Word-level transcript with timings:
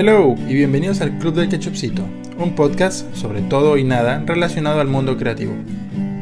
Hello 0.00 0.36
y 0.46 0.54
bienvenidos 0.54 1.00
al 1.00 1.18
Club 1.18 1.34
del 1.34 1.48
Ketchupcito, 1.48 2.02
un 2.38 2.54
podcast 2.54 3.12
sobre 3.16 3.42
todo 3.42 3.76
y 3.76 3.82
nada 3.82 4.22
relacionado 4.24 4.80
al 4.80 4.86
mundo 4.86 5.16
creativo. 5.16 5.56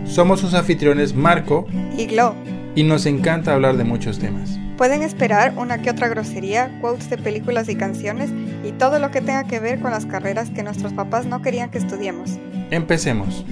Somos 0.06 0.40
sus 0.40 0.54
anfitriones 0.54 1.12
Marco 1.12 1.66
y 1.94 2.06
Glo. 2.06 2.34
Y 2.74 2.84
nos 2.84 3.04
encanta 3.04 3.52
hablar 3.52 3.76
de 3.76 3.84
muchos 3.84 4.18
temas. 4.18 4.58
Pueden 4.78 5.02
esperar 5.02 5.52
una 5.58 5.82
que 5.82 5.90
otra 5.90 6.08
grosería, 6.08 6.78
quotes 6.80 7.10
de 7.10 7.18
películas 7.18 7.68
y 7.68 7.76
canciones 7.76 8.30
y 8.64 8.72
todo 8.72 8.98
lo 8.98 9.10
que 9.10 9.20
tenga 9.20 9.46
que 9.46 9.60
ver 9.60 9.78
con 9.78 9.90
las 9.90 10.06
carreras 10.06 10.48
que 10.48 10.62
nuestros 10.62 10.94
papás 10.94 11.26
no 11.26 11.42
querían 11.42 11.70
que 11.70 11.76
estudiemos. 11.76 12.38
Empecemos. 12.70 13.44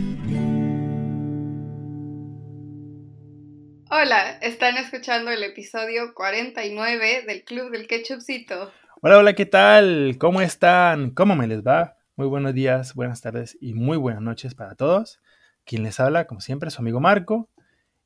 Hola, 3.91 4.38
están 4.41 4.79
escuchando 4.79 5.30
el 5.30 5.43
episodio 5.43 6.14
49 6.14 7.25
del 7.27 7.45
Club 7.45 7.70
del 7.70 7.86
Ketchupcito. 7.86 8.72
Hola, 9.07 9.18
hola, 9.18 9.35
¿qué 9.35 9.44
tal? 9.44 10.17
¿Cómo 10.18 10.40
están? 10.40 11.11
¿Cómo 11.11 11.36
me 11.36 11.46
les 11.46 11.63
va? 11.63 11.99
Muy 12.17 12.26
buenos 12.26 12.54
días, 12.54 12.94
buenas 12.94 13.21
tardes 13.21 13.54
y 13.61 13.75
muy 13.75 13.99
buenas 13.99 14.22
noches 14.22 14.54
para 14.54 14.77
todos. 14.77 15.21
Quien 15.67 15.82
les 15.82 16.00
habla, 16.00 16.27
como 16.27 16.40
siempre, 16.40 16.68
es 16.68 16.72
su 16.72 16.80
amigo 16.80 17.00
Marco. 17.00 17.50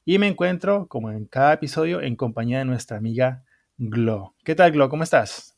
Y 0.05 0.19
me 0.19 0.27
encuentro, 0.27 0.88
como 0.88 1.12
en 1.12 1.27
cada 1.27 1.52
episodio, 1.52 2.01
en 2.01 2.16
compañía 2.16 2.59
de 2.59 2.65
nuestra 2.65 2.97
amiga 2.97 3.45
Glo. 3.77 4.34
¿Qué 4.43 4.57
tal, 4.57 4.73
Glo? 4.73 4.88
¿Cómo 4.88 5.05
estás? 5.05 5.57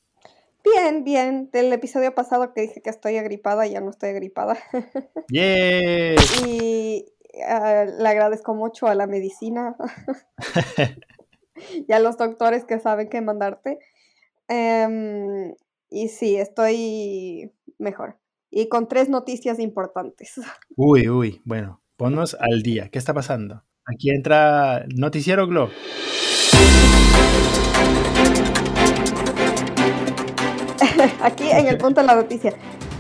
Bien, 0.63 1.05
bien. 1.05 1.49
Del 1.51 1.73
episodio 1.73 2.15
pasado 2.15 2.53
que 2.53 2.61
dije 2.61 2.83
que 2.83 2.91
estoy 2.91 3.17
agripada, 3.17 3.67
ya 3.67 3.81
no 3.81 3.89
estoy 3.89 4.11
agripada. 4.11 4.59
¡Yeah! 5.31 6.17
y 6.47 7.07
ah, 7.49 7.87
le 7.87 8.09
agradezco 8.11 8.55
mucho 8.55 8.89
a 8.89 8.95
la 8.95 9.07
medicina 9.07 9.75
y 11.89 11.91
a 11.95 11.99
los 11.99 12.19
doctores 12.19 12.67
que 12.67 12.79
saben 12.79 13.09
qué 13.09 13.23
mandarte. 13.23 13.79
Em, 14.51 15.55
y 15.91 16.09
sí, 16.09 16.37
estoy 16.37 17.53
mejor. 17.79 18.19
Y 18.51 18.69
con 18.69 18.89
tres 18.89 19.09
noticias 19.09 19.61
importantes. 19.61 20.35
Uy, 20.77 21.09
uy, 21.09 21.41
bueno, 21.45 21.81
ponnos 21.97 22.37
al 22.39 22.63
día. 22.63 22.89
¿Qué 22.89 22.99
está 22.99 23.15
pasando? 23.15 23.63
Aquí 23.87 24.11
entra 24.11 24.85
Noticiero 24.97 25.47
Glo. 25.47 25.71
Aquí 31.23 31.49
en 31.51 31.69
el 31.69 31.79
punto 31.79 32.01
de 32.01 32.09
la 32.09 32.17
noticia. 32.17 32.53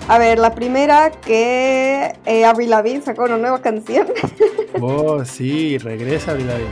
A 0.08 0.18
ver, 0.18 0.38
la 0.38 0.54
primera 0.54 1.10
que 1.10 2.12
eh, 2.26 2.44
Avril 2.44 2.70
Lavigne 2.70 3.02
sacó 3.02 3.24
una 3.24 3.38
nueva 3.38 3.60
canción. 3.60 4.06
Oh, 4.82 5.24
sí, 5.24 5.78
regresa 5.78 6.30
Avril 6.30 6.46
Lavigne. 6.46 6.70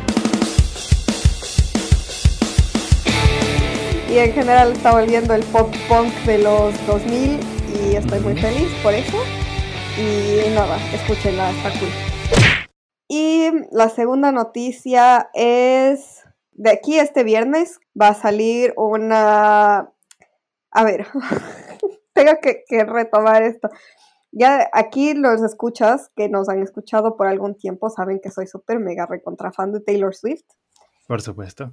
Y 4.09 4.19
en 4.19 4.33
general 4.33 4.73
está 4.73 4.93
volviendo 4.93 5.35
el 5.35 5.45
pop 5.45 5.71
punk 5.89 6.13
de 6.25 6.39
los 6.39 6.87
2000 6.87 7.41
y 7.75 7.97
estoy 7.97 8.21
muy 8.21 8.35
feliz 8.37 8.71
por 8.83 8.95
eso. 8.95 9.19
Y 9.99 10.49
nada, 10.55 10.79
escúchenla, 10.95 11.51
está 11.51 11.71
cool. 11.79 11.89
Y 13.07 13.51
la 13.71 13.91
segunda 13.91 14.33
noticia 14.33 15.29
es, 15.35 16.25
de 16.53 16.71
aquí 16.71 16.99
este 16.99 17.23
viernes 17.23 17.81
va 18.01 18.09
a 18.09 18.15
salir 18.15 18.73
una... 18.77 19.93
A 20.71 20.85
ver, 20.85 21.07
tengo 22.15 22.33
que, 22.41 22.65
que 22.67 22.85
retomar 22.85 23.43
esto. 23.43 23.69
Ya 24.33 24.71
aquí 24.73 25.15
los 25.15 25.43
escuchas 25.43 26.11
que 26.17 26.29
nos 26.29 26.49
han 26.49 26.63
escuchado 26.63 27.17
por 27.17 27.27
algún 27.27 27.57
tiempo 27.57 27.91
saben 27.91 28.21
que 28.23 28.31
soy 28.31 28.47
súper 28.47 28.79
mega 28.79 29.07
recontra 29.07 29.53
fan 29.53 29.73
de 29.73 29.81
Taylor 29.81 30.15
Swift. 30.15 30.45
Por 31.07 31.21
supuesto. 31.21 31.73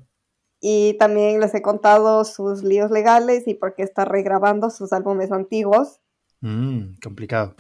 Y 0.59 0.97
también 0.97 1.39
les 1.39 1.53
he 1.53 1.61
contado 1.61 2.23
sus 2.25 2.63
líos 2.63 2.91
legales 2.91 3.47
y 3.47 3.53
por 3.53 3.75
qué 3.75 3.83
está 3.83 4.05
regrabando 4.05 4.69
sus 4.69 4.93
álbumes 4.93 5.31
antiguos. 5.31 5.99
Mmm, 6.41 6.95
complicado. 7.03 7.55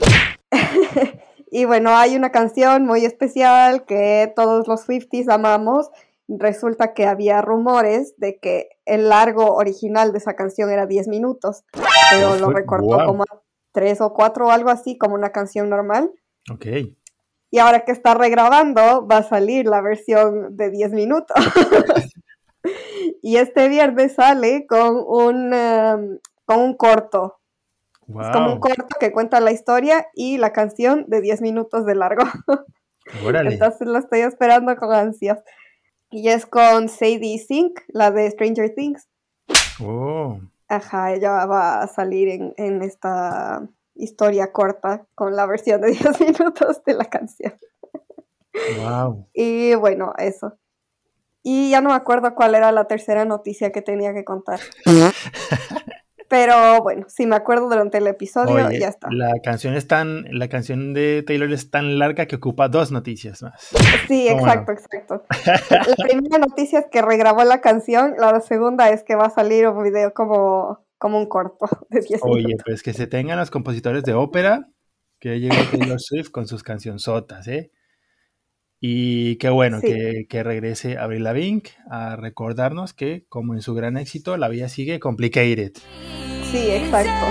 y 1.51 1.65
bueno, 1.65 1.95
hay 1.95 2.15
una 2.15 2.31
canción 2.31 2.85
muy 2.85 3.05
especial 3.05 3.85
que 3.85 4.31
todos 4.35 4.67
los 4.67 4.81
Swifties 4.81 5.29
amamos. 5.29 5.89
Resulta 6.27 6.93
que 6.93 7.05
había 7.05 7.41
rumores 7.41 8.15
de 8.17 8.39
que 8.39 8.69
el 8.85 9.09
largo 9.09 9.55
original 9.55 10.11
de 10.11 10.17
esa 10.17 10.35
canción 10.35 10.71
era 10.71 10.87
10 10.87 11.07
minutos, 11.07 11.63
pero 12.11 12.35
lo 12.37 12.49
recortó 12.49 13.05
como 13.05 13.23
a 13.23 13.41
3 13.73 14.01
o 14.01 14.13
4 14.13 14.47
o 14.47 14.51
algo 14.51 14.69
así, 14.69 14.97
como 14.97 15.13
una 15.13 15.31
canción 15.31 15.69
normal. 15.69 16.11
Ok. 16.51 16.65
Y 17.51 17.59
ahora 17.59 17.85
que 17.85 17.91
está 17.91 18.15
regrabando, 18.15 19.07
va 19.07 19.17
a 19.17 19.23
salir 19.23 19.67
la 19.67 19.81
versión 19.81 20.57
de 20.57 20.71
10 20.71 20.91
minutos. 20.93 21.35
y 23.21 23.37
este 23.37 23.69
viernes 23.69 24.13
sale 24.13 24.65
con 24.67 25.03
un, 25.05 25.53
em, 25.53 26.19
con 26.45 26.59
un 26.59 26.73
corto. 26.75 27.39
Es 28.07 28.29
como 28.29 28.53
un 28.53 28.59
corto 28.59 28.85
que 28.99 29.11
cuenta 29.11 29.39
la 29.39 29.51
historia 29.51 30.07
y 30.13 30.37
la 30.37 30.53
canción 30.53 31.05
de 31.07 31.21
10 31.21 31.41
minutos 31.41 31.85
de 31.87 31.95
largo. 31.95 32.23
Entonces 33.23 33.87
lo 33.87 33.97
estoy 33.97 34.19
esperando 34.19 34.75
con 34.75 34.93
ansias. 34.93 35.43
Y 36.11 36.29
es 36.29 36.45
con 36.45 36.87
Sadie 36.87 37.39
Sink, 37.39 37.79
la 37.87 38.11
de 38.11 38.29
Stranger 38.29 38.73
Things. 38.75 39.09
Oh. 39.81 40.39
Ajá, 40.67 41.13
ella 41.13 41.45
va 41.47 41.81
a 41.81 41.87
salir 41.87 42.29
en, 42.29 42.53
en 42.57 42.83
esta 42.83 43.67
historia 43.95 44.51
corta 44.51 45.07
con 45.15 45.35
la 45.35 45.47
versión 45.47 45.81
de 45.81 45.87
10 45.91 46.21
minutos 46.21 46.83
de 46.85 46.93
la 46.93 47.05
canción. 47.05 47.53
Wow. 48.77 49.27
Y 49.33 49.75
bueno, 49.75 50.13
eso. 50.17 50.57
Y 51.47 51.69
ya 51.69 51.79
no 51.79 51.89
me 51.89 51.95
acuerdo 51.95 52.33
cuál 52.33 52.55
era 52.55 52.71
la 52.71 52.85
tercera 52.85 53.23
noticia 53.23 53.71
que 53.71 53.83
tenía 53.83 54.15
que 54.15 54.25
contar. 54.25 54.59
Pero 56.27 56.81
bueno, 56.81 57.05
si 57.07 57.27
me 57.27 57.35
acuerdo 57.35 57.69
durante 57.69 57.99
el 57.99 58.07
episodio, 58.07 58.71
ya 58.71 58.87
está. 58.87 59.09
La 59.11 59.31
canción 59.43 59.75
es 59.75 59.87
tan, 59.87 60.25
la 60.31 60.47
canción 60.47 60.95
de 60.95 61.23
Taylor 61.25 61.53
es 61.53 61.69
tan 61.69 61.99
larga 61.99 62.25
que 62.25 62.37
ocupa 62.37 62.67
dos 62.67 62.91
noticias 62.91 63.43
más. 63.43 63.69
Sí, 64.07 64.27
exacto, 64.27 64.71
exacto. 64.71 65.23
La 65.69 65.95
primera 66.03 66.39
noticia 66.39 66.79
es 66.79 66.87
que 66.91 67.03
regrabó 67.03 67.43
la 67.43 67.61
canción, 67.61 68.15
la 68.17 68.41
segunda 68.41 68.89
es 68.89 69.03
que 69.03 69.13
va 69.13 69.25
a 69.25 69.29
salir 69.29 69.67
un 69.67 69.83
video 69.83 70.15
como, 70.15 70.83
como 70.97 71.19
un 71.19 71.27
corto 71.27 71.67
de 71.89 72.01
10 72.01 72.21
Oye, 72.23 72.57
pues 72.65 72.81
que 72.81 72.93
se 72.93 73.05
tengan 73.05 73.37
los 73.37 73.51
compositores 73.51 74.03
de 74.03 74.15
ópera, 74.15 74.67
que 75.19 75.39
llegue 75.39 75.63
Taylor 75.69 76.01
Swift 76.01 76.31
con 76.31 76.47
sus 76.47 76.63
cancionzotas, 76.63 77.47
¿eh? 77.47 77.69
Y 78.87 79.37
qué 79.37 79.49
bueno 79.49 79.81
que, 79.81 80.27
que, 80.29 80.43
regrese 80.43 80.99
Avril 80.99 81.23
Lavigne 81.23 81.63
a 81.89 82.15
recordarnos 82.15 82.93
que, 82.93 83.25
como 83.29 83.55
en 83.55 83.63
su 83.63 83.73
gran 83.73 83.97
éxito, 83.97 84.37
la 84.37 84.47
vida 84.47 84.69
sigue 84.69 84.99
complicated. 84.99 85.71
Sí, 86.51 86.69
exacto. 86.69 87.25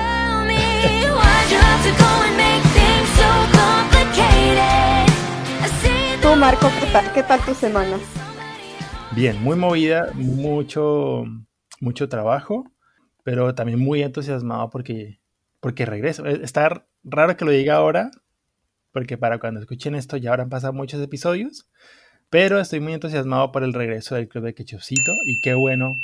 Tú, 6.20 6.34
Marco, 6.34 6.68
¿qué 6.80 6.86
tal, 6.90 7.12
¿qué 7.12 7.22
tal 7.22 7.40
tu 7.44 7.54
semana? 7.54 7.98
Bien, 9.14 9.40
muy 9.40 9.54
movida, 9.54 10.10
mucho, 10.14 11.22
mucho 11.78 12.08
trabajo, 12.08 12.64
pero 13.22 13.54
también 13.54 13.78
muy 13.78 14.02
entusiasmado 14.02 14.70
porque, 14.70 15.20
porque 15.60 15.86
regreso. 15.86 16.26
E, 16.26 16.42
está 16.42 16.84
raro 17.04 17.36
que 17.36 17.44
lo 17.44 17.52
diga 17.52 17.76
ahora, 17.76 18.10
porque 18.94 19.18
para 19.18 19.40
cuando 19.40 19.58
escuchen 19.58 19.96
esto 19.96 20.16
ya 20.16 20.30
habrán 20.30 20.48
pasado 20.48 20.72
muchos 20.72 21.02
episodios, 21.02 21.68
pero 22.30 22.60
estoy 22.60 22.78
muy 22.78 22.92
entusiasmado 22.92 23.50
por 23.50 23.64
el 23.64 23.72
regreso 23.74 24.14
del 24.14 24.28
Club 24.28 24.44
de 24.44 24.54
Quechocito 24.54 25.12
y 25.26 25.40
qué 25.40 25.54
bueno 25.54 25.96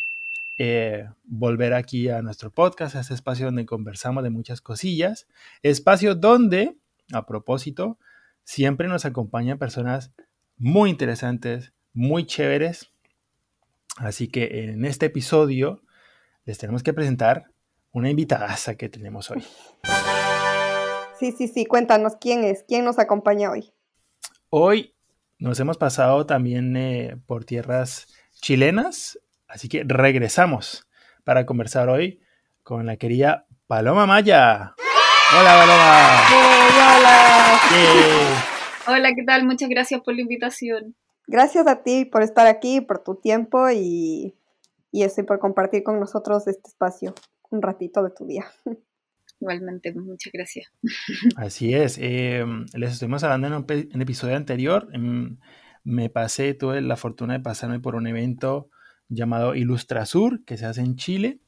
eh, 0.59 1.09
volver 1.23 1.73
aquí 1.73 2.09
a 2.09 2.21
nuestro 2.21 2.50
podcast, 2.50 2.97
a 2.97 3.00
este 3.00 3.15
espacio 3.15 3.47
donde 3.47 3.65
conversamos 3.65 4.25
de 4.25 4.31
muchas 4.31 4.61
cosillas, 4.61 5.29
espacio 5.62 6.17
donde, 6.17 6.79
a 7.12 7.27
propósito, 7.27 7.97
siempre 8.43 8.89
nos 8.89 9.05
acompañan 9.05 9.56
personas 9.56 10.12
muy 10.56 10.91
interesantes, 10.91 11.73
muy 11.93 12.27
chéveres, 12.27 12.91
así 13.99 14.27
que 14.27 14.65
en 14.65 14.84
este 14.84 15.06
episodio 15.06 15.84
les 16.45 16.59
tenemos 16.59 16.82
que 16.82 16.93
presentar 16.93 17.53
una 17.93 18.11
invitada 18.11 18.56
que 18.76 18.88
tenemos 18.88 19.31
hoy. 19.31 19.44
Sí, 21.20 21.32
sí, 21.32 21.49
sí, 21.49 21.67
cuéntanos 21.67 22.14
quién 22.19 22.44
es, 22.44 22.64
quién 22.67 22.82
nos 22.82 22.99
acompaña 22.99 23.50
hoy. 23.50 23.75
Hoy 24.49 24.94
nos 25.38 25.61
hemos 25.61 25.76
pasado 25.76 26.25
también 26.25 26.75
eh, 26.78 27.19
por 27.26 27.44
tierras 27.44 28.06
chilenas, 28.40 29.20
así 29.46 29.69
que 29.69 29.84
regresamos 29.87 30.88
para 31.22 31.44
conversar 31.44 31.90
hoy 31.90 32.22
con 32.62 32.87
la 32.87 32.96
querida 32.96 33.46
Paloma 33.67 34.06
Maya. 34.06 34.75
Hola, 35.38 35.56
Paloma. 35.58 36.22
hola. 36.96 37.64
Hola, 38.87 39.11
¿qué 39.14 39.23
tal? 39.23 39.44
Muchas 39.44 39.69
gracias 39.69 40.00
por 40.00 40.14
la 40.14 40.23
invitación. 40.23 40.96
Gracias 41.26 41.66
a 41.66 41.82
ti 41.82 42.06
por 42.06 42.23
estar 42.23 42.46
aquí, 42.46 42.81
por 42.81 43.05
tu 43.05 43.16
tiempo 43.16 43.69
y, 43.69 44.34
y 44.90 45.02
eso, 45.02 45.20
y 45.20 45.25
por 45.25 45.38
compartir 45.38 45.82
con 45.82 46.00
nosotros 46.00 46.46
este 46.46 46.66
espacio 46.66 47.14
un 47.50 47.61
ratito 47.61 48.02
de 48.02 48.08
tu 48.08 48.25
día. 48.25 48.46
Igualmente, 49.40 49.92
muchas 49.94 50.32
gracias. 50.32 50.70
Así 51.37 51.75
es. 51.75 51.98
Eh, 51.98 52.44
les 52.75 52.92
estuvimos 52.92 53.25
hablando 53.25 53.46
en 53.46 53.54
un, 53.54 54.02
episodio 54.02 54.37
anterior. 54.37 54.88
Em, 54.92 55.38
me 55.82 56.10
pasé, 56.10 56.52
tuve 56.52 56.82
la 56.82 56.96
fortuna 56.96 57.34
de 57.34 57.40
pasarme 57.40 57.81
por 57.81 57.94
un 57.94 58.06
evento 58.06 58.69
llamado 59.08 59.54
Ilustrasur, 59.54 60.44
que 60.44 60.58
se 60.58 60.66
hace 60.66 60.82
en 60.82 60.96
Chile. 60.96 61.40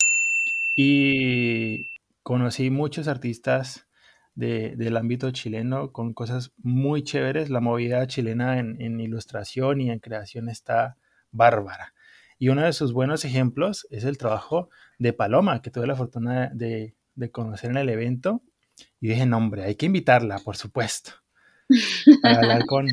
Y 0.74 1.90
conocí 2.22 2.70
muchos 2.70 3.08
artistas 3.08 3.86
del 4.34 4.96
ámbito 4.96 5.30
chileno 5.30 5.92
con 5.92 6.14
cosas 6.14 6.52
muy 6.56 7.02
chéveres. 7.02 7.50
La 7.50 7.60
movida 7.60 8.06
chilena 8.06 8.58
en, 8.58 9.00
ilustración 9.00 9.82
y 9.82 9.90
en 9.90 9.98
creación 9.98 10.48
está 10.48 10.96
bárbara. 11.30 11.92
Y 12.38 12.48
uno 12.48 12.62
de 12.62 12.72
sus 12.72 12.94
buenos 12.94 13.26
ejemplos 13.26 13.86
es 13.90 14.04
el 14.04 14.16
trabajo 14.16 14.70
de 14.98 15.12
Paloma, 15.12 15.60
que 15.60 15.70
tuve 15.70 15.86
la 15.86 15.94
fortuna 15.94 16.50
de, 16.54 16.94
conocer 17.30 17.70
en 17.70 17.76
el 17.76 17.88
evento. 17.88 18.42
Y 19.00 19.08
dije, 19.08 19.26
no, 19.26 19.36
hombre, 19.36 19.64
hay 19.64 19.74
que 19.74 19.86
invitarla, 19.86 20.38
por 20.38 20.56
supuesto, 20.56 21.12
para 22.22 22.38
hablar 22.38 22.66
con, 22.66 22.86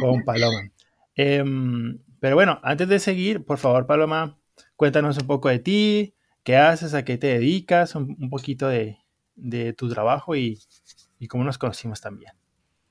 con 0.00 0.24
Paloma. 0.24 0.70
Em, 1.14 1.98
pero 2.20 2.36
bueno, 2.36 2.60
antes 2.62 2.88
de 2.88 2.98
seguir, 2.98 3.44
por 3.44 3.58
favor, 3.58 3.86
Paloma, 3.86 4.38
cuéntanos 4.76 5.18
un 5.18 5.26
poco 5.26 5.48
de 5.48 5.58
ti, 5.58 6.14
qué 6.42 6.56
haces, 6.56 6.94
a 6.94 7.04
qué 7.04 7.18
te 7.18 7.28
dedicas, 7.28 7.94
un 7.94 8.30
poquito 8.30 8.68
de, 8.68 8.98
de 9.38 9.72
tu 9.72 9.88
trabajo 9.88 10.36
y, 10.36 10.58
cómo 11.28 11.44
nos 11.44 11.58
conocimos 11.58 12.00
también. 12.00 12.32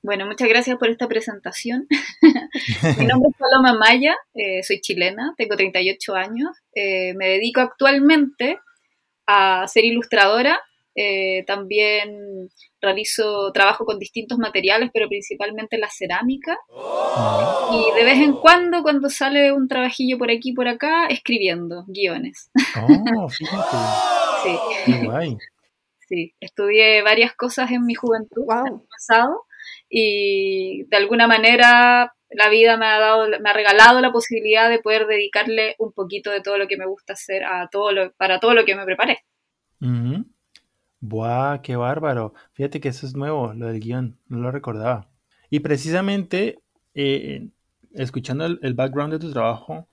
Bueno, 0.02 0.26
muchas 0.26 0.48
gracias 0.48 0.78
por 0.78 0.88
esta 0.88 1.08
presentación. 1.08 1.86
Mi 2.98 3.06
nombre 3.06 3.30
es 3.30 3.36
Paloma 3.36 3.78
Maya, 3.78 4.16
eh, 4.34 4.62
soy 4.62 4.80
chilena, 4.80 5.34
tengo 5.36 5.56
38 5.56 6.14
años, 6.14 6.50
eh, 6.74 7.14
me 7.14 7.28
dedico 7.28 7.60
actualmente 7.60 8.58
a 9.28 9.66
ser 9.68 9.84
ilustradora, 9.84 10.58
eh, 10.96 11.44
también 11.46 12.48
realizo 12.80 13.52
trabajo 13.52 13.84
con 13.84 13.98
distintos 13.98 14.38
materiales, 14.38 14.90
pero 14.92 15.06
principalmente 15.06 15.78
la 15.78 15.88
cerámica. 15.90 16.58
Y 17.70 17.96
de 17.96 18.04
vez 18.04 18.18
en 18.18 18.32
cuando, 18.32 18.82
cuando 18.82 19.10
sale 19.10 19.52
un 19.52 19.68
trabajillo 19.68 20.18
por 20.18 20.30
aquí 20.30 20.50
y 20.50 20.54
por 20.54 20.66
acá, 20.66 21.06
escribiendo 21.06 21.84
guiones. 21.86 22.50
Oh, 22.76 23.28
fíjate. 23.28 23.76
Sí. 24.84 24.92
guay. 25.04 25.36
Sí, 26.08 26.32
estudié 26.38 27.02
varias 27.02 27.34
cosas 27.34 27.72
en 27.72 27.84
mi 27.84 27.94
juventud, 27.94 28.44
en 28.48 28.74
el 28.74 28.80
pasado, 28.88 29.46
y 29.90 30.84
de 30.84 30.96
alguna 30.96 31.26
manera 31.26 32.14
la 32.30 32.48
vida 32.48 32.76
me 32.76 32.86
ha 32.86 32.98
dado, 32.98 33.26
me 33.40 33.50
ha 33.50 33.52
regalado 33.52 34.00
la 34.00 34.12
posibilidad 34.12 34.68
de 34.68 34.80
poder 34.80 35.06
dedicarle 35.06 35.74
un 35.78 35.92
poquito 35.92 36.30
de 36.30 36.40
todo 36.40 36.58
lo 36.58 36.68
que 36.68 36.76
me 36.76 36.86
gusta 36.86 37.14
hacer 37.14 37.44
a 37.44 37.68
todo 37.68 37.92
lo, 37.92 38.12
para 38.12 38.40
todo 38.40 38.54
lo 38.54 38.64
que 38.64 38.74
me 38.74 38.84
preparé. 38.84 39.24
Buah, 41.00 41.62
qué 41.62 41.76
bárbaro. 41.76 42.34
Fíjate 42.52 42.80
que 42.80 42.88
eso 42.88 43.06
es 43.06 43.14
nuevo, 43.14 43.52
lo 43.54 43.68
del 43.68 43.80
guion, 43.80 44.18
no 44.28 44.38
lo 44.38 44.50
recordaba. 44.50 45.08
Y 45.50 45.60
precisamente, 45.60 46.60
eh, 46.94 47.48
escuchando 47.94 48.44
el, 48.46 48.74
background 48.74 49.12
de 49.12 49.18
tu 49.18 49.32
trabajo, 49.32 49.88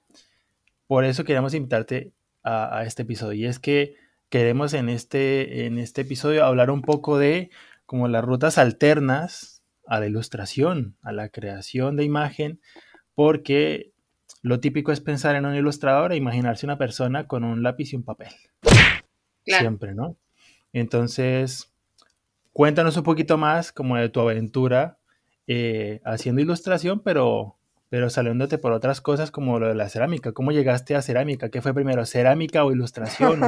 por 0.87 1.05
eso 1.05 1.23
queríamos 1.23 1.53
invitarte 1.53 2.11
a, 2.43 2.79
a 2.79 2.83
este 2.85 3.03
episodio. 3.03 3.39
Y 3.39 3.45
es 3.45 3.59
que 3.59 3.95
queremos 4.29 4.73
en 4.73 4.89
este, 4.89 5.65
en 5.65 5.77
este 5.77 6.01
episodio 6.01 6.43
hablar 6.43 6.71
un 6.71 6.81
poco 6.81 7.17
de 7.17 7.49
como 7.85 8.07
las 8.07 8.25
rutas 8.25 8.57
alternas 8.57 9.54
a 9.87 9.99
la 9.99 10.07
ilustración, 10.07 10.97
a 11.01 11.11
la 11.11 11.29
creación 11.29 11.95
de 11.95 12.03
imagen, 12.03 12.59
porque 13.13 13.91
lo 14.41 14.59
típico 14.59 14.91
es 14.91 15.01
pensar 15.01 15.35
en 15.35 15.45
un 15.45 15.55
ilustrador 15.55 16.11
e 16.11 16.17
imaginarse 16.17 16.65
una 16.65 16.77
persona 16.77 17.27
con 17.27 17.43
un 17.43 17.63
lápiz 17.63 17.93
y 17.93 17.95
un 17.95 18.03
papel. 18.03 18.29
Siempre, 19.45 19.93
¿no? 19.93 20.17
Entonces, 20.73 21.71
cuéntanos 22.53 22.97
un 22.97 23.03
poquito 23.03 23.37
más 23.37 23.71
como 23.71 23.95
de 23.95 24.09
tu 24.09 24.19
aventura 24.19 24.97
eh, 25.47 26.01
haciendo 26.03 26.41
ilustración, 26.41 26.99
pero 26.99 27.57
pero 27.89 28.09
saliéndote 28.09 28.57
por 28.57 28.71
otras 28.71 28.99
cosas 28.99 29.31
como 29.31 29.59
lo 29.59 29.67
de 29.67 29.75
la 29.75 29.87
cerámica. 29.89 30.31
¿Cómo 30.33 30.51
llegaste 30.51 30.95
a 30.95 31.01
cerámica? 31.01 31.49
¿Qué 31.49 31.61
fue 31.61 31.73
primero, 31.73 32.05
cerámica 32.05 32.65
o 32.65 32.71
ilustración? 32.71 33.39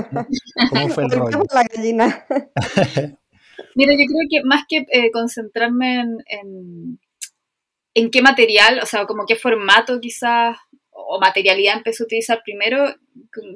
¿Cómo, 0.70 0.90
fue 0.90 1.04
el 1.06 1.12
rollo? 1.12 1.44
La 1.54 1.64
gallina. 1.64 2.26
Mira, 3.76 3.94
yo 3.94 4.06
creo 4.06 4.28
que 4.30 4.44
más 4.44 4.64
que 4.68 4.86
eh, 4.92 5.12
concentrarme 5.12 6.00
en, 6.26 7.00
en, 7.94 8.12
qué 8.12 8.22
material, 8.22 8.80
o 8.82 8.86
sea, 8.86 9.06
como 9.06 9.26
qué 9.26 9.36
formato 9.36 10.00
quizás 10.00 10.58
o 10.92 11.20
materialidad 11.20 11.78
empecé 11.78 12.04
a 12.04 12.06
utilizar 12.06 12.42
primero, 12.44 12.88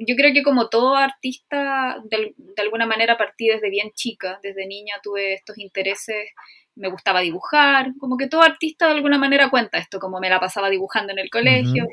yo 0.06 0.16
creo 0.16 0.32
que 0.32 0.42
como 0.42 0.68
todo 0.68 0.94
artista, 0.94 1.96
de, 2.04 2.34
de 2.36 2.62
alguna 2.62 2.86
manera 2.86 3.18
partí 3.18 3.48
desde 3.48 3.68
bien 3.68 3.90
chica, 3.94 4.38
desde 4.42 4.66
niña 4.66 4.94
tuve 5.02 5.34
estos 5.34 5.58
intereses 5.58 6.30
me 6.74 6.88
gustaba 6.88 7.20
dibujar, 7.20 7.92
como 7.98 8.16
que 8.16 8.28
todo 8.28 8.42
artista 8.42 8.86
de 8.86 8.94
alguna 8.94 9.18
manera 9.18 9.50
cuenta 9.50 9.78
esto, 9.78 9.98
como 9.98 10.20
me 10.20 10.30
la 10.30 10.40
pasaba 10.40 10.70
dibujando 10.70 11.12
en 11.12 11.18
el 11.18 11.30
colegio. 11.30 11.86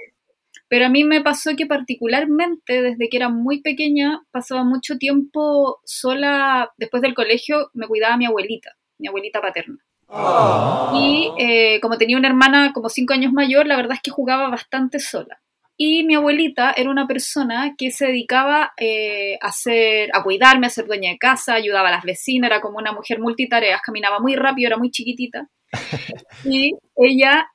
Pero 0.70 0.86
a 0.86 0.90
mí 0.90 1.04
me 1.04 1.22
pasó 1.22 1.56
que 1.58 1.66
particularmente 1.66 2.82
desde 2.82 3.10
que 3.10 3.18
era 3.18 3.30
muy 3.30 3.62
pequeña 3.62 4.22
pasaba 4.32 4.64
mucho 4.64 4.98
tiempo 4.98 5.80
sola, 5.84 6.72
después 6.78 7.02
del 7.02 7.16
colegio 7.16 7.72
me 7.74 7.88
cuidaba 7.88 8.18
mi 8.18 8.28
abuelita, 8.28 8.76
mi 9.00 9.08
abuelita 9.08 9.42
paterna. 9.42 9.80
Ah. 10.08 10.92
Y 10.96 11.32
eh, 11.40 11.80
como 11.82 11.98
tenía 11.98 12.18
una 12.18 12.28
hermana 12.28 12.72
como 12.74 12.90
cinco 12.90 13.14
años 13.14 13.34
mayor, 13.34 13.66
la 13.66 13.78
verdad 13.78 13.94
es 13.94 14.02
que 14.02 14.12
jugaba 14.12 14.48
bastante 14.50 15.00
sola. 15.00 15.42
Y 15.76 16.04
mi 16.04 16.16
abuelita 16.16 16.74
era 16.76 16.90
una 16.90 17.08
persona 17.08 17.74
que 17.78 17.90
se 17.90 18.08
dedicaba 18.08 18.74
eh, 18.78 19.40
a, 19.42 19.48
hacer, 19.48 20.10
a 20.14 20.22
cuidarme, 20.22 20.68
a 20.68 20.70
ser 20.70 20.86
dueña 20.86 21.10
de 21.10 21.18
casa, 21.18 21.54
ayudaba 21.54 21.88
a 21.88 21.94
las 21.94 22.04
vecinas, 22.04 22.50
era 22.50 22.62
como 22.62 22.78
una 22.78 22.92
mujer 22.92 23.20
multitareas, 23.20 23.82
caminaba 23.82 24.20
muy 24.20 24.36
rápido, 24.36 24.68
era 24.68 24.78
muy 24.78 24.92
chiquitita. 24.92 25.50
Y 26.44 26.74
ella 26.96 27.50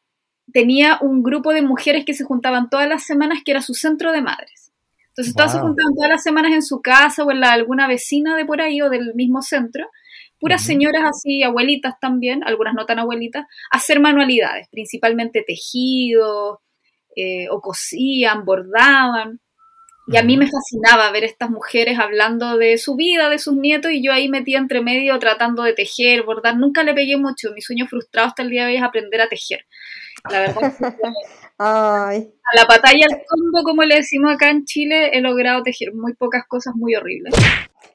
tenía 0.53 0.99
un 1.01 1.23
grupo 1.23 1.53
de 1.53 1.63
mujeres 1.63 2.05
que 2.05 2.15
se 2.15 2.25
juntaban 2.25 2.69
todas 2.71 2.89
las 2.89 3.05
semanas, 3.05 3.41
que 3.45 3.53
era 3.53 3.63
su 3.63 3.75
centro 3.75 4.13
de 4.13 4.23
madres. 4.23 4.73
Entonces 5.09 5.35
todas 5.35 5.53
se 5.53 5.61
juntaban 5.61 5.95
todas 5.95 6.11
las 6.11 6.23
semanas 6.23 6.53
en 6.53 6.63
su 6.63 6.81
casa 6.81 7.23
o 7.23 7.31
en 7.31 7.41
la, 7.41 7.53
alguna 7.53 7.87
vecina 7.87 8.37
de 8.37 8.45
por 8.45 8.61
ahí 8.61 8.83
o 8.83 8.91
del 8.91 9.15
mismo 9.15 9.43
centro, 9.43 9.87
puras 10.41 10.65
señoras 10.65 11.03
así, 11.09 11.43
abuelitas 11.43 11.95
también, 12.01 12.43
algunas 12.45 12.75
no 12.75 12.85
tan 12.85 12.99
abuelitas, 12.99 13.45
a 13.71 13.77
hacer 13.77 14.01
manualidades, 14.01 14.69
principalmente 14.71 15.45
tejidos, 15.47 16.59
eh, 17.17 17.49
o 17.51 17.61
cosían, 17.61 18.45
bordaban. 18.45 19.41
Y 20.07 20.19
a 20.19 20.23
mí 20.23 20.37
me 20.37 20.47
fascinaba 20.47 21.11
ver 21.13 21.25
estas 21.25 21.49
mujeres 21.49 21.99
hablando 21.99 22.59
de 22.59 22.77
su 22.77 22.95
vida, 22.95 23.31
de 23.31 23.39
sus 23.39 23.55
nietos, 23.55 23.91
y 23.93 24.05
yo 24.05 24.13
ahí 24.13 24.29
metía 24.29 24.59
entre 24.59 24.83
medio 24.83 25.19
tratando 25.19 25.63
de 25.63 25.73
tejer, 25.73 26.25
bordar. 26.25 26.59
Nunca 26.59 26.83
le 26.83 26.93
pegué 26.93 27.17
mucho. 27.17 27.53
Mi 27.55 27.63
sueño 27.63 27.87
frustrado 27.87 28.29
hasta 28.29 28.43
el 28.43 28.51
día 28.51 28.67
de 28.67 28.73
hoy 28.73 28.77
es 28.77 28.83
aprender 28.83 29.23
a 29.23 29.29
tejer. 29.29 29.65
La 30.31 30.41
verdad 30.41 30.65
es 30.65 30.77
que 30.77 30.85
a 31.59 32.11
la 32.55 32.65
batalla 32.69 33.07
al 33.11 33.23
combo, 33.29 33.63
como 33.65 33.83
le 33.83 33.97
decimos 33.97 34.35
acá 34.35 34.51
en 34.51 34.65
Chile, 34.65 35.11
he 35.13 35.21
logrado 35.21 35.63
tejer 35.63 35.95
muy 35.95 36.15
pocas 36.15 36.45
cosas 36.47 36.75
muy 36.75 36.95
horribles. 36.95 37.35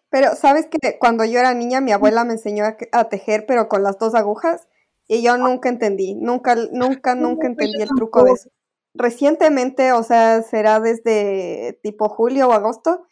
Pero, 0.10 0.36
¿sabes 0.36 0.68
que 0.68 0.98
Cuando 0.98 1.25
yo 1.25 1.39
era 1.39 1.53
niña, 1.53 1.82
mi 1.82 1.92
abuela 1.92 2.24
me 2.24 2.34
enseñó 2.34 2.65
a 2.92 3.10
tejer, 3.10 3.46
pero 3.48 3.68
con 3.68 3.84
las 3.84 4.00
dos 4.00 4.15
agujas, 4.15 4.68
y 5.08 5.22
yo 5.22 5.38
nunca 5.38 5.70
entendí, 5.70 6.15
nunca, 6.15 6.56
nunca, 6.72 7.15
nunca 7.15 7.48
entendí 7.48 7.82
el 7.82 7.89
truco 7.89 8.24
de 8.24 8.32
eso. 8.32 8.50
Recientemente, 8.94 9.92
o 9.92 10.03
sea, 10.03 10.42
será 10.42 10.80
desde 10.80 11.80
tipo 11.84 12.10
julio 12.10 12.48
o 12.48 12.53
agosto, 12.53 13.08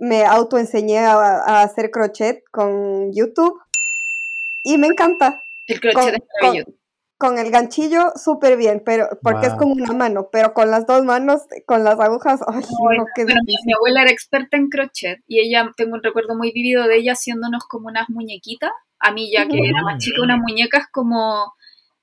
me 0.00 0.24
autoenseñé 0.24 0.98
a, 0.98 1.14
a 1.14 1.62
hacer 1.62 1.90
crochet 1.90 2.44
con 2.50 3.12
YouTube 3.12 3.58
y 4.62 4.76
me 4.78 4.88
encanta. 4.88 5.44
El 5.66 5.80
crochet 5.80 6.22
con, 6.40 6.50
con, 6.52 6.74
el 7.38 7.50
ganchillo 7.50 8.12
súper 8.14 8.56
bien, 8.56 8.82
pero 8.84 9.08
porque 9.22 9.46
es 9.46 9.54
como 9.54 9.72
una 9.72 9.92
mano, 9.92 10.28
pero 10.30 10.52
con 10.52 10.70
las 10.70 10.86
dos 10.86 11.04
manos, 11.04 11.42
con 11.66 11.82
las 11.84 11.98
agujas, 11.98 12.40
ay, 12.46 12.62
no, 12.98 13.06
qué 13.14 13.24
mi, 13.24 13.72
abuela 13.72 14.02
era 14.02 14.10
experta 14.10 14.56
en 14.56 14.68
crochet 14.68 15.20
y 15.26 15.40
ella, 15.40 15.70
tengo 15.76 15.94
un 15.94 16.02
recuerdo 16.02 16.36
muy 16.36 16.52
vivido 16.52 16.86
de 16.86 16.96
ella 16.96 17.12
haciéndonos 17.12 17.64
como 17.68 17.88
unas 17.88 18.08
muñequitas, 18.10 18.72
a 18.98 19.12
mí 19.12 19.30
ya 19.32 19.46
que 19.48 19.58
era 19.58 19.82
más 19.82 19.98
chica, 19.98 20.22
unas 20.22 20.38
muñecas 20.38 20.86
como 20.92 21.54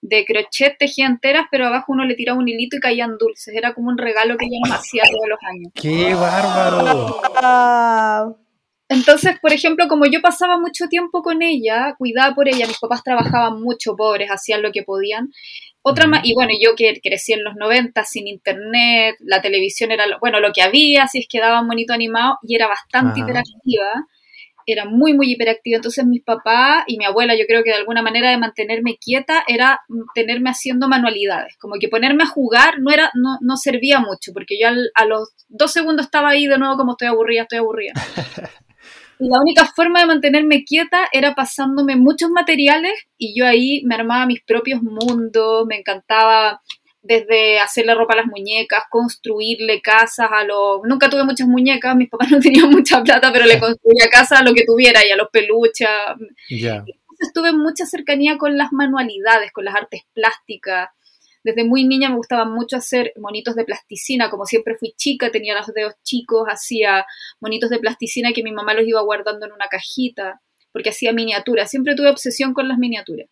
de 0.04 0.26
crochet 0.26 0.78
tejía 0.78 1.08
enteras, 1.08 1.46
pero 1.50 1.68
abajo 1.68 1.94
uno 1.94 2.06
le 2.06 2.16
tiraba 2.16 2.38
un 2.38 2.48
hilito 2.48 2.76
y 2.76 2.80
caían 2.80 3.18
dulces. 3.18 3.56
Era 3.56 3.74
como 3.74 3.90
un 3.90 3.98
regalo 3.98 4.38
que 4.38 4.46
ella 4.46 4.60
nos 4.68 4.80
hacía 4.80 5.04
todos 5.10 5.30
los 5.30 5.40
años. 5.50 5.72
¡Qué 5.74 6.14
bárbaro! 6.14 7.24
Entonces, 8.94 9.40
por 9.42 9.52
ejemplo, 9.52 9.88
como 9.88 10.06
yo 10.06 10.22
pasaba 10.22 10.60
mucho 10.60 10.88
tiempo 10.88 11.24
con 11.24 11.42
ella, 11.42 11.96
cuidaba 11.98 12.36
por 12.36 12.48
ella, 12.48 12.68
mis 12.68 12.80
papás 12.80 13.04
trabajaban 13.04 13.60
mucho, 13.62 13.96
pobres, 13.96 14.30
hacían 14.30 14.62
lo 14.62 14.72
que 14.72 14.84
podían. 14.84 15.30
Otra 15.82 16.08
más, 16.08 16.22
y 16.24 16.34
bueno, 16.36 16.52
yo 16.62 16.76
que 16.76 17.00
crecí 17.02 17.34
en 17.34 17.44
los 17.44 17.56
90 17.56 18.04
sin 18.06 18.28
internet, 18.28 19.16
la 19.20 19.42
televisión 19.42 19.92
era, 19.92 20.06
lo, 20.06 20.20
bueno, 20.20 20.40
lo 20.40 20.54
que 20.54 20.62
había, 20.62 21.08
si 21.08 21.20
es 21.20 21.28
que 21.28 21.40
daba 21.40 21.62
un 21.62 21.68
bonito 21.68 21.92
animado, 21.92 22.38
y 22.44 22.56
era 22.56 22.68
bastante 22.68 23.20
interactiva 23.20 24.06
era 24.66 24.86
muy, 24.86 25.14
muy 25.14 25.32
hiperactiva. 25.32 25.76
Entonces 25.76 26.06
mis 26.06 26.24
papás 26.24 26.84
y 26.88 26.98
mi 26.98 27.06
abuela, 27.06 27.36
yo 27.36 27.46
creo 27.48 27.64
que 27.64 27.72
de 27.72 27.78
alguna 27.78 28.02
manera 28.02 28.30
de 28.30 28.38
mantenerme 28.38 28.98
quieta 28.98 29.44
era 29.48 29.82
tenerme 30.16 30.50
haciendo 30.50 30.88
manualidades. 30.88 31.58
Como 31.58 31.76
que 31.80 31.90
ponerme 31.90 32.24
a 32.24 32.28
jugar 32.28 32.76
no, 32.80 32.92
era, 32.92 33.12
no, 33.14 33.38
no 33.42 33.58
servía 33.58 34.00
mucho, 34.00 34.32
porque 34.34 34.58
yo 34.60 34.70
a 34.70 35.06
los 35.06 35.34
dos 35.50 35.72
segundos 35.72 36.06
estaba 36.06 36.30
ahí 36.30 36.48
de 36.48 36.58
nuevo 36.58 36.78
como 36.78 36.94
estoy 36.94 37.08
aburrida, 37.08 37.42
estoy 37.42 37.60
aburrida. 37.60 37.94
Y 39.20 39.30
la 39.30 39.40
única 39.40 39.66
forma 39.66 40.02
de 40.02 40.08
mantenerme 40.08 40.64
quieta 40.64 41.08
era 41.12 41.36
pasándome 41.36 41.96
muchos 41.96 42.30
materiales 42.30 42.94
y 43.18 43.38
yo 43.38 43.46
ahí 43.46 43.84
me 43.86 43.96
armaba 43.96 44.26
mis 44.26 44.42
propios 44.44 44.82
mundos, 44.82 45.66
me 45.68 45.78
encantaba 45.78 46.62
desde 47.04 47.60
hacerle 47.60 47.96
ropa 47.96 48.14
a 48.14 48.18
las 48.18 48.26
muñecas, 48.28 48.84
construirle 48.90 49.82
casas 49.82 50.30
a 50.32 50.46
los... 50.46 50.82
Nunca 50.86 51.10
tuve 51.10 51.26
muchas 51.26 51.48
muñecas, 51.48 51.96
mis 51.96 52.10
papás 52.10 52.30
no 52.32 52.40
tenían 52.40 52.70
mucha 52.70 53.04
plata, 53.04 53.32
pero 53.32 53.46
le 53.46 53.60
construía 53.60 54.08
casas 54.10 54.40
a 54.40 54.44
lo 54.44 54.54
que 54.54 54.66
tuviera 54.66 55.06
y 55.06 55.12
a 55.12 55.18
los 55.18 55.28
peluches. 55.30 55.88
Entonces 56.50 57.34
tuve 57.34 57.52
mucha 57.52 57.86
cercanía 57.86 58.38
con 58.38 58.58
las 58.58 58.72
manualidades, 58.72 59.52
con 59.52 59.66
las 59.66 59.76
artes 59.76 60.04
plásticas. 60.14 60.90
Desde 61.44 61.64
muy 61.64 61.86
niña 61.86 62.10
me 62.10 62.16
gustaba 62.16 62.46
mucho 62.46 62.78
hacer 62.78 63.14
monitos 63.18 63.56
de 63.56 63.66
plasticina, 63.66 64.30
como 64.30 64.46
siempre 64.46 64.76
fui 64.78 64.94
chica, 64.96 65.32
tenía 65.32 65.56
los 65.56 65.68
dedos 65.68 65.96
chicos, 66.04 66.46
hacía 66.48 67.06
monitos 67.40 67.70
de 67.70 67.80
plasticina 67.80 68.34
que 68.34 68.44
mi 68.44 68.52
mamá 68.52 68.74
los 68.74 68.88
iba 68.88 69.02
guardando 69.02 69.46
en 69.46 69.52
una 69.52 69.68
cajita, 69.68 70.42
porque 70.72 70.90
hacía 70.90 71.14
miniaturas, 71.14 71.70
siempre 71.70 71.96
tuve 71.96 72.10
obsesión 72.10 72.54
con 72.54 72.68
las 72.68 72.78
miniaturas. 72.78 73.28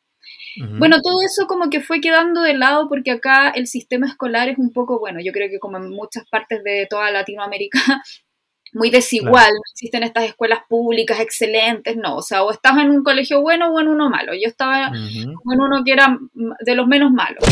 Bueno, 0.78 1.00
todo 1.02 1.22
eso 1.26 1.48
como 1.48 1.70
que 1.70 1.80
fue 1.80 2.02
quedando 2.02 2.42
de 2.42 2.54
lado 2.54 2.90
porque 2.90 3.12
acá 3.12 3.50
el 3.52 3.68
sistema 3.68 4.08
escolar 4.08 4.50
es 4.50 4.58
un 4.58 4.74
poco, 4.74 5.00
bueno, 5.00 5.20
yo 5.24 5.32
creo 5.32 5.50
que 5.50 5.60
como 5.60 5.78
en 5.78 5.90
muchas 5.90 6.28
partes 6.30 6.62
de 6.64 6.88
toda 6.90 7.10
Latinoamérica, 7.12 7.80
muy 8.74 8.90
desigual, 8.90 9.52
no 9.52 9.62
existen 9.74 10.04
estas 10.04 10.26
escuelas 10.26 10.60
públicas 10.68 11.20
excelentes, 11.20 11.98
no, 11.98 12.18
o 12.18 12.22
sea, 12.22 12.44
o 12.44 12.52
estás 12.52 12.78
en 12.78 12.90
un 12.90 13.04
colegio 13.04 13.42
bueno 13.42 13.74
o 13.74 13.80
en 13.80 13.88
uno 13.88 14.10
malo, 14.10 14.34
yo 14.34 14.48
estaba 14.48 14.88
en 14.88 15.36
uno 15.46 15.84
que 15.84 15.92
era 15.92 16.18
de 16.60 16.76
los 16.76 16.88
menos 16.88 17.12
malos. 17.12 17.44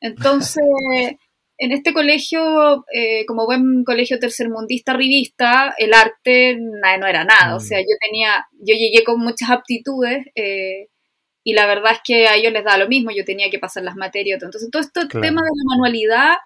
Entonces, 0.00 0.62
en 1.58 1.72
este 1.72 1.92
colegio, 1.92 2.84
eh, 2.92 3.26
como 3.26 3.46
buen 3.46 3.82
colegio 3.84 4.20
tercermundista 4.20 4.92
revista, 4.92 5.74
el 5.76 5.92
arte 5.92 6.56
no 6.58 7.06
era 7.06 7.24
nada, 7.24 7.56
o 7.56 7.58
mm. 7.58 7.60
sea, 7.60 7.80
yo 7.80 7.96
tenía, 8.00 8.46
yo 8.52 8.74
llegué 8.74 9.02
con 9.02 9.20
muchas 9.20 9.50
aptitudes, 9.50 10.26
eh, 10.36 10.88
y 11.42 11.54
la 11.54 11.66
verdad 11.66 11.92
es 11.92 12.00
que 12.04 12.28
a 12.28 12.36
ellos 12.36 12.52
les 12.52 12.62
da 12.62 12.76
lo 12.76 12.88
mismo, 12.88 13.10
yo 13.10 13.24
tenía 13.24 13.48
que 13.48 13.58
pasar 13.58 13.82
las 13.82 13.96
materias. 13.96 14.42
Entonces, 14.42 14.70
todo 14.70 14.82
este 14.82 15.06
tema 15.06 15.40
de 15.40 15.48
la 15.48 15.64
manualidad 15.70 16.36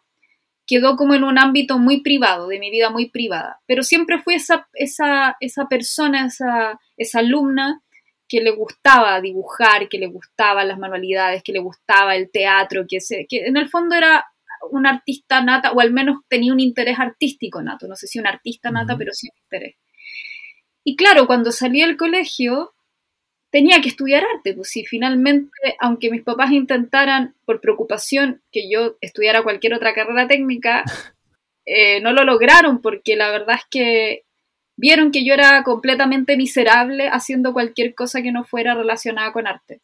quedó 0.73 0.97
como 0.97 1.14
en 1.14 1.23
un 1.23 1.38
ámbito 1.38 1.79
muy 1.79 2.00
privado, 2.00 2.49
de 2.49 2.59
mi 2.59 2.71
vida 2.71 2.88
muy 2.88 3.11
privada. 3.11 3.61
Pero 3.67 3.83
siempre 3.83 4.23
fui 4.23 4.37
esa, 4.37 4.67
esa, 4.73 5.37
esa 5.41 5.67
persona, 5.67 6.25
esa, 6.25 6.81
esa 6.97 7.19
alumna 7.19 7.83
que 8.26 8.41
le 8.41 8.52
gustaba 8.52 9.21
dibujar, 9.21 9.91
que 9.91 9.99
le 9.99 10.07
gustaban 10.07 10.69
las 10.69 10.79
manualidades, 10.79 11.43
que 11.43 11.52
le 11.52 11.59
gustaba 11.59 12.17
el 12.17 12.31
teatro, 12.31 12.87
que, 12.88 13.02
se, 13.02 13.26
que 13.29 13.45
en 13.45 13.59
el 13.59 13.69
fondo 13.69 13.95
era 13.95 14.25
una 14.71 14.88
artista 14.88 15.43
nata, 15.43 15.73
o 15.73 15.81
al 15.81 15.93
menos 15.93 16.21
tenía 16.26 16.55
un 16.55 16.61
interés 16.61 16.99
artístico 16.99 17.61
nato, 17.61 17.87
no 17.87 17.95
sé 17.95 18.07
si 18.07 18.19
una 18.19 18.31
artista 18.31 18.71
nata, 18.71 18.97
pero 18.97 19.12
sí 19.12 19.29
un 19.31 19.43
interés. 19.43 19.76
Y 20.85 20.97
claro, 20.97 21.26
cuando 21.26 21.52
salí 21.52 21.83
del 21.83 21.99
colegio, 21.99 22.73
tenía 23.53 23.83
que 23.83 23.91
estudiar 23.91 24.25
arte, 24.25 24.55
pues 24.55 24.71
si 24.71 24.85
finalmente, 24.85 25.77
aunque 25.79 26.11
mis 26.11 26.23
papás 26.23 26.51
intentaran 26.51 27.35
por 27.45 27.61
preocupación 27.61 28.41
que 28.51 28.69
yo 28.71 28.97
estudiara 29.03 29.43
cualquier 29.43 29.75
otra 29.75 29.93
carrera 29.93 30.27
técnica, 30.27 30.83
eh, 31.67 32.01
no 32.01 32.13
lo 32.13 32.25
lograron 32.25 32.81
porque 32.81 33.15
la 33.15 33.31
verdad 33.31 33.57
es 33.57 33.65
que 33.71 34.23
vieron 34.75 35.13
que 35.13 35.25
yo 35.25 35.35
era 35.35 35.63
completamente 35.65 36.37
miserable 36.39 37.09
haciendo 37.09 37.53
cualquier 37.53 37.95
cosa 37.95 38.23
que 38.23 38.33
no 38.33 38.45
fuera 38.45 38.75
relacionada 38.75 39.33
con 39.33 39.47
arte. 39.47 39.81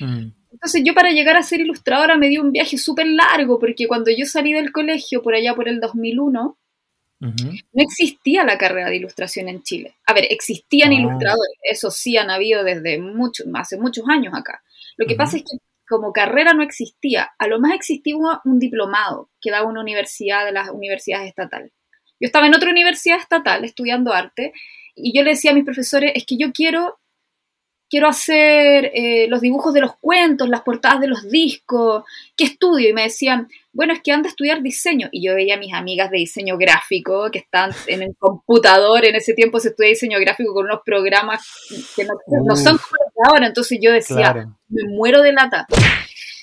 Mm. 0.00 0.32
Entonces 0.50 0.82
yo 0.84 0.92
para 0.92 1.12
llegar 1.12 1.36
a 1.36 1.44
ser 1.44 1.60
ilustradora 1.60 2.16
me 2.16 2.28
di 2.28 2.38
un 2.38 2.50
viaje 2.50 2.78
súper 2.78 3.06
largo 3.06 3.60
porque 3.60 3.86
cuando 3.86 4.10
yo 4.10 4.26
salí 4.26 4.52
del 4.52 4.72
colegio 4.72 5.22
por 5.22 5.34
allá 5.34 5.54
por 5.54 5.68
el 5.68 5.78
2001, 5.78 6.58
no 7.32 7.82
existía 7.82 8.44
la 8.44 8.58
carrera 8.58 8.90
de 8.90 8.96
ilustración 8.96 9.48
en 9.48 9.62
Chile. 9.62 9.94
A 10.06 10.12
ver, 10.12 10.26
existían 10.30 10.90
ah. 10.90 10.94
ilustradores, 10.94 11.56
eso 11.62 11.90
sí 11.90 12.16
han 12.16 12.30
habido 12.30 12.64
desde 12.64 12.98
mucho, 12.98 13.44
hace 13.54 13.78
muchos 13.78 14.04
años 14.08 14.34
acá. 14.34 14.62
Lo 14.96 15.06
que 15.06 15.16
pasa 15.16 15.36
es 15.38 15.42
que 15.42 15.58
como 15.88 16.12
carrera 16.12 16.54
no 16.54 16.62
existía. 16.62 17.32
A 17.38 17.46
lo 17.46 17.60
más 17.60 17.74
existía 17.74 18.16
un 18.44 18.58
diplomado 18.58 19.30
que 19.40 19.50
daba 19.50 19.68
una 19.68 19.80
universidad 19.80 20.44
de 20.44 20.52
las 20.52 20.70
universidades 20.70 21.28
estatales. 21.28 21.72
Yo 22.20 22.26
estaba 22.26 22.46
en 22.46 22.54
otra 22.54 22.70
universidad 22.70 23.18
estatal 23.18 23.64
estudiando 23.64 24.12
arte 24.12 24.52
y 24.94 25.16
yo 25.16 25.22
le 25.22 25.30
decía 25.30 25.50
a 25.50 25.54
mis 25.54 25.64
profesores, 25.64 26.12
es 26.14 26.24
que 26.24 26.36
yo 26.38 26.52
quiero 26.52 26.98
quiero 27.94 28.08
hacer 28.08 28.90
eh, 28.92 29.28
los 29.28 29.40
dibujos 29.40 29.72
de 29.72 29.80
los 29.80 29.94
cuentos, 30.00 30.48
las 30.48 30.62
portadas 30.62 30.98
de 30.98 31.06
los 31.06 31.30
discos, 31.30 32.02
¿qué 32.36 32.42
estudio? 32.42 32.88
Y 32.88 32.92
me 32.92 33.04
decían, 33.04 33.46
bueno, 33.72 33.92
es 33.92 34.02
que 34.02 34.10
anda 34.10 34.26
a 34.26 34.30
estudiar 34.30 34.62
diseño. 34.62 35.08
Y 35.12 35.24
yo 35.24 35.36
veía 35.36 35.54
a 35.54 35.58
mis 35.58 35.72
amigas 35.72 36.10
de 36.10 36.18
diseño 36.18 36.58
gráfico 36.58 37.30
que 37.30 37.38
están 37.38 37.70
en 37.86 38.02
el 38.02 38.16
computador, 38.18 39.04
en 39.04 39.14
ese 39.14 39.32
tiempo 39.32 39.60
se 39.60 39.68
estudia 39.68 39.90
diseño 39.90 40.18
gráfico 40.18 40.52
con 40.52 40.64
unos 40.64 40.80
programas 40.84 41.48
que 41.94 42.02
no, 42.02 42.56
son 42.56 42.78
como 42.78 42.96
los 42.98 43.14
de 43.14 43.28
ahora, 43.28 43.46
entonces 43.46 43.78
yo 43.80 43.92
decía, 43.92 44.48
me 44.68 44.88
muero 44.88 45.22
de 45.22 45.32
lata. 45.32 45.64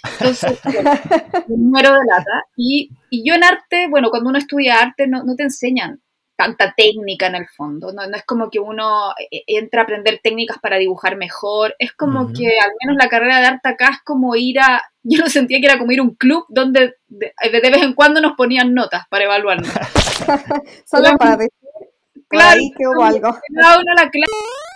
Entonces, 0.10 0.58
me 1.50 1.58
muero 1.58 1.90
de 1.90 2.06
lata. 2.08 2.46
Y, 2.56 2.92
y, 3.10 3.28
yo 3.28 3.36
en 3.36 3.44
arte, 3.44 3.90
bueno, 3.90 4.10
cuando 4.10 4.30
uno 4.30 4.40
estudia 4.40 4.80
arte 4.80 5.06
no, 5.06 5.26
no 5.26 5.36
te 5.36 5.44
enseñan 5.44 6.00
tanta 6.42 6.74
técnica 6.76 7.28
en 7.28 7.36
el 7.36 7.48
fondo, 7.48 7.94
no, 7.94 8.04
es 8.04 8.26
como 8.26 8.50
que 8.50 8.60
uno 8.60 9.12
eh, 9.32 9.44
entra 9.46 9.82
a 9.82 9.84
aprender 9.84 10.20
técnicas 10.24 10.58
para 10.60 10.78
dibujar 10.78 11.18
mejor, 11.18 11.76
es 11.78 11.94
como 11.94 12.34
que 12.34 12.48
al 12.60 12.72
menos 12.82 12.98
la 13.00 13.10
carrera 13.10 13.40
de 13.40 13.46
arte 13.46 13.70
acá 13.70 13.90
es 13.92 14.00
como 14.04 14.36
ir 14.36 14.60
a, 14.60 14.82
yo 15.04 15.20
lo 15.20 15.28
sentía 15.28 15.60
que 15.60 15.68
era 15.68 15.78
como 15.78 15.92
ir 15.92 16.00
a 16.00 16.04
un 16.04 16.16
club 16.16 16.46
donde 16.50 16.96
de, 17.08 17.34
vez 17.52 17.84
en 17.84 17.94
cuando 17.94 18.22
nos 18.22 18.34
ponían 18.34 18.74
notas 18.74 19.04
para 19.10 19.26
evaluarnos. 19.26 19.70
Solo 20.86 21.16
para 21.18 21.38
decir 21.38 21.52
claro, 22.28 22.62
que 22.78 22.88
hubo 22.88 23.04
algo. 23.04 23.38
Cada 23.62 23.76
uno 23.76 23.94
la 23.96 24.10
clase 24.10 24.32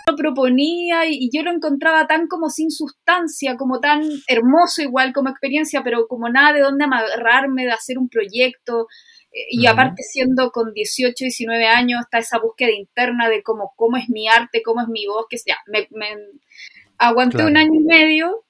lo 0.08 0.16
proponía 0.16 1.06
y, 1.06 1.14
y, 1.18 1.30
yo 1.32 1.42
lo 1.42 1.50
encontraba 1.50 2.06
tan 2.06 2.28
como 2.28 2.48
sin 2.48 2.70
sustancia, 2.70 3.56
como 3.56 3.80
tan 3.80 4.02
hermoso 4.28 4.82
igual 4.82 5.12
como 5.12 5.30
experiencia, 5.30 5.82
pero 5.82 6.06
como 6.06 6.28
nada 6.28 6.52
de 6.52 6.60
dónde 6.60 6.84
amarrarme, 6.84 7.64
de 7.64 7.72
hacer 7.72 7.98
un 7.98 8.08
proyecto 8.08 8.86
y 9.50 9.66
aparte 9.66 10.02
siendo 10.02 10.50
con 10.50 10.72
18, 10.72 11.14
19 11.18 11.66
años, 11.66 12.00
está 12.02 12.18
esa 12.18 12.38
búsqueda 12.38 12.70
interna 12.70 13.28
de 13.28 13.42
cómo, 13.42 13.72
cómo 13.76 13.96
es 13.96 14.08
mi 14.08 14.28
arte, 14.28 14.62
cómo 14.62 14.80
es 14.80 14.88
mi 14.88 15.06
voz, 15.06 15.26
que 15.28 15.38
sea, 15.38 15.56
me, 15.66 15.88
aguanté 16.98 17.44
un 17.44 17.56
año 17.56 17.74
y 17.74 17.84
medio 17.84 18.44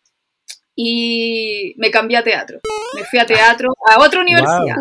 y 0.74 1.74
me 1.78 1.90
cambié 1.90 2.18
a 2.18 2.24
teatro. 2.24 2.60
Me 2.94 3.04
fui 3.04 3.18
a 3.18 3.26
teatro 3.26 3.70
a 3.90 4.00
otra 4.00 4.20
universidad. 4.20 4.76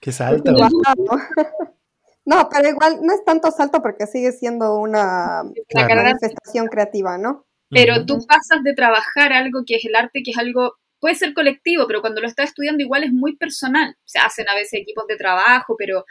¡Qué 0.00 0.12
salto! 0.12 0.52
No, 2.24 2.46
pero 2.52 2.68
igual 2.68 2.98
no 3.00 3.14
es 3.14 3.24
tanto 3.24 3.50
salto 3.50 3.80
porque 3.80 4.06
sigue 4.06 4.32
siendo 4.32 4.74
una 4.74 5.44
manifestación 5.74 6.66
creativa, 6.66 7.16
¿no? 7.16 7.46
Pero 7.70 8.04
tú 8.04 8.18
pasas 8.26 8.62
de 8.64 8.74
trabajar 8.74 9.32
algo 9.32 9.62
que 9.66 9.76
es 9.76 9.84
el 9.86 9.94
arte, 9.96 10.22
que 10.22 10.32
es 10.32 10.38
algo 10.38 10.74
puede 11.00 11.14
ser 11.14 11.34
colectivo, 11.34 11.86
pero 11.86 12.00
cuando 12.00 12.20
lo 12.20 12.26
estás 12.26 12.50
estudiando 12.50 12.82
igual 12.82 13.04
es 13.04 13.12
muy 13.12 13.36
personal. 13.36 13.96
Se 14.04 14.18
hacen 14.18 14.48
a 14.48 14.54
veces 14.54 14.80
equipos 14.80 15.06
de 15.06 15.16
trabajo, 15.16 15.74
pero 15.78 16.04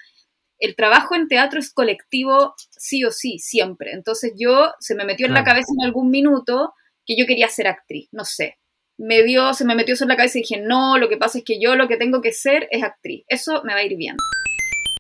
el 0.59 0.75
trabajo 0.75 1.15
en 1.15 1.27
teatro 1.27 1.59
es 1.59 1.73
colectivo 1.73 2.55
sí 2.71 3.03
o 3.03 3.11
sí, 3.11 3.39
siempre. 3.39 3.91
Entonces 3.91 4.33
yo, 4.37 4.71
se 4.79 4.95
me 4.95 5.05
metió 5.05 5.27
en 5.27 5.33
la 5.33 5.43
cabeza 5.43 5.71
en 5.77 5.85
algún 5.85 6.09
minuto 6.09 6.73
que 7.05 7.15
yo 7.17 7.25
quería 7.25 7.47
ser 7.47 7.67
actriz, 7.67 8.09
no 8.11 8.25
sé. 8.25 8.57
Me 8.99 9.21
dio, 9.23 9.53
se 9.53 9.63
me 9.63 9.75
metió 9.75 9.93
eso 9.93 10.05
en 10.05 10.09
la 10.09 10.17
cabeza 10.17 10.39
y 10.39 10.41
dije, 10.41 10.59
no, 10.59 10.97
lo 10.97 11.07
que 11.07 11.17
pasa 11.17 11.37
es 11.37 11.43
que 11.43 11.59
yo 11.61 11.75
lo 11.75 11.87
que 11.87 11.97
tengo 11.97 12.21
que 12.21 12.31
ser 12.31 12.67
es 12.71 12.83
actriz. 12.83 13.23
Eso 13.27 13.61
me 13.63 13.73
va 13.73 13.79
a 13.79 13.83
ir 13.83 13.95
bien. 13.95 14.15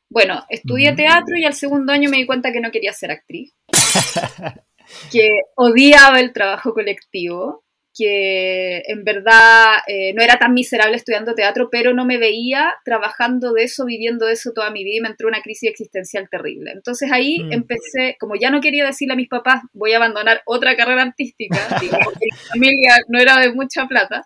Bueno, 0.09 0.45
estudié 0.49 0.93
teatro 0.95 1.35
y 1.37 1.45
al 1.45 1.53
segundo 1.53 1.91
año 1.91 2.09
me 2.09 2.17
di 2.17 2.25
cuenta 2.25 2.51
que 2.51 2.61
no 2.61 2.71
quería 2.71 2.93
ser 2.93 3.11
actriz. 3.11 3.53
que 5.11 5.41
odiaba 5.55 6.19
el 6.19 6.31
trabajo 6.31 6.73
colectivo 6.73 7.65
que 7.97 8.83
en 8.85 9.03
verdad 9.03 9.77
eh, 9.87 10.13
no 10.13 10.21
era 10.21 10.37
tan 10.37 10.53
miserable 10.53 10.97
estudiando 10.97 11.33
teatro, 11.33 11.69
pero 11.71 11.93
no 11.93 12.05
me 12.05 12.17
veía 12.17 12.75
trabajando 12.85 13.53
de 13.53 13.63
eso, 13.63 13.85
viviendo 13.85 14.25
de 14.25 14.33
eso 14.33 14.51
toda 14.53 14.69
mi 14.71 14.83
vida 14.83 14.97
y 14.97 15.01
me 15.01 15.09
entró 15.09 15.27
una 15.27 15.41
crisis 15.41 15.69
existencial 15.69 16.27
terrible. 16.29 16.71
Entonces 16.71 17.11
ahí 17.11 17.39
mm. 17.39 17.53
empecé, 17.53 18.17
como 18.19 18.35
ya 18.35 18.51
no 18.51 18.61
quería 18.61 18.85
decirle 18.85 19.13
a 19.13 19.17
mis 19.17 19.29
papás, 19.29 19.61
voy 19.73 19.93
a 19.93 19.97
abandonar 19.97 20.41
otra 20.45 20.75
carrera 20.75 21.01
artística, 21.03 21.57
porque 22.03 22.27
mi 22.31 22.37
familia 22.49 22.97
no 23.07 23.19
era 23.19 23.39
de 23.39 23.51
mucha 23.53 23.87
plata. 23.87 24.25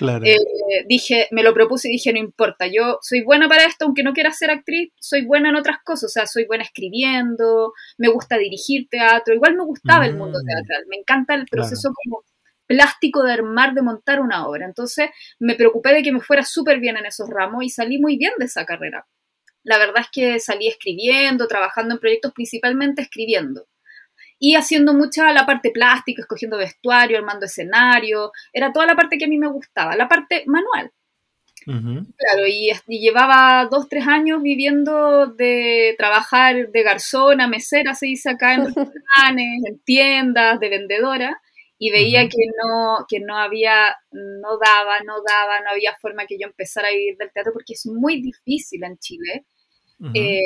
Eh, 0.00 0.36
dije, 0.88 1.28
me 1.32 1.42
lo 1.42 1.52
propuse 1.52 1.88
y 1.88 1.92
dije, 1.92 2.12
no 2.12 2.18
importa, 2.18 2.66
yo 2.66 2.98
soy 3.02 3.22
buena 3.22 3.48
para 3.48 3.64
esto, 3.64 3.84
aunque 3.84 4.02
no 4.02 4.12
quiera 4.12 4.32
ser 4.32 4.50
actriz, 4.50 4.90
soy 4.98 5.24
buena 5.26 5.50
en 5.50 5.56
otras 5.56 5.78
cosas, 5.84 6.04
o 6.04 6.08
sea, 6.08 6.26
soy 6.26 6.46
buena 6.46 6.64
escribiendo, 6.64 7.72
me 7.98 8.08
gusta 8.08 8.38
dirigir 8.38 8.88
teatro, 8.88 9.34
igual 9.34 9.54
me 9.54 9.64
gustaba 9.64 10.06
el 10.06 10.16
mundo 10.16 10.38
mm. 10.42 10.46
teatral, 10.46 10.84
me 10.88 10.96
encanta 10.96 11.34
el 11.34 11.46
proceso 11.46 11.90
como 11.92 12.22
plástico 12.66 13.22
de 13.22 13.32
armar, 13.32 13.74
de 13.74 13.82
montar 13.82 14.20
una 14.20 14.46
obra. 14.46 14.66
Entonces 14.66 15.10
me 15.38 15.54
preocupé 15.54 15.94
de 15.94 16.02
que 16.02 16.12
me 16.12 16.20
fuera 16.20 16.44
súper 16.44 16.80
bien 16.80 16.96
en 16.96 17.06
esos 17.06 17.28
ramos 17.28 17.64
y 17.64 17.68
salí 17.68 17.98
muy 17.98 18.16
bien 18.16 18.32
de 18.38 18.46
esa 18.46 18.64
carrera. 18.64 19.06
La 19.64 19.78
verdad 19.78 20.02
es 20.02 20.08
que 20.10 20.40
salí 20.40 20.68
escribiendo, 20.68 21.46
trabajando 21.46 21.94
en 21.94 22.00
proyectos, 22.00 22.32
principalmente 22.32 23.02
escribiendo. 23.02 23.66
Y 24.38 24.56
haciendo 24.56 24.92
mucha 24.92 25.32
la 25.32 25.46
parte 25.46 25.70
plástica, 25.70 26.22
escogiendo 26.22 26.58
vestuario, 26.58 27.16
armando 27.16 27.46
escenario. 27.46 28.32
Era 28.52 28.72
toda 28.72 28.86
la 28.86 28.96
parte 28.96 29.16
que 29.16 29.26
a 29.26 29.28
mí 29.28 29.38
me 29.38 29.46
gustaba, 29.46 29.94
la 29.94 30.08
parte 30.08 30.42
manual. 30.46 30.90
Claro, 31.64 32.46
y, 32.48 32.72
llevaba 32.88 33.68
dos, 33.70 33.88
tres 33.88 34.08
años 34.08 34.42
viviendo 34.42 35.28
de 35.28 35.94
trabajar 35.96 36.70
de 36.72 36.82
garzona, 36.82 37.46
mesera, 37.46 37.94
se 37.94 38.06
dice 38.06 38.30
acá 38.30 38.54
en 38.54 38.64
restaurantes, 38.74 39.62
en 39.64 39.78
tiendas, 39.84 40.58
de 40.58 40.68
vendedora 40.68 41.40
y 41.84 41.90
veía 41.90 42.28
que 42.28 42.44
no 42.62 43.04
que 43.08 43.18
no 43.18 43.36
había 43.36 43.96
no 44.12 44.56
daba 44.56 45.00
no 45.00 45.16
daba 45.26 45.60
no 45.62 45.70
había 45.70 45.96
forma 46.00 46.26
que 46.26 46.38
yo 46.38 46.46
empezara 46.46 46.86
a 46.86 46.92
vivir 46.92 47.16
del 47.16 47.32
teatro 47.32 47.52
porque 47.52 47.72
es 47.72 47.86
muy 47.86 48.22
difícil 48.22 48.84
en 48.84 48.96
Chile 48.98 49.46
eh, 50.14 50.40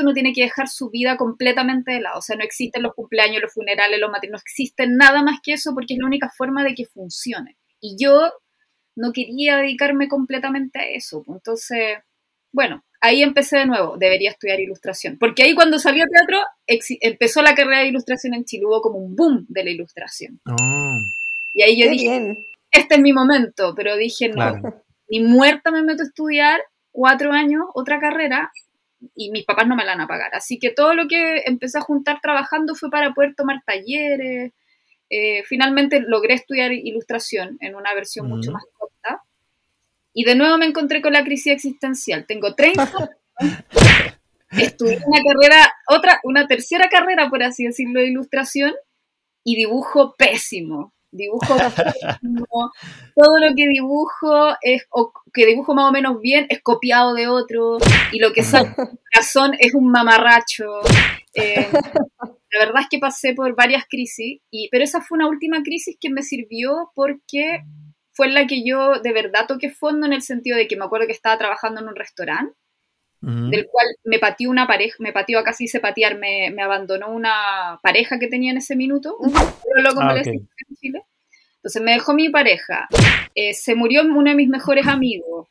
uno 0.00 0.12
tiene 0.12 0.32
que 0.32 0.42
dejar 0.42 0.68
su 0.68 0.90
vida 0.90 1.16
completamente 1.16 1.90
de 1.90 2.00
lado. 2.00 2.18
O 2.18 2.22
sea, 2.22 2.36
no 2.36 2.44
existen 2.44 2.84
los 2.84 2.94
cumpleaños, 2.94 3.42
los 3.42 3.52
funerales, 3.52 3.98
los 3.98 4.12
matrimonios, 4.12 4.42
no 4.42 4.44
existen 4.44 4.96
nada 4.96 5.24
más 5.24 5.40
que 5.42 5.54
eso 5.54 5.74
porque 5.74 5.94
es 5.94 5.98
la 6.00 6.06
única 6.06 6.30
forma 6.36 6.62
de 6.62 6.76
que 6.76 6.86
funcione. 6.86 7.56
Y 7.80 7.96
yo 8.00 8.30
no 8.94 9.12
quería 9.12 9.56
dedicarme 9.56 10.06
completamente 10.06 10.78
a 10.78 10.88
eso. 10.88 11.24
Entonces, 11.26 11.98
bueno, 12.52 12.84
ahí 13.00 13.22
empecé 13.22 13.58
de 13.58 13.66
nuevo. 13.66 13.96
Debería 13.98 14.30
estudiar 14.30 14.60
ilustración. 14.60 15.18
Porque 15.18 15.42
ahí 15.42 15.54
cuando 15.54 15.78
salió 15.78 16.04
teatro, 16.06 16.40
empezó 17.00 17.42
la 17.42 17.54
carrera 17.54 17.80
de 17.80 17.88
ilustración 17.88 18.34
en 18.34 18.44
Chile. 18.44 18.66
Hubo 18.66 18.80
como 18.80 18.98
un 18.98 19.16
boom 19.16 19.46
de 19.48 19.64
la 19.64 19.70
ilustración. 19.70 20.40
Oh. 20.46 20.98
Y 21.54 21.62
ahí 21.62 21.82
yo 21.82 21.90
dije, 21.90 22.36
este 22.70 22.94
es 22.96 23.00
mi 23.00 23.12
momento. 23.12 23.74
Pero 23.74 23.96
dije, 23.96 24.28
no, 24.28 24.60
ni 25.08 25.20
muerta 25.20 25.70
me 25.70 25.82
meto 25.82 26.02
a 26.02 26.06
estudiar 26.06 26.60
cuatro 26.90 27.32
años 27.32 27.64
otra 27.74 28.00
carrera 28.00 28.50
y 29.14 29.30
mis 29.30 29.44
papás 29.44 29.66
no 29.66 29.76
me 29.76 29.84
la 29.84 29.92
van 29.92 30.02
a 30.02 30.08
pagar. 30.08 30.34
Así 30.34 30.58
que 30.58 30.70
todo 30.70 30.94
lo 30.94 31.06
que 31.06 31.42
empecé 31.46 31.78
a 31.78 31.82
juntar 31.82 32.20
trabajando 32.20 32.74
fue 32.74 32.90
para 32.90 33.12
poder 33.12 33.34
tomar 33.34 33.62
talleres. 33.64 34.52
Eh, 35.10 35.42
finalmente 35.44 36.00
logré 36.00 36.34
estudiar 36.34 36.72
ilustración 36.72 37.56
en 37.60 37.76
una 37.76 37.94
versión 37.94 38.28
mucho 38.28 38.52
más 38.52 38.64
corta. 38.76 39.22
Y 40.12 40.24
de 40.24 40.34
nuevo 40.34 40.58
me 40.58 40.66
encontré 40.66 41.00
con 41.02 41.12
la 41.12 41.24
crisis 41.24 41.52
existencial. 41.52 42.26
Tengo 42.26 42.54
30 42.54 43.10
estudié 44.50 44.98
una 45.06 45.22
carrera, 45.22 45.72
otra, 45.88 46.20
una 46.24 46.46
tercera 46.46 46.88
carrera, 46.88 47.28
por 47.28 47.42
así 47.42 47.64
decirlo, 47.64 48.00
de 48.00 48.08
ilustración 48.08 48.74
y 49.44 49.56
dibujo 49.56 50.14
pésimo 50.16 50.92
dibujo 51.10 51.56
todo 53.14 53.38
lo 53.38 53.54
que 53.56 53.68
dibujo 53.68 54.56
es, 54.60 54.86
o 54.90 55.12
que 55.32 55.46
dibujo 55.46 55.74
más 55.74 55.88
o 55.88 55.92
menos 55.92 56.20
bien, 56.20 56.46
es 56.48 56.60
copiado 56.62 57.14
de 57.14 57.28
otro, 57.28 57.78
y 58.12 58.18
lo 58.18 58.32
que 58.32 58.42
sale 58.42 58.68
mi 58.78 58.98
corazón 59.12 59.52
es 59.58 59.74
un 59.74 59.90
mamarracho. 59.90 60.64
Eh, 61.34 61.68
la 62.50 62.58
verdad 62.58 62.82
es 62.82 62.88
que 62.90 62.98
pasé 62.98 63.34
por 63.34 63.54
varias 63.54 63.84
crisis, 63.88 64.40
y, 64.50 64.68
pero 64.70 64.84
esa 64.84 65.00
fue 65.00 65.16
una 65.16 65.28
última 65.28 65.62
crisis 65.62 65.96
que 66.00 66.10
me 66.10 66.22
sirvió 66.22 66.90
porque 66.94 67.62
fue 68.18 68.28
la 68.28 68.48
que 68.48 68.64
yo 68.64 68.98
de 68.98 69.12
verdad 69.12 69.46
toqué 69.46 69.70
fondo 69.70 70.04
en 70.04 70.12
el 70.12 70.22
sentido 70.22 70.56
de 70.56 70.66
que 70.66 70.76
me 70.76 70.84
acuerdo 70.84 71.06
que 71.06 71.12
estaba 71.12 71.38
trabajando 71.38 71.80
en 71.80 71.86
un 71.86 71.94
restaurante 71.94 72.52
del 73.20 73.66
cual 73.70 73.86
me 74.04 74.18
pateó 74.18 74.50
una 74.50 74.66
pareja, 74.66 74.96
me 74.98 75.12
pateó 75.12 75.38
acá 75.38 75.52
se 75.52 75.80
patear, 75.80 76.18
me, 76.18 76.50
me, 76.50 76.62
abandonó 76.62 77.10
una 77.10 77.78
pareja 77.80 78.18
que 78.18 78.26
tenía 78.26 78.50
en 78.50 78.58
ese 78.58 78.74
minuto, 78.74 79.16
un 79.18 79.32
loco 79.84 80.00
ah, 80.00 80.16
en 80.24 80.48
Chile. 80.80 81.04
Entonces 81.68 81.82
me 81.82 81.92
dejó 81.92 82.14
mi 82.14 82.30
pareja, 82.30 82.88
eh, 83.34 83.52
se 83.52 83.74
murió 83.74 84.00
uno 84.00 84.30
de 84.30 84.34
mis 84.34 84.48
mejores 84.48 84.86
amigos, 84.86 85.48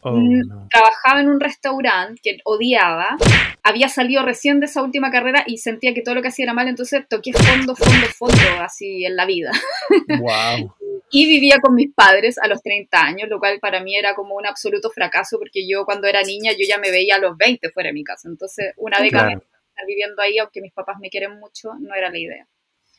oh, 0.00 0.12
mm, 0.12 0.70
trabajaba 0.70 1.20
en 1.20 1.28
un 1.28 1.40
restaurante 1.40 2.18
que 2.24 2.38
odiaba, 2.44 3.18
había 3.62 3.90
salido 3.90 4.24
recién 4.24 4.60
de 4.60 4.64
esa 4.64 4.82
última 4.82 5.10
carrera 5.10 5.44
y 5.46 5.58
sentía 5.58 5.92
que 5.92 6.00
todo 6.00 6.14
lo 6.14 6.22
que 6.22 6.28
hacía 6.28 6.44
era 6.44 6.54
mal, 6.54 6.68
entonces 6.68 7.06
toqué 7.06 7.34
fondo, 7.34 7.76
fondo, 7.76 8.06
fondo, 8.16 8.62
así 8.62 9.04
en 9.04 9.14
la 9.14 9.26
vida. 9.26 9.52
Wow. 10.20 10.74
y 11.10 11.26
vivía 11.26 11.58
con 11.60 11.74
mis 11.74 11.92
padres 11.94 12.38
a 12.38 12.48
los 12.48 12.62
30 12.62 12.98
años, 12.98 13.28
lo 13.28 13.38
cual 13.38 13.58
para 13.60 13.82
mí 13.82 13.94
era 13.94 14.14
como 14.14 14.36
un 14.36 14.46
absoluto 14.46 14.88
fracaso 14.90 15.38
porque 15.38 15.68
yo 15.68 15.84
cuando 15.84 16.06
era 16.06 16.22
niña 16.22 16.52
yo 16.52 16.66
ya 16.66 16.78
me 16.78 16.90
veía 16.90 17.16
a 17.16 17.18
los 17.18 17.36
20 17.36 17.70
fuera 17.70 17.88
de 17.88 17.92
mi 17.92 18.04
casa. 18.04 18.28
Entonces, 18.28 18.72
una 18.78 18.98
década 19.00 19.32
estar 19.32 19.86
viviendo 19.86 20.22
ahí, 20.22 20.38
aunque 20.38 20.62
mis 20.62 20.72
papás 20.72 20.96
me 20.98 21.10
quieren 21.10 21.38
mucho, 21.38 21.74
no 21.78 21.94
era 21.94 22.10
la 22.10 22.18
idea. 22.18 22.46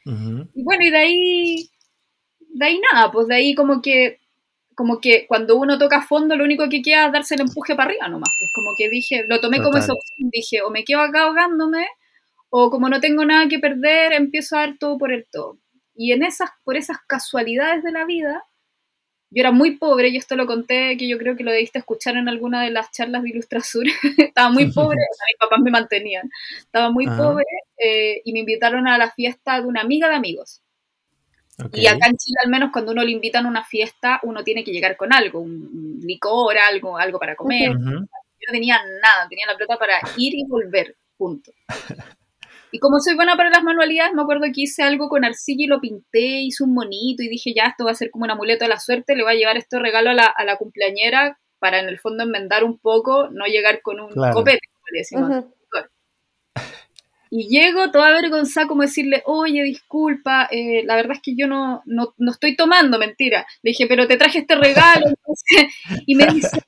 Y 0.05 0.63
bueno, 0.63 0.83
y 0.83 0.89
de 0.89 0.97
ahí, 0.97 1.69
de 2.49 2.65
ahí 2.65 2.81
nada, 2.91 3.11
pues 3.11 3.27
de 3.27 3.35
ahí 3.35 3.55
como 3.55 3.81
que, 3.81 4.19
como 4.75 4.99
que 4.99 5.25
cuando 5.27 5.57
uno 5.57 5.77
toca 5.77 6.01
fondo, 6.01 6.35
lo 6.35 6.43
único 6.43 6.67
que 6.69 6.81
queda 6.81 7.07
es 7.07 7.13
darse 7.13 7.35
el 7.35 7.41
empuje 7.41 7.75
para 7.75 7.89
arriba 7.89 8.07
nomás. 8.07 8.29
Pues 8.39 8.51
como 8.53 8.75
que 8.77 8.89
dije, 8.89 9.25
lo 9.27 9.39
tomé 9.39 9.61
como 9.61 9.77
esa 9.77 9.93
opción, 9.93 10.29
dije, 10.31 10.61
o 10.61 10.69
me 10.69 10.83
quedo 10.83 11.01
acá 11.01 11.23
ahogándome, 11.23 11.85
o 12.49 12.69
como 12.69 12.89
no 12.89 12.99
tengo 12.99 13.25
nada 13.25 13.47
que 13.47 13.59
perder, 13.59 14.13
empiezo 14.13 14.57
a 14.57 14.61
dar 14.61 14.77
todo 14.79 14.97
por 14.97 15.11
el 15.11 15.27
todo. 15.31 15.59
Y 15.95 16.13
en 16.13 16.23
esas, 16.23 16.49
por 16.63 16.77
esas 16.77 16.97
casualidades 17.07 17.83
de 17.83 17.91
la 17.91 18.05
vida, 18.05 18.45
yo 19.31 19.41
era 19.41 19.51
muy 19.51 19.77
pobre, 19.77 20.09
y 20.09 20.17
esto 20.17 20.35
lo 20.35 20.47
conté, 20.47 20.97
que 20.97 21.07
yo 21.07 21.17
creo 21.17 21.35
que 21.35 21.43
lo 21.43 21.51
debiste 21.51 21.77
escuchar 21.77 22.17
en 22.17 22.27
alguna 22.27 22.63
de 22.63 22.71
las 22.71 22.91
charlas 22.91 23.21
de 23.21 23.29
Ilustrasur. 23.29 23.85
Estaba 24.17 24.49
muy 24.49 24.71
pobre, 24.71 24.97
mis 24.97 25.37
papás 25.39 25.59
me 25.61 25.71
mantenían. 25.71 26.29
Estaba 26.57 26.89
muy 26.89 27.05
pobre 27.05 27.45
eh, 27.77 28.21
y 28.25 28.33
me 28.33 28.39
invitaron 28.39 28.87
a 28.87 28.97
la 28.97 29.11
fiesta 29.11 29.61
de 29.61 29.67
una 29.67 29.81
amiga 29.81 30.09
de 30.09 30.15
amigos. 30.15 30.63
Y 31.73 31.87
acá 31.87 32.07
en 32.07 32.17
Chile, 32.17 32.37
al 32.43 32.49
menos, 32.49 32.71
cuando 32.71 32.91
uno 32.91 33.03
le 33.03 33.11
invitan 33.11 33.45
a 33.45 33.49
una 33.49 33.63
fiesta, 33.63 34.19
uno 34.23 34.43
tiene 34.43 34.63
que 34.63 34.71
llegar 34.71 34.95
con 34.97 35.13
algo, 35.13 35.39
un, 35.39 35.99
licor, 36.01 36.57
algo, 36.57 36.97
algo 36.97 37.19
para 37.19 37.35
comer. 37.35 37.71
Yo 37.71 38.45
no 38.47 38.53
tenía 38.53 38.77
nada, 39.01 39.27
tenía 39.29 39.45
la 39.47 39.57
plata 39.57 39.77
para 39.77 39.99
ir 40.17 40.33
y 40.35 40.45
volver, 40.47 40.95
punto. 41.17 41.51
Y 42.71 42.79
como 42.79 42.99
soy 42.99 43.15
buena 43.15 43.35
para 43.35 43.49
las 43.49 43.63
manualidades, 43.63 44.13
me 44.13 44.21
acuerdo 44.21 44.43
que 44.53 44.61
hice 44.61 44.83
algo 44.83 45.09
con 45.09 45.25
arcilla 45.25 45.63
y 45.63 45.67
lo 45.67 45.81
pinté, 45.81 46.41
hice 46.41 46.63
un 46.63 46.73
monito 46.73 47.23
y 47.23 47.27
dije, 47.27 47.51
ya, 47.55 47.63
esto 47.63 47.85
va 47.85 47.91
a 47.91 47.95
ser 47.95 48.11
como 48.11 48.25
un 48.25 48.31
amuleto 48.31 48.65
de 48.65 48.69
la 48.69 48.79
suerte, 48.79 49.15
le 49.15 49.23
voy 49.23 49.33
a 49.33 49.35
llevar 49.35 49.57
este 49.57 49.79
regalo 49.79 50.11
a 50.11 50.13
la, 50.13 50.25
a 50.25 50.45
la 50.45 50.57
cumpleañera 50.57 51.39
para 51.57 51.79
en 51.79 51.89
el 51.89 51.99
fondo 51.99 52.23
enmendar 52.23 52.63
un 52.63 52.77
poco, 52.77 53.27
no 53.31 53.45
llegar 53.45 53.81
con 53.81 53.99
un 53.99 54.09
copete, 54.09 54.67
como 54.71 54.85
le 54.91 54.99
decimos. 54.99 55.45
Y 57.31 57.47
llego 57.47 57.91
toda 57.91 58.07
avergonzada 58.07 58.67
como 58.67 58.81
decirle, 58.81 59.21
oye, 59.25 59.63
disculpa, 59.63 60.47
eh, 60.51 60.83
la 60.85 60.95
verdad 60.95 61.13
es 61.13 61.21
que 61.21 61.35
yo 61.35 61.47
no, 61.47 61.83
no, 61.85 62.13
no, 62.17 62.31
estoy 62.31 62.55
tomando, 62.55 62.97
mentira. 62.97 63.45
Le 63.61 63.71
dije, 63.71 63.85
pero 63.87 64.07
te 64.07 64.17
traje 64.17 64.39
este 64.39 64.55
regalo. 64.55 65.05
y 66.05 66.15
me 66.15 66.25
dice, 66.27 66.59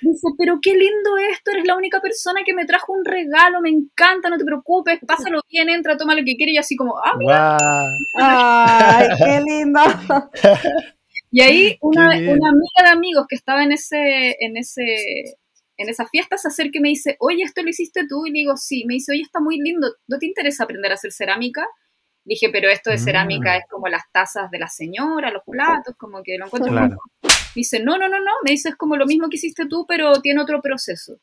Dice, 0.00 0.28
pero 0.36 0.58
qué 0.60 0.72
lindo 0.72 1.16
esto, 1.30 1.50
eres 1.52 1.66
la 1.66 1.76
única 1.76 2.00
persona 2.00 2.40
que 2.44 2.52
me 2.52 2.66
trajo 2.66 2.92
un 2.92 3.04
regalo, 3.04 3.60
me 3.60 3.70
encanta, 3.70 4.28
no 4.28 4.36
te 4.36 4.44
preocupes, 4.44 4.98
pásalo 5.06 5.40
bien, 5.48 5.70
entra, 5.70 5.96
toma 5.96 6.14
lo 6.14 6.24
que 6.24 6.36
quieres 6.36 6.54
y 6.54 6.58
así 6.58 6.76
como, 6.76 6.94
ah, 6.98 7.86
¡Ay, 8.18 9.08
qué 9.18 9.40
lindo! 9.44 9.80
Y 11.32 11.42
ahí 11.42 11.76
una, 11.82 12.08
una, 12.08 12.48
amiga 12.48 12.82
de 12.84 12.88
amigos 12.88 13.26
que 13.28 13.34
estaba 13.34 13.62
en 13.62 13.72
ese, 13.72 14.36
en 14.40 14.56
ese, 14.56 15.36
en 15.76 15.88
esa 15.88 16.06
fiesta 16.06 16.36
se 16.38 16.48
acerca 16.48 16.78
y 16.78 16.80
me 16.80 16.88
dice, 16.88 17.16
oye, 17.20 17.42
¿esto 17.42 17.62
lo 17.62 17.68
hiciste 17.68 18.06
tú? 18.08 18.26
Y 18.26 18.30
le 18.30 18.40
digo, 18.40 18.56
sí. 18.56 18.84
Me 18.86 18.94
dice, 18.94 19.12
oye, 19.12 19.22
está 19.22 19.40
muy 19.40 19.58
lindo, 19.58 19.94
¿no 20.08 20.18
te 20.18 20.26
interesa 20.26 20.64
aprender 20.64 20.90
a 20.90 20.94
hacer 20.94 21.12
cerámica? 21.12 21.66
dije, 22.26 22.48
pero 22.50 22.68
esto 22.68 22.90
de 22.90 22.98
cerámica 22.98 23.54
mm. 23.54 23.56
es 23.58 23.64
como 23.70 23.88
las 23.88 24.02
tazas 24.12 24.50
de 24.50 24.58
la 24.58 24.68
señora, 24.68 25.30
los 25.30 25.44
platos, 25.44 25.94
como 25.96 26.22
que 26.22 26.36
lo 26.36 26.46
encuentro 26.46 26.98
dice, 27.54 27.80
no, 27.80 27.96
no, 27.96 28.08
no, 28.08 28.18
no, 28.18 28.32
me 28.44 28.50
dice, 28.50 28.70
es 28.70 28.76
como 28.76 28.96
lo 28.96 29.06
mismo 29.06 29.28
que 29.28 29.36
hiciste 29.36 29.66
tú, 29.66 29.86
pero 29.88 30.20
tiene 30.20 30.42
otro 30.42 30.60
proceso. 30.60 31.18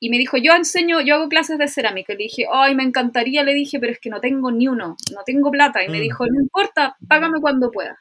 Y 0.00 0.10
me 0.10 0.18
dijo, 0.18 0.36
yo 0.36 0.52
enseño, 0.52 1.00
yo 1.00 1.16
hago 1.16 1.28
clases 1.28 1.58
de 1.58 1.66
cerámica. 1.66 2.12
Le 2.12 2.20
dije, 2.20 2.44
ay, 2.52 2.76
me 2.76 2.84
encantaría, 2.84 3.42
le 3.42 3.52
dije, 3.52 3.80
pero 3.80 3.92
es 3.92 3.98
que 3.98 4.10
no 4.10 4.20
tengo 4.20 4.52
ni 4.52 4.68
uno, 4.68 4.96
no 5.12 5.22
tengo 5.26 5.50
plata. 5.50 5.82
Y 5.82 5.88
me 5.88 5.98
mm. 5.98 6.02
dijo, 6.02 6.26
no 6.26 6.40
importa, 6.40 6.96
págame 7.08 7.40
cuando 7.40 7.72
pueda. 7.72 7.98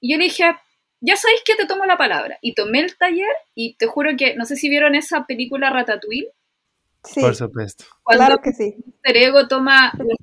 Y 0.00 0.12
yo 0.12 0.18
le 0.18 0.24
dije, 0.24 0.54
ya 1.00 1.16
sabéis 1.16 1.42
que 1.44 1.54
te 1.54 1.66
tomo 1.66 1.84
la 1.84 1.96
palabra. 1.96 2.38
Y 2.42 2.54
tomé 2.54 2.80
el 2.80 2.96
taller 2.96 3.34
y 3.54 3.74
te 3.74 3.86
juro 3.86 4.10
que, 4.16 4.34
no 4.36 4.44
sé 4.44 4.56
si 4.56 4.68
vieron 4.68 4.94
esa 4.94 5.26
película 5.26 5.70
Ratatouille. 5.70 6.30
Sí, 7.04 7.20
por 7.20 7.34
supuesto. 7.34 7.84
claro 8.04 8.38
que 8.42 8.52
sí. 8.52 8.74
Ego 9.04 9.46
toma 9.48 9.92
los 9.96 10.18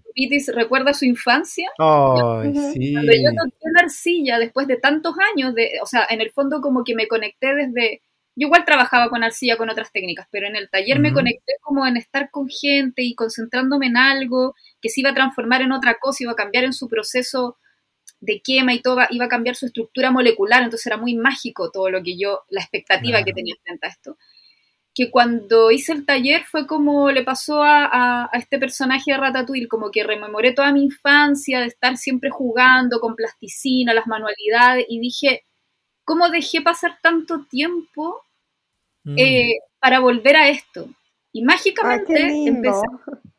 recuerda 0.54 0.94
su 0.94 1.06
infancia. 1.06 1.70
Ay, 1.80 2.54
sí. 2.74 2.94
Cuando 2.94 3.12
yo 3.14 3.30
toqué 3.32 3.66
la 3.74 3.84
arcilla 3.84 4.40
después 4.40 4.68
de 4.68 4.78
tantos 4.78 5.16
años, 5.34 5.56
de, 5.56 5.72
o 5.82 5.86
sea, 5.86 6.06
en 6.10 6.22
el 6.22 6.32
fondo 6.32 6.62
como 6.62 6.84
que 6.84 6.96
me 6.96 7.08
conecté 7.08 7.54
desde... 7.56 8.02
Yo 8.38 8.48
igual 8.48 8.66
trabajaba 8.66 9.10
con 9.10 9.24
arcilla 9.24 9.56
con 9.56 9.70
otras 9.70 9.94
técnicas, 9.94 10.28
pero 10.30 10.46
en 10.48 10.58
el 10.58 10.70
taller 10.70 11.00
me 11.00 11.14
conecté 11.14 11.54
como 11.62 11.88
en 11.88 11.96
estar 11.96 12.30
con 12.32 12.50
gente 12.50 13.02
y 13.02 13.16
concentrándome 13.16 13.88
en 13.88 13.96
algo 13.96 14.56
que 14.82 14.90
se 14.90 15.00
iba 15.00 15.12
a 15.12 15.14
transformar 15.14 15.62
en 15.62 15.72
otra 15.72 15.96
cosa, 16.02 16.24
iba 16.24 16.34
a 16.34 16.36
cambiar 16.36 16.66
en 16.66 16.74
su 16.74 16.90
proceso 16.90 17.58
de 18.20 18.42
quema 18.42 18.74
y 18.74 18.82
todo, 18.82 19.02
iba 19.10 19.26
a 19.26 19.30
cambiar 19.30 19.56
su 19.56 19.66
estructura 19.66 20.12
molecular, 20.12 20.64
entonces 20.64 20.88
era 20.88 20.98
muy 20.98 21.16
mágico 21.16 21.72
todo 21.72 21.90
lo 21.90 22.02
que 22.02 22.18
yo, 22.18 22.44
la 22.50 22.62
expectativa 22.62 23.24
que 23.24 23.34
tenía 23.34 23.56
frente 23.64 23.88
a 23.88 23.90
esto 23.90 24.18
que 24.96 25.12
cuando 25.12 25.72
hice 25.72 25.92
el 25.92 26.06
taller 26.06 26.46
fue 26.46 26.66
como 26.66 27.12
le 27.12 27.22
pasó 27.22 27.62
a, 27.62 28.30
este 28.32 28.58
personaje 28.58 29.12
de 29.12 29.18
Ratatouille, 29.18 29.68
como 29.68 29.92
que 29.92 30.06
rememoré 30.06 30.54
toda 30.54 30.72
mi 30.72 30.86
infancia 30.86 31.60
de 31.60 31.68
estar 31.68 31.98
siempre 31.98 32.30
jugando 32.30 33.02
con 33.02 33.14
plasticina, 33.14 33.94
las 33.94 34.08
manualidades, 34.08 34.86
y 34.88 35.02
dije, 35.02 35.44
¿cómo 36.06 36.30
dejé 36.30 36.62
pasar 36.62 36.98
tanto 37.02 37.46
tiempo 37.46 38.22
mm. 39.04 39.16
eh, 39.20 39.56
para 39.80 40.00
volver 40.00 40.38
a 40.38 40.48
esto? 40.48 40.88
Y 41.34 41.44
mágicamente 41.44 42.48
empecé, 42.48 42.86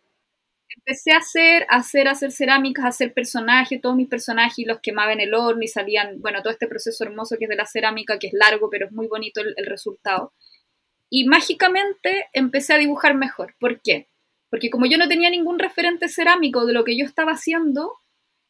empecé, 0.86 1.12
a 1.12 1.18
hacer, 1.18 1.66
a 1.68 1.76
hacer, 1.76 2.08
a 2.08 2.12
hacer 2.12 2.30
cerámicas, 2.30 2.84
a 2.84 2.88
hacer 2.88 3.12
personajes, 3.12 3.80
todos 3.80 3.96
mis 3.96 4.08
personajes 4.08 4.66
los 4.66 4.78
quemaba 4.80 5.12
en 5.12 5.20
el 5.20 5.34
horno 5.34 5.62
y 5.62 5.68
salían, 5.68 6.20
bueno, 6.20 6.42
todo 6.42 6.52
este 6.52 6.68
proceso 6.68 7.04
hermoso 7.04 7.36
que 7.38 7.44
es 7.46 7.50
de 7.50 7.56
la 7.56 7.66
cerámica, 7.66 8.18
que 8.18 8.28
es 8.28 8.32
largo, 8.32 8.70
pero 8.70 8.86
es 8.86 8.92
muy 8.92 9.08
bonito 9.08 9.40
el 9.40 9.66
resultado 9.66 10.32
y 11.10 11.26
mágicamente 11.26 12.26
empecé 12.32 12.74
a 12.74 12.78
dibujar 12.78 13.14
mejor. 13.14 13.54
¿Por 13.58 13.80
qué? 13.80 14.08
Porque 14.50 14.70
como 14.70 14.86
yo 14.86 14.98
no 14.98 15.08
tenía 15.08 15.30
ningún 15.30 15.58
referente 15.58 16.08
cerámico 16.08 16.66
de 16.66 16.72
lo 16.72 16.84
que 16.84 16.96
yo 16.96 17.04
estaba 17.04 17.32
haciendo, 17.32 17.92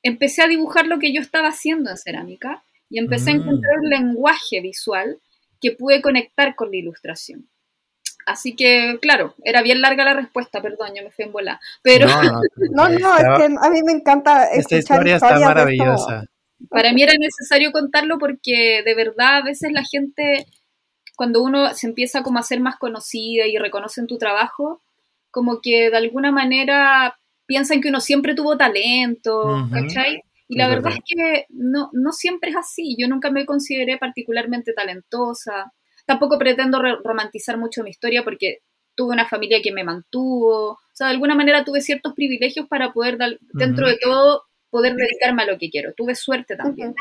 empecé 0.03 0.43
a 0.43 0.49
dibujar 0.49 0.87
lo 0.87 0.99
que 0.99 1.13
yo 1.13 1.21
estaba 1.21 1.49
haciendo 1.49 1.91
en 1.91 1.97
cerámica 1.97 2.63
y 2.89 2.99
empecé 2.99 3.31
a 3.31 3.35
Mm. 3.35 3.41
encontrar 3.41 3.79
un 3.81 3.91
lenguaje 3.91 4.61
visual 4.61 5.21
que 5.61 5.73
pude 5.73 6.03
conectar 6.03 6.55
con 6.55 6.71
la 6.71 6.77
ilustración. 6.77 7.49
Así 8.27 8.57
que, 8.57 8.99
claro, 9.01 9.35
era 9.45 9.63
bien 9.63 9.81
larga 9.81 10.05
la 10.05 10.15
respuesta, 10.15 10.61
perdón, 10.61 10.89
yo 10.97 11.05
me 11.05 11.13
fui 11.13 11.25
en 11.25 11.33
bola. 11.33 11.61
Pero 11.83 12.09
No, 12.09 12.23
no, 12.23 12.41
No, 12.73 12.89
no, 12.89 13.17
es 13.17 13.39
que 13.39 13.45
a 13.45 13.71
mí 13.71 13.83
me 13.85 13.93
encanta 13.93 14.47
esta 14.47 14.77
escuchar 14.77 15.07
historia 15.07 15.17
está 15.17 15.39
maravillosa. 15.39 16.25
para 16.69 16.93
mí 16.93 17.05
era 17.05 17.13
necesario 17.17 17.71
contarlo 17.71 18.19
porque 18.19 18.83
de 18.85 18.95
verdad 18.97 19.37
a 19.37 19.43
veces 19.45 19.71
la 19.71 19.85
gente, 19.85 20.45
cuando 21.15 21.41
uno 21.41 21.73
se 21.73 21.87
empieza 21.87 22.25
como 22.25 22.41
a 22.41 22.43
ser 22.43 22.59
más 22.59 22.77
conocida 22.77 23.47
y 23.47 23.59
reconocen 23.59 24.09
tu 24.09 24.19
trabajo, 24.19 24.83
como 25.31 25.61
que 25.61 25.91
de 25.91 25.97
alguna 25.97 26.33
manera 26.33 27.17
piensan 27.47 27.81
que 27.81 27.91
uno 27.91 28.01
siempre 28.01 28.35
tuvo 28.35 28.57
talento. 28.57 29.69
¿cachai? 29.73 30.21
Y 30.49 30.57
la 30.57 30.69
verdad 30.69 30.91
verdad. 30.91 30.99
es 30.99 31.15
que 31.15 31.47
no, 31.51 31.91
no 31.93 32.11
siempre 32.11 32.51
es 32.51 32.57
así. 32.57 32.97
Yo 32.99 33.07
nunca 33.07 33.31
me 33.31 33.47
consideré 33.47 33.99
particularmente 33.99 34.73
talentosa. 34.73 35.73
Tampoco 36.07 36.39
pretendo 36.39 36.81
re- 36.81 36.97
romantizar 37.05 37.59
mucho 37.59 37.83
mi 37.83 37.91
historia 37.91 38.23
porque 38.25 38.59
tuve 38.95 39.13
una 39.13 39.27
familia 39.29 39.59
que 39.63 39.73
me 39.73 39.85
mantuvo. 39.85 40.71
O 40.73 40.79
sea, 40.95 41.09
de 41.09 41.13
alguna 41.15 41.35
manera 41.35 41.65
tuve 41.65 41.81
ciertos 41.83 42.15
privilegios 42.15 42.67
para 42.69 42.93
poder, 42.93 43.19
dal- 43.19 43.39
dentro 43.53 43.87
de 43.89 43.99
todo, 44.01 44.43
poder 44.71 44.95
dedicarme 44.95 45.43
a 45.43 45.47
lo 45.47 45.59
que 45.59 45.69
quiero. 45.69 45.93
Tuve 45.95 46.15
suerte 46.15 46.57
también. 46.57 46.95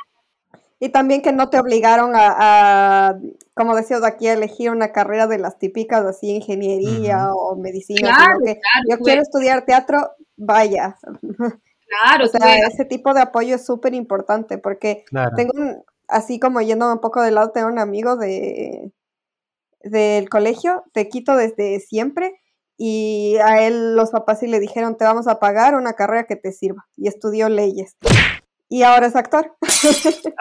Y 0.77 0.89
también 0.89 1.21
que 1.21 1.31
no 1.31 1.49
te 1.49 1.57
obligaron 1.57 2.11
a, 2.15 3.07
a, 3.07 3.19
como 3.53 3.75
decías 3.77 4.03
aquí, 4.03 4.27
a 4.27 4.33
elegir 4.33 4.71
una 4.71 4.91
carrera 4.91 5.25
de 5.25 5.37
las 5.37 5.57
típicas, 5.57 6.03
así 6.05 6.31
ingeniería 6.31 7.29
o 7.33 7.55
medicina, 7.55 8.13
Claro, 8.13 8.39
que 8.43 8.59
claro, 8.59 8.85
yo 8.89 8.97
quiero 8.99 9.21
estudiar 9.21 9.65
teatro, 9.65 10.11
vaya. 10.35 10.97
Claro, 11.87 12.25
O 12.25 12.27
sea, 12.27 12.57
ese 12.67 12.83
tipo 12.83 13.13
de 13.13 13.21
apoyo 13.21 13.55
es 13.55 13.65
súper 13.65 13.93
importante 13.93 14.57
porque 14.57 15.05
Claro. 15.07 15.31
tengo 15.37 15.51
un, 15.55 15.83
así 16.07 16.39
como 16.39 16.61
yendo 16.61 16.91
un 16.91 16.99
poco 16.99 17.21
de 17.21 17.31
lado, 17.31 17.51
tengo 17.51 17.67
un 17.67 17.79
amigo 17.79 18.15
de 18.15 18.91
del 19.85 20.29
colegio, 20.29 20.83
te 20.93 21.07
quito 21.09 21.37
desde 21.37 21.79
siempre, 21.79 22.41
y 22.77 23.35
a 23.43 23.65
él 23.65 23.95
los 23.95 24.09
papás 24.09 24.39
sí 24.39 24.47
le 24.47 24.59
dijeron, 24.59 24.97
te 24.97 25.05
vamos 25.05 25.27
a 25.27 25.39
pagar 25.39 25.75
una 25.75 25.93
carrera 25.93 26.25
que 26.25 26.35
te 26.35 26.51
sirva, 26.51 26.87
y 26.97 27.07
estudió 27.07 27.49
leyes. 27.49 27.95
Y 28.67 28.81
ahora 28.81 29.07
es 29.07 29.15
actor. 29.15 29.55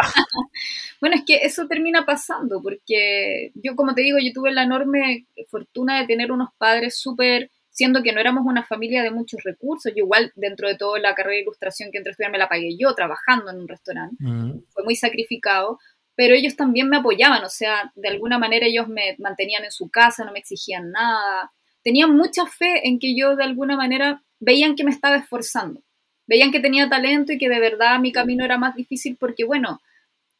Bueno, 1.00 1.16
es 1.16 1.24
que 1.27 1.44
eso 1.44 1.66
termina 1.68 2.07
pasando, 2.07 2.62
porque 2.62 3.53
yo, 3.57 3.77
como 3.77 3.94
te 3.94 4.00
digo, 4.00 4.16
yo 4.18 4.33
tuve 4.33 4.53
la 4.53 4.62
enorme 4.62 5.27
fortuna 5.50 6.00
de 6.00 6.07
tener 6.07 6.33
unos 6.33 6.48
padres 6.57 6.98
súper, 6.98 7.50
siendo 7.75 8.05
que 8.05 8.13
no 8.13 8.21
éramos 8.21 8.47
una 8.47 8.63
familia 8.63 9.03
de 9.03 9.11
muchos 9.11 9.43
recursos, 9.43 9.93
yo 9.95 10.05
igual 10.05 10.33
dentro 10.37 10.69
de 10.69 10.77
toda 10.77 11.01
la 11.01 11.15
carrera 11.15 11.35
de 11.35 11.43
ilustración 11.43 11.91
que 11.91 11.99
entré 11.99 12.11
a 12.11 12.13
estudiar 12.13 12.31
me 12.31 12.39
la 12.39 12.49
pagué 12.49 12.77
yo 12.79 12.95
trabajando 12.95 13.51
en 13.51 13.59
un 13.59 13.69
restaurante, 13.69 14.17
Ujú. 14.25 14.65
fue 14.71 14.85
muy 14.85 14.95
sacrificado, 14.95 15.81
pero 16.15 16.37
ellos 16.37 16.55
también 16.55 16.89
me 16.89 16.99
apoyaban, 16.99 17.43
o 17.43 17.49
sea, 17.49 17.93
de 17.97 18.09
alguna 18.09 18.39
manera 18.39 18.67
ellos 18.67 18.87
me 18.87 19.17
mantenían 19.19 19.65
en 19.65 19.73
su 19.73 19.91
casa, 19.91 20.25
no 20.25 20.31
me 20.31 20.39
exigían 20.39 20.93
nada, 20.93 21.51
tenían 21.83 22.17
mucha 22.17 22.47
fe 22.47 22.87
en 22.87 23.01
que 23.01 23.17
yo 23.17 23.35
de 23.35 23.43
alguna 23.43 23.77
manera 23.77 24.23
veían 24.39 24.77
que 24.77 24.85
me 24.85 24.93
estaba 24.93 25.17
esforzando, 25.17 25.83
veían 26.29 26.53
que 26.53 26.61
tenía 26.61 26.89
talento 26.89 27.33
y 27.33 27.39
que 27.39 27.49
de 27.49 27.59
verdad 27.59 27.99
mi 27.99 28.13
camino 28.13 28.45
era 28.45 28.57
más 28.57 28.77
difícil 28.77 29.17
porque, 29.19 29.45
bueno, 29.45 29.81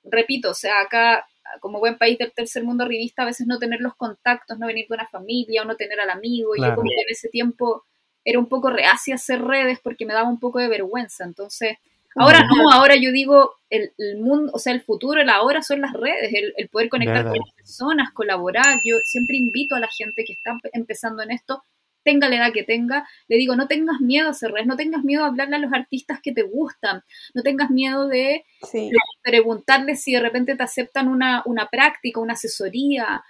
repito, 0.05 0.51
o 0.51 0.55
sea, 0.55 0.83
acá 0.83 1.27
como 1.61 1.79
buen 1.79 1.99
país 1.99 2.19
del 2.19 2.33
tercer 2.33 2.65
mundo 2.65 2.85
revista, 2.85 3.23
a 3.23 3.27
veces 3.27 3.47
no 3.47 3.59
tener 3.59 3.81
los 3.81 3.95
contactos, 3.95 4.59
no 4.59 4.67
venir 4.67 4.87
de 4.89 4.95
una 4.95 5.07
familia 5.07 5.63
o 5.63 5.65
no 5.65 5.77
tener 5.77 6.01
al 6.01 6.11
amigo, 6.11 6.57
y 6.57 6.61
yo 6.61 6.75
como 6.75 6.89
que 6.89 7.03
en 7.03 7.11
ese 7.11 7.29
tiempo 7.29 7.85
era 8.25 8.39
un 8.39 8.47
poco 8.47 8.71
reacia 8.71 9.15
a 9.15 9.17
hacer 9.17 9.43
redes 9.43 9.79
porque 9.83 10.07
me 10.07 10.15
daba 10.15 10.29
un 10.29 10.41
poco 10.41 10.59
de 10.59 10.69
vergüenza, 10.69 11.25
entonces 11.25 11.77
Ahora 12.17 12.41
no, 12.47 12.71
ahora 12.71 12.95
yo 12.95 13.11
digo, 13.11 13.55
el, 13.71 13.93
el 13.99 14.19
mundo, 14.21 14.53
o 14.55 14.59
sea, 14.59 14.73
el 14.73 14.83
futuro, 14.83 15.21
el 15.21 15.29
ahora 15.29 15.63
son 15.63 15.81
las 15.81 15.93
redes, 15.93 16.33
el, 16.33 16.55
el 16.57 16.69
poder 16.69 16.89
conectar 16.89 17.25
con 17.25 17.39
las 17.39 17.53
personas, 17.57 18.13
colaborar. 18.13 18.79
Yo 18.85 18.97
siempre 19.05 19.37
invito 19.37 19.75
a 19.75 19.81
la 19.81 19.89
gente 19.89 20.25
que 20.25 20.35
está 20.35 20.57
empezando 20.73 21.23
en 21.23 21.33
esto, 21.33 21.63
tenga 22.05 22.29
la 22.29 22.37
edad 22.37 22.53
que 22.53 22.63
tenga, 22.65 23.09
le 23.29 23.37
digo, 23.37 23.57
no 23.57 23.67
tengas 23.69 24.01
miedo 24.01 24.29
a 24.29 24.31
hacer 24.31 24.53
redes, 24.53 24.67
no 24.67 24.77
tengas 24.77 25.03
miedo 25.05 25.25
a 25.25 25.29
hablarle 25.29 25.57
a 25.57 25.59
los 25.59 25.73
artistas 25.73 26.21
que 26.23 26.33
te 26.33 26.43
gustan, 26.43 27.03
no 27.35 27.43
tengas 27.43 27.71
miedo 27.71 28.09
de 28.09 28.45
Sí. 28.71 28.91
preguntarles 29.23 30.03
si 30.03 30.13
de 30.13 30.21
repente 30.21 30.55
te 30.57 30.63
aceptan 30.63 31.09
una, 31.09 31.43
una 31.47 31.69
práctica, 31.69 32.21
una 32.21 32.35
asesoría. 32.35 33.23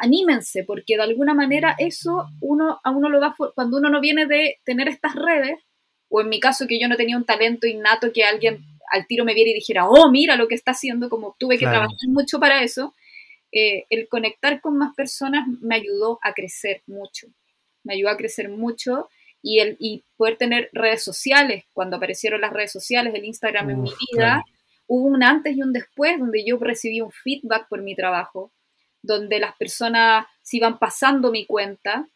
Anímense, 0.00 0.64
porque 0.64 0.96
de 0.96 1.02
alguna 1.02 1.34
manera 1.34 1.74
eso 1.78 2.26
uno, 2.40 2.80
a 2.82 2.90
uno 2.90 3.08
lo 3.08 3.20
va, 3.20 3.34
cuando 3.54 3.78
uno 3.78 3.88
no 3.90 4.00
viene 4.00 4.26
de 4.26 4.56
tener 4.64 4.88
estas 4.88 5.14
redes, 5.14 5.56
o 6.08 6.20
en 6.20 6.28
mi 6.28 6.40
caso 6.40 6.66
que 6.66 6.80
yo 6.80 6.88
no 6.88 6.96
tenía 6.96 7.16
un 7.16 7.24
talento 7.24 7.66
innato 7.66 8.12
que 8.12 8.24
alguien 8.24 8.58
al 8.92 9.06
tiro 9.06 9.24
me 9.24 9.34
viera 9.34 9.50
y 9.50 9.54
dijera, 9.54 9.88
oh, 9.88 10.10
mira 10.10 10.36
lo 10.36 10.48
que 10.48 10.54
está 10.56 10.72
haciendo, 10.72 11.08
como 11.10 11.36
tuve 11.38 11.56
que 11.56 11.60
Claro. 11.60 11.78
trabajar 11.80 12.08
mucho 12.08 12.40
para 12.40 12.62
eso, 12.62 12.94
eh, 13.52 13.84
el 13.90 14.08
conectar 14.08 14.60
con 14.60 14.78
más 14.78 14.94
personas 14.96 15.46
me 15.62 15.76
ayudó 15.76 16.18
a 16.22 16.32
crecer 16.34 16.82
mucho, 16.86 17.28
me 17.84 17.94
ayudó 17.94 18.10
a 18.10 18.16
crecer 18.16 18.48
mucho 18.48 19.08
y, 19.42 19.60
el, 19.60 19.76
y 19.78 20.04
poder 20.16 20.36
tener 20.36 20.68
redes 20.72 21.02
sociales, 21.02 21.64
cuando 21.72 21.96
aparecieron 21.96 22.40
las 22.40 22.52
redes 22.52 22.72
sociales, 22.72 23.14
el 23.14 23.24
Instagram 23.24 23.70
en 23.70 23.82
mi 23.82 23.90
vida, 23.90 24.42
claro. 24.42 24.44
hubo 24.86 25.06
un 25.06 25.22
antes 25.22 25.56
y 25.56 25.62
un 25.62 25.72
después 25.72 26.18
donde 26.18 26.44
yo 26.44 26.58
recibí 26.58 27.00
un 27.00 27.12
feedback 27.12 27.68
por 27.68 27.82
mi 27.82 27.94
trabajo, 27.94 28.52
donde 29.00 29.38
las 29.38 29.56
personas 29.56 30.26
se 30.42 30.56
iban 30.56 30.78
pasando 30.78 31.30
mi 31.30 31.46
cuenta, 31.46 32.08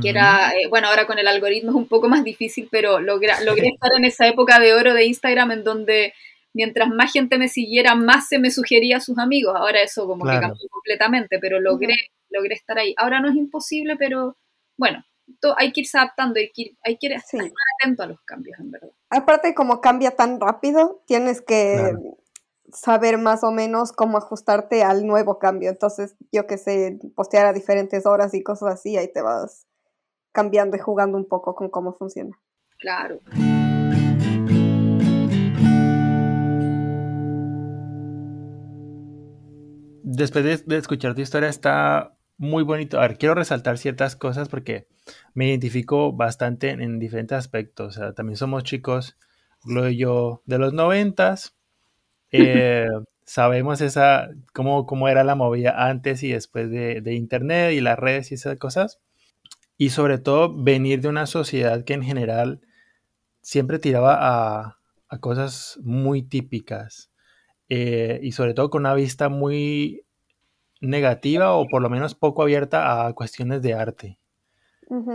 que 0.00 0.08
era, 0.08 0.52
eh, 0.52 0.68
bueno, 0.68 0.86
ahora 0.86 1.04
con 1.04 1.18
el 1.18 1.26
algoritmo 1.26 1.70
es 1.70 1.76
un 1.76 1.88
poco 1.88 2.08
más 2.08 2.22
difícil, 2.22 2.68
pero 2.70 3.00
logra- 3.00 3.40
logré 3.40 3.68
estar 3.68 3.90
en 3.96 4.04
esa 4.04 4.28
época 4.28 4.60
de 4.60 4.72
oro 4.72 4.94
de 4.94 5.04
Instagram 5.04 5.50
en 5.50 5.64
donde 5.64 6.14
mientras 6.52 6.88
más 6.88 7.12
gente 7.12 7.38
me 7.38 7.48
siguiera, 7.48 7.96
más 7.96 8.28
se 8.28 8.38
me 8.38 8.52
sugería 8.52 8.98
a 8.98 9.00
sus 9.00 9.18
amigos. 9.18 9.54
Ahora 9.56 9.82
eso 9.82 10.06
como 10.06 10.24
que 10.24 10.38
cambió 10.38 10.68
completamente, 10.68 11.40
pero 11.40 11.58
logré, 11.60 11.96
logré 12.28 12.54
estar 12.54 12.78
ahí. 12.78 12.94
Ahora 12.98 13.20
no 13.20 13.30
es 13.30 13.34
imposible, 13.34 13.96
pero 13.96 14.36
bueno, 14.80 15.04
to- 15.40 15.54
hay 15.58 15.72
que 15.72 15.82
irse 15.82 15.98
adaptando, 15.98 16.40
hay 16.40 16.50
que, 16.52 16.62
ir- 16.62 16.78
hay 16.82 16.96
que 16.98 17.08
Sí. 17.20 17.36
estar 17.36 17.50
atento 17.78 18.02
a 18.02 18.06
los 18.06 18.20
cambios, 18.22 18.58
en 18.58 18.70
verdad. 18.70 18.88
Aparte, 19.10 19.54
como 19.54 19.80
cambia 19.82 20.12
tan 20.16 20.40
rápido, 20.40 21.02
tienes 21.06 21.42
que 21.42 21.74
Claro. 21.76 22.16
saber 22.72 23.18
más 23.18 23.44
o 23.44 23.50
menos 23.50 23.92
cómo 23.92 24.16
ajustarte 24.16 24.82
al 24.82 25.06
nuevo 25.06 25.38
cambio. 25.38 25.68
Entonces, 25.68 26.16
yo 26.32 26.46
que 26.46 26.56
sé, 26.56 26.98
postear 27.14 27.44
a 27.46 27.52
diferentes 27.52 28.06
horas 28.06 28.32
y 28.32 28.42
cosas 28.42 28.72
así, 28.74 28.96
ahí 28.96 29.12
te 29.12 29.20
vas 29.20 29.66
cambiando 30.32 30.76
y 30.76 30.80
jugando 30.80 31.18
un 31.18 31.26
poco 31.28 31.54
con 31.54 31.68
cómo 31.68 31.92
funciona. 31.92 32.40
Claro. 32.78 33.20
Después 40.02 40.44
de, 40.44 40.56
de 40.66 40.76
escuchar 40.78 41.14
tu 41.14 41.20
historia 41.20 41.48
está 41.48 42.16
muy 42.40 42.62
bonito. 42.64 42.98
A 42.98 43.02
ver, 43.02 43.18
quiero 43.18 43.34
resaltar 43.34 43.78
ciertas 43.78 44.16
cosas 44.16 44.48
porque 44.48 44.88
me 45.34 45.48
identifico 45.48 46.12
bastante 46.12 46.70
en, 46.70 46.80
en 46.80 46.98
diferentes 46.98 47.36
aspectos. 47.38 47.96
O 47.96 48.00
sea, 48.00 48.12
también 48.14 48.36
somos 48.38 48.64
chicos, 48.64 49.16
Glo 49.64 49.88
y 49.90 49.98
yo, 49.98 50.42
de 50.46 50.58
los 50.58 50.72
noventas. 50.72 51.56
Eh, 52.32 52.88
sabemos 53.24 53.80
esa, 53.80 54.30
cómo, 54.54 54.86
cómo 54.86 55.08
era 55.08 55.24
la 55.24 55.34
movida 55.36 55.88
antes 55.88 56.22
y 56.22 56.32
después 56.32 56.70
de, 56.70 57.00
de 57.00 57.14
internet 57.14 57.72
y 57.74 57.80
las 57.80 57.98
redes 57.98 58.32
y 58.32 58.36
esas 58.36 58.58
cosas. 58.58 59.00
Y 59.78 59.90
sobre 59.90 60.18
todo 60.18 60.54
venir 60.54 61.00
de 61.00 61.08
una 61.08 61.26
sociedad 61.26 61.84
que 61.84 61.94
en 61.94 62.02
general 62.04 62.60
siempre 63.42 63.78
tiraba 63.78 64.16
a, 64.20 64.78
a 65.08 65.18
cosas 65.20 65.78
muy 65.82 66.22
típicas. 66.22 67.10
eh, 67.68 68.20
y 68.22 68.32
sobre 68.32 68.54
todo 68.54 68.70
con 68.70 68.82
una 68.82 68.94
vista 68.94 69.28
muy 69.28 70.04
negativa 70.80 71.54
o 71.54 71.66
por 71.68 71.82
lo 71.82 71.90
menos 71.90 72.14
poco 72.14 72.42
abierta 72.42 73.06
a 73.06 73.12
cuestiones 73.12 73.62
de 73.62 73.74
arte. 73.74 74.18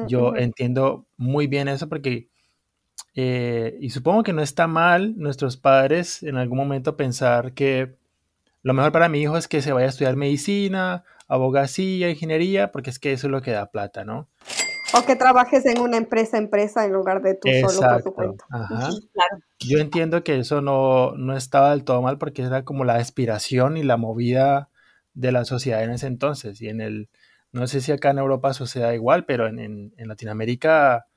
Yo 0.08 0.38
entiendo 0.38 1.06
muy 1.17 1.47
bien 1.47 1.67
eso 1.67 1.89
porque, 1.89 2.30
eh, 3.13 3.78
y 3.82 3.89
supongo 3.89 4.23
que 4.23 4.32
no 4.32 4.41
está 4.41 4.67
mal 4.67 5.17
nuestros 5.17 5.58
padres 5.58 6.23
en 6.23 6.38
algún 6.38 6.58
momento 6.58 6.95
pensar 6.95 7.54
que 7.54 7.97
lo 8.62 8.73
mejor 8.73 8.93
para 8.93 9.10
mi 9.10 9.21
hijo 9.21 9.38
es 9.38 9.49
que 9.49 9.62
se 9.62 9.73
vaya 9.73 9.88
a 9.88 9.89
estudiar 9.89 10.15
medicina, 10.15 11.04
abogacía, 11.28 12.10
ingeniería, 12.10 12.71
porque 12.71 12.89
es 12.89 12.99
que 12.99 13.12
eso 13.12 13.28
es 13.28 13.32
lo 13.32 13.41
que 13.41 13.51
da 13.51 13.69
plata, 13.69 14.06
¿no? 14.06 14.30
O 14.93 15.06
que 15.06 15.15
trabajes 15.17 15.65
en 15.65 15.82
una 15.82 15.97
empresa 15.97 16.38
empresa 16.38 16.86
en 16.86 16.93
lugar 16.93 17.21
de 17.21 17.36
tú 17.36 17.49
solo 17.67 17.89
por 17.89 18.04
tu 18.04 18.13
cuenta. 18.13 18.45
Ajá. 18.49 18.89
Claro. 19.13 19.43
Yo 19.60 19.80
entiendo 19.80 20.23
que 20.23 20.39
eso 20.39 20.62
no, 20.62 21.12
no 21.17 21.36
estaba 21.36 21.71
del 21.71 21.84
todo 21.84 22.01
mal 22.01 22.17
porque 22.17 22.43
era 22.43 22.63
como 22.63 22.86
la 22.86 22.95
aspiración 22.95 23.75
y 23.75 23.84
la 23.84 23.97
movida 23.97 24.69
de 25.15 25.32
la 25.32 25.43
sociedad 25.45 25.84
en 25.84 25.89
ese 25.91 26.06
entonces. 26.08 26.62
Y 26.62 26.69
en 26.69 26.80
el, 26.82 27.10
no 27.51 27.65
sé 27.67 27.82
si 27.82 27.91
acá 27.91 28.12
en 28.12 28.19
Europa 28.19 28.54
suceda 28.54 28.93
igual, 28.93 29.25
pero 29.25 29.47
en, 29.47 29.58
en- 29.60 29.93
Latinoamérica 30.08 31.08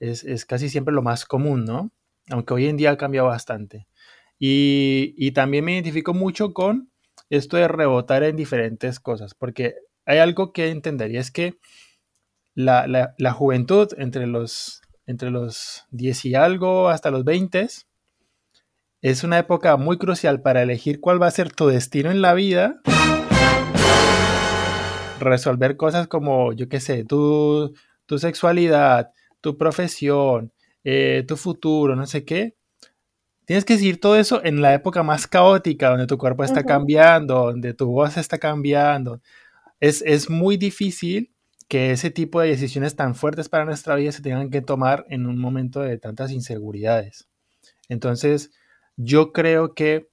es, 0.00 0.24
es 0.24 0.44
casi 0.44 0.68
siempre 0.68 0.92
lo 0.94 1.02
más 1.02 1.24
común, 1.24 1.64
¿no? 1.64 1.92
Aunque 2.30 2.54
hoy 2.54 2.66
en 2.66 2.76
día 2.76 2.90
ha 2.90 2.96
cambiado 2.98 3.28
bastante. 3.28 3.86
Y, 4.38 5.14
y 5.16 5.30
también 5.32 5.64
me 5.64 5.74
identifico 5.74 6.12
mucho 6.12 6.52
con 6.52 6.90
esto 7.30 7.56
de 7.56 7.68
rebotar 7.68 8.22
en 8.24 8.36
diferentes 8.36 9.00
cosas, 9.00 9.34
porque 9.34 9.74
hay 10.04 10.18
algo 10.18 10.52
que 10.52 10.70
entender 10.70 11.10
y 11.12 11.16
es 11.18 11.30
que 11.30 11.54
la, 12.54 12.86
la- 12.86 13.14
la 13.18 13.32
juventud 13.32 13.88
entre 13.98 14.26
los, 14.26 14.82
entre 15.06 15.30
los 15.30 15.84
10 15.90 16.24
y 16.24 16.34
algo 16.34 16.88
hasta 16.88 17.10
los 17.10 17.24
20 17.24 17.66
es 19.02 19.24
una 19.24 19.38
época 19.38 19.76
muy 19.76 19.98
crucial 19.98 20.40
para 20.42 20.62
elegir 20.62 21.00
cuál 21.00 21.20
va 21.22 21.26
a 21.26 21.30
ser 21.30 21.52
tu 21.52 21.68
destino 21.68 22.10
en 22.10 22.22
la 22.22 22.34
vida. 22.34 22.80
Resolver 25.20 25.76
cosas 25.76 26.08
como, 26.08 26.52
yo 26.52 26.68
qué 26.68 26.80
sé, 26.80 27.04
tu, 27.04 27.74
tu 28.06 28.18
sexualidad, 28.18 29.12
tu 29.40 29.56
profesión, 29.56 30.52
eh, 30.84 31.24
tu 31.26 31.36
futuro, 31.36 31.96
no 31.96 32.06
sé 32.06 32.24
qué. 32.24 32.54
Tienes 33.44 33.64
que 33.64 33.74
decir 33.74 34.00
todo 34.00 34.16
eso 34.16 34.44
en 34.44 34.60
la 34.60 34.74
época 34.74 35.02
más 35.02 35.26
caótica, 35.26 35.90
donde 35.90 36.06
tu 36.06 36.18
cuerpo 36.18 36.42
está 36.42 36.64
cambiando, 36.64 37.46
donde 37.46 37.74
tu 37.74 37.86
voz 37.86 38.16
está 38.16 38.38
cambiando. 38.38 39.20
Es, 39.78 40.02
es 40.04 40.28
muy 40.28 40.56
difícil 40.56 41.32
que 41.68 41.92
ese 41.92 42.10
tipo 42.10 42.40
de 42.40 42.48
decisiones 42.48 42.96
tan 42.96 43.14
fuertes 43.14 43.48
para 43.48 43.64
nuestra 43.64 43.94
vida 43.94 44.12
se 44.12 44.22
tengan 44.22 44.50
que 44.50 44.62
tomar 44.62 45.04
en 45.08 45.26
un 45.26 45.38
momento 45.38 45.80
de 45.80 45.98
tantas 45.98 46.30
inseguridades. 46.32 47.28
Entonces, 47.88 48.50
yo 48.96 49.32
creo 49.32 49.74
que 49.74 50.08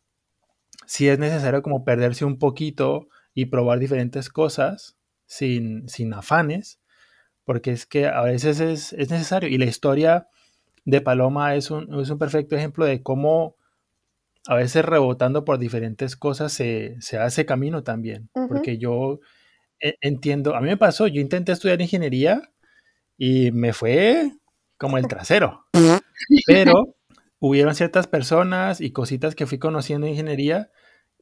sí 0.86 1.08
es 1.08 1.20
necesario 1.20 1.62
como 1.62 1.84
perderse 1.84 2.26
un 2.26 2.38
poquito 2.38 3.08
y 3.34 3.46
probar 3.46 3.80
diferentes 3.80 4.30
cosas 4.30 4.98
sin, 5.26 5.88
sin 5.90 6.14
afanes, 6.14 6.80
porque 7.44 7.72
es 7.72 7.86
que 7.86 8.08
a 8.08 8.22
veces 8.22 8.60
es, 8.60 8.94
necesario. 9.10 9.50
Y 9.50 9.58
la 9.58 9.66
historia 9.66 10.28
de 10.86 11.02
Paloma 11.02 11.56
es 11.56 11.72
un, 11.72 12.00
es 12.00 12.10
un, 12.10 12.20
perfecto 12.20 12.56
ejemplo 12.56 12.86
de 12.86 13.02
cómo 13.02 13.56
a 14.48 14.56
veces 14.56 14.84
rebotando 14.84 15.46
por 15.46 15.58
diferentes 15.58 16.16
cosas 16.16 16.54
se, 16.54 16.98
hace 17.20 17.46
camino 17.46 17.84
también. 17.84 18.30
Porque 18.34 18.78
yo 18.78 19.20
e, 19.80 19.96
entiendo, 20.02 20.56
a 20.56 20.62
mí 20.62 20.68
me 20.68 20.78
pasó, 20.78 21.08
yo 21.08 21.22
intenté 21.22 21.52
estudiar 21.52 21.82
ingeniería 21.82 22.42
y 23.18 23.52
me 23.52 23.74
fue 23.74 24.32
como 24.78 24.98
el 24.98 25.08
trasero. 25.08 25.66
Pero 26.46 26.96
hubieron 27.40 27.76
ciertas 27.76 28.08
personas 28.08 28.82
y 28.82 28.92
cositas 28.92 29.36
que 29.36 29.46
fui 29.46 29.60
conociendo 29.60 30.08
en 30.08 30.14
ingeniería 30.14 30.72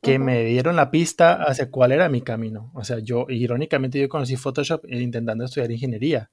que 0.01 0.17
me 0.17 0.43
dieron 0.45 0.75
la 0.75 0.89
pista 0.89 1.43
hacia 1.43 1.69
cuál 1.69 1.91
era 1.91 2.09
mi 2.09 2.21
camino. 2.21 2.71
O 2.73 2.83
sea, 2.83 2.99
yo, 2.99 3.25
irónicamente, 3.29 3.99
yo 3.99 4.09
conocí 4.09 4.35
Photoshop 4.35 4.85
intentando 4.89 5.45
estudiar 5.45 5.71
ingeniería. 5.71 6.31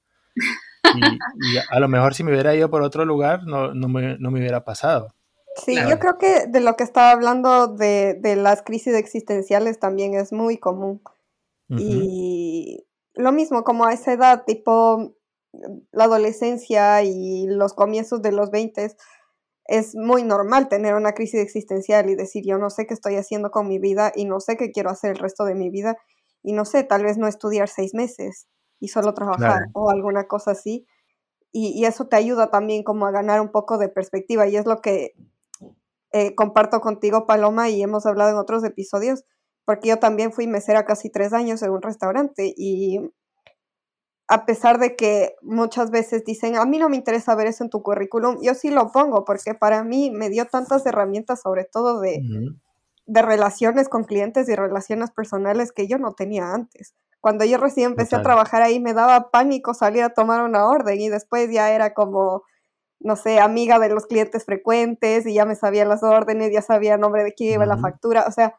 Y, 0.85 1.59
a 1.71 1.81
lo 1.81 1.89
mejor 1.89 2.15
si 2.15 2.25
me 2.25 2.33
hubiera 2.33 2.55
ido 2.55 2.71
por 2.71 2.83
otro 2.83 3.05
lugar, 3.05 3.45
no, 3.45 3.75
no, 3.75 3.89
me, 3.89 4.17
hubiera 4.41 4.65
pasado. 4.65 5.15
Sí, 5.57 5.75
yo 5.75 5.99
creo 5.99 6.19
que 6.19 6.47
de 6.47 6.61
lo 6.61 6.77
que 6.77 6.85
estaba 6.85 7.11
hablando 7.11 7.67
de, 7.67 8.15
de 8.15 8.37
las 8.37 8.63
crisis 8.63 8.95
existenciales 8.95 9.79
también 9.79 10.15
es 10.15 10.33
muy 10.33 10.57
común. 10.57 11.03
Y 11.71 12.87
lo 13.15 13.33
mismo, 13.33 13.63
como 13.63 13.85
a 13.85 13.93
esa 13.93 14.15
edad, 14.15 14.45
tipo 14.47 15.15
la 15.93 16.05
adolescencia 16.05 17.03
y 17.03 17.47
los 17.47 17.75
comienzos 17.75 18.23
de 18.23 18.33
los 18.33 18.51
20, 18.51 18.97
es 19.69 19.95
muy 19.95 20.23
normal 20.23 20.69
tener 20.69 20.95
una 20.95 21.13
crisis 21.13 21.41
existencial 21.41 22.09
y 22.09 22.17
decir, 22.17 22.43
yo 22.45 22.59
no 22.59 22.71
sé 22.71 22.87
qué 22.87 22.95
estoy 22.95 23.17
haciendo 23.17 23.51
con 23.51 23.69
mi 23.69 23.79
vida 23.79 24.13
y 24.17 24.25
no 24.25 24.41
sé 24.41 24.57
qué 24.57 24.73
quiero 24.73 24.91
hacer 24.91 25.13
el 25.13 25.19
resto 25.19 25.45
de 25.45 25.55
mi 25.55 25.71
vida 25.71 25.97
y 26.43 26.53
no 26.53 26.65
sé, 26.65 26.85
tal 26.85 27.05
vez 27.05 27.19
no 27.19 27.29
estudiar 27.29 27.69
seis 27.69 27.95
meses 27.95 28.49
y 28.81 28.89
solo 28.89 29.13
trabajar 29.13 29.67
o 29.75 29.91
alguna 29.91 30.27
cosa 30.27 30.53
así. 30.53 30.87
Y, 31.53 31.79
y, 31.79 31.85
eso 31.85 32.09
te 32.09 32.17
ayuda 32.17 32.51
también 32.51 32.83
como 32.83 33.07
a 33.07 33.11
ganar 33.11 33.41
un 33.41 33.51
poco 33.51 33.79
de 33.79 33.89
perspectiva 33.89 34.47
y 34.47 34.57
es 34.57 34.67
lo 34.67 34.81
que 34.81 35.15
eh, 36.13 36.35
comparto 36.35 36.81
contigo, 36.81 37.27
Paloma, 37.27 37.71
y 37.71 37.83
hemos 37.83 38.07
hablado 38.07 38.31
en 38.31 38.37
otros 38.37 38.65
episodios 38.65 39.25
porque 39.69 39.91
yo 39.91 39.99
también 39.99 40.33
fui 40.33 40.47
mesera 40.47 40.87
casi 40.87 41.11
tres 41.11 41.35
años 41.35 41.63
en 41.63 41.71
un 41.73 41.83
restaurante 41.83 42.55
y 42.57 43.01
a 44.29 44.45
pesar 44.45 44.79
de 44.79 44.95
que 44.95 45.37
muchas 45.41 45.91
veces 45.91 46.23
dicen, 46.25 46.57
a 46.57 46.67
mí 46.67 46.79
no 46.79 46.91
me 46.91 46.97
interesa 46.97 47.35
ver 47.35 47.47
eso 47.47 47.65
en 47.65 47.71
tu 47.71 47.83
currículum, 47.83 48.37
yo 48.43 48.55
sí 48.55 48.71
lo 48.71 48.93
pongo 48.93 49.25
porque 49.25 49.55
para 49.55 49.83
mí 49.85 50.11
me 50.11 50.29
dio 50.29 50.45
tantas 50.47 50.85
herramientas, 50.85 51.41
sobre 51.41 51.65
todo 51.65 51.99
de, 52.01 52.23
de 53.07 53.23
relaciones 53.23 53.89
con 53.89 54.05
clientes 54.05 54.47
y 54.51 54.55
relaciones 54.55 55.11
personales 55.11 55.73
que 55.73 55.89
yo 55.89 55.97
no 55.97 56.13
tenía 56.13 56.53
antes. 56.53 56.95
Cuando 57.21 57.47
yo 57.47 57.57
recién 57.57 57.93
empecé 57.93 58.17
a 58.17 58.23
trabajar 58.23 58.61
ahí 58.61 58.79
me 58.79 58.93
daba 58.93 59.31
pánico 59.31 59.73
salir 59.73 60.03
a 60.03 60.11
tomar 60.11 60.43
una 60.43 60.67
orden 60.67 61.01
y 61.01 61.09
después 61.09 61.51
ya 61.51 61.73
era 61.73 61.95
como, 61.95 62.43
no 63.01 63.17
sé, 63.17 63.41
amiga 63.41 63.79
de 63.79 63.89
los 63.89 64.07
clientes 64.07 64.45
frecuentes 64.45 65.27
y 65.27 65.35
ya 65.35 65.47
me 65.47 65.55
sabía 65.55 65.87
las 65.87 66.03
órdenes, 66.03 66.53
ya 66.53 66.61
sabía 66.61 66.95
el 66.95 67.01
nombre 67.01 67.25
de 67.25 67.33
quién 67.33 67.55
iba 67.55 67.67
la 67.67 67.79
factura, 67.79 68.27
o 68.29 68.31
sea, 68.31 68.59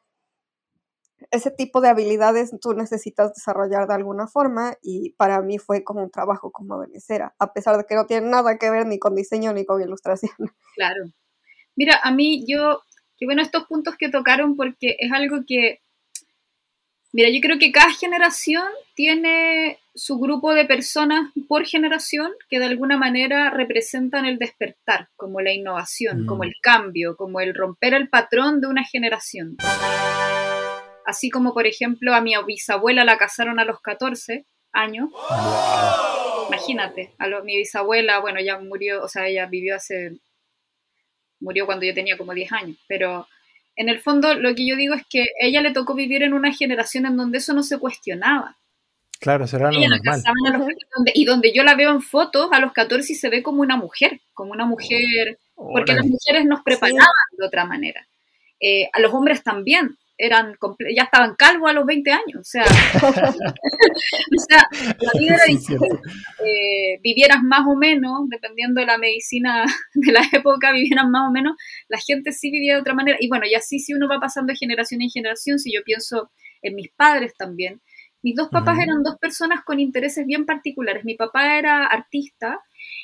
ese 1.31 1.51
tipo 1.51 1.81
de 1.81 1.89
habilidades 1.89 2.51
tú 2.61 2.73
necesitas 2.73 3.33
desarrollar 3.33 3.87
de 3.87 3.93
alguna 3.93 4.27
forma 4.27 4.75
y 4.81 5.11
para 5.11 5.41
mí 5.41 5.57
fue 5.57 5.83
como 5.83 6.03
un 6.03 6.11
trabajo 6.11 6.51
como 6.51 6.79
de 6.79 6.87
mesera, 6.87 7.35
a 7.39 7.53
pesar 7.53 7.77
de 7.77 7.85
que 7.85 7.95
no 7.95 8.05
tiene 8.05 8.27
nada 8.27 8.57
que 8.57 8.69
ver 8.69 8.85
ni 8.85 8.99
con 8.99 9.15
diseño 9.15 9.53
ni 9.53 9.65
con 9.65 9.81
ilustración. 9.81 10.31
Claro. 10.75 11.11
Mira, 11.75 11.99
a 12.03 12.11
mí 12.11 12.45
yo, 12.47 12.83
qué 13.17 13.25
bueno 13.25 13.41
estos 13.41 13.65
puntos 13.65 13.95
que 13.97 14.09
tocaron 14.09 14.55
porque 14.55 14.95
es 14.97 15.11
algo 15.11 15.43
que, 15.45 15.79
mira, 17.11 17.29
yo 17.29 17.41
creo 17.41 17.59
que 17.59 17.73
cada 17.73 17.91
generación 17.91 18.63
tiene 18.95 19.77
su 19.93 20.19
grupo 20.19 20.53
de 20.53 20.63
personas 20.63 21.31
por 21.49 21.65
generación 21.65 22.31
que 22.49 22.59
de 22.59 22.65
alguna 22.65 22.97
manera 22.97 23.49
representan 23.49 24.25
el 24.25 24.37
despertar, 24.37 25.09
como 25.17 25.41
la 25.41 25.51
innovación, 25.51 26.25
como 26.25 26.43
mm. 26.43 26.47
el 26.47 26.53
cambio, 26.61 27.17
como 27.17 27.41
el 27.41 27.53
romper 27.53 27.93
el 27.93 28.07
patrón 28.07 28.61
de 28.61 28.67
una 28.67 28.85
generación. 28.85 29.57
Así 31.09 31.31
como, 31.31 31.55
por 31.55 31.65
ejemplo, 31.65 32.13
a 32.13 32.21
mi 32.21 32.33
bisabuela 32.45 33.03
la 33.03 33.17
casaron 33.17 33.59
a 33.59 33.65
los 33.65 33.81
14 33.81 34.45
años. 34.73 35.09
Imagínate, 36.47 37.15
a 37.17 37.27
mi 37.41 37.57
bisabuela, 37.57 38.19
bueno, 38.19 38.39
ya 38.39 38.59
murió, 38.59 39.03
o 39.03 39.07
sea, 39.07 39.25
ella 39.25 39.47
vivió 39.47 39.75
hace, 39.75 40.19
murió 41.39 41.65
cuando 41.65 41.87
yo 41.87 41.95
tenía 41.95 42.15
como 42.15 42.35
10 42.35 42.51
años, 42.51 42.77
pero 42.87 43.27
en 43.75 43.89
el 43.89 43.99
fondo 44.01 44.35
lo 44.35 44.53
que 44.53 44.67
yo 44.67 44.75
digo 44.75 44.93
es 44.93 45.01
que 45.09 45.25
ella 45.41 45.61
le 45.61 45.71
tocó 45.71 45.95
vivir 45.95 46.21
en 46.21 46.33
una 46.33 46.53
generación 46.53 47.07
en 47.07 47.17
donde 47.17 47.39
eso 47.39 47.53
no 47.53 47.63
se 47.63 47.79
cuestionaba. 47.79 48.55
Claro, 49.19 49.45
eso 49.45 49.57
era 49.57 49.71
lo 49.71 49.79
normal. 49.79 50.21
y 51.15 51.25
donde 51.25 51.51
yo 51.53 51.63
la 51.63 51.73
veo 51.73 51.89
en 51.89 52.03
fotos 52.03 52.49
a 52.51 52.59
los 52.59 52.71
14 52.71 53.13
y 53.13 53.15
se 53.15 53.29
ve 53.29 53.41
como 53.41 53.61
una 53.61 53.77
mujer, 53.77 54.21
como 54.35 54.51
una 54.51 54.67
mujer, 54.67 55.39
porque 55.55 55.95
las 55.95 56.05
mujeres 56.05 56.45
nos 56.45 56.61
preparaban 56.61 57.07
de 57.35 57.47
otra 57.47 57.65
manera. 57.65 58.05
Eh, 58.59 58.91
a 58.93 58.99
los 58.99 59.11
hombres 59.11 59.41
también 59.41 59.97
eran 60.19 60.53
ya 60.95 61.03
estaban 61.03 61.35
calvos 61.35 61.69
a 61.69 61.73
los 61.73 61.85
20 61.85 62.11
años, 62.11 62.41
o 62.41 62.43
sea, 62.43 62.63
o 63.03 64.39
sea 64.47 64.67
la 64.99 65.11
vida 65.17 65.35
era 65.35 65.45
eh, 66.45 66.99
vivieras 67.01 67.41
más 67.41 67.65
o 67.65 67.75
menos, 67.75 68.27
dependiendo 68.27 68.81
de 68.81 68.85
la 68.85 68.97
medicina 68.97 69.65
de 69.93 70.11
la 70.11 70.21
época, 70.33 70.73
vivieras 70.73 71.07
más 71.09 71.29
o 71.29 71.31
menos, 71.31 71.55
la 71.87 71.97
gente 71.97 72.33
sí 72.33 72.51
vivía 72.51 72.75
de 72.75 72.81
otra 72.81 72.93
manera, 72.93 73.17
y 73.21 73.29
bueno, 73.29 73.45
y 73.49 73.55
así 73.55 73.79
si 73.79 73.93
uno 73.93 74.09
va 74.09 74.19
pasando 74.19 74.51
de 74.51 74.57
generación 74.57 75.01
en 75.01 75.09
generación, 75.09 75.57
si 75.57 75.73
yo 75.73 75.81
pienso 75.85 76.31
en 76.61 76.75
mis 76.75 76.91
padres 76.91 77.33
también, 77.37 77.81
mis 78.21 78.35
dos 78.35 78.49
papás 78.49 78.77
eran 78.79 79.01
dos 79.01 79.17
personas 79.17 79.63
con 79.63 79.79
intereses 79.79 80.25
bien 80.25 80.45
particulares, 80.45 81.05
mi 81.05 81.15
papá 81.15 81.57
era 81.57 81.85
artista, 81.85 82.59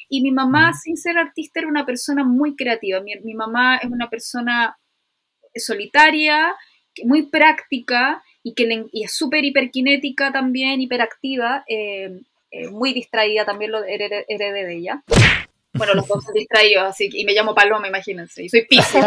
y 0.09 0.21
mi 0.21 0.31
mamá, 0.31 0.73
sin 0.73 0.97
ser 0.97 1.17
artista, 1.17 1.61
era 1.61 1.69
una 1.69 1.85
persona 1.85 2.25
muy 2.25 2.55
creativa. 2.57 2.99
Mi, 3.01 3.13
mi 3.23 3.33
mamá 3.33 3.77
es 3.77 3.89
una 3.89 4.09
persona 4.09 4.77
solitaria, 5.55 6.53
muy 7.03 7.23
práctica 7.23 8.23
y 8.43 8.53
que 8.53 8.85
es 8.93 9.13
súper 9.15 9.43
hiperkinética 9.43 10.31
también, 10.31 10.81
hiperactiva, 10.81 11.63
eh, 11.67 12.21
eh, 12.51 12.69
muy 12.69 12.93
distraída 12.93 13.43
también 13.43 13.71
lo 13.71 13.83
heredé, 13.83 14.25
de 14.27 14.75
ella. 14.75 15.03
Bueno, 15.73 15.93
los 15.93 16.07
dos 16.07 16.23
son 16.23 16.33
distraídos, 16.33 16.83
así 16.85 17.09
que, 17.09 17.19
y 17.19 17.25
me 17.25 17.33
llamo 17.33 17.53
Paloma, 17.53 17.87
imagínense, 17.87 18.43
y 18.43 18.49
soy 18.49 18.65
Pisces. 18.65 19.03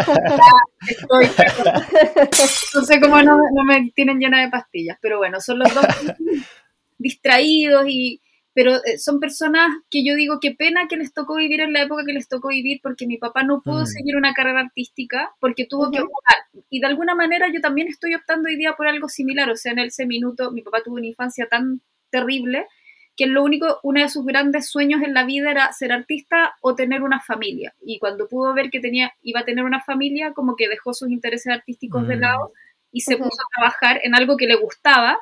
no 2.75 2.81
sé 2.83 2.99
cómo 3.01 3.21
no, 3.23 3.37
no, 3.37 3.63
me 3.65 3.89
tienen 3.95 4.19
llena 4.19 4.41
de 4.41 4.49
pastillas, 4.49 4.97
pero 5.01 5.17
bueno, 5.17 5.41
son 5.41 5.59
los 5.59 5.73
dos 5.73 5.85
distraídos 6.99 7.85
y, 7.87 8.21
pero 8.59 8.75
eh, 8.83 8.97
son 8.97 9.21
personas 9.21 9.69
que 9.89 10.03
yo 10.05 10.15
digo, 10.15 10.41
qué 10.41 10.51
pena 10.51 10.89
que 10.89 10.97
les 10.97 11.13
tocó 11.13 11.35
vivir 11.35 11.61
en 11.61 11.71
la 11.71 11.83
época 11.83 12.03
que 12.05 12.11
les 12.11 12.27
tocó 12.27 12.49
vivir, 12.49 12.81
porque 12.83 13.07
mi 13.07 13.17
papá 13.17 13.41
no 13.41 13.61
pudo 13.61 13.83
mm. 13.83 13.85
seguir 13.85 14.17
una 14.17 14.33
carrera 14.33 14.59
artística, 14.59 15.31
porque 15.39 15.65
tuvo 15.65 15.89
que 15.89 16.01
optar. 16.01 16.65
Y 16.69 16.81
de 16.81 16.87
alguna 16.87 17.15
manera 17.15 17.47
yo 17.53 17.61
también 17.61 17.87
estoy 17.87 18.15
optando 18.15 18.49
hoy 18.49 18.57
día 18.57 18.73
por 18.73 18.89
algo 18.89 19.07
similar, 19.07 19.49
o 19.49 19.55
sea, 19.55 19.71
en 19.71 19.79
ese 19.79 20.05
minuto 20.05 20.51
mi 20.51 20.61
papá 20.61 20.81
tuvo 20.83 20.95
una 20.95 21.07
infancia 21.07 21.47
tan 21.49 21.79
terrible 22.09 22.67
que 23.15 23.27
lo 23.27 23.45
único, 23.45 23.79
uno 23.81 24.01
de 24.01 24.09
sus 24.09 24.25
grandes 24.25 24.69
sueños 24.69 25.03
en 25.03 25.13
la 25.13 25.23
vida 25.23 25.51
era 25.51 25.71
ser 25.71 25.93
artista 25.93 26.51
o 26.59 26.75
tener 26.75 27.01
una 27.01 27.21
familia. 27.21 27.73
Y 27.81 27.97
cuando 27.97 28.27
pudo 28.27 28.53
ver 28.53 28.69
que 28.69 28.81
tenía, 28.81 29.13
iba 29.21 29.39
a 29.39 29.45
tener 29.45 29.63
una 29.63 29.81
familia, 29.81 30.33
como 30.33 30.57
que 30.57 30.67
dejó 30.67 30.93
sus 30.93 31.09
intereses 31.09 31.53
artísticos 31.53 32.05
de 32.09 32.17
mm. 32.17 32.19
lado 32.19 32.51
y 32.91 32.99
se 32.99 33.15
puso 33.15 33.41
a 33.41 33.55
trabajar 33.55 34.01
en 34.03 34.15
algo 34.15 34.35
que 34.35 34.47
le 34.47 34.55
gustaba 34.55 35.17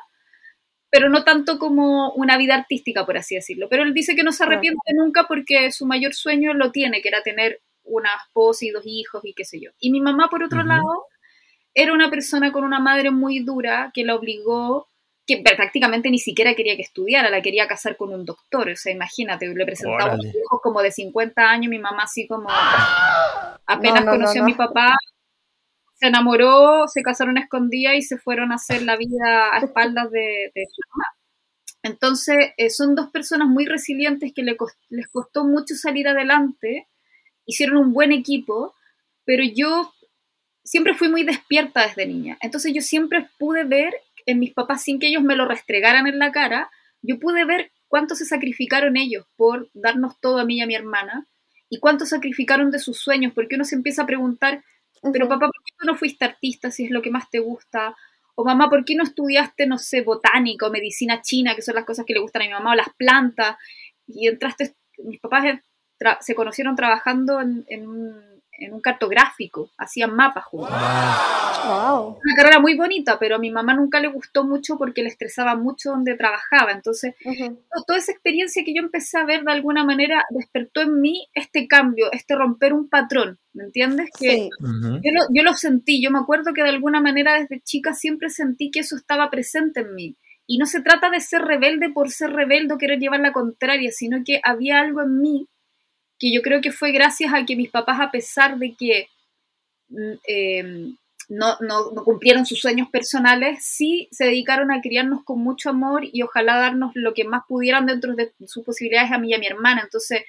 pero 0.90 1.08
no 1.08 1.24
tanto 1.24 1.58
como 1.58 2.12
una 2.12 2.38
vida 2.38 2.54
artística, 2.54 3.04
por 3.04 3.18
así 3.18 3.34
decirlo. 3.34 3.68
Pero 3.68 3.82
él 3.82 3.92
dice 3.92 4.16
que 4.16 4.22
no 4.22 4.32
se 4.32 4.44
arrepiente 4.44 4.92
nunca 4.94 5.26
porque 5.28 5.70
su 5.72 5.86
mayor 5.86 6.14
sueño 6.14 6.54
lo 6.54 6.72
tiene, 6.72 7.02
que 7.02 7.08
era 7.08 7.22
tener 7.22 7.60
una 7.84 8.10
esposa 8.26 8.64
y 8.64 8.70
dos 8.70 8.84
hijos 8.86 9.22
y 9.24 9.34
qué 9.34 9.44
sé 9.44 9.60
yo. 9.60 9.70
Y 9.78 9.90
mi 9.90 10.00
mamá, 10.00 10.28
por 10.30 10.42
otro 10.42 10.62
lado, 10.62 11.06
era 11.74 11.92
una 11.92 12.10
persona 12.10 12.52
con 12.52 12.64
una 12.64 12.80
madre 12.80 13.10
muy 13.10 13.40
dura 13.40 13.90
que 13.92 14.04
la 14.04 14.14
obligó, 14.14 14.88
que 15.26 15.42
prácticamente 15.42 16.10
ni 16.10 16.18
siquiera 16.18 16.54
quería 16.54 16.76
que 16.76 16.82
estudiara, 16.82 17.28
la 17.28 17.42
quería 17.42 17.68
casar 17.68 17.96
con 17.96 18.12
un 18.12 18.24
doctor. 18.24 18.70
O 18.70 18.76
sea, 18.76 18.92
imagínate, 18.92 19.46
le 19.46 19.66
presentaba 19.66 20.16
hijos 20.16 20.60
como 20.62 20.80
de 20.80 20.90
50 20.90 21.42
años, 21.42 21.70
mi 21.70 21.78
mamá 21.78 22.04
así 22.04 22.26
como 22.26 22.48
apenas 23.66 24.04
conoció 24.04 24.42
a 24.42 24.46
mi 24.46 24.54
papá, 24.54 24.94
se 25.98 26.06
enamoró, 26.06 26.86
se 26.86 27.02
casaron 27.02 27.38
escondidas 27.38 27.94
y 27.96 28.02
se 28.02 28.18
fueron 28.18 28.52
a 28.52 28.56
hacer 28.56 28.82
la 28.82 28.96
vida 28.96 29.52
a 29.52 29.58
espaldas 29.58 30.10
de, 30.10 30.52
su 30.54 30.80
mamá. 30.90 31.04
Entonces, 31.82 32.52
eh, 32.56 32.70
son 32.70 32.94
dos 32.94 33.10
personas 33.10 33.48
muy 33.48 33.66
resilientes 33.66 34.32
que 34.34 34.42
les 34.42 35.08
costó 35.08 35.44
mucho 35.44 35.74
salir 35.74 36.06
adelante, 36.08 36.88
hicieron 37.46 37.78
un 37.78 37.92
buen 37.92 38.12
equipo, 38.12 38.74
pero 39.24 39.42
yo 39.42 39.92
siempre 40.64 40.94
fui 40.94 41.08
muy 41.08 41.24
despierta 41.24 41.86
desde 41.86 42.06
niña. 42.06 42.38
Entonces, 42.42 42.72
yo 42.74 42.82
siempre 42.82 43.28
pude 43.38 43.64
ver 43.64 43.94
en 44.26 44.38
mis 44.38 44.52
papás, 44.52 44.82
sin 44.82 45.00
que 45.00 45.08
ellos 45.08 45.22
me 45.22 45.34
lo 45.34 45.48
restregaran 45.48 46.06
en 46.06 46.18
la 46.18 46.30
cara, 46.30 46.70
yo 47.02 47.18
pude 47.18 47.44
ver 47.44 47.72
cuánto 47.88 48.14
se 48.14 48.24
sacrificaron 48.24 48.96
ellos 48.96 49.26
por 49.36 49.70
darnos 49.72 50.20
todo 50.20 50.38
a 50.38 50.44
mí 50.44 50.58
y 50.58 50.60
a 50.60 50.66
mi 50.66 50.74
hermana, 50.74 51.26
y 51.70 51.78
cuánto 51.78 52.06
sacrificaron 52.06 52.70
de 52.70 52.78
sus 52.78 52.98
sueños, 52.98 53.32
porque 53.34 53.56
uno 53.56 53.64
se 53.64 53.74
empieza 53.74 54.02
a 54.02 54.06
preguntar, 54.06 54.62
pero 55.12 55.28
papá, 55.28 55.46
¿por 55.46 55.64
qué 55.64 55.72
tú 55.78 55.86
no 55.86 55.96
fuiste 55.96 56.24
artista 56.24 56.70
si 56.70 56.84
es 56.86 56.90
lo 56.90 57.02
que 57.02 57.10
más 57.10 57.30
te 57.30 57.40
gusta? 57.40 57.94
O 58.34 58.44
mamá, 58.44 58.70
¿por 58.70 58.84
qué 58.84 58.94
no 58.94 59.04
estudiaste, 59.04 59.66
no 59.66 59.78
sé, 59.78 60.02
botánica 60.02 60.66
o 60.66 60.70
medicina 60.70 61.22
china, 61.22 61.54
que 61.54 61.62
son 61.62 61.74
las 61.74 61.84
cosas 61.84 62.04
que 62.06 62.14
le 62.14 62.20
gustan 62.20 62.42
a 62.42 62.44
mi 62.46 62.52
mamá, 62.52 62.72
o 62.72 62.76
las 62.76 62.94
plantas? 62.96 63.56
Y 64.06 64.28
entraste, 64.28 64.74
mis 64.98 65.20
papás 65.20 65.44
eh, 65.44 65.62
se 66.20 66.34
conocieron 66.34 66.76
trabajando 66.76 67.40
en 67.40 67.88
un 67.88 68.37
en 68.58 68.74
un 68.74 68.80
cartográfico, 68.80 69.70
hacían 69.78 70.14
mapas 70.14 70.44
juntos. 70.44 70.70
Wow. 70.70 72.18
Una 72.22 72.34
carrera 72.36 72.58
muy 72.60 72.76
bonita, 72.76 73.18
pero 73.18 73.36
a 73.36 73.38
mi 73.38 73.50
mamá 73.50 73.74
nunca 73.74 74.00
le 74.00 74.08
gustó 74.08 74.44
mucho 74.44 74.76
porque 74.76 75.02
le 75.02 75.08
estresaba 75.08 75.54
mucho 75.54 75.90
donde 75.90 76.16
trabajaba. 76.16 76.72
Entonces, 76.72 77.14
toda 77.86 77.98
esa 77.98 78.12
experiencia 78.12 78.64
que 78.64 78.74
yo 78.74 78.82
empecé 78.82 79.18
a 79.18 79.24
ver 79.24 79.44
de 79.44 79.52
alguna 79.52 79.84
manera 79.84 80.24
despertó 80.30 80.82
en 80.82 81.00
mí 81.00 81.28
este 81.34 81.68
cambio, 81.68 82.06
este 82.12 82.34
romper 82.34 82.72
un 82.72 82.88
patrón, 82.88 83.38
¿me 83.52 83.64
entiendes? 83.64 84.10
Que 84.18 84.48
yo, 84.60 85.10
lo, 85.12 85.20
yo 85.32 85.42
lo 85.42 85.52
sentí, 85.54 86.02
yo 86.02 86.10
me 86.10 86.18
acuerdo 86.18 86.52
que 86.52 86.62
de 86.62 86.70
alguna 86.70 87.00
manera 87.00 87.38
desde 87.38 87.60
chica 87.60 87.94
siempre 87.94 88.28
sentí 88.30 88.70
que 88.70 88.80
eso 88.80 88.96
estaba 88.96 89.30
presente 89.30 89.80
en 89.80 89.94
mí. 89.94 90.16
Y 90.50 90.58
no 90.58 90.64
se 90.64 90.80
trata 90.80 91.10
de 91.10 91.20
ser 91.20 91.42
rebelde 91.42 91.90
por 91.90 92.10
ser 92.10 92.30
rebelde 92.30 92.74
o 92.74 92.78
querer 92.78 92.98
llevar 92.98 93.20
la 93.20 93.32
contraria, 93.32 93.90
sino 93.92 94.24
que 94.24 94.40
había 94.42 94.80
algo 94.80 95.02
en 95.02 95.20
mí 95.20 95.48
que 96.18 96.32
yo 96.32 96.42
creo 96.42 96.60
que 96.60 96.72
fue 96.72 96.92
gracias 96.92 97.32
a 97.32 97.44
que 97.44 97.56
mis 97.56 97.70
papás, 97.70 98.00
a 98.00 98.10
pesar 98.10 98.58
de 98.58 98.74
que 98.74 99.08
mm, 99.88 100.12
eh, 100.26 100.92
no, 101.28 101.56
no, 101.60 102.04
cumplieron 102.04 102.46
sus 102.46 102.60
sueños 102.60 102.88
personales, 102.90 103.58
sí 103.62 104.08
se 104.10 104.24
dedicaron 104.24 104.72
a 104.72 104.80
criarnos 104.80 105.24
con 105.24 105.40
mucho 105.40 105.70
amor 105.70 106.02
y 106.10 106.22
ojalá 106.22 106.56
darnos 106.56 106.92
lo 106.94 107.12
que 107.12 107.24
más 107.24 107.42
pudieran 107.46 107.86
dentro 107.86 108.14
de 108.14 108.32
sus 108.46 108.64
posibilidades 108.64 109.12
a 109.12 109.18
mí 109.18 109.30
y 109.30 109.34
a 109.34 109.38
mi 109.38 109.46
hermana. 109.46 109.82
Entonces, 109.82 110.22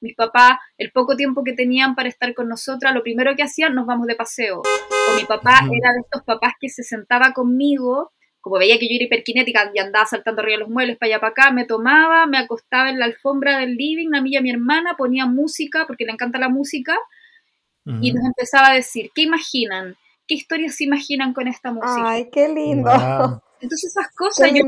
mis 0.00 0.14
papás, 0.14 0.58
el 0.78 0.92
poco 0.92 1.16
tiempo 1.16 1.44
que 1.44 1.52
tenían 1.52 1.94
para 1.94 2.08
estar 2.08 2.34
con 2.34 2.48
nosotras, 2.48 2.94
lo 2.94 3.02
primero 3.02 3.36
que 3.36 3.42
hacían, 3.42 3.74
nos 3.74 3.86
vamos 3.86 4.06
de 4.06 4.16
paseo. 4.16 4.60
O 4.60 5.16
mi 5.16 5.24
papá 5.24 5.58
era 5.60 5.92
de 5.92 6.00
estos 6.04 6.22
papás 6.24 6.54
que 6.58 6.68
se 6.68 6.82
sentaba 6.82 7.32
conmigo 7.32 8.12
como 8.46 8.60
veía 8.60 8.78
que 8.78 8.88
yo 8.88 8.94
era 8.94 9.06
hiperkinética 9.06 9.72
y 9.74 9.80
andaba 9.80 10.06
saltando 10.06 10.40
arriba 10.40 10.58
de 10.58 10.60
los 10.60 10.68
muebles 10.68 10.96
para 10.98 11.08
allá 11.08 11.20
para 11.20 11.30
acá, 11.32 11.50
me 11.50 11.64
tomaba, 11.64 12.26
me 12.28 12.38
acostaba 12.38 12.90
en 12.90 13.00
la 13.00 13.06
alfombra 13.06 13.58
del 13.58 13.74
living, 13.74 14.14
a 14.14 14.20
mí 14.20 14.30
y 14.30 14.36
a 14.36 14.40
mi 14.40 14.50
hermana, 14.50 14.94
ponía 14.96 15.26
música, 15.26 15.84
porque 15.88 16.04
le 16.04 16.12
encanta 16.12 16.38
la 16.38 16.48
música, 16.48 16.96
y 18.00 18.12
nos 18.12 18.24
empezaba 18.24 18.68
a 18.68 18.74
decir, 18.74 19.10
¿qué 19.16 19.22
imaginan? 19.22 19.96
¿Qué 20.28 20.36
historias 20.36 20.76
se 20.76 20.84
imaginan 20.84 21.32
con 21.34 21.48
esta 21.48 21.72
música? 21.72 22.08
Ay, 22.08 22.28
qué 22.30 22.48
lindo. 22.48 22.88
Entonces 23.60 23.96
esas 23.96 24.14
cosas 24.14 24.52
yo 24.54 24.62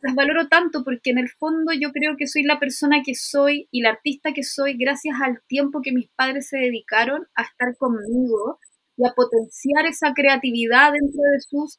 las 0.00 0.14
valoro 0.14 0.48
tanto 0.48 0.82
porque 0.82 1.10
en 1.10 1.18
el 1.18 1.28
fondo 1.28 1.74
yo 1.78 1.92
creo 1.92 2.16
que 2.16 2.28
soy 2.28 2.44
la 2.44 2.58
persona 2.58 3.02
que 3.04 3.14
soy 3.14 3.68
y 3.70 3.82
la 3.82 3.90
artista 3.90 4.32
que 4.32 4.42
soy 4.42 4.78
gracias 4.78 5.16
al 5.22 5.42
tiempo 5.46 5.82
que 5.82 5.92
mis 5.92 6.08
padres 6.16 6.48
se 6.48 6.56
dedicaron 6.56 7.26
a 7.34 7.42
estar 7.42 7.76
conmigo 7.76 8.58
y 8.96 9.06
a 9.06 9.12
potenciar 9.12 9.84
esa 9.84 10.14
creatividad 10.14 10.92
dentro 10.92 11.20
de 11.30 11.40
sus 11.40 11.78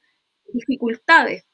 dificultades. 0.53 1.45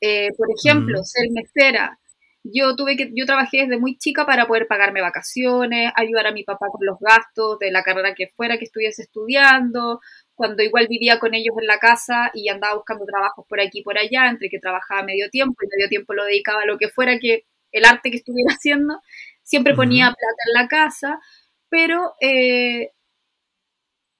Eh, 0.00 0.28
por 0.36 0.48
ejemplo, 0.56 1.02
ser 1.04 1.30
mesera. 1.30 1.98
Yo 2.44 2.76
tuve 2.76 2.96
que, 2.96 3.10
yo 3.14 3.26
trabajé 3.26 3.58
desde 3.62 3.78
muy 3.78 3.98
chica 3.98 4.24
para 4.24 4.46
poder 4.46 4.66
pagarme 4.68 5.00
vacaciones, 5.00 5.92
ayudar 5.96 6.28
a 6.28 6.32
mi 6.32 6.44
papá 6.44 6.66
con 6.70 6.86
los 6.86 6.98
gastos 7.00 7.58
de 7.58 7.70
la 7.70 7.82
carrera 7.82 8.14
que 8.14 8.28
fuera 8.28 8.58
que 8.58 8.64
estuviese 8.64 9.02
estudiando, 9.02 10.00
cuando 10.34 10.62
igual 10.62 10.86
vivía 10.88 11.18
con 11.18 11.34
ellos 11.34 11.54
en 11.60 11.66
la 11.66 11.78
casa 11.78 12.30
y 12.32 12.48
andaba 12.48 12.76
buscando 12.76 13.04
trabajos 13.04 13.44
por 13.48 13.60
aquí 13.60 13.80
y 13.80 13.82
por 13.82 13.98
allá, 13.98 14.28
entre 14.28 14.48
que 14.48 14.60
trabajaba 14.60 15.02
medio 15.02 15.28
tiempo 15.30 15.56
y 15.62 15.68
medio 15.76 15.88
tiempo 15.88 16.14
lo 16.14 16.24
dedicaba 16.24 16.62
a 16.62 16.66
lo 16.66 16.78
que 16.78 16.88
fuera 16.88 17.18
que 17.18 17.44
el 17.72 17.84
arte 17.84 18.10
que 18.10 18.18
estuviera 18.18 18.54
haciendo, 18.56 19.00
siempre 19.42 19.74
ponía 19.74 20.06
plata 20.06 20.42
en 20.46 20.62
la 20.62 20.68
casa, 20.68 21.20
pero 21.68 22.14
eh, 22.20 22.92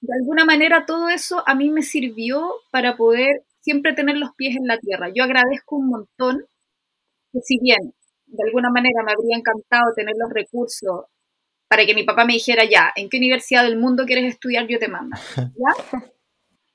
de 0.01 0.13
alguna 0.13 0.45
manera 0.45 0.85
todo 0.85 1.09
eso 1.09 1.43
a 1.47 1.55
mí 1.55 1.69
me 1.69 1.83
sirvió 1.83 2.53
para 2.71 2.95
poder 2.95 3.43
siempre 3.69 3.93
tener 3.93 4.17
los 4.17 4.31
pies 4.35 4.55
en 4.55 4.65
la 4.65 4.79
tierra. 4.79 5.11
Yo 5.13 5.23
agradezco 5.23 5.75
un 5.75 5.89
montón 5.89 6.43
que 7.31 7.39
si 7.43 7.59
bien 7.61 7.93
de 8.25 8.43
alguna 8.47 8.71
manera 8.71 9.03
me 9.05 9.11
habría 9.11 9.37
encantado 9.37 9.93
tener 9.95 10.15
los 10.17 10.31
recursos 10.33 11.05
para 11.67 11.85
que 11.85 11.93
mi 11.93 12.03
papá 12.03 12.25
me 12.25 12.33
dijera 12.33 12.63
ya, 12.65 12.91
¿en 12.95 13.09
qué 13.09 13.17
universidad 13.17 13.63
del 13.63 13.77
mundo 13.77 14.05
quieres 14.07 14.25
estudiar? 14.25 14.65
Yo 14.67 14.79
te 14.79 14.87
mando. 14.87 15.15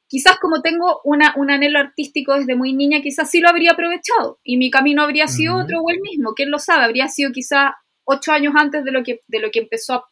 quizás 0.07 0.39
como 0.39 0.63
tengo 0.63 1.01
una, 1.03 1.35
un 1.37 1.51
anhelo 1.51 1.81
artístico 1.81 2.35
desde 2.35 2.55
muy 2.55 2.73
niña, 2.73 3.03
quizás 3.03 3.29
sí 3.29 3.41
lo 3.41 3.49
habría 3.49 3.73
aprovechado 3.73 4.39
y 4.45 4.57
mi 4.57 4.71
camino 4.71 5.03
habría 5.03 5.27
sido 5.27 5.57
otro 5.57 5.81
o 5.81 5.91
el 5.91 6.01
mismo, 6.01 6.35
quién 6.35 6.53
lo 6.53 6.61
sabe, 6.61 6.85
habría 6.85 7.09
sido 7.09 7.33
quizás 7.33 7.73
ocho 8.05 8.31
años 8.31 8.55
antes 8.57 8.85
de 8.85 8.93
lo 8.93 9.03
que, 9.03 9.19
de 9.27 9.41
lo 9.41 9.51
que 9.51 9.59
empezó 9.59 10.05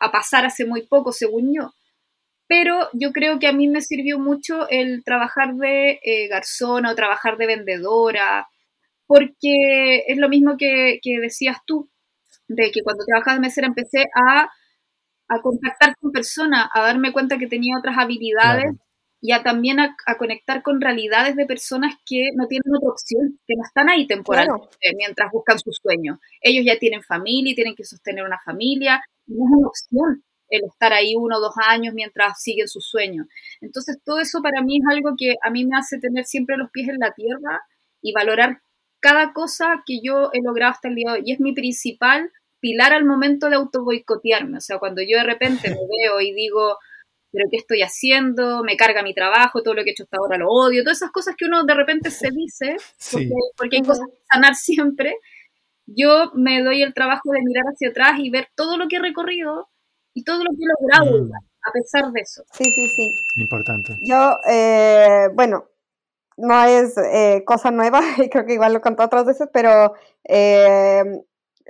a 0.00 0.12
pasar 0.12 0.44
hace 0.44 0.66
muy 0.66 0.86
poco, 0.86 1.12
según 1.12 1.54
yo 1.54 1.72
pero 2.50 2.88
yo 2.94 3.12
creo 3.12 3.38
que 3.38 3.46
a 3.46 3.52
mí 3.52 3.68
me 3.68 3.80
sirvió 3.80 4.18
mucho 4.18 4.68
el 4.70 5.04
trabajar 5.04 5.54
de 5.54 6.00
eh, 6.02 6.26
garzona 6.26 6.90
o 6.90 6.96
trabajar 6.96 7.36
de 7.36 7.46
vendedora, 7.46 8.48
porque 9.06 9.98
es 10.08 10.18
lo 10.18 10.28
mismo 10.28 10.56
que, 10.58 10.98
decías 11.22 11.58
tú, 11.64 11.88
de 12.48 12.72
que 12.72 12.82
cuando 12.82 13.04
trabajaba 13.06 13.36
de 13.36 13.42
mesera 13.42 13.68
empecé 13.68 14.06
a, 14.16 14.50
contactar 15.44 15.94
con 16.00 16.10
personas, 16.10 16.66
a 16.74 16.80
darme 16.80 17.12
cuenta 17.12 17.38
que 17.38 17.46
tenía 17.46 17.78
otras 17.78 17.96
habilidades 17.96 18.74
y 19.20 19.30
a 19.30 19.44
también 19.44 19.78
a, 19.78 19.94
conectar 20.18 20.64
con 20.64 20.80
realidades 20.80 21.36
de 21.36 21.46
personas 21.46 21.94
que 22.04 22.30
no 22.34 22.48
tienen 22.48 22.74
otra 22.76 22.90
opción, 22.90 23.38
que 23.46 23.54
no 23.56 23.62
están 23.62 23.88
ahí 23.90 24.08
temporalmente 24.08 24.76
mientras 24.96 25.30
buscan 25.30 25.60
sus 25.60 25.78
sueños. 25.80 26.18
Ellos 26.40 26.64
ya 26.66 26.76
tienen 26.80 27.04
familia 27.04 27.52
y 27.52 27.54
tienen 27.54 27.76
que 27.76 27.84
sostener 27.84 28.24
una 28.24 28.40
familia, 28.44 29.00
no 29.28 29.44
es 29.44 29.50
una 29.52 29.68
opción 29.68 30.24
el 30.50 30.64
estar 30.64 30.92
ahí 30.92 31.14
uno 31.16 31.38
o 31.38 31.40
dos 31.40 31.54
años 31.66 31.94
mientras 31.94 32.42
siguen 32.42 32.68
sus 32.68 32.86
sueños. 32.86 33.26
Entonces, 33.60 33.98
todo 34.04 34.20
eso 34.20 34.42
para 34.42 34.62
mí 34.62 34.78
es 34.78 34.84
algo 34.90 35.14
que 35.16 35.36
a 35.42 35.50
mí 35.50 35.64
me 35.64 35.78
hace 35.78 35.98
tener 35.98 36.24
siempre 36.24 36.56
los 36.56 36.70
pies 36.70 36.88
en 36.88 36.98
la 36.98 37.12
tierra 37.12 37.62
y 38.02 38.12
valorar 38.12 38.60
cada 39.00 39.32
cosa 39.32 39.82
que 39.86 40.00
yo 40.02 40.30
he 40.32 40.42
logrado 40.42 40.72
hasta 40.72 40.88
el 40.88 40.96
día 40.96 41.12
de 41.12 41.18
hoy. 41.18 41.22
Y 41.26 41.32
es 41.32 41.40
mi 41.40 41.52
principal 41.52 42.30
pilar 42.60 42.92
al 42.92 43.04
momento 43.04 43.48
de 43.48 43.56
auto 43.56 43.84
boicotearme. 43.84 44.58
O 44.58 44.60
sea, 44.60 44.78
cuando 44.78 45.02
yo 45.02 45.16
de 45.16 45.24
repente 45.24 45.70
me 45.70 45.76
veo 46.04 46.20
y 46.20 46.34
digo, 46.34 46.76
pero 47.32 47.48
¿qué 47.50 47.56
estoy 47.56 47.82
haciendo? 47.82 48.62
Me 48.62 48.76
carga 48.76 49.02
mi 49.02 49.14
trabajo, 49.14 49.62
todo 49.62 49.74
lo 49.74 49.84
que 49.84 49.90
he 49.90 49.92
hecho 49.92 50.04
hasta 50.04 50.18
ahora 50.18 50.36
lo 50.36 50.50
odio, 50.50 50.82
todas 50.82 50.98
esas 50.98 51.12
cosas 51.12 51.34
que 51.36 51.46
uno 51.46 51.64
de 51.64 51.74
repente 51.74 52.10
se 52.10 52.28
dice, 52.30 52.76
porque, 53.10 53.30
porque 53.56 53.76
hay 53.76 53.82
cosas 53.82 54.06
que 54.08 54.18
sanar 54.30 54.54
siempre. 54.54 55.16
Yo 55.86 56.30
me 56.34 56.62
doy 56.62 56.82
el 56.82 56.94
trabajo 56.94 57.32
de 57.32 57.42
mirar 57.42 57.64
hacia 57.72 57.88
atrás 57.88 58.18
y 58.18 58.30
ver 58.30 58.48
todo 58.54 58.76
lo 58.76 58.88
que 58.88 58.96
he 58.96 59.00
recorrido 59.00 59.68
y 60.20 60.24
todo 60.24 60.44
lo 60.44 60.50
que 60.50 60.62
he 60.62 60.82
logrado 60.82 61.24
mm. 61.24 61.32
a 61.32 61.72
pesar 61.72 62.12
de 62.12 62.20
eso. 62.20 62.42
Sí, 62.52 62.64
sí, 62.64 62.88
sí. 62.88 63.14
Importante. 63.36 63.96
Yo, 64.02 64.36
eh, 64.46 65.28
bueno, 65.34 65.64
no 66.36 66.62
es 66.64 66.96
eh, 66.98 67.42
cosa 67.46 67.70
nueva, 67.70 68.00
y 68.18 68.28
creo 68.28 68.44
que 68.44 68.54
igual 68.54 68.74
lo 68.74 68.80
he 68.84 69.02
otras 69.02 69.24
veces, 69.24 69.48
pero 69.52 69.94
eh, 70.24 71.22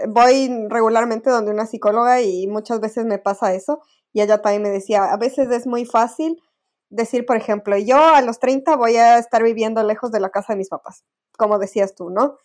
voy 0.09 0.67
regularmente 0.69 1.31
donde 1.31 1.53
una 1.53 1.67
psicóloga 1.67 2.21
y 2.21 2.47
muchas 2.49 2.81
veces 2.81 3.05
me 3.07 3.19
pasa 3.19 3.55
eso. 3.55 3.81
Y 4.13 4.23
ella 4.23 4.43
también 4.43 4.63
me 4.63 4.71
decía, 4.71 5.05
a 5.05 5.17
veces 5.17 5.49
es 5.51 5.69
muy 5.69 5.85
fácil 5.85 6.43
decir, 6.89 7.25
por 7.25 7.37
ejemplo, 7.37 7.79
yo 7.79 7.97
a 7.97 8.21
los 8.23 8.41
30 8.41 8.75
voy 8.75 8.97
a 8.97 9.19
estar 9.19 9.45
viviendo 9.45 9.85
lejos 9.85 10.11
de 10.11 10.19
la 10.19 10.31
casa 10.31 10.55
de 10.55 10.57
mis 10.57 10.69
papás, 10.69 11.05
como 11.39 11.61
decías 11.61 11.95
tú, 11.95 12.11
¿no? 12.11 12.37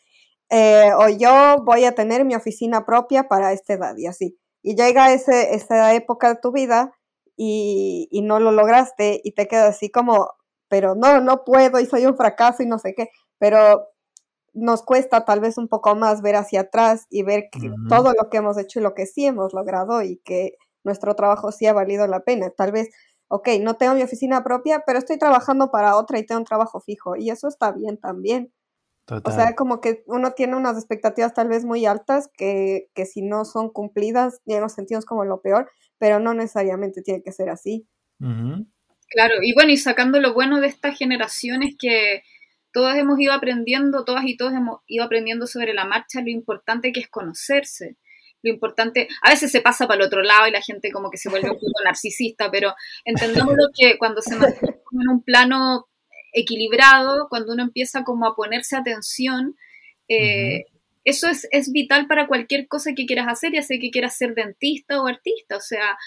o 0.98 1.10
yo 1.10 1.64
voy 1.66 1.86
a 1.86 1.96
tener 1.96 2.24
mi 2.24 2.36
oficina 2.36 2.86
propia 2.86 3.28
para 3.28 3.52
esta 3.52 3.74
edad 3.74 3.98
y 3.98 4.06
así 4.06 4.38
y 4.66 4.76
llega 4.76 5.14
ese, 5.14 5.54
esa 5.54 5.94
época 5.94 6.28
de 6.30 6.40
tu 6.42 6.52
vida 6.52 6.92
y, 7.38 8.10
no 8.24 8.40
lo 8.40 8.52
lograste 8.52 9.22
y 9.24 9.34
te 9.34 9.48
quedas 9.48 9.76
así 9.76 9.92
como, 9.92 10.32
pero 10.68 10.96
no, 10.96 11.22
no 11.22 11.44
puedo 11.44 11.80
y 11.80 11.86
soy 11.86 12.08
un 12.08 12.18
fracaso 12.18 12.64
y 12.64 12.66
no 12.66 12.80
sé 12.80 12.96
qué, 12.96 13.10
pero 13.38 13.90
nos 14.54 14.82
cuesta 14.82 15.24
tal 15.24 15.40
vez 15.40 15.60
un 15.60 15.68
poco 15.68 15.96
más 15.96 16.24
ver 16.24 16.36
hacia 16.36 16.62
atrás 16.62 17.06
y 17.12 17.22
ver 17.22 17.50
que 17.52 17.70
todo 17.90 18.14
lo 18.20 18.32
que 18.32 18.38
hemos 18.38 18.58
hecho 18.58 18.80
y 18.80 18.82
lo 18.82 18.96
que 18.96 19.06
sí 19.06 19.28
hemos 19.28 19.54
logrado 19.54 20.02
y 20.02 20.18
que 20.26 20.58
nuestro 20.84 21.16
trabajo 21.16 21.52
sí 21.52 21.68
ha 21.68 21.74
valido 21.74 22.08
la 22.08 22.22
pena. 22.22 22.50
Tal 22.50 22.72
vez, 22.72 22.90
ok, 23.28 23.50
no 23.62 23.76
tengo 23.76 23.94
mi 23.94 24.02
oficina 24.02 24.44
propia, 24.44 24.82
pero 24.84 24.98
estoy 24.98 25.20
trabajando 25.20 25.70
para 25.70 25.96
otra 25.96 26.18
y 26.18 26.26
tengo 26.26 26.40
un 26.40 26.46
trabajo 26.46 26.80
fijo 26.80 27.16
y 27.16 27.30
eso 27.30 27.48
está 27.48 27.72
bien 27.72 28.00
también. 28.00 28.52
O 29.08 29.32
sea, 29.32 29.56
como 29.56 29.82
que 29.82 30.04
uno 30.08 30.32
tiene 30.32 30.56
unas 30.56 30.78
expectativas 30.78 31.34
tal 31.34 31.48
vez 31.48 31.64
muy 31.64 31.86
altas 31.86 32.30
que, 32.36 32.90
si 33.06 33.22
no 33.22 33.46
son 33.46 33.70
cumplidas 33.70 34.42
ya 34.46 34.60
nos 34.60 34.74
sentimos 34.74 35.06
como 35.06 35.26
lo 35.26 35.42
peor, 35.42 35.70
pero 36.00 36.20
no 36.20 36.34
necesariamente 36.34 37.04
tiene 37.04 37.22
que 37.22 37.32
ser 37.32 37.50
así. 37.50 37.88
Claro, 38.20 39.36
y 39.44 39.54
bueno, 39.54 39.72
y 39.72 39.78
sacando 39.78 40.20
lo 40.20 40.34
bueno 40.34 40.60
de 40.60 40.68
esta 40.68 40.92
generación 40.92 41.62
es 41.62 41.76
que 41.78 42.24
todos 42.74 42.96
hemos 42.96 43.20
ido 43.20 43.32
aprendiendo, 43.32 44.04
todas 44.06 44.26
y 44.26 44.36
todos 44.38 44.54
hemos 44.54 44.82
ido 44.88 45.06
aprendiendo 45.06 45.46
sobre 45.46 45.74
la 45.74 45.86
marcha 45.86 46.22
lo 46.22 46.30
importante 46.30 46.92
que 46.92 47.02
es 47.02 47.08
conocerse. 47.08 47.98
Lo 48.42 48.52
importante, 48.52 49.08
a 49.22 49.30
veces 49.30 49.52
se 49.52 49.62
pasa 49.62 49.88
para 49.88 50.02
el 50.02 50.08
otro 50.08 50.22
lado 50.22 50.48
y 50.48 50.52
la 50.52 50.62
gente 50.62 50.92
como 50.92 51.10
que 51.10 51.18
se 51.18 51.30
vuelve 51.30 51.50
un 51.50 51.56
poco 51.56 51.66
narcisista, 51.86 52.50
pero 52.52 52.74
entendamos 53.04 53.56
que 53.78 53.98
cuando 53.98 54.22
se 54.22 54.36
mantiene 54.36 54.82
en 54.92 55.10
un 55.10 55.24
plano 55.24 55.88
equilibrado, 56.36 57.28
cuando 57.30 57.54
uno 57.54 57.64
empieza 57.64 58.04
como 58.04 58.28
a 58.28 58.36
ponerse 58.36 58.76
atención, 58.76 59.56
eh, 60.08 60.66
eso 61.04 61.28
es, 61.28 61.48
es, 61.52 61.72
vital 61.72 62.08
para 62.08 62.28
cualquier 62.28 62.68
cosa 62.68 62.94
que 62.94 63.06
quieras 63.06 63.28
hacer, 63.28 63.54
ya 63.54 63.62
sea 63.62 63.80
que 63.80 63.90
quieras 63.90 64.18
ser 64.18 64.36
dentista 64.36 65.02
o 65.02 65.08
artista, 65.08 65.58
o 65.58 65.62
sea, 65.62 65.98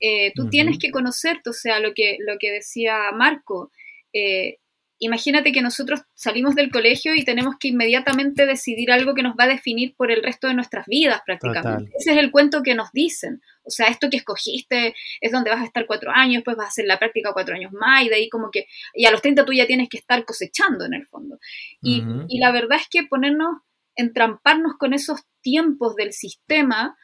eh, 0.00 0.32
tú 0.34 0.48
tienes 0.48 0.78
que 0.78 0.90
conocerte, 0.90 1.50
o 1.50 1.52
sea, 1.52 1.80
lo 1.80 1.94
que, 1.94 2.16
lo 2.20 2.38
que 2.38 2.50
decía 2.50 3.10
Marco, 3.14 3.70
eh, 4.12 4.58
imagínate 4.98 5.52
que 5.52 5.62
nosotros 5.62 6.02
salimos 6.14 6.54
del 6.54 6.70
colegio 6.70 7.14
y 7.14 7.24
tenemos 7.24 7.56
que 7.58 7.68
inmediatamente 7.68 8.46
decidir 8.46 8.92
algo 8.92 9.14
que 9.14 9.22
nos 9.22 9.34
va 9.34 9.44
a 9.44 9.48
definir 9.48 9.94
por 9.96 10.10
el 10.10 10.22
resto 10.22 10.48
de 10.48 10.54
nuestras 10.54 10.86
vidas 10.86 11.20
prácticamente. 11.24 11.92
Ese 11.98 12.12
es 12.12 12.18
el 12.18 12.30
cuento 12.30 12.62
que 12.62 12.74
nos 12.74 12.90
dicen. 12.92 13.40
O 13.64 13.70
sea, 13.70 13.86
esto 13.86 14.10
que 14.10 14.18
escogiste 14.18 14.94
es 15.20 15.32
donde 15.32 15.50
vas 15.50 15.60
a 15.60 15.64
estar 15.64 15.86
cuatro 15.86 16.10
años, 16.12 16.42
pues 16.44 16.56
vas 16.56 16.66
a 16.66 16.68
hacer 16.68 16.84
la 16.86 16.98
práctica 16.98 17.32
cuatro 17.32 17.54
años 17.54 17.72
más 17.72 18.04
y 18.04 18.08
de 18.08 18.16
ahí 18.16 18.28
como 18.28 18.50
que, 18.50 18.66
y 18.94 19.06
a 19.06 19.10
los 19.10 19.22
30 19.22 19.44
tú 19.44 19.52
ya 19.52 19.66
tienes 19.66 19.88
que 19.88 19.98
estar 19.98 20.24
cosechando 20.24 20.84
en 20.84 20.94
el 20.94 21.06
fondo. 21.06 21.38
Y, 21.80 22.02
y 22.28 22.38
la 22.38 22.52
verdad 22.52 22.78
es 22.80 22.88
que 22.90 23.06
ponernos, 23.06 23.58
entramparnos 23.96 24.74
con 24.78 24.92
esos 24.92 25.20
tiempos 25.40 25.94
del 25.96 26.12
sistema, 26.12 26.96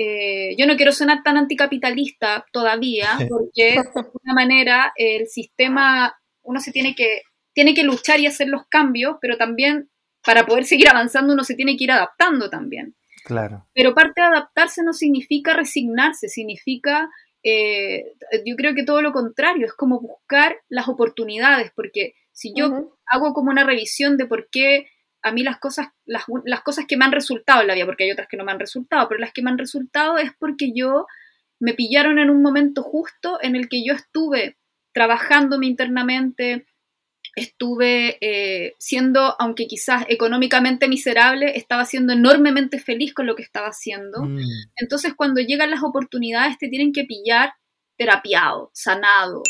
eh, 0.00 0.54
yo 0.56 0.66
no 0.66 0.76
quiero 0.76 0.92
sonar 0.92 1.24
tan 1.24 1.36
anticapitalista 1.36 2.46
todavía, 2.52 3.08
porque 3.28 3.72
de 3.72 3.78
alguna 3.78 4.34
manera 4.34 4.92
el 4.96 5.26
sistema, 5.26 6.16
uno 6.42 6.60
se 6.60 6.70
tiene 6.70 6.94
que, 6.94 7.22
tiene 7.58 7.74
que 7.74 7.82
luchar 7.82 8.20
y 8.20 8.26
hacer 8.28 8.46
los 8.46 8.68
cambios, 8.68 9.16
pero 9.20 9.36
también 9.36 9.90
para 10.24 10.46
poder 10.46 10.64
seguir 10.64 10.88
avanzando 10.88 11.32
uno 11.32 11.42
se 11.42 11.56
tiene 11.56 11.76
que 11.76 11.82
ir 11.82 11.90
adaptando 11.90 12.48
también. 12.48 12.94
Claro. 13.24 13.66
Pero 13.74 13.96
parte 13.96 14.20
de 14.20 14.28
adaptarse 14.28 14.84
no 14.84 14.92
significa 14.92 15.54
resignarse, 15.54 16.28
significa, 16.28 17.10
eh, 17.42 18.14
yo 18.46 18.54
creo 18.54 18.76
que 18.76 18.84
todo 18.84 19.02
lo 19.02 19.10
contrario, 19.10 19.66
es 19.66 19.72
como 19.72 20.00
buscar 20.00 20.54
las 20.68 20.86
oportunidades, 20.86 21.72
porque 21.74 22.14
si 22.30 22.52
yo 22.54 22.96
hago 23.06 23.34
como 23.34 23.50
una 23.50 23.64
revisión 23.64 24.16
de 24.18 24.26
por 24.26 24.48
qué 24.52 24.86
a 25.22 25.32
mí 25.32 25.42
las 25.42 25.58
cosas, 25.58 25.88
las, 26.06 26.26
las, 26.44 26.62
cosas 26.62 26.86
que 26.86 26.96
me 26.96 27.06
han 27.06 27.12
resultado 27.12 27.62
en 27.62 27.66
la 27.66 27.74
vida, 27.74 27.86
porque 27.86 28.04
hay 28.04 28.12
otras 28.12 28.28
que 28.28 28.36
no 28.36 28.44
me 28.44 28.52
han 28.52 28.60
resultado, 28.60 29.08
pero 29.08 29.18
las 29.18 29.32
que 29.32 29.42
me 29.42 29.50
han 29.50 29.58
resultado 29.58 30.16
es 30.18 30.30
porque 30.38 30.70
yo 30.72 31.06
me 31.58 31.74
pillaron 31.74 32.20
en 32.20 32.30
un 32.30 32.40
momento 32.40 32.84
justo 32.84 33.40
en 33.42 33.56
el 33.56 33.68
que 33.68 33.84
yo 33.84 33.94
estuve 33.94 34.58
trabajándome 34.92 35.66
internamente, 35.66 36.68
estuve 37.36 38.18
eh, 38.20 38.74
siendo, 38.78 39.34
aunque 39.38 39.66
quizás 39.66 40.04
económicamente 40.08 40.88
miserable, 40.88 41.56
estaba 41.56 41.84
siendo 41.84 42.12
enormemente 42.12 42.78
feliz 42.78 43.14
con 43.14 43.26
lo 43.26 43.36
que 43.36 43.42
estaba 43.42 43.68
haciendo. 43.68 44.22
Mm. 44.22 44.38
Entonces 44.76 45.14
cuando 45.14 45.40
llegan 45.40 45.70
las 45.70 45.82
oportunidades 45.82 46.58
te 46.58 46.68
tienen 46.68 46.92
que 46.92 47.04
pillar 47.04 47.52
terapiado, 47.96 48.70
sanado, 48.72 49.42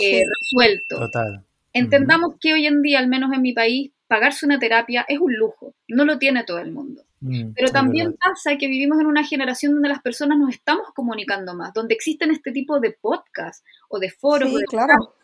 eh, 0.00 0.22
resuelto. 0.40 0.98
Total. 0.98 1.44
Entendamos 1.72 2.34
que 2.40 2.52
hoy 2.52 2.66
en 2.66 2.82
día, 2.82 2.98
al 2.98 3.08
menos 3.08 3.32
en 3.32 3.42
mi 3.42 3.52
país, 3.52 3.92
pagarse 4.06 4.44
una 4.44 4.58
terapia 4.58 5.06
es 5.08 5.18
un 5.18 5.34
lujo, 5.34 5.74
no 5.88 6.04
lo 6.04 6.18
tiene 6.18 6.44
todo 6.44 6.58
el 6.58 6.70
mundo. 6.70 7.02
Mm, 7.20 7.52
Pero 7.54 7.70
también 7.70 8.14
pasa 8.20 8.58
que 8.58 8.66
vivimos 8.66 9.00
en 9.00 9.06
una 9.06 9.24
generación 9.24 9.72
donde 9.72 9.88
las 9.88 10.02
personas 10.02 10.38
nos 10.38 10.50
estamos 10.50 10.88
comunicando 10.94 11.54
más, 11.54 11.72
donde 11.72 11.94
existen 11.94 12.30
este 12.30 12.52
tipo 12.52 12.80
de 12.80 12.90
podcasts 13.00 13.64
o 13.88 13.98
de 13.98 14.10
foros. 14.10 14.52
claro. 14.68 15.14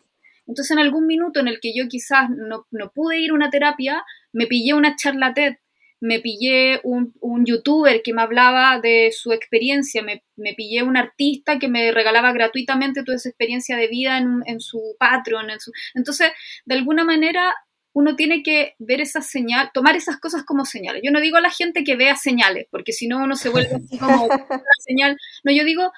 Entonces, 0.49 0.71
en 0.71 0.79
algún 0.79 1.05
minuto 1.05 1.39
en 1.39 1.47
el 1.47 1.59
que 1.61 1.73
yo 1.75 1.87
quizás 1.87 2.27
no, 2.29 2.65
pude 2.93 3.19
ir 3.19 3.29
a 3.29 3.35
una 3.35 3.51
terapia, 3.51 4.03
me 4.33 4.47
pillé 4.47 4.73
una 4.73 4.95
charla 4.95 5.33
TED, 5.33 5.57
me 6.01 6.19
pillé 6.19 6.81
un, 6.83 7.13
youtuber 7.45 8.01
que 8.01 8.13
me 8.13 8.23
hablaba 8.23 8.79
de 8.81 9.11
su 9.11 9.31
experiencia, 9.31 10.01
me, 10.01 10.23
pillé 10.55 10.81
un 10.81 10.97
artista 10.97 11.59
que 11.59 11.67
me 11.67 11.91
regalaba 11.91 12.33
gratuitamente 12.33 13.03
toda 13.03 13.17
esa 13.17 13.29
experiencia 13.29 13.77
de 13.77 13.87
vida 13.89 14.17
en, 14.17 14.41
en 14.45 14.59
su 14.59 14.95
Patreon. 14.97 15.51
En 15.51 15.59
su... 15.59 15.71
Entonces, 15.93 16.31
de 16.65 16.75
alguna 16.75 17.03
manera, 17.03 17.53
uno 17.93 18.15
tiene 18.15 18.41
que 18.41 18.73
ver 18.79 19.01
esa 19.01 19.21
señal, 19.21 19.69
tomar 19.71 19.95
esas 19.95 20.19
cosas 20.19 20.43
como 20.43 20.65
señales. 20.65 21.01
Yo 21.05 21.11
no 21.11 21.21
digo 21.21 21.37
a 21.37 21.41
la 21.41 21.51
gente 21.51 21.83
que 21.83 21.95
vea 21.95 22.15
señales, 22.15 22.65
porque 22.71 22.91
si 22.91 23.07
no 23.07 23.23
uno 23.23 23.35
se 23.35 23.49
vuelve 23.49 23.75
así 23.75 23.99
como 23.99 24.25
una 24.25 24.79
señal. 24.83 25.17
No, 25.43 25.51
yo 25.51 25.63
digo, 25.63 25.91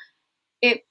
eh, 0.61 0.83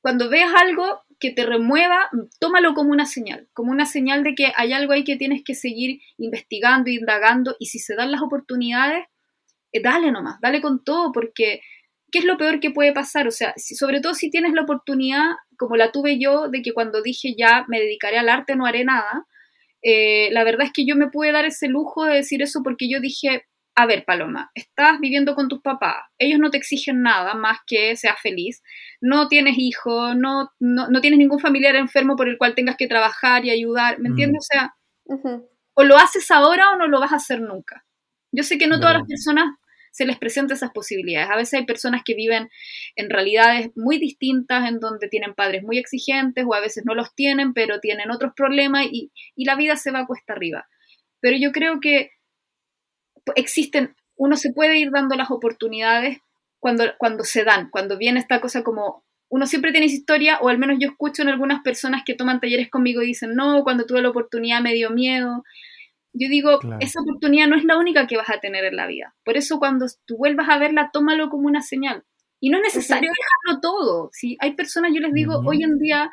cuando 0.00 0.28
veas 0.28 0.52
algo 0.54 1.02
que 1.20 1.32
te 1.32 1.44
remueva, 1.44 2.08
tómalo 2.38 2.74
como 2.74 2.90
una 2.90 3.06
señal, 3.06 3.48
como 3.52 3.72
una 3.72 3.86
señal 3.86 4.22
de 4.22 4.34
que 4.34 4.52
hay 4.56 4.72
algo 4.72 4.92
ahí 4.92 5.04
que 5.04 5.16
tienes 5.16 5.42
que 5.44 5.54
seguir 5.54 6.00
investigando, 6.16 6.90
indagando, 6.90 7.56
y 7.58 7.66
si 7.66 7.78
se 7.78 7.96
dan 7.96 8.12
las 8.12 8.22
oportunidades, 8.22 9.06
eh, 9.72 9.82
dale 9.82 10.12
nomás, 10.12 10.40
dale 10.40 10.60
con 10.60 10.84
todo, 10.84 11.12
porque 11.12 11.60
¿qué 12.10 12.20
es 12.20 12.24
lo 12.24 12.38
peor 12.38 12.60
que 12.60 12.70
puede 12.70 12.92
pasar? 12.92 13.26
O 13.26 13.32
sea, 13.32 13.52
sobre 13.56 14.00
todo 14.00 14.14
si 14.14 14.30
tienes 14.30 14.52
la 14.52 14.62
oportunidad, 14.62 15.32
como 15.56 15.76
la 15.76 15.90
tuve 15.90 16.18
yo, 16.20 16.48
de 16.48 16.62
que 16.62 16.72
cuando 16.72 17.02
dije 17.02 17.34
ya 17.36 17.64
me 17.68 17.80
dedicaré 17.80 18.18
al 18.18 18.28
arte 18.28 18.54
no 18.54 18.66
haré 18.66 18.84
nada, 18.84 19.26
eh, 19.82 20.30
la 20.32 20.44
verdad 20.44 20.66
es 20.66 20.72
que 20.72 20.86
yo 20.86 20.96
me 20.96 21.08
pude 21.08 21.32
dar 21.32 21.44
ese 21.44 21.68
lujo 21.68 22.04
de 22.04 22.16
decir 22.16 22.42
eso 22.42 22.62
porque 22.62 22.88
yo 22.88 23.00
dije, 23.00 23.44
a 23.80 23.86
ver, 23.86 24.04
Paloma, 24.04 24.50
estás 24.56 24.98
viviendo 24.98 25.36
con 25.36 25.46
tus 25.46 25.62
papás, 25.62 26.02
ellos 26.18 26.40
no 26.40 26.50
te 26.50 26.56
exigen 26.56 27.00
nada 27.00 27.34
más 27.34 27.58
que 27.64 27.94
seas 27.94 28.20
feliz, 28.20 28.60
no 29.00 29.28
tienes 29.28 29.54
hijos, 29.56 30.16
no, 30.16 30.50
no, 30.58 31.00
tienes 31.00 31.20
ningún 31.20 31.38
familiar 31.38 31.76
enfermo 31.76 32.16
por 32.16 32.28
el 32.28 32.38
cual 32.38 32.56
tengas 32.56 32.76
que 32.76 32.88
trabajar 32.88 33.44
y 33.44 33.50
ayudar, 33.50 34.00
¿me 34.00 34.08
entiendes? 34.08 34.48
Mm. 35.06 35.14
O 35.14 35.18
sea, 35.22 35.44
o 35.74 35.84
lo 35.84 35.96
haces 35.96 36.28
ahora 36.32 36.70
o 36.72 36.76
no 36.76 36.88
lo 36.88 36.98
vas 36.98 37.12
a 37.12 37.16
hacer 37.16 37.40
nunca. 37.40 37.84
Yo 38.32 38.42
sé 38.42 38.58
que 38.58 38.66
no 38.66 38.80
todas 38.80 38.94
las 38.94 39.06
personas 39.06 39.46
se 39.92 40.06
les 40.06 40.18
presenta 40.18 40.54
esas 40.54 40.72
posibilidades. 40.72 41.30
A 41.30 41.36
veces 41.36 41.60
hay 41.60 41.64
personas 41.64 42.02
que 42.04 42.16
viven 42.16 42.48
en 42.96 43.10
realidades 43.10 43.70
muy 43.76 43.98
distintas, 43.98 44.68
en 44.68 44.80
donde 44.80 45.06
tienen 45.08 45.34
padres 45.34 45.62
muy 45.62 45.78
exigentes 45.78 46.44
o 46.44 46.52
a 46.52 46.60
veces 46.60 46.82
no 46.84 46.96
los 46.96 47.14
tienen, 47.14 47.54
pero 47.54 47.78
tienen 47.78 48.10
otros 48.10 48.32
problemas 48.34 48.86
y, 48.90 49.12
la 49.36 49.54
vida 49.54 49.76
se 49.76 49.92
va 49.92 50.00
a 50.00 50.06
cuesta 50.06 50.32
arriba. 50.32 50.66
Pero 51.20 51.36
yo 51.36 51.52
creo 51.52 51.78
que 51.78 52.10
existen, 53.36 53.94
uno 54.16 54.36
se 54.36 54.52
puede 54.52 54.78
ir 54.78 54.90
dando 54.90 55.16
las 55.16 55.30
oportunidades 55.30 56.18
cuando, 56.58 56.84
cuando 56.98 57.24
se 57.24 57.44
dan, 57.44 57.70
cuando 57.70 57.96
viene 57.96 58.20
esta 58.20 58.40
cosa 58.40 58.62
como 58.62 59.04
uno 59.30 59.46
siempre 59.46 59.72
tiene 59.72 59.86
esa 59.86 59.96
historia, 59.96 60.38
o 60.40 60.48
al 60.48 60.58
menos 60.58 60.78
yo 60.80 60.88
escucho 60.88 61.22
en 61.22 61.28
algunas 61.28 61.62
personas 61.62 62.02
que 62.04 62.14
toman 62.14 62.40
talleres 62.40 62.70
conmigo 62.70 63.02
y 63.02 63.08
dicen, 63.08 63.34
no, 63.34 63.62
cuando 63.62 63.84
tuve 63.84 64.00
la 64.00 64.08
oportunidad 64.08 64.62
me 64.62 64.72
dio 64.72 64.90
miedo, 64.90 65.44
yo 66.14 66.28
digo, 66.28 66.58
esa 66.80 67.00
oportunidad 67.02 67.46
no 67.46 67.56
es 67.56 67.64
la 67.64 67.76
única 67.76 68.06
que 68.06 68.16
vas 68.16 68.30
a 68.30 68.40
tener 68.40 68.64
en 68.64 68.76
la 68.76 68.86
vida. 68.86 69.14
Por 69.24 69.36
eso 69.36 69.58
cuando 69.58 69.86
tú 70.06 70.16
vuelvas 70.16 70.48
a 70.48 70.58
verla, 70.58 70.90
tómalo 70.92 71.28
como 71.28 71.46
una 71.46 71.60
señal. 71.60 72.04
Y 72.40 72.50
no 72.50 72.56
es 72.56 72.62
necesario 72.62 73.10
dejarlo 73.10 73.60
todo. 73.60 74.10
Si 74.12 74.36
hay 74.40 74.54
personas, 74.54 74.92
yo 74.94 75.00
les 75.00 75.12
digo, 75.12 75.42
hoy 75.44 75.62
en 75.62 75.78
día 75.78 76.10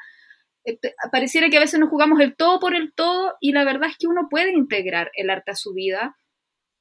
eh, 0.65 0.77
pareciera 1.11 1.49
que 1.49 1.57
a 1.57 1.61
veces 1.61 1.79
nos 1.79 1.89
jugamos 1.89 2.19
el 2.19 2.35
todo 2.35 2.59
por 2.59 2.75
el 2.75 2.93
todo 2.93 3.35
y 3.39 3.53
la 3.53 3.63
verdad 3.63 3.89
es 3.89 3.97
que 3.97 4.07
uno 4.07 4.27
puede 4.29 4.51
integrar 4.51 5.11
el 5.15 5.29
arte 5.29 5.51
a 5.51 5.55
su 5.55 5.73
vida 5.73 6.17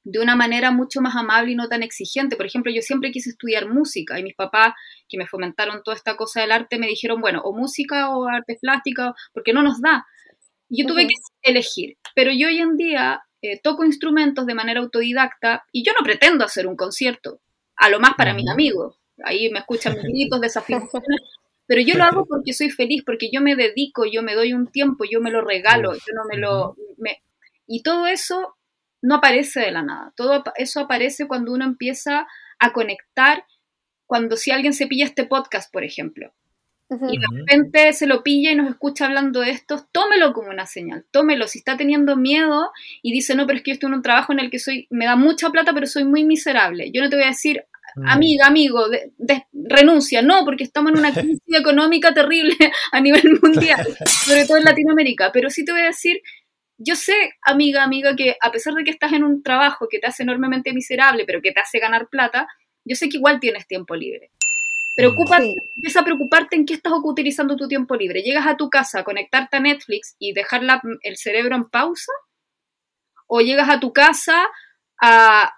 de 0.05 0.19
una 0.19 0.35
manera 0.35 0.69
mucho 0.71 1.01
más 1.01 1.15
amable 1.15 1.51
y 1.51 1.55
no 1.55 1.67
tan 1.67 1.81
exigente. 1.81 2.37
Por 2.37 2.45
ejemplo, 2.45 2.71
yo 2.71 2.81
siempre 2.81 3.11
quise 3.11 3.31
estudiar 3.31 3.67
música 3.67 4.19
y 4.19 4.23
mis 4.23 4.35
papás, 4.35 4.73
que 5.09 5.17
me 5.17 5.25
fomentaron 5.25 5.81
toda 5.83 5.97
esta 5.97 6.15
cosa 6.15 6.41
del 6.41 6.51
arte, 6.51 6.77
me 6.77 6.87
dijeron, 6.87 7.19
bueno, 7.19 7.41
o 7.43 7.53
música 7.53 8.15
o 8.15 8.27
arte 8.27 8.57
plástica, 8.61 9.15
porque 9.33 9.51
no 9.51 9.63
nos 9.63 9.81
da. 9.81 10.05
Yo 10.69 10.85
tuve 10.85 11.07
que 11.07 11.13
elegir, 11.41 11.97
pero 12.15 12.31
yo 12.31 12.47
hoy 12.47 12.59
en 12.59 12.77
día 12.77 13.23
eh, 13.41 13.59
toco 13.61 13.83
instrumentos 13.83 14.45
de 14.45 14.53
manera 14.53 14.79
autodidacta 14.79 15.65
y 15.71 15.83
yo 15.83 15.93
no 15.93 16.03
pretendo 16.03 16.45
hacer 16.45 16.67
un 16.67 16.75
concierto, 16.75 17.39
a 17.75 17.89
lo 17.89 17.99
más 17.99 18.13
para 18.15 18.33
mis 18.35 18.47
amigos. 18.47 18.99
Ahí 19.23 19.49
me 19.49 19.59
escuchan 19.59 19.93
mis 19.93 20.03
gritos, 20.03 20.39
desafíos, 20.39 20.83
pero 21.65 21.81
yo 21.81 21.95
lo 21.95 22.03
hago 22.03 22.25
porque 22.27 22.53
soy 22.53 22.69
feliz, 22.69 23.03
porque 23.03 23.29
yo 23.33 23.41
me 23.41 23.55
dedico, 23.55 24.05
yo 24.05 24.21
me 24.21 24.35
doy 24.35 24.53
un 24.53 24.67
tiempo, 24.67 25.03
yo 25.09 25.19
me 25.19 25.31
lo 25.31 25.41
regalo, 25.41 25.93
yo 25.93 26.13
no 26.13 26.25
me 26.29 26.37
lo... 26.37 26.75
y 27.65 27.81
todo 27.81 28.05
eso 28.05 28.55
no 29.05 29.15
aparece 29.15 29.59
de 29.61 29.71
la 29.71 29.83
nada, 29.83 30.13
todo 30.15 30.43
eso 30.55 30.79
aparece 30.81 31.27
cuando 31.27 31.53
uno 31.53 31.65
empieza 31.65 32.27
a 32.59 32.73
conectar, 32.73 33.45
cuando 34.05 34.37
si 34.37 34.51
alguien 34.51 34.73
se 34.73 34.87
pilla 34.87 35.05
este 35.05 35.25
podcast, 35.25 35.71
por 35.71 35.83
ejemplo, 35.83 36.33
y 36.89 37.17
de 37.17 37.25
repente 37.31 37.93
se 37.93 38.05
lo 38.05 38.21
pilla 38.21 38.51
y 38.51 38.55
nos 38.55 38.69
escucha 38.69 39.05
hablando 39.07 39.39
de 39.41 39.49
esto, 39.49 39.87
tómelo 39.91 40.33
como 40.33 40.49
una 40.49 40.67
señal, 40.67 41.03
tómelo. 41.09 41.47
Si 41.47 41.57
está 41.57 41.77
teniendo 41.77 42.15
miedo 42.15 42.69
y 43.01 43.11
dice, 43.11 43.33
no, 43.33 43.47
pero 43.47 43.57
es 43.57 43.63
que 43.63 43.71
yo 43.71 43.73
estoy 43.73 43.87
en 43.87 43.95
un 43.95 44.01
trabajo 44.03 44.33
en 44.33 44.39
el 44.39 44.51
que 44.51 44.59
soy, 44.59 44.87
me 44.91 45.05
da 45.05 45.15
mucha 45.15 45.49
plata, 45.49 45.73
pero 45.73 45.87
soy 45.87 46.03
muy 46.03 46.23
miserable. 46.23 46.91
Yo 46.93 47.01
no 47.01 47.09
te 47.09 47.15
voy 47.15 47.25
a 47.25 47.29
decir, 47.29 47.65
mm. 47.95 48.07
amiga, 48.07 48.45
amigo, 48.45 48.85
renuncia, 49.51 50.21
no, 50.21 50.45
porque 50.45 50.63
estamos 50.63 50.91
en 50.91 50.99
una 50.99 51.11
crisis 51.13 51.41
económica 51.47 52.13
terrible 52.13 52.55
a 52.91 53.01
nivel 53.01 53.39
mundial, 53.41 53.83
sobre 54.05 54.45
todo 54.45 54.57
en 54.57 54.65
Latinoamérica, 54.65 55.31
pero 55.31 55.49
sí 55.49 55.65
te 55.65 55.71
voy 55.71 55.81
a 55.81 55.85
decir, 55.85 56.21
yo 56.77 56.95
sé, 56.95 57.33
amiga, 57.41 57.83
amiga, 57.83 58.15
que 58.15 58.35
a 58.41 58.51
pesar 58.51 58.73
de 58.73 58.83
que 58.83 58.91
estás 58.91 59.13
en 59.13 59.23
un 59.23 59.43
trabajo 59.43 59.87
que 59.89 59.99
te 59.99 60.07
hace 60.07 60.23
enormemente 60.23 60.73
miserable, 60.73 61.25
pero 61.25 61.41
que 61.41 61.51
te 61.51 61.61
hace 61.61 61.79
ganar 61.79 62.07
plata, 62.09 62.47
yo 62.83 62.95
sé 62.95 63.09
que 63.09 63.17
igual 63.17 63.39
tienes 63.39 63.67
tiempo 63.67 63.95
libre. 63.95 64.31
Preocupa, 64.95 65.39
Empieza 65.75 66.01
a 66.01 66.05
preocuparte 66.05 66.55
en 66.55 66.65
qué 66.65 66.73
estás 66.73 66.93
utilizando 67.03 67.55
tu 67.57 67.67
tiempo 67.67 67.95
libre. 67.95 68.21
Llegas 68.21 68.47
a 68.47 68.55
tu 68.55 68.69
casa 68.69 68.99
a 68.99 69.03
conectarte 69.03 69.57
a 69.57 69.59
Netflix 69.59 70.15
y 70.19 70.33
dejar 70.33 70.61
el 71.01 71.17
cerebro 71.17 71.55
en 71.55 71.65
pausa, 71.65 72.13
o 73.27 73.41
llegas 73.41 73.69
a 73.69 73.79
tu 73.79 73.91
casa 73.91 74.47
a, 75.01 75.51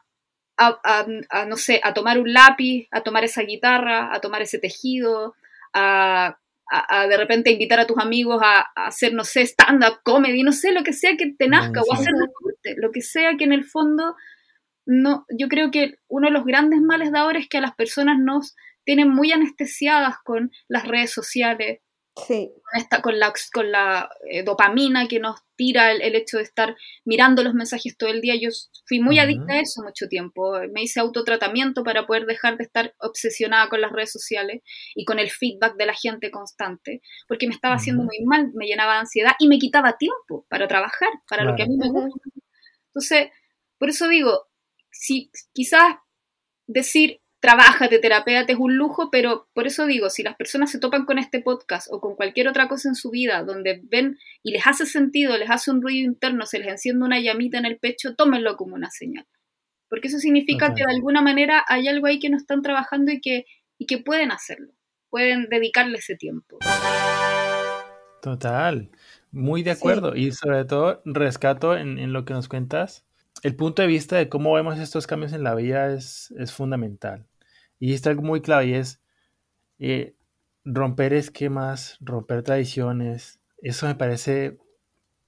no 1.47 1.57
sé, 1.57 1.81
a 1.83 1.93
tomar 1.93 2.19
un 2.19 2.33
lápiz, 2.33 2.87
a 2.91 3.01
tomar 3.01 3.23
esa 3.23 3.41
guitarra, 3.43 4.13
a 4.13 4.21
tomar 4.21 4.41
ese 4.41 4.59
tejido, 4.59 5.35
a, 5.73 6.37
de 7.09 7.17
repente 7.17 7.51
invitar 7.51 7.79
a 7.79 7.87
tus 7.87 7.97
amigos 7.97 8.41
a, 8.43 8.65
hacer, 8.75 9.13
no 9.13 9.23
sé, 9.23 9.41
stand-up 9.41 10.01
comedy, 10.03 10.43
no 10.43 10.51
sé, 10.51 10.71
lo 10.71 10.83
que 10.83 10.93
sea 10.93 11.15
que 11.17 11.33
te 11.37 11.47
nazca, 11.47 11.81
o 11.81 11.93
hacer 11.93 12.13
deporte, 12.13 12.75
lo 12.77 12.91
que 12.91 13.01
sea 13.01 13.37
que 13.37 13.45
en 13.45 13.53
el 13.53 13.63
fondo, 13.63 14.15
no, 14.85 15.25
yo 15.37 15.47
creo 15.47 15.71
que 15.71 15.95
uno 16.07 16.27
de 16.27 16.33
los 16.33 16.45
grandes 16.45 16.81
males 16.81 17.11
de 17.11 17.19
ahora 17.19 17.39
es 17.39 17.47
que 17.47 17.57
a 17.57 17.61
las 17.61 17.75
personas 17.75 18.17
nos 18.19 18.55
tienen 18.83 19.09
muy 19.09 19.31
anestesiadas 19.31 20.15
con 20.23 20.51
las 20.67 20.87
redes 20.87 21.11
sociales, 21.11 21.81
Sí. 22.25 22.51
Con, 22.63 22.81
esta, 22.81 23.01
con 23.01 23.19
la, 23.19 23.33
con 23.53 23.71
la 23.71 24.09
eh, 24.29 24.43
dopamina 24.43 25.07
que 25.07 25.19
nos 25.19 25.39
tira 25.55 25.91
el, 25.91 26.15
hecho 26.15 26.37
de 26.37 26.43
estar 26.43 26.75
mirando 27.05 27.43
los 27.43 27.53
mensajes 27.53 27.97
todo 27.97 28.09
el 28.09 28.21
día. 28.21 28.35
Yo 28.35 28.49
fui 28.85 28.99
muy 28.99 29.19
adicta 29.19 29.53
a 29.53 29.59
eso 29.59 29.83
mucho 29.83 30.07
tiempo. 30.07 30.57
Me 30.71 30.83
hice 30.83 30.99
autotratamiento 30.99 31.83
para 31.83 32.07
poder 32.07 32.25
dejar 32.25 32.57
de 32.57 32.63
estar 32.63 32.95
obsesionada 32.99 33.69
con 33.69 33.81
las 33.81 33.91
redes 33.91 34.11
sociales 34.11 34.61
y 34.95 35.05
con 35.05 35.19
el 35.19 35.29
feedback 35.29 35.75
de 35.75 35.85
la 35.85 35.93
gente 35.93 36.31
constante, 36.31 37.01
porque 37.27 37.47
me 37.47 37.53
estaba 37.53 37.75
haciendo 37.75 38.03
muy 38.03 38.19
mal, 38.25 38.51
me 38.53 38.65
llenaba 38.65 38.93
de 38.93 38.99
ansiedad 38.99 39.33
y 39.39 39.47
me 39.47 39.59
quitaba 39.59 39.97
tiempo 39.97 40.45
para 40.49 40.67
trabajar, 40.67 41.09
para 41.29 41.43
lo 41.43 41.55
que 41.55 41.63
a 41.63 41.67
mí 41.67 41.77
me 41.77 41.89
gusta. 41.89 42.29
Entonces, 42.87 43.31
por 43.77 43.89
eso 43.89 44.07
digo, 44.07 44.47
si 44.91 45.31
quizás 45.53 45.97
decir 46.65 47.21
trabájate, 47.47 47.99
terapéate, 47.99 48.51
es 48.51 48.59
un 48.59 48.75
lujo, 48.75 49.09
pero 49.09 49.47
por 49.53 49.67
eso 49.67 49.85
digo, 49.85 50.09
si 50.09 50.21
las 50.21 50.35
personas 50.35 50.69
se 50.69 50.79
topan 50.79 51.05
con 51.05 51.17
este 51.17 51.39
podcast 51.39 51.87
o 51.89 52.01
con 52.01 52.17
cualquier 52.17 52.49
otra 52.49 52.67
cosa 52.67 52.89
en 52.89 52.95
su 52.95 53.09
vida 53.09 53.41
donde 53.43 53.79
ven 53.85 54.17
y 54.43 54.51
les 54.51 54.67
hace 54.67 54.85
sentido, 54.85 55.37
les 55.37 55.49
hace 55.49 55.71
un 55.71 55.81
ruido 55.81 56.05
interno, 56.05 56.45
se 56.45 56.59
les 56.59 56.67
enciende 56.67 57.05
una 57.05 57.21
llamita 57.21 57.57
en 57.57 57.65
el 57.65 57.77
pecho, 57.77 58.15
tómenlo 58.15 58.57
como 58.57 58.75
una 58.75 58.89
señal. 58.89 59.25
Porque 59.87 60.09
eso 60.09 60.19
significa 60.19 60.73
que 60.73 60.83
de 60.85 60.93
alguna 60.93 61.21
manera 61.21 61.63
hay 61.69 61.87
algo 61.87 62.07
ahí 62.07 62.19
que 62.19 62.29
no 62.29 62.35
están 62.35 62.61
trabajando 62.61 63.13
y 63.13 63.21
que, 63.21 63.45
y 63.77 63.85
que 63.85 63.99
pueden 63.99 64.33
hacerlo, 64.33 64.73
pueden 65.09 65.47
dedicarle 65.47 65.99
ese 65.99 66.17
tiempo. 66.17 66.59
Total, 68.21 68.89
muy 69.31 69.63
de 69.63 69.71
acuerdo. 69.71 70.17
Y 70.17 70.33
sobre 70.33 70.65
todo, 70.65 71.01
rescato 71.05 71.77
en, 71.77 71.97
en, 71.97 72.11
lo 72.11 72.25
que 72.25 72.33
nos 72.33 72.49
cuentas, 72.49 73.05
el 73.41 73.55
punto 73.55 73.83
de 73.83 73.87
vista 73.87 74.17
de 74.17 74.27
cómo 74.27 74.51
vemos 74.51 74.77
estos 74.79 75.07
cambios 75.07 75.31
en 75.31 75.43
la 75.43 75.55
vida 75.55 75.93
es, 75.93 76.33
es 76.37 76.51
fundamental. 76.51 77.25
Y 77.79 77.93
está 77.93 78.09
algo 78.09 78.23
muy 78.23 78.41
clave 78.41 78.67
y 78.67 78.73
es 78.73 79.01
eh, 79.79 80.15
romper 80.65 81.13
esquemas, 81.13 81.97
romper 82.01 82.43
tradiciones. 82.43 83.39
Eso 83.61 83.87
me 83.87 83.95
parece, 83.95 84.57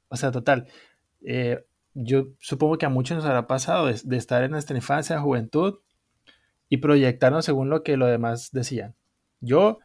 o 0.10 0.16
sea, 0.16 0.32
total. 0.32 0.68
Eh, 1.22 1.64
yo 1.94 2.28
supongo 2.40 2.78
que 2.78 2.86
a 2.86 2.90
muchos 2.90 3.18
nos 3.18 3.26
habrá 3.26 3.48
pasado 3.48 3.88
de, 3.88 4.18
estar 4.18 4.44
en 4.44 4.52
nuestra 4.52 4.76
infancia, 4.76 5.20
juventud 5.20 5.80
y 6.70 6.78
proyectarnos 6.78 7.46
según 7.46 7.70
lo 7.70 7.84
que 7.84 7.98
los 7.98 8.10
demás 8.10 8.52
decían. 8.52 8.96
Yo 9.42 9.80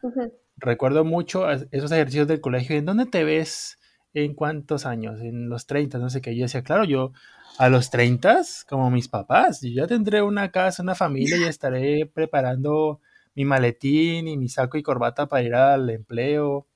recuerdo 0.57 1.03
mucho 1.03 1.49
esos 1.49 1.91
ejercicios 1.91 2.27
del 2.27 2.41
colegio. 2.41 2.75
¿En 2.75 2.85
dónde 2.85 3.05
te 3.05 3.23
ves 3.23 3.79
en 4.13 4.33
cuántos 4.33 4.85
años? 4.85 5.19
En 5.21 5.49
los 5.49 5.65
30, 5.65 5.97
no 5.97 6.09
sé 6.09 6.21
qué. 6.21 6.35
Yo 6.35 6.43
decía, 6.43 6.63
claro, 6.63 6.83
yo 6.83 7.11
a 7.57 7.69
los 7.69 7.89
30, 7.89 8.41
como 8.67 8.91
mis 8.91 9.07
papás, 9.07 9.61
yo 9.61 9.69
ya 9.69 9.87
tendré 9.87 10.21
una 10.21 10.51
casa, 10.51 10.83
una 10.83 10.95
familia 10.95 11.37
y 11.37 11.43
estaré 11.43 12.05
preparando 12.05 12.99
mi 13.33 13.45
maletín 13.45 14.27
y 14.27 14.37
mi 14.37 14.49
saco 14.49 14.77
y 14.77 14.83
corbata 14.83 15.27
para 15.27 15.43
ir 15.43 15.55
al 15.55 15.89
empleo. 15.89 16.67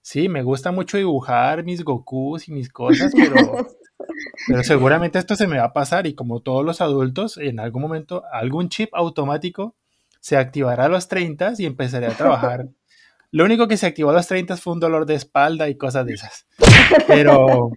Sí, 0.00 0.28
me 0.28 0.42
gusta 0.42 0.70
mucho 0.72 0.96
dibujar 0.96 1.64
mis 1.64 1.84
Gokus 1.84 2.48
y 2.48 2.52
mis 2.52 2.70
cosas, 2.70 3.12
pero, 3.14 3.34
pero 4.46 4.62
seguramente 4.62 5.18
esto 5.18 5.36
se 5.36 5.46
me 5.46 5.58
va 5.58 5.64
a 5.64 5.72
pasar 5.72 6.06
y 6.06 6.14
como 6.14 6.40
todos 6.40 6.64
los 6.64 6.80
adultos, 6.80 7.38
en 7.38 7.58
algún 7.60 7.82
momento 7.82 8.22
algún 8.32 8.68
chip 8.68 8.90
automático 8.94 9.74
se 10.20 10.36
activará 10.36 10.86
a 10.86 10.88
los 10.88 11.08
30 11.08 11.54
y 11.58 11.66
empezaré 11.66 12.06
a 12.06 12.16
trabajar. 12.16 12.68
Lo 13.30 13.44
único 13.44 13.68
que 13.68 13.76
se 13.76 13.86
activó 13.86 14.10
a 14.10 14.14
los 14.14 14.26
30 14.26 14.56
fue 14.56 14.72
un 14.72 14.80
dolor 14.80 15.04
de 15.04 15.14
espalda 15.14 15.68
y 15.68 15.76
cosas 15.76 16.06
de 16.06 16.14
esas. 16.14 16.46
Pero, 17.06 17.70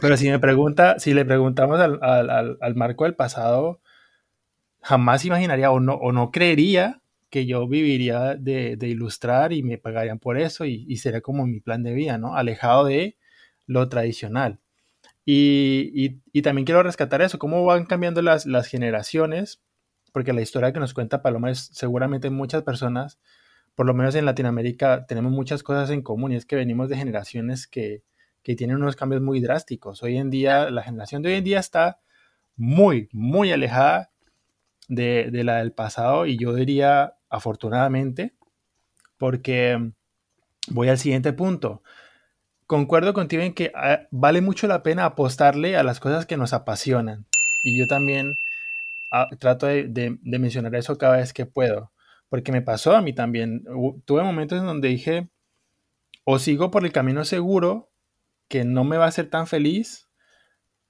pero 0.00 0.16
si 0.16 0.28
me 0.28 0.38
pregunta, 0.38 0.98
si 0.98 1.14
le 1.14 1.24
preguntamos 1.24 1.80
al, 1.80 1.98
al, 2.02 2.58
al, 2.60 2.74
Marco 2.74 3.04
del 3.04 3.14
pasado, 3.14 3.80
jamás 4.80 5.24
imaginaría 5.24 5.70
o 5.70 5.80
no, 5.80 5.94
o 5.94 6.12
no 6.12 6.30
creería 6.30 7.02
que 7.30 7.46
yo 7.46 7.68
viviría 7.68 8.36
de, 8.36 8.76
de 8.76 8.88
ilustrar 8.88 9.52
y 9.52 9.62
me 9.62 9.78
pagarían 9.78 10.18
por 10.18 10.38
eso 10.38 10.64
y, 10.64 10.86
y, 10.88 10.96
sería 10.96 11.20
como 11.20 11.46
mi 11.46 11.60
plan 11.60 11.82
de 11.82 11.92
vida, 11.92 12.16
¿no? 12.16 12.36
Alejado 12.36 12.86
de 12.86 13.16
lo 13.66 13.88
tradicional. 13.88 14.60
Y, 15.24 15.90
y, 15.94 16.22
y, 16.32 16.42
también 16.42 16.64
quiero 16.64 16.82
rescatar 16.82 17.20
eso, 17.20 17.38
cómo 17.38 17.64
van 17.64 17.84
cambiando 17.84 18.22
las, 18.22 18.46
las 18.46 18.66
generaciones, 18.66 19.60
porque 20.12 20.32
la 20.32 20.40
historia 20.40 20.72
que 20.72 20.80
nos 20.80 20.94
cuenta 20.94 21.22
Paloma 21.22 21.50
es 21.50 21.70
seguramente 21.74 22.30
muchas 22.30 22.62
personas, 22.62 23.18
por 23.74 23.86
lo 23.86 23.94
menos 23.94 24.14
en 24.14 24.24
Latinoamérica, 24.24 25.06
tenemos 25.06 25.32
muchas 25.32 25.62
cosas 25.62 25.90
en 25.90 26.02
común 26.02 26.32
y 26.32 26.36
es 26.36 26.46
que 26.46 26.56
venimos 26.56 26.88
de 26.88 26.96
generaciones 26.96 27.66
que, 27.66 28.02
que 28.48 28.56
tienen 28.56 28.78
unos 28.78 28.96
cambios 28.96 29.20
muy 29.20 29.40
drásticos. 29.40 30.02
Hoy 30.02 30.16
en 30.16 30.30
día, 30.30 30.70
la 30.70 30.82
generación 30.82 31.20
de 31.20 31.28
hoy 31.28 31.34
en 31.34 31.44
día 31.44 31.60
está 31.60 32.00
muy, 32.56 33.10
muy 33.12 33.52
alejada 33.52 34.10
de, 34.88 35.28
la 35.44 35.58
del 35.58 35.72
pasado 35.72 36.24
y 36.24 36.38
yo 36.38 36.54
diría 36.54 37.12
afortunadamente, 37.28 38.32
porque 39.18 39.92
voy 40.68 40.88
al 40.88 40.96
siguiente 40.96 41.34
punto. 41.34 41.82
Concuerdo 42.66 43.12
contigo 43.12 43.42
en 43.42 43.52
que 43.52 43.70
ah, 43.74 44.06
vale 44.10 44.40
mucho 44.40 44.66
la 44.66 44.82
pena 44.82 45.04
apostarle 45.04 45.76
a 45.76 45.82
las 45.82 46.00
cosas 46.00 46.24
que 46.24 46.38
nos 46.38 46.54
apasionan. 46.54 47.26
Y 47.62 47.78
yo 47.78 47.86
también 47.86 48.32
ah, 49.12 49.28
trato 49.38 49.66
de, 49.66 50.16
mencionar 50.24 50.74
eso 50.74 50.96
cada 50.96 51.18
vez 51.18 51.34
que 51.34 51.44
puedo, 51.44 51.92
porque 52.30 52.50
me 52.50 52.62
pasó 52.62 52.96
a 52.96 53.02
mí 53.02 53.12
también. 53.12 53.64
Tuve 54.06 54.22
momentos 54.22 54.58
en 54.58 54.64
donde 54.64 54.88
dije, 54.88 55.28
o 56.24 56.38
sigo 56.38 56.70
por 56.70 56.86
el 56.86 56.92
camino 56.92 57.26
seguro 57.26 57.88
que 58.48 58.64
no 58.64 58.84
me 58.84 58.96
va 58.96 59.04
a 59.04 59.08
hacer 59.08 59.30
tan 59.30 59.46
feliz, 59.46 60.08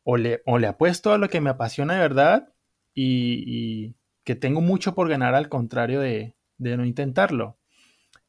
o 0.05 0.17
le, 0.17 0.43
o 0.47 0.59
le 0.59 0.67
apuesto 0.67 1.13
a 1.13 1.19
lo 1.19 1.29
que 1.29 1.43
me 1.43 1.51
apasiona 1.51 1.95
de 1.95 2.01
verdad 2.01 2.55
y, 2.95 3.95
que 4.25 4.35
tengo 4.35 4.61
mucho 4.61 4.95
por 4.95 5.09
ganar 5.09 5.35
al 5.35 5.49
contrario 5.49 6.01
de, 6.01 6.35
no 6.59 6.85
intentarlo. 6.85 7.59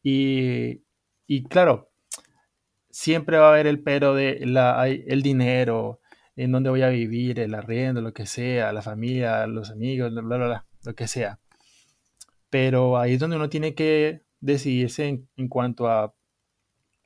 Y, 0.03 0.83
claro, 1.49 1.91
siempre 2.89 3.37
va 3.37 3.47
a 3.47 3.53
haber 3.53 3.67
el 3.67 3.81
pero 3.81 4.13
de 4.13 4.45
la, 4.45 4.87
el 4.87 5.21
dinero, 5.21 6.01
en 6.35 6.51
dónde 6.51 6.69
voy 6.69 6.81
a 6.81 6.89
vivir, 6.89 7.39
el 7.39 7.53
arriendo, 7.53 8.01
lo 8.01 8.13
que 8.13 8.25
sea, 8.25 8.73
la 8.73 8.81
familia, 8.81 9.47
los 9.47 9.71
amigos, 9.71 10.11
bla, 10.11 10.21
bla, 10.21 10.37
bla, 10.37 10.65
lo 10.83 10.95
que 10.95 11.07
sea. 11.07 11.39
Pero 12.49 12.97
ahí 12.97 13.13
es 13.13 13.19
donde 13.19 13.35
uno 13.37 13.49
tiene 13.49 13.73
que 13.75 14.23
decidirse 14.41 15.25
en 15.35 15.47
cuanto 15.49 15.89
a 15.89 16.13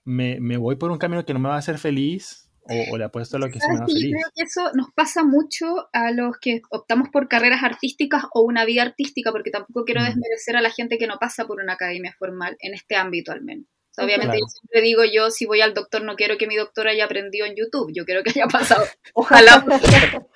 me, 0.05 0.39
me, 0.39 0.57
voy 0.57 0.75
por 0.75 0.91
un 0.91 0.97
camino 0.97 1.25
que 1.25 1.33
no 1.33 1.39
me 1.39 1.49
va 1.49 1.55
a 1.55 1.59
hacer 1.59 1.77
feliz 1.77 2.43
o, 2.91 2.97
le 2.97 3.03
apuesto 3.03 3.37
a 3.37 3.39
lo 3.39 3.47
que 3.47 3.59
sí 3.59 3.67
me 3.69 3.79
va 3.79 3.83
a 3.83 3.87
feliz. 3.87 4.03
Yo 4.03 4.11
creo 4.11 4.31
que 4.35 4.43
eso 4.43 4.71
nos 4.73 4.91
pasa 4.93 5.23
mucho 5.23 5.89
a 5.91 6.11
los 6.11 6.37
que 6.39 6.61
optamos 6.69 7.09
por 7.09 7.27
carreras 7.27 7.63
artísticas 7.63 8.23
o 8.33 8.41
una 8.41 8.65
vida 8.65 8.83
artística, 8.83 9.31
porque 9.31 9.51
tampoco 9.51 9.83
quiero 9.83 10.01
mm. 10.01 10.05
desmerecer 10.05 10.55
a 10.55 10.61
la 10.61 10.69
gente 10.69 10.97
que 10.97 11.07
no 11.07 11.17
pasa 11.19 11.45
por 11.45 11.61
una 11.61 11.73
academia 11.73 12.15
formal, 12.17 12.55
en 12.59 12.73
este 12.73 12.95
ámbito 12.95 13.31
al 13.31 13.41
menos. 13.41 13.65
obviamente 13.97 14.37
yo 14.39 14.45
siempre 14.47 14.81
digo 14.81 15.03
yo, 15.03 15.29
si 15.29 15.45
voy 15.45 15.61
al 15.61 15.73
doctor, 15.73 16.03
no 16.03 16.15
quiero 16.15 16.37
que 16.37 16.47
mi 16.47 16.55
doctor 16.55 16.87
haya 16.87 17.05
aprendido 17.05 17.45
en 17.45 17.55
YouTube, 17.55 17.91
yo 17.93 18.05
quiero 18.05 18.23
que 18.23 18.29
haya 18.29 18.47
pasado, 18.47 18.85
ojalá. 19.13 19.65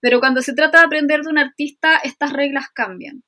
Pero 0.00 0.20
cuando 0.20 0.42
se 0.42 0.52
trata 0.52 0.78
de 0.78 0.86
aprender 0.86 1.22
de 1.22 1.28
un 1.28 1.38
artista, 1.38 1.96
estas 1.96 2.32
reglas 2.32 2.66
cambian. 2.72 3.24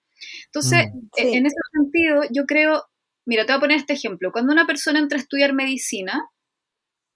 Entonces, 0.47 0.87
e, 1.17 1.37
en 1.37 1.47
ese 1.47 1.57
sentido, 1.73 2.23
yo 2.31 2.45
creo 2.45 2.85
Mira, 3.31 3.47
te 3.47 3.53
voy 3.53 3.59
a 3.59 3.61
poner 3.61 3.77
este 3.77 3.93
ejemplo. 3.93 4.33
Cuando 4.33 4.53
una 4.53 4.67
persona 4.67 4.99
entra 4.99 5.17
a 5.17 5.21
estudiar 5.21 5.53
medicina, 5.53 6.29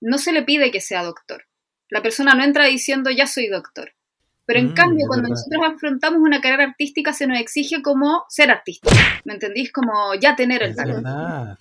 no 0.01 0.17
se 0.17 0.33
le 0.33 0.45
pide 0.45 0.71
que 0.71 0.81
sea 0.81 1.03
doctor. 1.03 1.43
La 1.91 2.03
persona 2.03 2.35
no 2.35 2.45
entra 2.45 2.67
diciendo 2.67 3.11
ya 3.11 3.27
soy 3.27 3.49
doctor. 3.49 3.97
Pero 4.47 4.61
en 4.61 4.69
mm, 4.69 4.75
cambio, 4.75 5.07
cuando 5.09 5.31
nosotros 5.31 5.61
afrontamos 5.75 6.21
una 6.21 6.41
carrera 6.41 6.67
artística, 6.71 7.13
se 7.13 7.27
nos 7.27 7.41
exige 7.41 7.83
como 7.83 8.27
ser 8.29 8.53
artista. 8.53 8.93
¿Me 9.25 9.35
entendís? 9.35 9.73
Como 9.73 10.15
ya 10.15 10.37
tener 10.37 10.63
el 10.63 10.77
talento. 10.77 11.59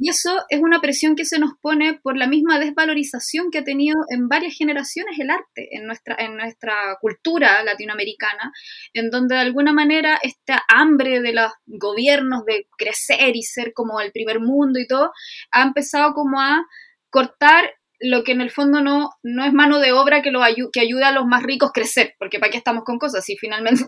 Y 0.00 0.08
eso 0.08 0.44
es 0.48 0.60
una 0.60 0.80
presión 0.80 1.16
que 1.16 1.24
se 1.24 1.38
nos 1.38 1.52
pone 1.60 2.00
por 2.02 2.16
la 2.16 2.26
misma 2.26 2.58
desvalorización 2.58 3.50
que 3.50 3.58
ha 3.58 3.64
tenido 3.64 3.96
en 4.08 4.28
varias 4.28 4.54
generaciones 4.54 5.18
el 5.18 5.30
arte 5.30 5.68
en 5.72 5.86
nuestra, 5.86 6.16
en 6.18 6.36
nuestra 6.36 6.96
cultura 7.00 7.62
latinoamericana, 7.62 8.52
en 8.94 9.10
donde 9.10 9.34
de 9.34 9.42
alguna 9.42 9.72
manera 9.72 10.18
esta 10.22 10.62
hambre 10.68 11.20
de 11.20 11.32
los 11.32 11.52
gobiernos 11.66 12.44
de 12.44 12.66
crecer 12.76 13.36
y 13.36 13.42
ser 13.42 13.72
como 13.74 14.00
el 14.00 14.12
primer 14.12 14.40
mundo 14.40 14.78
y 14.78 14.86
todo, 14.86 15.12
ha 15.50 15.62
empezado 15.62 16.14
como 16.14 16.40
a 16.40 16.64
cortar 17.10 17.74
lo 18.00 18.24
que 18.24 18.32
en 18.32 18.40
el 18.40 18.50
fondo 18.50 18.80
no, 18.80 19.10
no 19.22 19.44
es 19.44 19.52
mano 19.52 19.78
de 19.78 19.92
obra 19.92 20.22
que, 20.22 20.30
lo 20.30 20.40
que 20.72 20.80
ayude 20.80 21.04
a 21.04 21.12
los 21.12 21.26
más 21.26 21.42
ricos 21.42 21.68
a 21.68 21.72
crecer, 21.72 22.14
porque 22.18 22.38
para 22.38 22.50
qué 22.50 22.56
estamos 22.56 22.84
con 22.84 22.98
cosas, 22.98 23.28
y 23.28 23.36
finalmente 23.38 23.84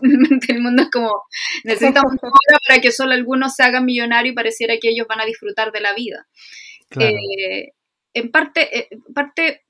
el 0.49 0.61
mundo 0.61 0.83
es 0.83 0.91
como, 0.91 1.23
necesitamos 1.63 2.13
obra 2.21 2.59
para 2.67 2.79
que 2.79 2.91
solo 2.91 3.13
algunos 3.13 3.55
se 3.55 3.63
hagan 3.63 3.85
millonarios 3.85 4.33
y 4.33 4.35
pareciera 4.35 4.77
que 4.79 4.89
ellos 4.89 5.07
van 5.07 5.19
a 5.19 5.25
disfrutar 5.25 5.71
de 5.71 5.81
la 5.81 5.93
vida. 5.93 6.27
Eh, 6.99 7.71
en 8.13 8.31
parte, 8.31 8.77
eh, 8.77 8.89
parte, 9.15 9.63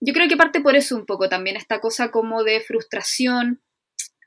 yo 0.00 0.14
creo 0.14 0.28
que 0.28 0.36
parte 0.38 0.62
por 0.62 0.76
eso 0.76 0.96
un 0.96 1.04
poco 1.04 1.28
también, 1.28 1.56
esta 1.56 1.80
cosa 1.80 2.10
como 2.10 2.42
de 2.42 2.60
frustración, 2.60 3.60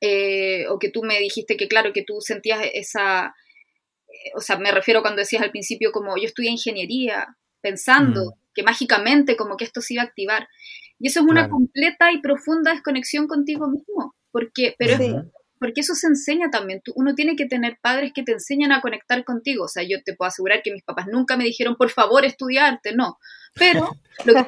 eh, 0.02 0.68
o 0.68 0.78
que 0.78 0.90
tú 0.90 1.02
me 1.02 1.20
dijiste 1.20 1.58
que 1.58 1.68
claro, 1.68 1.94
que 1.94 2.04
tú 2.04 2.22
sentías 2.22 2.62
esa, 2.74 3.34
o 4.36 4.42
sea, 4.42 4.60
me 4.60 4.72
refiero 4.72 5.02
cuando 5.02 5.22
decías 5.22 5.42
al 5.42 5.50
principio 5.50 5.92
como 5.92 6.16
yo 6.18 6.26
estudié 6.26 6.52
ingeniería, 6.52 7.38
pensando 7.62 8.26
mm. 8.26 8.43
Que 8.54 8.64
mágicamente 8.64 9.36
como 9.36 9.58
que 9.58 9.66
esto 9.66 9.82
se 9.82 9.96
iba 9.96 10.04
a 10.04 10.06
activar. 10.06 10.48
Y 11.00 11.08
eso 11.08 11.20
es 11.22 11.26
una 11.26 11.50
completa 11.50 12.12
y 12.12 12.22
profunda 12.22 12.72
desconexión 12.72 13.28
contigo 13.28 13.68
mismo, 13.68 14.16
porque, 14.32 14.76
pero 14.78 14.98
porque 15.64 15.80
eso 15.80 15.96
se 15.96 16.08
enseña 16.08 16.50
también. 16.52 16.82
uno 16.96 17.16
tiene 17.16 17.38
que 17.38 17.46
tener 17.46 17.78
padres 17.82 18.12
que 18.14 18.24
te 18.24 18.34
enseñan 18.34 18.74
a 18.74 18.82
conectar 18.82 19.24
contigo. 19.24 19.64
O 19.64 19.68
sea, 19.70 19.82
yo 19.84 20.04
te 20.04 20.14
puedo 20.14 20.28
asegurar 20.28 20.62
que 20.62 20.74
mis 20.74 20.84
papás 20.84 21.08
nunca 21.10 21.38
me 21.38 21.46
dijeron, 21.46 21.78
por 21.78 21.90
favor, 21.90 22.26
estudiarte, 22.26 22.94
no. 22.94 23.18
Pero 23.56 23.90
lo 24.26 24.34
que 24.34 24.44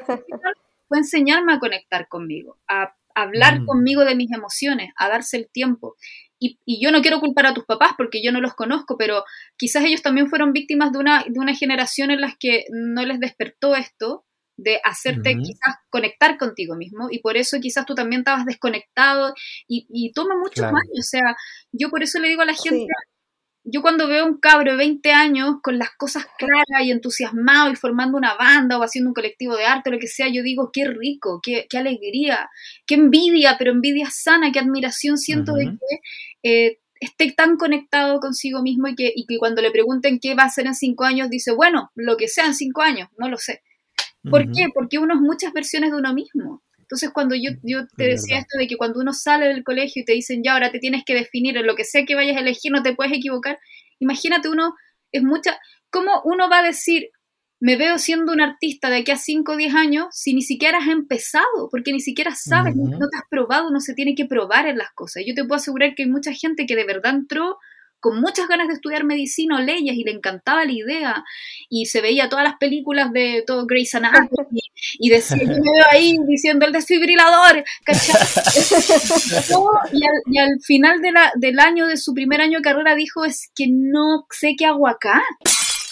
fue 0.90 0.98
enseñarme 0.98 1.54
a 1.54 1.60
conectar 1.60 2.10
conmigo, 2.10 2.60
a 2.68 2.96
hablar 3.16 3.62
mm. 3.62 3.66
conmigo 3.66 4.04
de 4.04 4.16
mis 4.16 4.30
emociones, 4.34 4.92
a 4.98 5.08
darse 5.08 5.38
el 5.38 5.50
tiempo. 5.50 5.96
Y, 6.40 6.60
yo 6.82 6.92
no 6.92 7.02
quiero 7.02 7.20
culpar 7.20 7.46
a 7.46 7.54
tus 7.54 7.66
papás 7.66 7.92
porque 7.98 8.22
yo 8.24 8.32
no 8.32 8.42
los 8.42 8.54
conozco, 8.54 8.98
pero 8.98 9.24
quizás 9.58 9.84
ellos 9.86 10.02
también 10.02 10.30
fueron 10.30 10.54
víctimas 10.54 10.92
de 10.92 11.00
una, 11.00 11.24
de 11.28 11.40
una 11.40 11.56
generación 11.56 12.12
en 12.12 12.22
las 12.22 12.34
que 12.38 12.66
no 12.72 13.06
les 13.06 13.20
despertó 13.20 13.76
esto 13.76 14.26
de 14.58 14.80
hacerte 14.84 15.36
quizás 15.36 15.76
conectar 15.90 16.38
contigo 16.38 16.76
mismo 16.76 17.08
y 17.12 17.20
por 17.20 17.36
eso 17.36 17.60
quizás 17.60 17.86
tú 17.86 17.94
también 17.94 18.22
estabas 18.22 18.46
desconectado 18.46 19.34
y, 19.68 20.12
toma 20.14 20.36
muchos 20.38 20.64
años, 20.64 20.98
o 20.98 21.04
sea, 21.04 21.36
yo 21.74 21.90
por 21.90 22.04
eso 22.04 22.20
le 22.20 22.30
digo 22.30 22.42
a 22.42 22.46
la 22.46 22.54
gente, 22.54 22.88
yo 23.66 23.82
cuando 23.82 24.08
veo 24.08 24.26
un 24.26 24.38
cabro 24.38 24.72
de 24.72 24.78
20 24.78 25.12
años 25.12 25.56
con 25.62 25.78
las 25.80 25.90
cosas 25.98 26.26
claras 26.38 26.84
y 26.84 26.92
entusiasmado 26.92 27.72
y 27.72 27.76
formando 27.76 28.18
una 28.18 28.36
banda 28.36 28.78
o 28.78 28.84
haciendo 28.84 29.10
un 29.10 29.16
colectivo 29.16 29.56
de 29.58 29.66
arte 29.66 29.90
o 29.90 29.94
lo 29.94 30.00
que 30.00 30.08
sea, 30.08 30.28
yo 30.28 30.44
digo, 30.44 30.70
qué 30.72 30.88
rico, 30.88 31.40
qué, 31.42 31.66
qué 31.70 31.78
alegría, 31.78 32.50
qué 32.86 32.96
envidia, 32.96 33.56
pero 33.58 33.72
envidia 33.72 34.10
sana, 34.12 34.52
qué 34.52 34.60
admiración 34.60 35.18
siento 35.18 35.54
de 35.54 35.66
que... 35.66 36.00
Eh, 36.44 36.80
esté 36.98 37.32
tan 37.34 37.58
conectado 37.58 38.20
consigo 38.20 38.62
mismo 38.64 38.88
y 38.88 38.96
que, 38.96 39.12
y 39.14 39.26
que 39.26 39.38
cuando 39.38 39.62
le 39.62 39.70
pregunten 39.70 40.18
qué 40.20 40.34
va 40.34 40.44
a 40.44 40.48
hacer 40.48 40.66
en 40.66 40.74
cinco 40.74 41.04
años, 41.04 41.30
dice, 41.30 41.52
bueno, 41.52 41.92
lo 41.94 42.16
que 42.18 42.28
sea 42.28 42.46
en 42.46 42.56
cinco 42.56 42.82
años, 42.82 43.10
no 43.18 43.30
lo 43.30 43.38
sé. 43.38 43.62
¿Por 44.30 44.52
qué? 44.52 44.70
Porque 44.74 44.98
uno 44.98 45.14
es 45.14 45.22
muchas 45.22 45.54
versiones 45.54 45.92
de 45.92 45.98
uno 45.98 46.14
mismo. 46.14 46.64
Entonces, 46.86 47.10
cuando 47.12 47.34
yo, 47.34 47.50
yo 47.64 47.88
te 47.98 48.06
decía 48.06 48.38
esto 48.38 48.60
de 48.60 48.68
que 48.68 48.78
cuando 48.78 49.00
uno 49.00 49.12
sale 49.12 49.48
del 49.48 49.64
colegio 49.64 50.04
y 50.04 50.06
te 50.06 50.14
dicen, 50.14 50.44
ya, 50.44 50.54
ahora 50.54 50.72
te 50.72 50.78
tienes 50.78 51.04
que 51.04 51.16
definir 51.16 51.58
en 51.58 51.66
lo 51.66 51.76
que 51.76 51.84
sea 51.84 52.06
que 52.06 52.14
vayas 52.14 52.38
a 52.38 52.42
elegir, 52.42 52.72
no 52.72 52.84
te 52.84 52.94
puedes 52.94 53.12
equivocar, 53.12 53.58
imagínate 53.98 54.50
uno, 54.50 54.76
es 55.12 55.24
mucha, 55.24 55.58
¿cómo 55.90 56.22
uno 56.26 56.48
va 56.48 56.60
a 56.60 56.64
decir, 56.64 57.10
me 57.60 57.76
veo 57.76 57.98
siendo 57.98 58.32
un 58.34 58.42
artista 58.42 58.92
de 58.92 58.98
aquí 58.98 59.12
a 59.12 59.18
5 59.18 59.52
o 59.52 59.56
10 59.56 59.74
años 59.74 60.06
si 60.12 60.36
ni 60.36 60.44
siquiera 60.44 60.78
has 60.78 60.88
empezado? 60.88 61.70
Porque 61.72 61.92
ni 61.92 62.02
siquiera 62.02 62.36
sabes, 62.36 62.76
no 62.76 63.00
te 63.10 63.18
has 63.18 63.24
probado, 63.32 63.70
uno 63.70 63.80
se 63.80 63.96
tiene 63.96 64.14
que 64.14 64.26
probar 64.26 64.68
en 64.68 64.78
las 64.78 64.92
cosas. 64.94 65.24
Yo 65.26 65.34
te 65.34 65.44
puedo 65.44 65.56
asegurar 65.56 65.96
que 65.96 66.04
hay 66.04 66.10
mucha 66.10 66.34
gente 66.34 66.68
que 66.68 66.76
de 66.76 66.86
verdad 66.86 67.16
entró 67.16 67.58
con 68.06 68.22
muchas 68.22 68.48
ganas 68.48 68.68
de 68.68 68.76
estudiar 68.76 69.04
medicina 69.04 69.58
o 69.58 69.62
leyes 69.62 69.96
y 69.96 70.04
le 70.04 70.12
encantaba 70.12 70.64
la 70.64 70.72
idea 70.72 71.24
y 71.70 71.88
se 71.88 72.02
veía 72.02 72.30
todas 72.30 72.46
las 72.46 72.58
películas 72.60 73.12
de 73.12 73.44
todo 73.48 73.66
Grey's 73.66 73.96
Anatomy 73.96 74.62
y, 75.00 75.10
decía, 75.10 75.38
yo 75.38 75.48
me 75.48 75.56
veo 75.56 75.86
ahí 75.90 76.16
diciendo 76.28 76.68
el 76.68 76.72
desfibrilador, 76.72 77.64
y, 79.92 80.06
al, 80.38 80.62
final 80.64 81.02
del 81.02 81.60
año, 81.60 81.88
de 81.88 81.98
su 81.98 82.14
primer 82.14 82.42
año 82.42 82.60
de 82.60 82.64
carrera, 82.64 82.94
dijo, 82.94 83.26
es 83.26 83.50
que 83.56 83.66
no 83.72 84.28
sé 84.30 84.54
qué 84.56 84.68
hago 84.68 84.88
acá. 84.88 85.24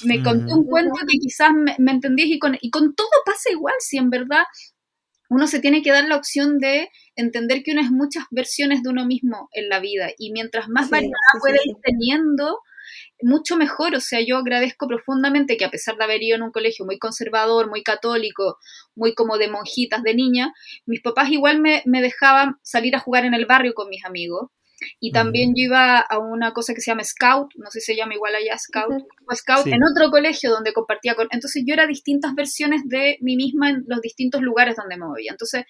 Me 0.04 0.22
contó 0.22 0.56
un 0.56 0.68
cuento 0.68 0.94
que 1.10 1.18
quizás 1.18 1.50
me, 1.52 1.76
me 1.80 2.00
y 2.16 2.38
con, 2.38 2.60
y 2.62 2.70
con 2.70 2.94
todo 2.94 3.10
pasa 3.26 3.50
igual, 3.52 3.74
si 3.80 3.98
en 3.98 4.12
verdad 4.12 4.44
uno 5.30 5.48
se 5.48 5.62
tiene 5.62 5.82
que 5.82 5.92
dar 5.92 6.08
la 6.08 6.18
opción 6.18 6.60
de 6.60 6.90
entender 7.16 7.64
que 7.64 7.72
uno 7.72 7.82
es 7.82 7.92
muchas 7.92 8.26
versiones 8.32 8.84
de 8.84 8.90
uno 8.90 9.06
mismo 9.06 9.50
en 9.54 9.70
la 9.70 9.80
vida 9.80 10.10
y 10.18 10.32
mientras 10.32 10.68
más 10.70 10.90
variedad 10.90 11.14
puede 11.40 11.60
ir 11.64 11.76
teniendo, 11.84 12.60
mucho 13.22 13.58
mejor. 13.58 13.96
O 13.96 14.00
sea, 14.00 14.20
yo 14.26 14.38
agradezco 14.38 14.88
profundamente 14.88 15.58
que 15.58 15.66
a 15.66 15.72
pesar 15.72 15.96
de 15.98 16.04
haber 16.04 16.22
ido 16.22 16.36
en 16.36 16.44
un 16.44 16.52
colegio 16.52 16.86
muy 16.86 17.00
conservador, 17.00 17.70
muy 17.70 17.84
católico, 17.84 18.58
muy 18.96 19.14
como 19.14 19.38
de 19.38 19.50
monjitas 19.50 20.04
de 20.04 20.14
niña, 20.14 20.54
mis 20.86 21.02
papás 21.02 21.30
igual 21.30 21.62
me, 21.62 21.82
me 21.86 22.02
dejaban 22.02 22.58
salir 22.62 22.96
a 22.96 23.00
jugar 23.00 23.26
en 23.26 23.34
el 23.34 23.46
barrio 23.46 23.74
con 23.74 23.90
mis 23.90 24.06
amigos. 24.06 24.50
Y 25.00 25.14
también 25.14 25.54
yo 25.56 25.64
iba 25.64 26.00
a 26.00 26.20
una 26.20 26.52
cosa 26.52 26.74
que 26.74 26.82
se 26.82 26.92
llama 26.92 27.06
Scout, 27.06 27.54
no 27.56 27.72
sé 27.72 27.80
si 27.80 27.94
se 27.94 27.96
llama 27.96 28.16
igual 28.16 28.36
allá 28.36 28.58
Scout, 28.58 29.04
o 29.30 29.36
Scout, 29.36 29.68
en 29.68 29.82
otro 29.82 30.12
colegio 30.12 30.52
donde 30.52 30.74
compartía 30.74 31.16
con... 31.16 31.30
Entonces 31.32 31.64
yo 31.66 31.74
era 31.74 31.88
distintas 31.88 32.36
versiones 32.36 32.82
de 32.86 33.18
mí 33.22 33.38
misma 33.38 33.70
en 33.70 33.86
los 33.88 34.02
distintos 34.02 34.42
lugares 34.42 34.76
donde 34.76 34.98
me 34.98 35.06
movía. 35.06 35.32
Entonces, 35.32 35.64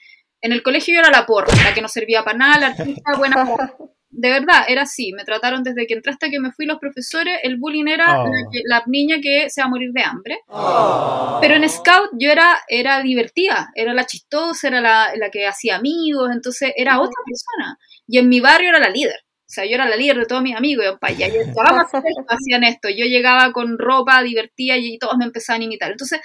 en 0.44 0.52
el 0.52 0.62
colegio 0.62 0.94
yo 0.94 1.00
era 1.00 1.10
la 1.10 1.26
porra, 1.26 1.56
la 1.64 1.74
que 1.74 1.82
no 1.82 1.88
servía 1.88 2.24
para 2.24 2.38
nada, 2.38 2.60
la 2.60 2.68
artista 2.68 3.18
buena. 3.18 3.48
De 4.16 4.30
verdad, 4.30 4.66
era 4.68 4.84
así. 4.84 5.12
Me 5.14 5.24
trataron 5.24 5.64
desde 5.64 5.88
que 5.88 5.96
entraste 5.96 6.30
que 6.30 6.40
me 6.40 6.52
fui 6.52 6.68
los 6.68 6.78
profesores. 6.78 7.40
El 7.42 7.58
bullying 7.58 7.88
era 7.88 8.22
oh. 8.22 8.30
la, 8.66 8.84
niña 8.86 9.18
que 9.20 9.50
se 9.50 9.62
va 9.62 9.66
a 9.66 9.70
morir 9.70 9.90
de 9.92 10.04
hambre. 10.04 10.40
Oh. 10.50 11.40
Pero 11.42 11.56
en 11.56 11.68
Scout 11.68 12.12
yo 12.20 12.30
era, 12.30 12.60
era 12.68 13.02
divertida, 13.02 13.72
era 13.74 13.92
la 13.92 14.06
chistosa, 14.06 14.68
era 14.68 14.82
la, 14.82 15.14
la 15.16 15.32
que 15.32 15.48
hacía 15.48 15.78
amigos, 15.78 16.30
entonces 16.32 16.74
era 16.76 17.00
otra 17.00 17.16
persona. 17.26 17.80
Y 18.06 18.20
en 18.20 18.30
mi 18.30 18.40
barrio 18.40 18.70
era 18.70 18.80
la 18.80 18.90
líder. 18.90 19.20
O 19.26 19.50
sea, 19.54 19.66
yo 19.66 19.74
era 19.74 19.90
la 19.90 19.96
líder 19.96 20.20
de 20.20 20.26
todos 20.28 20.44
mis 20.44 20.56
amigos. 20.56 20.86
Y, 20.86 21.24
y 21.24 21.26
hacían 22.28 22.64
esto. 22.66 22.90
Yo 22.90 23.06
llegaba 23.06 23.52
con 23.52 23.80
ropa 23.80 24.22
divertida 24.22 24.78
y 24.78 25.00
todos 25.00 25.18
me 25.18 25.26
empezaban 25.26 25.62
a 25.62 25.66
imitar. 25.66 25.92
Entonces, 25.92 26.20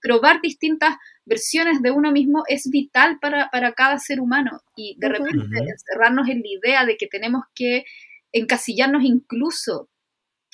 probar 0.00 0.40
distintas 0.40 0.96
versiones 1.26 1.82
de 1.82 1.90
uno 1.90 2.12
mismo 2.12 2.44
es 2.48 2.68
vital 2.70 3.18
para, 3.20 3.48
cada 3.74 3.98
ser 3.98 4.20
humano. 4.20 4.60
Y 4.76 4.96
de 4.98 5.08
repente 5.08 5.44
encerrarnos 5.58 6.28
en 6.28 6.40
la 6.40 6.48
idea 6.48 6.86
de 6.86 6.96
que 6.96 7.06
tenemos 7.06 7.44
que 7.54 7.84
encasillarnos 8.32 9.04
incluso 9.04 9.88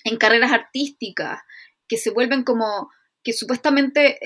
en 0.05 0.16
carreras 0.16 0.53
artísticas, 0.53 1.41
que 1.89 1.97
se 1.97 2.11
vuelven 2.11 2.45
como 2.45 2.91
que 3.23 3.33
supuestamente 3.35 4.18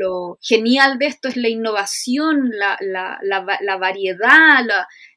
lo, 0.00 0.38
genial 0.42 0.98
de 0.98 1.06
esto 1.06 1.28
es 1.28 1.36
la 1.36 1.48
innovación, 1.48 2.50
la, 2.50 2.76
la, 2.80 3.76
variedad, 3.76 4.66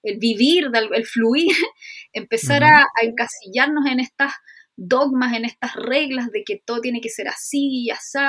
el 0.04 0.20
vivir, 0.20 0.70
el 0.74 1.06
fluir, 1.06 1.56
empezar 2.14 2.64
a, 2.64 2.86
encasillarnos 3.02 3.88
en 3.88 4.00
estas 4.00 4.34
dogmas, 4.76 5.36
en 5.36 5.46
estas 5.46 5.76
reglas 5.76 6.32
de 6.32 6.44
que 6.44 6.62
todo 6.64 6.82
tiene 6.82 7.02
que 7.02 7.10
ser 7.10 7.28
así 7.28 7.86
y 7.86 7.89
así, 7.89 8.20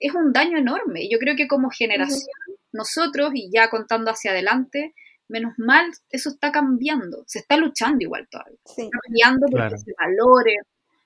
es 0.00 0.14
un 0.14 0.32
daño 0.32 0.58
enorme. 0.58 1.08
Yo 1.10 1.18
creo 1.18 1.36
que 1.36 1.46
como 1.46 1.70
generación, 1.70 2.26
nosotros, 2.72 3.30
y 3.34 3.50
ya 3.52 3.70
contando 3.70 4.10
hacia 4.10 4.32
adelante, 4.32 4.94
menos 5.28 5.52
mal, 5.58 5.90
eso 6.10 6.30
está 6.30 6.50
cambiando. 6.50 7.22
Se 7.26 7.38
está 7.40 7.56
luchando 7.56 8.02
igual 8.02 8.26
todavía. 8.30 8.58
Está 8.64 8.88
cambiando 9.04 9.46
porque 9.50 9.78
se 9.78 9.92
valore, 9.98 10.56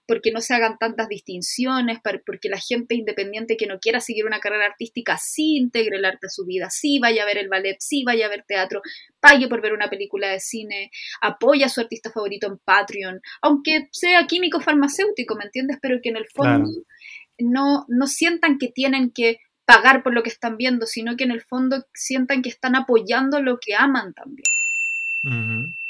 porque 0.07 0.33
no 0.33 0.41
se 0.41 0.55
hagan 0.55 0.77
tantas 0.79 1.09
distinciones, 1.09 1.99
porque 2.03 2.49
la 2.49 2.59
gente 2.59 2.95
independiente 2.95 3.57
que 3.57 3.67
no 3.67 3.79
quiera 3.79 4.01
seguir 4.01 4.27
una 4.27 4.41
carrera 4.41 4.67
artística 4.67 5.17
sí 5.19 5.57
integre 5.57 5.97
el 5.97 6.05
arte 6.05 6.27
a 6.27 6.31
su 6.31 6.45
vida, 6.45 6.69
sí 6.71 6.99
vaya 7.01 7.23
a 7.23 7.27
ver 7.27 7.39
el 7.39 7.49
ballet, 7.49 7.77
sí 7.81 8.05
vaya 8.05 8.27
a 8.27 8.29
ver 8.29 8.45
teatro, 8.47 8.83
pague 9.21 9.49
por 9.49 9.63
ver 9.63 9.73
una 9.73 9.89
película 9.89 10.29
de 10.29 10.41
cine, 10.41 10.91
apoya 11.21 11.67
a 11.67 11.71
su 11.71 11.81
artista 11.81 12.11
favorito 12.11 12.47
en 12.47 12.59
Patreon, 12.59 13.21
aunque 13.43 13.89
sea 13.93 14.27
químico 14.27 14.61
farmacéutico, 14.61 15.37
¿me 15.37 15.45
entiendes? 15.45 15.79
Pero 15.81 15.99
que 16.03 16.11
en 16.11 16.17
el 16.17 16.27
fondo 16.29 16.71
no, 17.39 17.85
no 17.89 18.07
sientan 18.07 18.59
que 18.59 18.69
tienen 18.69 19.11
que 19.11 19.39
pagar 19.65 20.03
por 20.03 20.15
lo 20.15 20.23
que 20.23 20.29
están 20.29 20.57
viendo, 20.57 20.87
sino 20.87 21.17
que 21.17 21.25
en 21.25 21.31
el 21.31 21.43
fondo 21.43 21.85
sientan 21.95 22.43
que 22.43 22.49
están 22.49 22.77
apoyando 22.77 23.41
lo 23.41 23.59
que 23.59 23.75
aman 23.75 24.13
también. 24.15 24.45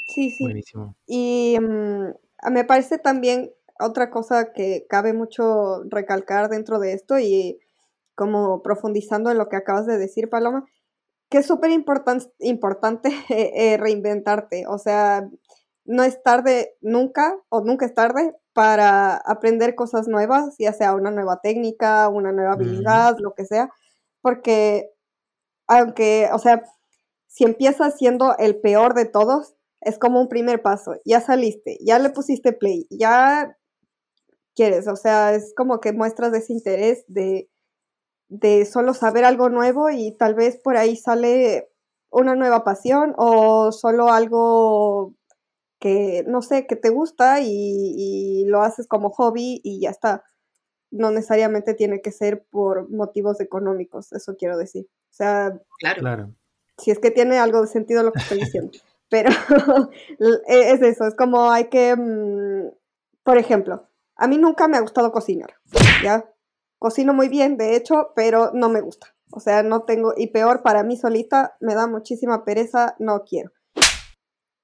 Sí, 0.07 0.29
sí. 0.31 0.43
Buenísimo. 0.43 0.95
Y 1.07 1.57
mm, 1.59 2.51
me 2.51 2.63
parece 2.63 2.97
también 2.97 3.51
otra 3.79 4.09
cosa 4.09 4.53
que 4.53 4.85
cabe 4.89 5.13
mucho 5.13 5.83
recalcar 5.89 6.49
dentro 6.49 6.79
de 6.79 6.93
esto 6.93 7.19
y 7.19 7.59
como 8.15 8.61
profundizando 8.61 9.29
en 9.29 9.37
lo 9.37 9.49
que 9.49 9.57
acabas 9.57 9.85
de 9.85 9.97
decir, 9.97 10.29
Paloma, 10.29 10.65
que 11.29 11.39
es 11.39 11.45
súper 11.45 11.71
importante 11.71 13.09
eh, 13.29 13.77
reinventarte. 13.79 14.65
O 14.67 14.77
sea, 14.77 15.29
no 15.85 16.03
es 16.03 16.21
tarde 16.23 16.75
nunca 16.81 17.37
o 17.49 17.61
nunca 17.61 17.85
es 17.85 17.93
tarde 17.93 18.35
para 18.53 19.17
aprender 19.17 19.75
cosas 19.75 20.07
nuevas, 20.07 20.55
ya 20.59 20.73
sea 20.73 20.93
una 20.95 21.11
nueva 21.11 21.41
técnica, 21.41 22.09
una 22.09 22.31
nueva 22.31 22.53
habilidad, 22.53 23.17
lo 23.19 23.33
que 23.33 23.45
sea, 23.45 23.69
porque 24.21 24.91
aunque, 25.67 26.29
o 26.33 26.39
sea, 26.39 26.63
si 27.27 27.43
empiezas 27.43 27.97
siendo 27.97 28.35
el 28.37 28.59
peor 28.59 28.93
de 28.93 29.05
todos, 29.05 29.55
es 29.81 29.99
como 29.99 30.21
un 30.21 30.29
primer 30.29 30.61
paso, 30.61 30.95
ya 31.05 31.21
saliste, 31.21 31.77
ya 31.81 31.99
le 31.99 32.09
pusiste 32.09 32.53
play, 32.53 32.87
ya 32.89 33.57
quieres, 34.55 34.87
o 34.87 34.95
sea, 34.95 35.33
es 35.33 35.53
como 35.55 35.79
que 35.79 35.93
muestras 35.93 36.33
ese 36.33 36.53
interés 36.53 37.03
de 37.07 37.49
de 38.27 38.65
solo 38.65 38.93
saber 38.93 39.25
algo 39.25 39.49
nuevo 39.49 39.89
y 39.89 40.11
tal 40.17 40.35
vez 40.35 40.57
por 40.57 40.77
ahí 40.77 40.95
sale 40.95 41.69
una 42.09 42.35
nueva 42.35 42.63
pasión 42.63 43.13
o 43.17 43.71
solo 43.71 44.11
algo 44.11 45.13
que, 45.79 46.23
no 46.27 46.41
sé, 46.41 46.67
que 46.67 46.75
te 46.75 46.89
gusta 46.89 47.41
y, 47.41 48.45
lo 48.47 48.61
haces 48.61 48.87
como 48.87 49.09
hobby 49.09 49.61
y 49.63 49.81
ya 49.81 49.89
está. 49.89 50.23
No 50.91 51.11
necesariamente 51.11 51.73
tiene 51.73 52.01
que 52.01 52.11
ser 52.11 52.45
por 52.49 52.89
motivos 52.89 53.41
económicos, 53.41 54.13
eso 54.13 54.35
quiero 54.37 54.57
decir. 54.57 54.87
O 54.87 55.13
sea, 55.13 55.59
claro. 55.79 56.33
si 56.77 56.91
es 56.91 56.99
que 56.99 57.11
tiene 57.11 57.39
algo 57.39 57.61
de 57.61 57.67
sentido 57.67 58.03
lo 58.03 58.11
que 58.11 58.19
estoy 58.19 58.39
diciendo. 58.39 58.71
Pero 59.09 59.29
e, 60.47 60.71
es 60.71 60.81
eso, 60.81 61.05
es 61.05 61.15
como 61.15 61.51
hay 61.51 61.69
que, 61.69 61.95
mm, 61.95 62.71
por 63.23 63.37
ejemplo, 63.37 63.87
a 64.15 64.27
mí 64.27 64.37
nunca 64.37 64.67
me 64.67 64.77
ha 64.77 64.81
gustado 64.81 65.11
cocinar, 65.11 65.53
¿ya? 66.03 66.25
Cocino 66.79 67.13
muy 67.13 67.29
bien, 67.29 67.57
de 67.57 67.75
hecho, 67.75 68.11
pero 68.15 68.51
no 68.53 68.69
me 68.69 68.81
gusta. 68.81 69.15
O 69.31 69.39
sea, 69.39 69.63
no 69.63 69.83
tengo, 69.83 70.13
y 70.15 70.27
peor 70.27 70.63
para 70.63 70.83
mí 70.83 70.97
solita, 70.97 71.55
me 71.59 71.75
da 71.75 71.87
muchísima 71.87 72.45
pereza, 72.45 72.95
no 72.99 73.23
quiero. 73.23 73.51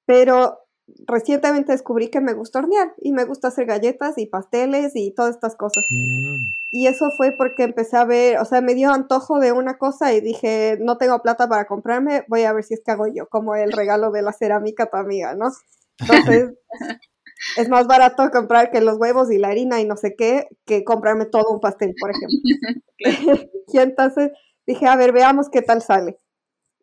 Pero 0.06 0.61
recientemente 1.08 1.72
descubrí 1.72 2.10
que 2.10 2.22
me 2.22 2.34
gusta 2.34 2.60
hornear 2.60 2.94
y 2.98 3.12
me 3.12 3.26
gusta 3.26 3.50
hacer 3.50 3.66
galletas 3.66 4.18
y 4.18 4.26
pasteles 4.26 4.92
y 4.96 5.14
todas 5.14 5.36
estas 5.36 5.56
cosas. 5.56 5.86
Mm. 5.90 6.54
Y 6.72 6.88
eso 6.88 7.12
fue 7.12 7.32
porque 7.32 7.64
empecé 7.64 7.98
a 7.98 8.06
ver, 8.06 8.40
o 8.40 8.46
sea, 8.46 8.62
me 8.62 8.76
dio 8.76 8.92
antojo 8.92 9.40
de 9.40 9.52
una 9.52 9.78
cosa 9.78 10.14
y 10.14 10.22
dije, 10.22 10.78
no 10.80 10.98
tengo 10.98 11.22
plata 11.22 11.50
para 11.50 11.66
comprarme, 11.66 12.24
voy 12.28 12.44
a 12.44 12.54
ver 12.54 12.64
si 12.64 12.76
es 12.76 12.82
que 12.84 12.92
hago 12.92 13.08
yo, 13.08 13.28
como 13.28 13.56
el 13.56 13.72
regalo 13.74 14.12
de 14.12 14.22
la 14.22 14.32
cerámica 14.32 14.84
a 14.84 14.90
tu 14.90 14.98
amiga, 14.98 15.36
¿no? 15.36 15.52
Entonces, 16.00 16.54
es 17.58 17.70
más 17.70 17.88
barato 17.88 18.30
comprar 18.32 18.72
que 18.72 18.80
los 18.80 18.98
huevos 18.98 19.32
y 19.32 19.38
la 19.38 19.50
harina 19.50 19.82
y 19.82 19.86
no 19.86 19.98
sé 19.98 20.16
qué, 20.16 20.48
que 20.66 20.86
comprarme 20.86 21.26
todo 21.26 21.52
un 21.52 21.60
pastel, 21.60 21.94
por 22.00 22.12
ejemplo. 22.12 22.40
y 23.68 23.78
entonces 23.78 24.32
dije, 24.66 24.88
a 24.88 24.96
ver, 24.96 25.12
veamos 25.12 25.50
qué 25.50 25.62
tal 25.62 25.82
sale. 25.82 26.21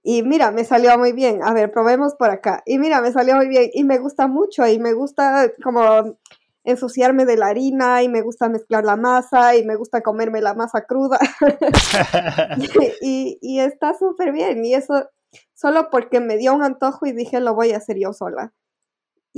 Y 0.08 0.22
mira, 0.22 0.50
me 0.50 0.64
salió 0.64 0.96
muy 0.98 1.12
bien. 1.12 1.42
A 1.42 1.52
ver, 1.52 1.70
probemos 1.70 2.14
por 2.14 2.30
acá. 2.30 2.62
Y 2.64 2.78
mira, 2.78 3.02
me 3.02 3.12
salió 3.12 3.34
muy 3.36 3.48
bien. 3.48 3.70
Y 3.74 3.84
me 3.84 3.98
gusta 3.98 4.26
mucho. 4.26 4.66
Y 4.66 4.78
me 4.78 4.94
gusta 4.94 5.52
como 5.62 6.18
ensuciarme 6.64 7.26
de 7.26 7.36
la 7.36 7.48
harina. 7.48 8.02
Y 8.02 8.08
me 8.08 8.22
gusta 8.22 8.48
mezclar 8.48 8.84
la 8.84 8.96
masa. 8.96 9.54
Y 9.56 9.64
me 9.64 9.76
gusta 9.76 10.00
comerme 10.00 10.40
la 10.40 10.54
masa 10.54 10.86
cruda. 10.86 11.18
y, 13.02 13.38
y, 13.42 13.60
está 13.60 13.92
súper 13.92 14.32
bien. 14.32 14.64
Y 14.64 14.74
eso 14.74 15.10
solo 15.52 15.90
porque 15.90 16.20
me 16.20 16.38
dio 16.38 16.54
un 16.54 16.62
antojo 16.62 17.04
y 17.04 17.12
dije, 17.12 17.40
lo 17.40 17.54
voy 17.54 17.72
a 17.72 17.76
hacer 17.76 17.98
yo 17.98 18.14
sola 18.14 18.54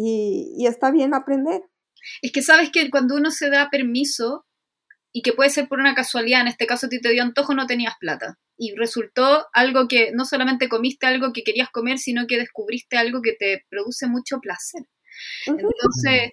y, 0.02 0.66
está 0.66 0.90
bien 0.90 1.14
aprender. 1.14 1.62
Es 2.22 2.32
que 2.32 2.42
sabes 2.42 2.70
que 2.70 2.90
cuando 2.90 3.16
uno 3.16 3.30
se 3.30 3.50
da 3.50 3.68
permiso, 3.70 4.46
y 5.12 5.22
que 5.22 5.32
puede 5.32 5.50
ser 5.50 5.68
por 5.68 5.80
una 5.80 5.94
casualidad, 5.94 6.42
en 6.42 6.48
este 6.48 6.66
caso 6.66 6.86
a 6.86 6.88
ti 6.88 7.00
te 7.00 7.11
dio 7.11 7.22
antojo, 7.22 7.54
no 7.54 7.66
tenías 7.66 7.94
plata. 7.98 8.38
Y 8.56 8.74
resultó 8.76 9.46
algo 9.52 9.88
que 9.88 10.12
no 10.12 10.24
solamente 10.24 10.68
comiste 10.68 11.06
algo 11.06 11.32
que 11.32 11.42
querías 11.42 11.70
comer, 11.70 11.98
sino 11.98 12.26
que 12.26 12.38
descubriste 12.38 12.96
algo 12.96 13.22
que 13.22 13.32
te 13.32 13.64
produce 13.68 14.06
mucho 14.06 14.38
placer. 14.40 14.82
Entonces, 15.46 16.32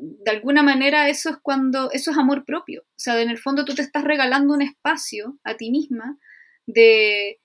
de 0.00 0.30
alguna 0.30 0.62
manera 0.62 1.08
eso 1.08 1.30
es 1.30 1.36
cuando, 1.42 1.90
eso 1.90 2.10
es 2.10 2.18
amor 2.18 2.44
propio. 2.44 2.82
O 2.82 2.98
sea, 2.98 3.20
en 3.20 3.30
el 3.30 3.38
fondo 3.38 3.64
tú 3.64 3.74
te 3.74 3.82
estás 3.82 4.04
regalando 4.04 4.54
un 4.54 4.62
espacio 4.62 5.38
a 5.44 5.56
ti 5.56 5.70
misma 5.70 6.18
de, 6.66 7.40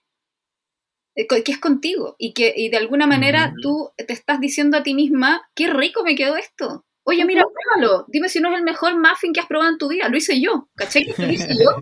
eh, 1.15 1.27
que 1.27 1.51
es 1.51 1.59
contigo 1.59 2.15
y 2.17 2.33
que 2.33 2.53
y 2.55 2.69
de 2.69 2.77
alguna 2.77 3.07
manera 3.07 3.53
tú 3.61 3.91
te 3.97 4.13
estás 4.13 4.39
diciendo 4.39 4.77
a 4.77 4.83
ti 4.83 4.93
misma, 4.93 5.41
qué 5.55 5.67
rico 5.67 6.03
me 6.03 6.15
quedó 6.15 6.37
esto. 6.37 6.85
Oye, 7.03 7.25
mira, 7.25 7.43
pruébalo. 7.43 8.05
Dime 8.07 8.29
si 8.29 8.39
no 8.39 8.51
es 8.51 8.57
el 8.57 8.63
mejor 8.63 8.95
muffin 8.97 9.33
que 9.33 9.39
has 9.39 9.47
probado 9.47 9.71
en 9.71 9.77
tu 9.77 9.87
vida. 9.87 10.09
Lo 10.09 10.17
hice 10.17 10.39
yo. 10.39 10.69
¿Cachai? 10.75 11.05
Lo 11.17 11.29
hice 11.31 11.47
yo. 11.63 11.81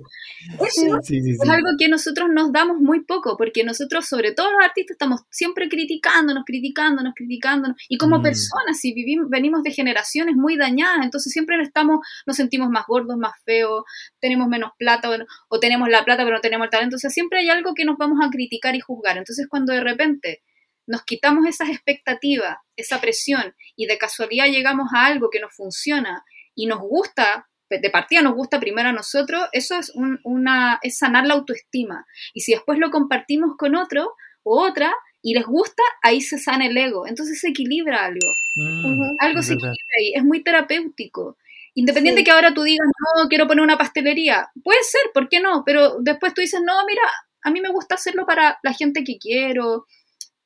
Eso 0.65 0.97
es 1.01 1.49
algo 1.49 1.69
que 1.77 1.89
nosotros 1.89 2.29
nos 2.31 2.51
damos 2.51 2.77
muy 2.79 3.03
poco, 3.03 3.35
porque 3.37 3.63
nosotros, 3.63 4.05
sobre 4.05 4.31
todo 4.31 4.51
los 4.51 4.63
artistas, 4.63 4.95
estamos 4.95 5.21
siempre 5.29 5.67
criticándonos, 5.67 6.43
criticándonos, 6.45 7.13
criticándonos. 7.15 7.77
Y 7.89 7.97
como 7.97 8.19
mm. 8.19 8.23
personas, 8.23 8.79
si 8.79 8.93
vivimos, 8.93 9.27
venimos 9.29 9.63
de 9.63 9.71
generaciones 9.71 10.35
muy 10.35 10.55
dañadas, 10.57 11.03
entonces 11.03 11.33
siempre 11.33 11.61
estamos, 11.61 11.99
nos 12.25 12.37
sentimos 12.37 12.69
más 12.69 12.85
gordos, 12.87 13.17
más 13.17 13.33
feos, 13.43 13.83
tenemos 14.19 14.47
menos 14.47 14.71
plata 14.77 15.09
o, 15.09 15.15
o 15.49 15.59
tenemos 15.59 15.89
la 15.89 16.05
plata 16.05 16.23
pero 16.23 16.37
no 16.37 16.41
tenemos 16.41 16.65
el 16.65 16.71
talento. 16.71 16.95
O 16.95 16.99
sea, 16.99 17.09
siempre 17.09 17.39
hay 17.39 17.49
algo 17.49 17.73
que 17.73 17.85
nos 17.85 17.97
vamos 17.97 18.19
a 18.25 18.29
criticar 18.29 18.75
y 18.75 18.79
juzgar. 18.79 19.17
Entonces, 19.17 19.47
cuando 19.49 19.73
de 19.73 19.81
repente 19.81 20.43
nos 20.87 21.03
quitamos 21.03 21.45
esas 21.45 21.69
expectativas, 21.69 22.57
esa 22.75 22.99
presión, 22.99 23.53
y 23.75 23.85
de 23.85 23.97
casualidad 23.97 24.47
llegamos 24.47 24.89
a 24.95 25.05
algo 25.05 25.29
que 25.29 25.39
nos 25.39 25.53
funciona 25.53 26.23
y 26.55 26.65
nos 26.65 26.79
gusta, 26.79 27.47
de 27.69 27.89
partida 27.89 28.21
nos 28.21 28.33
gusta 28.33 28.59
primero 28.59 28.89
a 28.89 28.93
nosotros, 28.93 29.47
eso 29.51 29.77
es, 29.77 29.91
una, 30.23 30.79
es 30.81 30.97
sanar 30.97 31.27
la 31.27 31.35
autoestima. 31.35 32.05
Y 32.33 32.41
si 32.41 32.53
después 32.53 32.79
lo 32.79 32.89
compartimos 32.89 33.55
con 33.57 33.75
otro 33.75 34.13
o 34.43 34.61
otra 34.61 34.93
y 35.21 35.33
les 35.33 35.45
gusta, 35.45 35.83
ahí 36.01 36.21
se 36.21 36.39
sana 36.39 36.65
el 36.65 36.77
ego. 36.77 37.05
Entonces 37.05 37.39
se 37.39 37.49
equilibra 37.49 38.05
algo. 38.05 38.33
Mm, 38.55 39.17
algo 39.19 39.41
se 39.41 39.53
equilibra 39.53 39.75
ahí. 39.99 40.13
Es 40.15 40.23
muy 40.23 40.41
terapéutico. 40.41 41.37
Independiente 41.73 42.23
que 42.23 42.31
ahora 42.31 42.53
tú 42.53 42.63
digas, 42.63 42.87
no, 42.87 43.27
quiero 43.27 43.45
poner 43.45 43.63
una 43.63 43.77
pastelería. 43.77 44.49
Puede 44.63 44.81
ser, 44.83 45.01
¿por 45.13 45.29
qué 45.29 45.39
no? 45.39 45.63
Pero 45.65 45.97
después 45.99 46.33
tú 46.33 46.41
dices, 46.41 46.61
no, 46.65 46.73
mira, 46.87 47.03
a 47.43 47.51
mí 47.51 47.61
me 47.61 47.69
gusta 47.69 47.95
hacerlo 47.95 48.25
para 48.25 48.57
la 48.63 48.73
gente 48.73 49.03
que 49.03 49.17
quiero, 49.19 49.85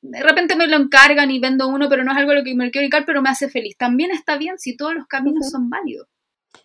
de 0.02 0.22
repente 0.22 0.56
me 0.56 0.66
lo 0.66 0.76
encargan 0.76 1.30
y 1.30 1.38
vendo 1.38 1.68
uno, 1.68 1.88
pero 1.88 2.02
no 2.04 2.10
es 2.12 2.18
algo 2.18 2.32
a 2.32 2.34
lo 2.34 2.44
que 2.44 2.54
me 2.54 2.70
quiero 2.70 2.82
dedicar, 2.82 3.04
pero 3.06 3.22
me 3.22 3.30
hace 3.30 3.48
feliz. 3.48 3.76
También 3.76 4.10
está 4.10 4.36
bien 4.36 4.58
si 4.58 4.76
todos 4.76 4.94
los 4.94 5.06
caminos 5.06 5.48
son 5.50 5.70
válidos. 5.70 6.08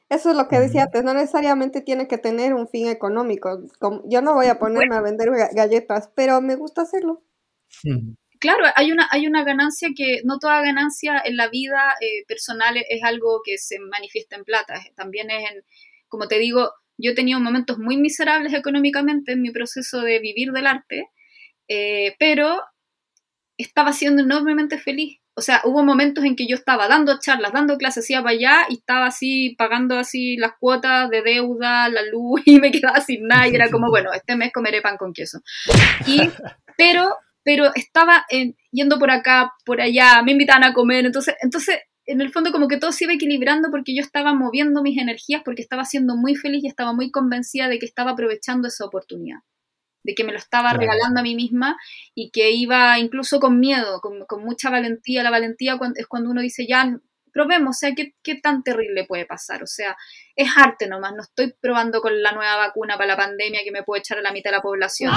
Eso 0.09 0.31
es 0.31 0.37
lo 0.37 0.47
que 0.47 0.59
decía 0.59 0.83
antes, 0.83 1.03
no 1.03 1.13
necesariamente 1.13 1.81
tiene 1.81 2.07
que 2.07 2.17
tener 2.17 2.53
un 2.53 2.67
fin 2.67 2.87
económico. 2.87 3.61
Yo 4.05 4.21
no 4.21 4.33
voy 4.33 4.47
a 4.47 4.57
ponerme 4.57 4.95
a 4.95 5.01
vender 5.01 5.29
galletas, 5.53 6.09
pero 6.15 6.41
me 6.41 6.55
gusta 6.55 6.81
hacerlo. 6.81 7.23
Claro, 8.39 8.65
hay 8.75 8.91
una, 8.91 9.07
hay 9.11 9.27
una 9.27 9.43
ganancia 9.43 9.89
que 9.95 10.21
no 10.23 10.39
toda 10.39 10.61
ganancia 10.61 11.21
en 11.23 11.37
la 11.37 11.49
vida 11.49 11.93
eh, 12.01 12.23
personal 12.27 12.77
es 12.77 13.03
algo 13.03 13.41
que 13.43 13.57
se 13.57 13.79
manifiesta 13.79 14.35
en 14.35 14.45
plata. 14.45 14.75
También 14.95 15.29
es 15.29 15.51
en, 15.51 15.63
como 16.07 16.27
te 16.27 16.39
digo, 16.39 16.71
yo 16.97 17.11
he 17.11 17.15
tenido 17.15 17.39
momentos 17.39 17.77
muy 17.77 17.97
miserables 17.97 18.53
económicamente 18.53 19.33
en 19.33 19.41
mi 19.41 19.51
proceso 19.51 20.01
de 20.01 20.19
vivir 20.19 20.51
del 20.51 20.67
arte, 20.67 21.09
eh, 21.67 22.15
pero 22.19 22.61
estaba 23.57 23.93
siendo 23.93 24.21
enormemente 24.21 24.77
feliz. 24.77 25.19
O 25.35 25.41
sea, 25.41 25.61
hubo 25.65 25.83
momentos 25.83 26.23
en 26.23 26.35
que 26.35 26.47
yo 26.47 26.55
estaba 26.55 26.87
dando 26.87 27.19
charlas, 27.19 27.53
dando 27.53 27.77
clases, 27.77 28.05
hacía 28.05 28.23
para 28.23 28.31
allá 28.31 28.65
y 28.69 28.75
estaba 28.75 29.05
así 29.07 29.55
pagando 29.57 29.97
así 29.99 30.35
las 30.37 30.53
cuotas 30.59 31.09
de 31.09 31.21
deuda, 31.21 31.89
la 31.89 32.01
luz 32.11 32.41
y 32.45 32.59
me 32.59 32.71
quedaba 32.71 33.01
sin 33.01 33.27
nada 33.27 33.47
y 33.47 33.55
era 33.55 33.69
como, 33.69 33.89
bueno, 33.89 34.11
este 34.13 34.35
mes 34.35 34.51
comeré 34.51 34.81
pan 34.81 34.97
con 34.97 35.13
queso. 35.13 35.39
Y, 36.07 36.21
pero, 36.77 37.15
pero 37.43 37.71
estaba 37.75 38.25
yendo 38.71 38.97
por 38.97 39.11
acá, 39.11 39.53
por 39.65 39.81
allá, 39.81 40.21
me 40.23 40.31
invitaban 40.31 40.63
a 40.63 40.73
comer, 40.73 41.05
entonces, 41.05 41.35
entonces, 41.41 41.79
en 42.05 42.21
el 42.21 42.31
fondo 42.31 42.51
como 42.51 42.67
que 42.67 42.77
todo 42.77 42.91
se 42.91 43.03
iba 43.03 43.13
equilibrando 43.13 43.69
porque 43.69 43.93
yo 43.93 44.01
estaba 44.01 44.33
moviendo 44.33 44.81
mis 44.81 44.97
energías 44.97 45.41
porque 45.43 45.61
estaba 45.61 45.83
siendo 45.83 46.15
muy 46.15 46.35
feliz 46.35 46.63
y 46.63 46.67
estaba 46.67 46.93
muy 46.93 47.11
convencida 47.11 47.67
de 47.67 47.79
que 47.79 47.85
estaba 47.85 48.11
aprovechando 48.11 48.69
esa 48.69 48.85
oportunidad 48.85 49.39
de 50.07 50.15
que 50.15 50.23
me 50.23 50.31
lo 50.31 50.37
estaba 50.37 50.71
regalando 50.71 51.19
a 51.19 51.23
mí 51.23 51.35
misma 51.35 51.77
y 52.15 52.31
que 52.31 52.51
iba 52.51 52.97
incluso 52.97 53.41
con 53.41 53.59
miedo, 53.59 53.99
con, 53.99 54.41
mucha 54.41 54.69
valentía. 54.69 55.21
La 55.21 55.29
valentía 55.29 55.77
es 55.95 56.07
cuando 56.07 56.29
uno 56.29 56.39
dice, 56.39 56.65
ya, 56.65 56.97
probemos, 57.33 57.75
o 57.75 57.79
sea, 57.79 57.93
¿qué, 57.93 58.15
¿qué, 58.23 58.35
tan 58.35 58.63
terrible 58.63 59.03
puede 59.03 59.25
pasar? 59.25 59.61
O 59.61 59.67
sea, 59.67 59.97
es 60.33 60.49
arte 60.55 60.87
nomás, 60.87 61.11
no 61.13 61.23
estoy 61.23 61.53
probando 61.59 61.99
con 61.99 62.23
la 62.23 62.31
nueva 62.31 62.55
vacuna 62.55 62.95
para 62.95 63.07
la 63.07 63.17
pandemia 63.17 63.59
que 63.65 63.71
me 63.73 63.83
puede 63.83 63.99
echar 63.99 64.17
a 64.17 64.21
la 64.21 64.31
mitad 64.31 64.49
de 64.49 64.55
la 64.55 64.61
población. 64.61 65.13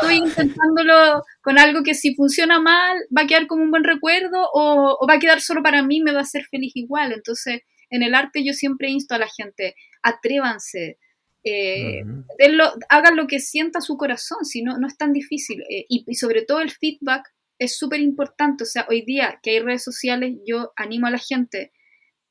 Estoy 0.00 0.16
intentándolo 0.16 1.22
con 1.42 1.58
algo 1.58 1.82
que 1.82 1.92
si 1.92 2.14
funciona 2.14 2.60
mal 2.60 2.96
va 3.14 3.22
a 3.22 3.26
quedar 3.26 3.46
como 3.46 3.62
un 3.62 3.70
buen 3.70 3.84
recuerdo 3.84 4.48
o, 4.54 4.96
o 4.98 5.06
va 5.06 5.14
a 5.14 5.18
quedar 5.18 5.42
solo 5.42 5.62
para 5.62 5.82
mí, 5.82 6.00
me 6.00 6.12
va 6.12 6.20
a 6.20 6.22
hacer 6.22 6.44
feliz 6.50 6.72
igual. 6.76 7.12
Entonces, 7.12 7.60
en 7.90 8.02
el 8.02 8.14
arte 8.14 8.42
yo 8.42 8.54
siempre 8.54 8.88
insto 8.88 9.14
a 9.14 9.18
la 9.18 9.28
gente, 9.28 9.74
atrévanse, 10.02 10.98
eh, 11.44 12.02
hagan 12.88 13.16
lo 13.16 13.26
que 13.26 13.38
sienta 13.38 13.80
su 13.80 13.96
corazón, 13.96 14.44
si 14.44 14.62
no, 14.62 14.78
no 14.78 14.86
es 14.86 14.96
tan 14.96 15.12
difícil. 15.12 15.62
Eh, 15.70 15.86
y, 15.88 16.14
sobre 16.14 16.42
todo 16.42 16.60
el 16.60 16.70
feedback 16.70 17.32
es 17.58 17.78
súper 17.78 18.00
importante. 18.00 18.64
O 18.64 18.66
sea, 18.66 18.86
hoy 18.88 19.02
día 19.02 19.38
que 19.42 19.50
hay 19.50 19.60
redes 19.60 19.84
sociales, 19.84 20.36
yo 20.46 20.72
animo 20.76 21.06
a 21.06 21.10
la 21.10 21.18
gente, 21.18 21.72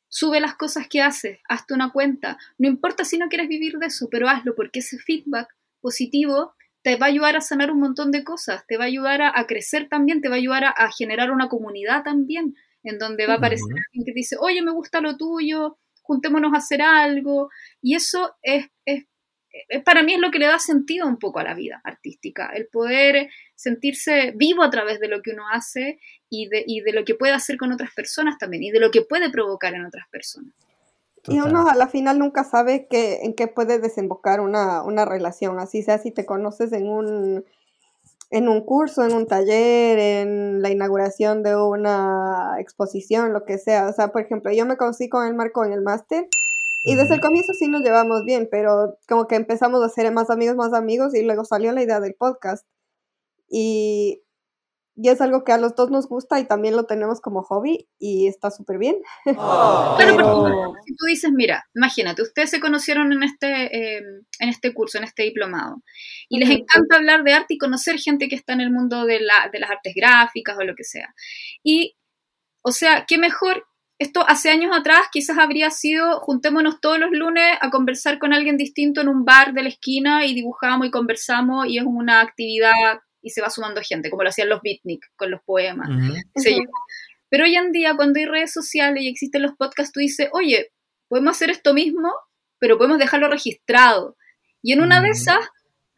sube 0.10 0.40
las 0.40 0.56
cosas 0.56 0.88
que 0.88 1.02
haces, 1.02 1.40
hazte 1.48 1.74
una 1.74 1.92
cuenta. 1.92 2.38
No 2.58 2.68
importa 2.68 3.06
si 3.06 3.18
no 3.18 3.30
quieres 3.30 3.48
vivir 3.48 3.78
de 3.78 3.88
eso, 3.88 4.08
pero 4.10 4.28
hazlo 4.28 4.56
porque 4.56 4.80
ese 4.80 4.98
feedback 4.98 5.48
positivo 5.80 6.54
te 6.82 6.98
va 6.98 7.06
a 7.06 7.10
ayudar 7.10 7.38
a 7.38 7.42
sanar 7.42 7.72
un 7.72 7.80
montón 7.80 8.12
de 8.12 8.24
cosas, 8.24 8.66
te 8.68 8.78
va 8.78 8.84
a 8.84 8.88
ayudar 8.88 9.22
a, 9.22 9.46
crecer 9.48 9.88
también, 9.90 10.22
te 10.22 10.28
va 10.28 10.36
a 10.36 10.38
ayudar 10.38 10.66
a, 10.66 10.92
generar 10.92 11.32
una 11.32 11.48
comunidad 11.48 12.04
también, 12.04 12.56
en 12.84 13.00
donde 13.00 13.26
va 13.26 13.36
a 13.36 13.38
aparecer 13.38 13.72
alguien 13.72 14.06
que 14.06 14.12
dice, 14.14 14.36
oye, 14.38 14.62
me 14.62 14.72
gusta 14.72 15.00
lo 15.00 15.16
tuyo, 15.16 15.78
juntémonos 16.04 16.54
a 16.54 16.58
hacer 16.58 16.82
algo. 16.82 17.50
Y 17.82 17.96
eso 17.96 18.36
es, 18.44 18.68
es, 18.86 19.06
para 19.84 20.04
mí 20.04 20.14
es 20.14 20.20
lo 20.20 20.32
que 20.32 20.40
le 20.40 20.46
da 20.46 20.60
sentido 20.60 21.08
un 21.08 21.18
poco 21.18 21.40
a 21.40 21.44
la 21.44 21.56
vida 21.56 21.82
artística, 21.84 22.52
el 22.54 22.68
poder 22.68 23.30
sentirse 23.56 24.34
vivo 24.36 24.64
a 24.64 24.70
través 24.70 25.00
de 25.00 25.08
lo 25.08 25.22
que 25.22 25.32
uno 25.32 25.44
hace 25.52 26.00
y 26.30 26.48
de, 26.50 26.64
y 26.66 26.82
de 26.82 26.94
lo 26.94 27.06
que 27.06 27.16
puede 27.16 27.34
hacer 27.34 27.58
con 27.58 27.72
otras 27.72 27.94
personas 27.94 28.38
también, 28.38 28.64
y 28.64 28.72
de 28.72 28.80
lo 28.80 28.92
que 28.92 29.02
puede 29.02 29.32
provocar 29.32 29.74
en 29.74 29.86
otras 29.86 30.08
personas. 30.10 30.54
Y 31.26 31.40
uno 31.40 31.70
a 31.70 31.76
la 31.76 31.88
final 31.88 32.20
nunca 32.20 32.44
sabe 32.44 32.88
que, 32.90 33.22
en 33.22 33.34
qué 33.34 33.48
puede 33.48 33.80
desembocar 33.80 34.42
una, 34.42 34.84
una 34.84 35.06
relación, 35.06 35.58
así 35.58 35.82
sea 35.82 35.98
si 35.98 36.12
te 36.12 36.26
conoces 36.26 36.74
en 36.74 36.90
un, 36.90 37.46
en 38.34 38.50
un 38.50 38.62
curso, 38.62 39.06
en 39.06 39.14
un 39.14 39.28
taller, 39.28 40.00
en 40.00 40.64
la 40.64 40.72
inauguración 40.72 41.44
de 41.44 41.56
una 41.56 42.56
exposición, 42.58 43.32
lo 43.32 43.46
que 43.46 43.60
sea. 43.60 43.88
O 43.88 43.94
sea, 43.94 44.08
por 44.08 44.24
ejemplo, 44.24 44.52
yo 44.52 44.66
me 44.66 44.76
conocí 44.76 45.08
con 45.08 45.28
el 45.28 45.36
Marco 45.36 45.64
en 45.64 45.72
el 45.72 45.84
máster 45.84 46.28
y 46.84 46.96
desde 46.96 47.14
el 47.14 47.22
comienzo 47.22 47.54
sí 47.54 47.68
nos 47.68 47.84
llevamos 47.84 48.26
bien, 48.26 48.48
pero 48.50 48.98
como 49.08 49.28
que 49.28 49.36
empezamos 49.36 49.84
a 49.84 49.90
ser 49.90 50.12
más 50.12 50.32
amigos, 50.32 50.56
más 50.56 50.74
amigos 50.74 51.14
y 51.14 51.22
luego 51.22 51.46
salió 51.46 51.72
la 51.74 51.84
idea 51.84 52.00
del 52.00 52.16
podcast. 52.16 52.66
Y 53.48 54.24
y 54.96 55.10
es 55.10 55.22
algo 55.22 55.44
que 55.44 55.52
a 55.52 55.58
los 55.58 55.76
dos 55.76 55.90
nos 55.90 56.08
gusta 56.08 56.40
y 56.40 56.46
también 56.46 56.76
lo 56.76 56.86
tenemos 56.86 57.20
como 57.20 57.42
hobby 57.42 57.88
y 57.98 58.28
está 58.28 58.52
súper 58.52 58.78
bien. 58.78 58.98
Oh. 59.26 59.96
Claro, 59.98 60.74
si 60.86 60.96
tú 60.96 61.06
dices, 61.06 61.32
mira, 61.32 61.66
imagínate, 61.76 62.22
ustedes 62.22 62.50
se 62.50 62.60
conocieron 62.60 63.12
en 63.12 63.24
este, 63.24 63.98
em, 63.98 64.24
en 64.40 64.50
este 64.50 64.74
curso, 64.74 64.98
en 64.98 65.04
este 65.04 65.24
diplomado, 65.24 65.82
y 66.30 66.40
les 66.40 66.50
encanta 66.50 66.98
hablar 66.98 67.24
de 67.24 67.34
arte 67.34 67.56
y 67.56 67.58
conocer 67.58 67.98
gente 67.98 68.28
que 68.28 68.36
está 68.36 68.54
en 68.54 68.62
el 68.62 68.72
mundo 68.72 69.06
de, 69.06 69.20
la, 69.20 69.50
de 69.52 69.60
las 69.60 69.72
artes 69.72 69.94
gráficas 69.96 70.58
o 70.58 70.64
lo 70.64 70.76
que 70.76 70.84
sea. 70.84 71.14
Y, 71.64 71.96
o 72.62 72.72
sea, 72.72 73.06
qué 73.08 73.18
mejor 73.18 73.66
esto 74.00 74.26
hace 74.28 74.50
años 74.50 74.76
atrás 74.76 75.08
quizás 75.12 75.38
habría 75.38 75.70
sido 75.70 76.20
juntémonos 76.20 76.82
todos 76.82 77.00
los 77.00 77.12
lunes 77.12 77.58
a 77.62 77.70
conversar 77.70 78.20
con 78.20 78.34
alguien 78.34 78.58
distinto 78.58 79.02
en 79.02 79.08
un 79.08 79.24
bar 79.24 79.54
de 79.54 79.64
la 79.64 79.70
esquina 79.70 80.26
y 80.26 80.34
dibujamos 80.34 80.88
y 80.88 80.92
conversamos 80.92 81.68
y 81.68 81.78
es 81.78 81.86
una 81.86 82.22
actividad 82.22 82.74
y 83.24 83.32
se 83.32 83.42
va 83.42 83.50
sumando 83.50 83.82
gente, 83.82 84.10
como 84.10 84.24
lo 84.24 84.30
hacían 84.30 84.50
los 84.50 84.62
beatnik 84.62 85.06
con 85.16 85.32
los 85.32 85.42
poemas. 85.44 85.90
Pero 87.30 87.46
hoy 87.46 87.56
en 87.56 87.72
día, 87.72 87.96
cuando 87.96 88.20
hay 88.20 88.26
redes 88.26 88.54
sociales 88.54 89.02
y 89.02 89.08
existen 89.08 89.42
los 89.42 89.56
podcasts, 89.56 89.92
tú 89.92 90.00
dices, 90.00 90.30
oye, 90.34 90.72
podemos 91.08 91.36
hacer 91.36 91.50
esto 91.50 91.74
mismo, 91.74 92.14
pero 92.60 92.78
podemos 92.78 93.00
dejarlo 93.00 93.30
registrado. 93.30 94.18
Y 94.62 94.74
en 94.74 94.82
una 94.82 95.02
de 95.02 95.10
esas, 95.10 95.40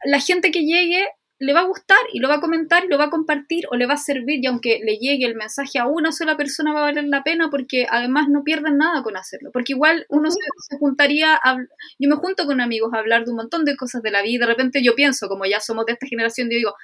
la 0.04 0.20
gente 0.20 0.50
que 0.50 0.64
llegue 0.64 1.06
le 1.38 1.52
va 1.52 1.60
a 1.60 1.66
gustar 1.66 1.98
y 2.12 2.20
lo 2.20 2.28
va 2.28 2.36
a 2.36 2.40
comentar 2.40 2.84
y 2.84 2.88
lo 2.88 2.96
va 2.96 3.04
a 3.04 3.10
compartir 3.10 3.66
o 3.70 3.76
le 3.76 3.86
va 3.86 3.94
a 3.94 3.98
servir 3.98 4.42
y 4.42 4.46
aunque 4.46 4.80
le 4.82 4.96
llegue 4.96 5.26
el 5.26 5.34
mensaje 5.34 5.78
a 5.78 5.86
una 5.86 6.10
sola 6.10 6.36
persona 6.36 6.72
va 6.72 6.80
a 6.80 6.84
valer 6.84 7.04
la 7.04 7.22
pena 7.22 7.50
porque 7.50 7.86
además 7.90 8.28
no 8.28 8.42
pierden 8.42 8.78
nada 8.78 9.02
con 9.02 9.16
hacerlo. 9.16 9.50
Porque 9.52 9.74
igual 9.74 10.06
uno 10.08 10.30
se, 10.30 10.78
juntaría, 10.78 11.34
a, 11.34 11.58
yo 11.98 12.08
me 12.08 12.16
junto 12.16 12.46
con 12.46 12.60
amigos 12.60 12.92
a 12.94 12.98
hablar 12.98 13.24
de 13.24 13.30
un 13.30 13.36
montón 13.36 13.64
de 13.64 13.76
cosas 13.76 14.02
de 14.02 14.10
la 14.10 14.22
vida, 14.22 14.46
de 14.46 14.52
repente 14.52 14.82
yo 14.82 14.94
pienso, 14.94 15.28
como 15.28 15.44
ya 15.44 15.60
somos 15.60 15.84
de 15.84 15.92
esta 15.92 16.06
generación, 16.06 16.48
yo 16.50 16.56
digo, 16.56 16.74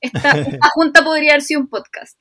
esta, 0.00 0.32
junta 0.74 1.04
podría 1.04 1.32
haber 1.32 1.42
sido 1.42 1.60
un 1.60 1.68
podcast. 1.68 2.16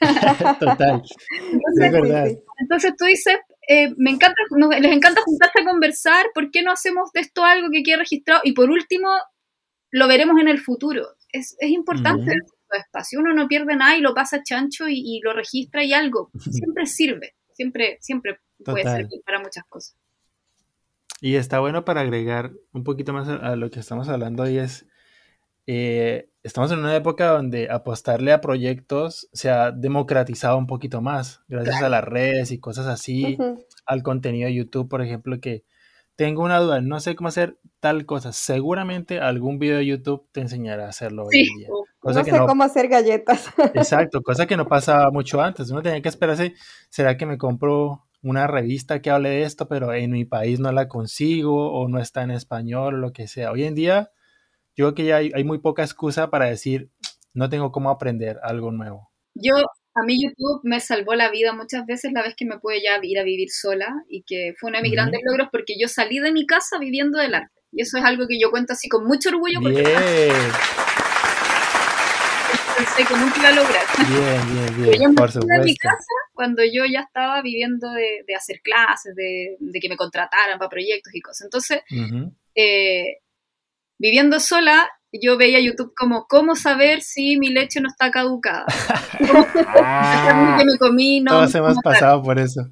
Total. 0.60 1.02
entonces, 1.42 2.38
entonces 2.58 2.92
tú 2.98 3.04
dices, 3.04 3.38
eh, 3.68 3.94
me 3.96 4.10
encanta, 4.10 4.36
les 4.80 4.92
encanta 4.92 5.22
juntarse 5.22 5.60
a 5.60 5.64
conversar, 5.64 6.26
¿por 6.34 6.50
qué 6.50 6.62
no 6.62 6.72
hacemos 6.72 7.12
de 7.12 7.20
esto 7.20 7.44
algo 7.44 7.68
que 7.72 7.82
quede 7.82 7.98
registrado? 7.98 8.40
Y 8.44 8.52
por 8.52 8.70
último, 8.70 9.08
lo 9.90 10.08
veremos 10.08 10.40
en 10.40 10.48
el 10.48 10.60
futuro 10.60 11.06
es, 11.32 11.56
es 11.58 11.70
importante 11.70 12.32
el 12.32 12.40
espacio. 12.78 13.18
Uno 13.18 13.34
no 13.34 13.48
pierde 13.48 13.74
nada 13.74 13.96
y 13.96 14.00
lo 14.00 14.14
pasa 14.14 14.42
chancho 14.42 14.88
y, 14.88 15.20
lo 15.24 15.32
registra 15.32 15.82
y 15.82 15.92
algo. 15.92 16.30
Siempre 16.38 16.86
sirve, 16.86 17.34
siempre, 17.54 17.98
siempre 18.00 18.38
puede 18.64 18.84
servir 18.84 19.22
para 19.24 19.40
muchas 19.40 19.64
cosas. 19.68 19.96
Y 21.20 21.36
está 21.36 21.60
bueno 21.60 21.84
para 21.84 22.00
agregar 22.00 22.52
un 22.72 22.82
poquito 22.84 23.12
más 23.12 23.28
a, 23.28 23.54
lo 23.56 23.70
que 23.70 23.80
estamos 23.80 24.08
hablando 24.08 24.48
y 24.48 24.58
es, 24.58 24.86
eh, 25.66 26.28
estamos 26.42 26.72
en 26.72 26.80
una 26.80 26.96
época 26.96 27.28
donde 27.28 27.70
apostarle 27.70 28.32
a 28.32 28.40
proyectos 28.40 29.28
se 29.32 29.50
ha 29.50 29.70
democratizado 29.70 30.58
un 30.58 30.66
poquito 30.66 31.00
más, 31.00 31.42
gracias 31.48 31.82
a 31.82 31.88
las 31.88 32.04
redes 32.04 32.50
y 32.50 32.58
cosas 32.58 32.86
así, 32.86 33.38
al 33.86 34.02
contenido 34.02 34.46
de 34.46 34.54
YouTube, 34.54 34.88
por 34.88 35.02
ejemplo, 35.02 35.40
que 35.40 35.64
tengo 36.16 36.42
una 36.42 36.58
duda, 36.58 36.80
no 36.80 37.00
sé 37.00 37.14
cómo 37.14 37.28
hacer 37.28 37.58
tal 37.80 38.06
cosa. 38.06 38.32
Seguramente 38.32 39.18
algún 39.18 39.58
video 39.58 39.78
de 39.78 39.86
YouTube 39.86 40.28
te 40.32 40.40
enseñará 40.40 40.86
a 40.86 40.90
hacerlo 40.90 41.24
hoy 41.24 41.48
en 41.48 41.58
día. 41.58 41.68
no 42.02 42.12
sé 42.12 42.30
cómo 42.46 42.62
hacer 42.62 42.88
galletas. 42.88 43.50
Exacto, 43.74 44.22
cosa 44.22 44.46
que 44.46 44.56
no 44.56 44.68
pasaba 44.68 45.10
mucho 45.10 45.40
antes. 45.40 45.70
Uno 45.70 45.82
tenía 45.82 46.02
que 46.02 46.08
esperarse, 46.08 46.54
¿será 46.90 47.16
que 47.16 47.26
me 47.26 47.38
compro 47.38 48.06
una 48.22 48.46
revista 48.46 49.00
que 49.00 49.10
hable 49.10 49.30
de 49.30 49.42
esto, 49.42 49.68
pero 49.68 49.92
en 49.92 50.12
mi 50.12 50.24
país 50.24 50.60
no 50.60 50.70
la 50.70 50.86
consigo 50.86 51.72
o 51.72 51.88
no 51.88 51.98
está 51.98 52.22
en 52.22 52.30
español 52.30 52.94
o 52.94 52.98
lo 52.98 53.12
que 53.12 53.26
sea? 53.26 53.50
Hoy 53.50 53.64
en 53.64 53.74
día, 53.74 54.12
yo 54.76 54.86
creo 54.86 54.94
que 54.94 55.04
ya 55.04 55.16
hay, 55.16 55.30
hay 55.34 55.44
muy 55.44 55.58
poca 55.58 55.82
excusa 55.82 56.30
para 56.30 56.46
decir, 56.46 56.90
no 57.34 57.48
tengo 57.48 57.72
cómo 57.72 57.90
aprender 57.90 58.38
algo 58.42 58.70
nuevo. 58.72 59.10
Yo 59.34 59.54
a 59.94 60.02
mí 60.04 60.22
YouTube 60.22 60.60
me 60.64 60.80
salvó 60.80 61.14
la 61.14 61.30
vida 61.30 61.52
muchas 61.52 61.84
veces 61.86 62.12
la 62.12 62.22
vez 62.22 62.34
que 62.36 62.46
me 62.46 62.58
pude 62.58 62.82
ya 62.82 62.98
ir 63.02 63.18
a 63.18 63.24
vivir 63.24 63.50
sola 63.50 64.04
y 64.08 64.22
que 64.22 64.54
fue 64.58 64.70
uno 64.70 64.78
de 64.78 64.82
mis 64.82 64.92
grandes 64.92 65.20
logros 65.24 65.48
porque 65.50 65.74
yo 65.78 65.88
salí 65.88 66.18
de 66.18 66.32
mi 66.32 66.46
casa 66.46 66.78
viviendo 66.78 67.18
del 67.18 67.34
arte. 67.34 67.60
Y 67.72 67.82
eso 67.82 67.98
es 67.98 68.04
algo 68.04 68.26
que 68.26 68.38
yo 68.40 68.50
cuento 68.50 68.72
así 68.74 68.88
con 68.88 69.06
mucho 69.06 69.28
orgullo 69.30 69.60
porque 69.60 69.82
pensé 72.76 73.04
que 73.06 73.14
nunca 73.14 73.38
iba 73.38 73.48
a 73.48 73.52
lograr. 73.52 73.84
Bien, 74.08 74.40
bien, 74.54 74.98
bien. 74.98 75.14
Por 75.14 75.30
supuesto. 75.30 75.60
de 75.60 75.64
mi 75.64 75.76
casa 75.76 76.14
cuando 76.32 76.62
yo 76.64 76.84
ya 76.90 77.00
estaba 77.00 77.40
viviendo 77.42 77.90
de, 77.92 78.24
hacer 78.34 78.60
clases, 78.62 79.14
de, 79.14 79.56
que 79.80 79.88
me 79.88 79.96
contrataran 79.96 80.58
para 80.58 80.70
proyectos 80.70 81.14
y 81.14 81.20
cosas. 81.20 81.44
Entonces, 81.44 81.80
eh, 82.54 83.18
viviendo 84.02 84.40
sola, 84.40 84.90
yo 85.12 85.38
veía 85.38 85.60
YouTube 85.60 85.92
como 85.96 86.26
cómo 86.26 86.56
saber 86.56 87.02
si 87.02 87.38
mi 87.38 87.50
leche 87.50 87.80
no 87.80 87.88
está 87.88 88.10
caducada. 88.10 88.66
ah, 89.80 90.56
que 90.58 90.64
me 90.64 90.76
comí, 90.76 91.20
no, 91.20 91.30
todos 91.30 91.54
hemos 91.54 91.76
pasado 91.84 92.20
por 92.20 92.40
eso. 92.40 92.62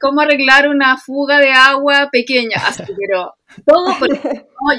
¿Cómo, 0.00 0.20
arreglar 0.22 0.68
una 0.68 0.96
fuga 0.96 1.40
de 1.40 1.52
agua 1.52 2.08
pequeña? 2.10 2.56
Así, 2.66 2.84
pero 2.98 3.34
todo 3.66 3.94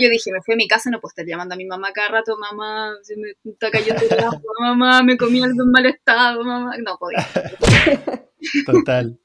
yo 0.02 0.10
dije, 0.10 0.32
me 0.32 0.42
fui 0.42 0.56
a 0.56 0.58
mi 0.58 0.68
casa, 0.68 0.90
no 0.90 1.00
puedo 1.00 1.12
estar 1.12 1.26
llamando 1.28 1.54
a 1.54 1.58
mi 1.58 1.66
mamá 1.66 1.92
cada 1.94 2.08
rato, 2.08 2.36
mamá, 2.36 2.94
se 3.04 3.16
me 3.16 3.34
está 3.52 3.70
cayendo 3.70 4.02
el 4.10 4.20
agua, 4.20 4.42
mamá, 4.62 5.04
me 5.04 5.16
comí 5.16 5.44
algo 5.44 5.62
en 5.62 5.72
mal 5.72 5.86
estado, 5.86 6.44
mamá. 6.44 6.76
No 6.84 6.98
podía. 6.98 7.28
Total. 8.66 9.20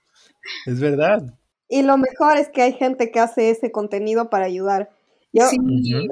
Es 0.67 0.81
verdad. 0.81 1.23
Y 1.67 1.83
lo 1.83 1.97
mejor 1.97 2.37
es 2.37 2.51
que 2.51 2.61
hay 2.61 2.75
gente 2.75 3.11
que 3.11 3.21
hace 3.21 3.51
ese 3.51 3.73
contenido 3.73 4.29
para 4.29 4.45
ayudar. 4.45 4.91
Yo 5.33 5.45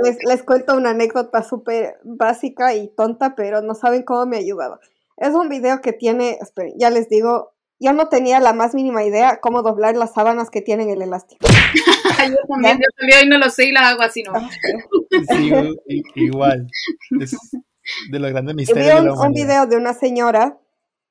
les, 0.03 0.19
les, 0.29 0.43
cuento 0.43 0.77
una 0.77 0.91
anécdota 0.91 1.43
súper 1.43 1.95
básica 2.05 2.75
y 2.75 2.89
tonta, 2.89 3.35
pero 3.35 3.63
no 3.63 3.75
saben 3.75 4.03
cómo 4.03 4.27
me 4.27 4.37
ha 4.37 4.41
ayudado. 4.41 4.79
Es 5.17 5.35
un 5.35 5.49
video 5.49 5.81
que 5.81 5.93
tiene, 5.93 6.39
esperen, 6.41 6.75
ya 6.77 6.91
les 6.91 7.09
digo, 7.09 7.55
yo 7.79 7.93
no 7.93 8.09
tenía 8.09 8.41
la 8.41 8.53
más 8.53 8.75
mínima 8.75 9.05
idea 9.05 9.41
cómo 9.41 9.63
doblar 9.63 9.97
las 9.97 10.15
sábanas 10.15 10.51
que 10.51 10.63
tienen 10.63 10.91
el 10.91 11.03
elástico. 11.03 11.47
yo 12.31 12.37
también, 12.49 12.79
yo 12.79 13.21
y 13.23 13.29
no 13.29 13.39
lo 13.39 13.51
sé 13.51 13.67
y 13.69 13.73
las 13.73 13.93
hago 13.93 14.03
así, 14.03 14.23
¿no? 14.23 14.33
Ah, 14.35 14.51
sí, 15.31 15.53
igual. 16.15 16.67
Es 17.21 17.37
de 18.11 18.19
los 18.19 18.31
grandes 18.31 18.55
misterios. 18.55 19.03
Vi 19.03 19.09
un 19.09 19.33
video 19.33 19.67
de 19.67 19.77
una 19.77 19.95
señora 19.95 20.59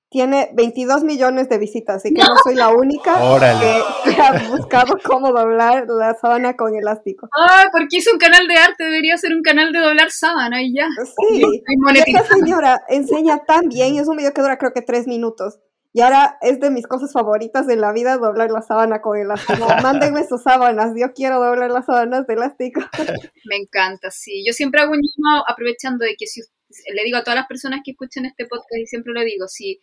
tiene 0.10 0.49
22 0.53 1.03
millones 1.03 1.49
de 1.49 1.58
visitas, 1.58 1.97
así 1.97 2.14
que 2.14 2.22
no, 2.22 2.36
soy 2.43 2.56
la 2.56 2.70
única 2.70 3.16
que, 4.03 4.12
ha 4.22 4.49
buscado 4.49 4.97
cómo 5.03 5.32
doblar 5.32 5.86
la 5.88 6.16
sábana 6.16 6.56
con 6.56 6.76
elástico. 6.76 7.28
Ah, 7.38 7.66
porque 7.72 7.97
hizo 7.97 8.12
un 8.12 8.20
canal 8.20 8.47
de 8.47 8.56
arte, 8.56 8.84
debería 8.84 9.18
ser 9.18 9.34
un 9.34 9.41
canal 9.41 9.72
de 9.72 9.80
doblar 9.80 10.12
sábana 10.12 10.62
y 10.62 10.74
ya. 10.74 10.88
Sí, 11.03 11.41
y 11.41 11.97
esta 11.97 12.36
señora 12.36 12.84
enseña 12.88 13.43
tan 13.45 13.68
bien, 13.68 13.97
es 13.97 14.08
un 14.08 14.18
video 14.18 14.34
que 14.34 14.41
dura 14.41 14.58
creo 14.58 14.74
que 14.74 14.82
tres 14.82 15.08
minutos. 15.08 15.60
Y 15.95 16.01
ahora 16.01 16.38
es 16.41 16.60
de 16.60 16.72
mis 16.72 16.88
cosas 16.88 17.14
favoritas 17.14 17.68
de 17.68 17.78
la 17.78 17.93
vida 17.93 18.18
doblar 18.18 18.51
la 18.51 18.62
sábana 18.62 19.01
con 19.01 19.18
elástico. 19.18 19.66
Mándenme 19.82 20.28
sus 20.28 20.43
sábanas, 20.43 20.91
yo 20.97 21.14
quiero 21.14 21.39
doblar 21.39 21.72
las 21.72 21.86
sábanas 21.86 22.28
de 22.28 22.34
elástico. 22.34 22.82
Me 23.45 23.56
encanta, 23.56 24.12
sí. 24.12 24.43
Yo 24.45 24.51
siempre 24.51 24.82
hago 24.82 24.91
un 24.91 24.99
mismo 24.99 25.30
aprovechando 25.47 26.03
de 26.03 26.18
que 26.18 26.28
si 26.28 26.41
le 26.93 27.03
digo 27.06 27.18
a 27.18 27.24
todas 27.24 27.39
las 27.39 27.47
personas 27.47 27.80
que 27.86 27.91
escuchan 27.91 28.26
este 28.26 28.45
podcast 28.45 28.76
y 28.78 28.88
siempre 28.88 29.14
lo 29.14 29.22
digo, 29.22 29.47
si 29.47 29.80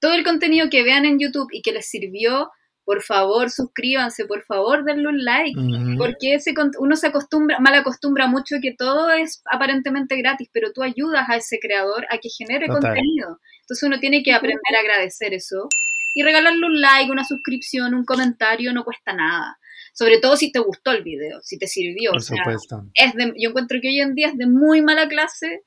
todo 0.00 0.12
el 0.14 0.24
contenido 0.24 0.68
que 0.70 0.82
vean 0.82 1.04
en 1.04 1.18
YouTube 1.18 1.48
y 1.52 1.62
que 1.62 1.72
les 1.72 1.88
sirvió, 1.88 2.50
por 2.84 3.02
favor, 3.02 3.50
suscríbanse, 3.50 4.24
por 4.24 4.42
favor, 4.42 4.84
denle 4.84 5.08
un 5.08 5.24
like, 5.24 5.54
porque 5.96 6.34
ese, 6.34 6.54
uno 6.78 6.96
se 6.96 7.06
acostumbra, 7.06 7.60
mal 7.60 7.74
acostumbra 7.74 8.26
mucho 8.26 8.56
que 8.60 8.74
todo 8.76 9.10
es 9.10 9.42
aparentemente 9.44 10.16
gratis, 10.16 10.48
pero 10.52 10.72
tú 10.72 10.82
ayudas 10.82 11.28
a 11.28 11.36
ese 11.36 11.58
creador 11.60 12.06
a 12.10 12.18
que 12.18 12.28
genere 12.30 12.66
contenido. 12.66 13.38
Entonces 13.60 13.86
uno 13.86 14.00
tiene 14.00 14.22
que 14.22 14.32
aprender 14.32 14.74
a 14.76 14.80
agradecer 14.80 15.34
eso 15.34 15.68
y 16.14 16.22
regalarle 16.22 16.66
un 16.66 16.80
like, 16.80 17.12
una 17.12 17.24
suscripción, 17.24 17.94
un 17.94 18.04
comentario, 18.04 18.72
no 18.72 18.84
cuesta 18.84 19.12
nada. 19.12 19.56
Sobre 19.92 20.18
todo 20.18 20.36
si 20.36 20.50
te 20.50 20.58
gustó 20.58 20.92
el 20.92 21.02
video, 21.02 21.40
si 21.42 21.58
te 21.58 21.66
sirvió. 21.66 22.12
Por 22.12 22.22
supuesto. 22.22 22.82
Es 22.94 23.12
yo 23.14 23.50
encuentro 23.50 23.78
que 23.80 23.88
hoy 23.88 24.00
en 24.00 24.14
día 24.14 24.28
es 24.28 24.36
de 24.36 24.46
muy 24.46 24.82
mala 24.82 25.08
clase 25.08 25.62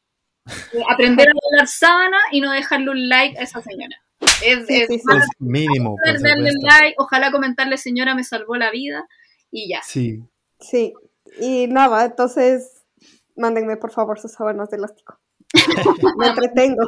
eh, 0.45 0.83
aprender 0.89 1.29
a 1.29 1.31
doblar 1.31 1.67
sábana 1.67 2.17
y 2.31 2.41
no 2.41 2.51
dejarle 2.51 2.89
un 2.89 3.07
like 3.07 3.37
a 3.37 3.43
esa 3.43 3.61
señora. 3.61 3.95
Es, 4.45 4.67
mínimo. 5.39 5.95
ojalá 6.97 7.31
comentarle, 7.31 7.77
señora, 7.77 8.15
me 8.15 8.23
salvó 8.23 8.55
la 8.55 8.71
vida 8.71 9.07
y 9.51 9.69
ya. 9.69 9.81
Sí. 9.83 10.21
Sí. 10.59 10.93
Y 11.39 11.67
nada, 11.67 12.05
entonces 12.05 12.83
mándenme 13.35 13.77
por 13.77 13.91
favor 13.91 14.19
sus 14.19 14.31
sábanas 14.31 14.69
de 14.69 14.77
elástico. 14.77 15.19
me 16.17 16.27
entretengo. 16.27 16.85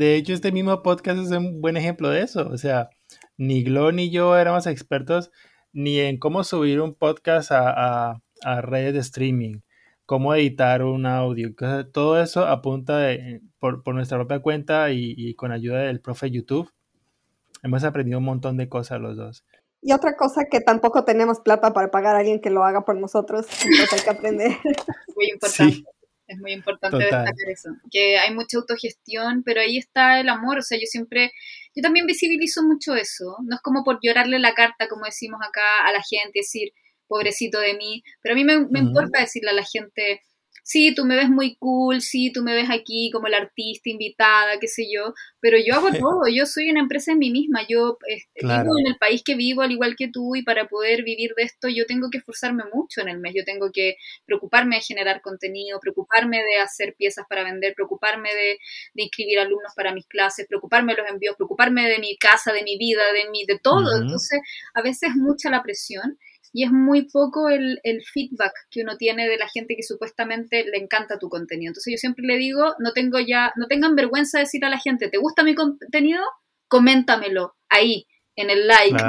de 0.00 0.16
hecho, 0.16 0.32
este 0.32 0.50
mismo 0.50 0.82
podcast 0.82 1.18
es 1.20 1.30
un 1.30 1.60
buen 1.60 1.76
ejemplo 1.76 2.08
de 2.08 2.22
eso. 2.22 2.48
O 2.48 2.56
sea, 2.56 2.88
ni 3.36 3.62
Glo 3.62 3.92
ni 3.92 4.10
yo 4.10 4.34
éramos 4.36 4.66
expertos 4.66 5.30
ni 5.72 6.00
en 6.00 6.18
cómo 6.18 6.42
subir 6.42 6.80
un 6.80 6.94
podcast 6.94 7.50
a, 7.52 8.22
redes 8.62 8.94
de 8.94 9.00
streaming, 9.00 9.60
cómo 10.10 10.34
editar 10.34 10.82
un 10.82 11.06
audio. 11.06 11.54
Todo 11.92 12.20
eso 12.20 12.44
apunta 12.44 12.98
de, 12.98 13.42
por, 13.60 13.94
nuestra 13.94 14.18
propia 14.18 14.40
cuenta 14.40 14.90
y, 14.90 15.36
con 15.36 15.52
ayuda 15.52 15.82
del 15.82 16.00
profe 16.00 16.32
YouTube. 16.32 16.68
Hemos 17.62 17.84
aprendido 17.84 18.18
un 18.18 18.24
montón 18.24 18.56
de 18.56 18.68
cosas 18.68 19.00
los 19.00 19.16
dos. 19.16 19.44
Y 19.80 19.92
otra 19.92 20.16
cosa 20.16 20.46
que 20.50 20.60
tampoco 20.60 21.04
tenemos 21.04 21.38
plata 21.38 21.72
para 21.72 21.92
pagar 21.92 22.16
a 22.16 22.18
alguien 22.18 22.40
que 22.40 22.50
lo 22.50 22.64
haga 22.64 22.84
por 22.84 22.96
nosotros, 22.96 23.46
entonces 23.64 23.92
hay 23.92 24.00
que 24.00 24.10
aprender. 24.10 24.56
Muy 25.14 25.30
importante. 25.32 25.84
Es 26.26 26.38
muy 26.40 26.52
importante 26.54 26.96
destacar 26.96 27.34
eso, 27.48 27.70
que 27.92 28.18
hay 28.18 28.34
mucha 28.34 28.58
autogestión, 28.58 29.44
pero 29.44 29.60
ahí 29.60 29.78
está 29.78 30.18
el 30.18 30.28
amor, 30.28 30.58
o 30.58 30.62
sea, 30.62 30.78
yo 30.78 30.86
siempre, 30.86 31.30
yo 31.74 31.82
también 31.82 32.06
visibilizo 32.06 32.62
mucho 32.64 32.94
eso, 32.94 33.36
no 33.44 33.56
es 33.56 33.62
como 33.62 33.82
por 33.82 33.98
llorarle 34.00 34.38
la 34.38 34.54
carta, 34.54 34.88
como 34.88 35.06
decimos 35.06 35.40
acá 35.40 35.62
a 35.84 35.92
la 35.92 36.00
gente, 36.02 36.40
decir, 36.40 36.72
pobrecito 37.10 37.58
de 37.58 37.74
mí, 37.74 38.02
pero 38.22 38.34
a 38.34 38.36
mí 38.36 38.44
me, 38.44 38.66
me 38.68 38.78
importa 38.78 39.20
decirle 39.20 39.50
a 39.50 39.54
la 39.54 39.64
gente, 39.64 40.22
sí, 40.70 40.94
tú 40.94 41.04
me 41.04 41.16
ves 41.16 41.28
muy 41.28 41.56
cool, 41.56 42.00
sí, 42.00 42.30
tú 42.32 42.42
me 42.44 42.54
ves 42.54 42.70
aquí 42.70 43.10
como 43.12 43.26
la 43.26 43.38
artista 43.38 43.90
invitada, 43.90 44.60
qué 44.60 44.68
sé 44.68 44.86
yo, 44.92 45.14
pero 45.40 45.58
yo 45.58 45.74
hago 45.74 45.88
todo, 45.98 46.22
yo 46.32 46.46
soy 46.46 46.70
una 46.70 46.78
empresa 46.78 47.10
en 47.10 47.18
mí 47.18 47.30
misma, 47.30 47.66
yo 47.68 47.98
este, 48.06 48.46
vivo 48.46 48.78
en 48.78 48.86
el 48.86 48.96
país 48.96 49.22
que 49.24 49.34
vivo 49.34 49.62
al 49.62 49.72
igual 49.72 49.96
que 49.96 50.08
tú 50.08 50.36
y 50.36 50.42
para 50.42 50.68
poder 50.68 51.02
vivir 51.02 51.32
de 51.36 51.42
esto 51.42 51.68
yo 51.68 51.86
tengo 51.86 52.08
que 52.10 52.18
esforzarme 52.18 52.62
mucho 52.72 53.00
en 53.00 53.08
el 53.08 53.18
mes, 53.18 53.34
yo 53.34 53.44
tengo 53.44 53.72
que 53.72 53.96
preocuparme 54.26 54.76
de 54.76 54.82
generar 54.82 55.20
contenido, 55.22 55.80
preocuparme 55.80 56.38
de 56.38 56.60
hacer 56.60 56.94
piezas 56.96 57.26
para 57.28 57.42
vender, 57.42 57.74
preocuparme 57.74 58.32
de, 58.32 58.58
de 58.94 59.02
inscribir 59.02 59.40
alumnos 59.40 59.72
para 59.74 59.92
mis 59.92 60.06
clases, 60.06 60.46
preocuparme 60.46 60.94
de 60.94 61.02
los 61.02 61.10
envíos, 61.10 61.34
preocuparme 61.36 61.88
de 61.88 61.98
mi 61.98 62.16
casa, 62.16 62.52
de 62.52 62.62
mi 62.62 62.78
vida, 62.78 63.02
de, 63.12 63.28
mi, 63.30 63.44
de 63.44 63.58
todo, 63.58 64.00
entonces 64.00 64.40
a 64.74 64.82
veces 64.82 65.10
mucha 65.16 65.50
la 65.50 65.64
presión 65.64 66.16
y 66.52 66.64
es 66.64 66.72
muy 66.72 67.08
poco 67.08 67.48
el, 67.48 67.78
feedback 68.12 68.52
que 68.70 68.82
uno 68.82 68.96
tiene 68.96 69.28
de 69.28 69.36
la 69.36 69.48
gente 69.48 69.76
que 69.76 69.82
supuestamente 69.82 70.64
le 70.64 70.78
encanta 70.78 71.18
tu 71.18 71.28
contenido. 71.28 71.70
Entonces 71.70 71.92
yo 71.92 71.98
siempre 71.98 72.24
le 72.26 72.36
digo, 72.36 72.74
no 72.78 72.92
tengo 72.92 73.18
ya, 73.20 73.52
no 73.56 73.66
tengan 73.66 73.94
vergüenza 73.94 74.38
de 74.38 74.44
decir 74.44 74.64
a 74.64 74.70
la 74.70 74.78
gente, 74.78 75.08
¿te 75.08 75.18
gusta 75.18 75.44
mi 75.44 75.54
contenido? 75.54 76.22
Coméntamelo 76.68 77.54
ahí, 77.68 78.06
en 78.36 78.50
el 78.50 78.66
like, 78.66 79.02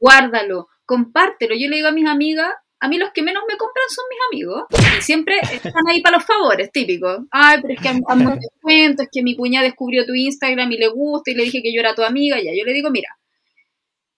guárdalo, 0.00 0.68
compártelo. 0.84 1.54
Yo 1.54 1.68
le 1.68 1.76
digo 1.76 1.88
a 1.88 1.92
mis 1.92 2.08
amigas, 2.08 2.52
a 2.80 2.88
mí 2.88 2.96
los 2.96 3.10
que 3.12 3.22
menos 3.22 3.42
me 3.48 3.56
compran 3.56 3.86
son 3.88 4.04
mis 4.08 4.18
amigos 4.30 4.64
y 4.98 5.02
siempre 5.02 5.38
están 5.52 5.82
ahí 5.88 6.00
para 6.00 6.18
los 6.18 6.26
favores, 6.26 6.70
típico. 6.72 7.26
Ay, 7.30 7.58
pero 7.60 7.74
es 7.74 7.80
que 7.80 7.88
amo 7.88 8.36
descuento, 8.36 9.02
es 9.02 9.08
que 9.10 9.22
mi 9.22 9.36
cuñada 9.36 9.66
descubrió 9.66 10.06
tu 10.06 10.14
Instagram 10.14 10.70
y 10.72 10.78
le 10.78 10.88
gusta 10.88 11.30
y 11.30 11.34
le 11.34 11.44
dije 11.44 11.62
que 11.62 11.74
yo 11.74 11.80
era 11.80 11.94
tu 11.94 12.02
amiga. 12.02 12.36
Ya, 12.36 12.52
yo 12.56 12.64
le 12.64 12.72
digo, 12.72 12.90
mira, 12.90 13.08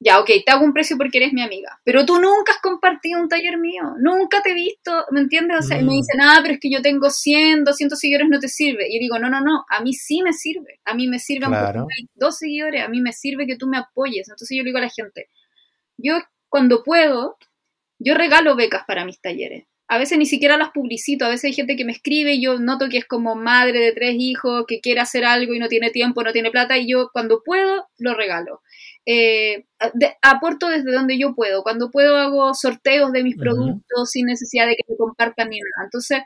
ya, 0.02 0.18
ok, 0.18 0.30
te 0.46 0.50
hago 0.50 0.64
un 0.64 0.72
precio 0.72 0.96
porque 0.96 1.18
eres 1.18 1.34
mi 1.34 1.42
amiga, 1.42 1.78
pero 1.84 2.06
tú 2.06 2.18
nunca 2.18 2.52
has 2.52 2.60
compartido 2.62 3.20
un 3.20 3.28
taller 3.28 3.58
mío, 3.58 3.82
nunca 3.98 4.40
te 4.40 4.52
he 4.52 4.54
visto, 4.54 5.04
¿me 5.10 5.20
entiendes? 5.20 5.58
O 5.58 5.62
sea, 5.62 5.76
me 5.76 5.82
mm. 5.82 5.88
dicen, 5.90 6.20
ah, 6.22 6.38
pero 6.40 6.54
es 6.54 6.60
que 6.60 6.70
yo 6.70 6.80
tengo 6.80 7.10
100, 7.10 7.64
200 7.64 7.98
seguidores, 7.98 8.28
no 8.30 8.38
te 8.38 8.48
sirve. 8.48 8.88
Y 8.88 8.94
yo 8.94 9.00
digo, 9.00 9.18
no, 9.18 9.28
no, 9.28 9.42
no, 9.42 9.66
a 9.68 9.82
mí 9.82 9.92
sí 9.92 10.22
me 10.22 10.32
sirve, 10.32 10.80
a 10.86 10.94
mí 10.94 11.06
me 11.06 11.18
sirve, 11.18 11.46
claro. 11.46 11.86
dos 12.14 12.38
seguidores, 12.38 12.82
a 12.82 12.88
mí 12.88 13.02
me 13.02 13.12
sirve 13.12 13.46
que 13.46 13.56
tú 13.56 13.66
me 13.66 13.76
apoyes. 13.76 14.26
Entonces 14.30 14.56
yo 14.56 14.62
le 14.62 14.68
digo 14.68 14.78
a 14.78 14.82
la 14.82 14.88
gente, 14.88 15.28
yo 15.98 16.18
cuando 16.48 16.82
puedo, 16.82 17.36
yo 17.98 18.14
regalo 18.14 18.56
becas 18.56 18.84
para 18.86 19.04
mis 19.04 19.20
talleres. 19.20 19.66
A 19.86 19.98
veces 19.98 20.16
ni 20.16 20.24
siquiera 20.24 20.56
las 20.56 20.70
publicito, 20.70 21.26
a 21.26 21.28
veces 21.28 21.44
hay 21.46 21.52
gente 21.52 21.76
que 21.76 21.84
me 21.84 21.92
escribe 21.92 22.34
y 22.34 22.42
yo 22.42 22.58
noto 22.58 22.88
que 22.88 22.98
es 22.98 23.04
como 23.04 23.34
madre 23.34 23.80
de 23.80 23.92
tres 23.92 24.14
hijos, 24.18 24.64
que 24.66 24.80
quiere 24.80 25.00
hacer 25.00 25.26
algo 25.26 25.52
y 25.52 25.58
no 25.58 25.68
tiene 25.68 25.90
tiempo, 25.90 26.22
no 26.22 26.32
tiene 26.32 26.50
plata, 26.50 26.78
y 26.78 26.88
yo 26.88 27.10
cuando 27.12 27.42
puedo, 27.44 27.88
lo 27.98 28.14
regalo 28.14 28.62
eh, 29.06 29.66
aporto 30.22 30.68
desde 30.68 30.92
donde 30.92 31.18
yo 31.18 31.34
puedo. 31.34 31.62
Cuando 31.62 31.90
puedo 31.90 32.16
hago 32.16 32.54
sorteos 32.54 33.12
de 33.12 33.22
mis 33.22 33.36
productos 33.36 34.10
sin 34.10 34.26
necesidad 34.26 34.66
de 34.66 34.76
que 34.76 34.84
me 34.88 34.96
compartan 34.96 35.48
ni 35.48 35.58
nada. 35.58 35.84
Entonces, 35.86 36.22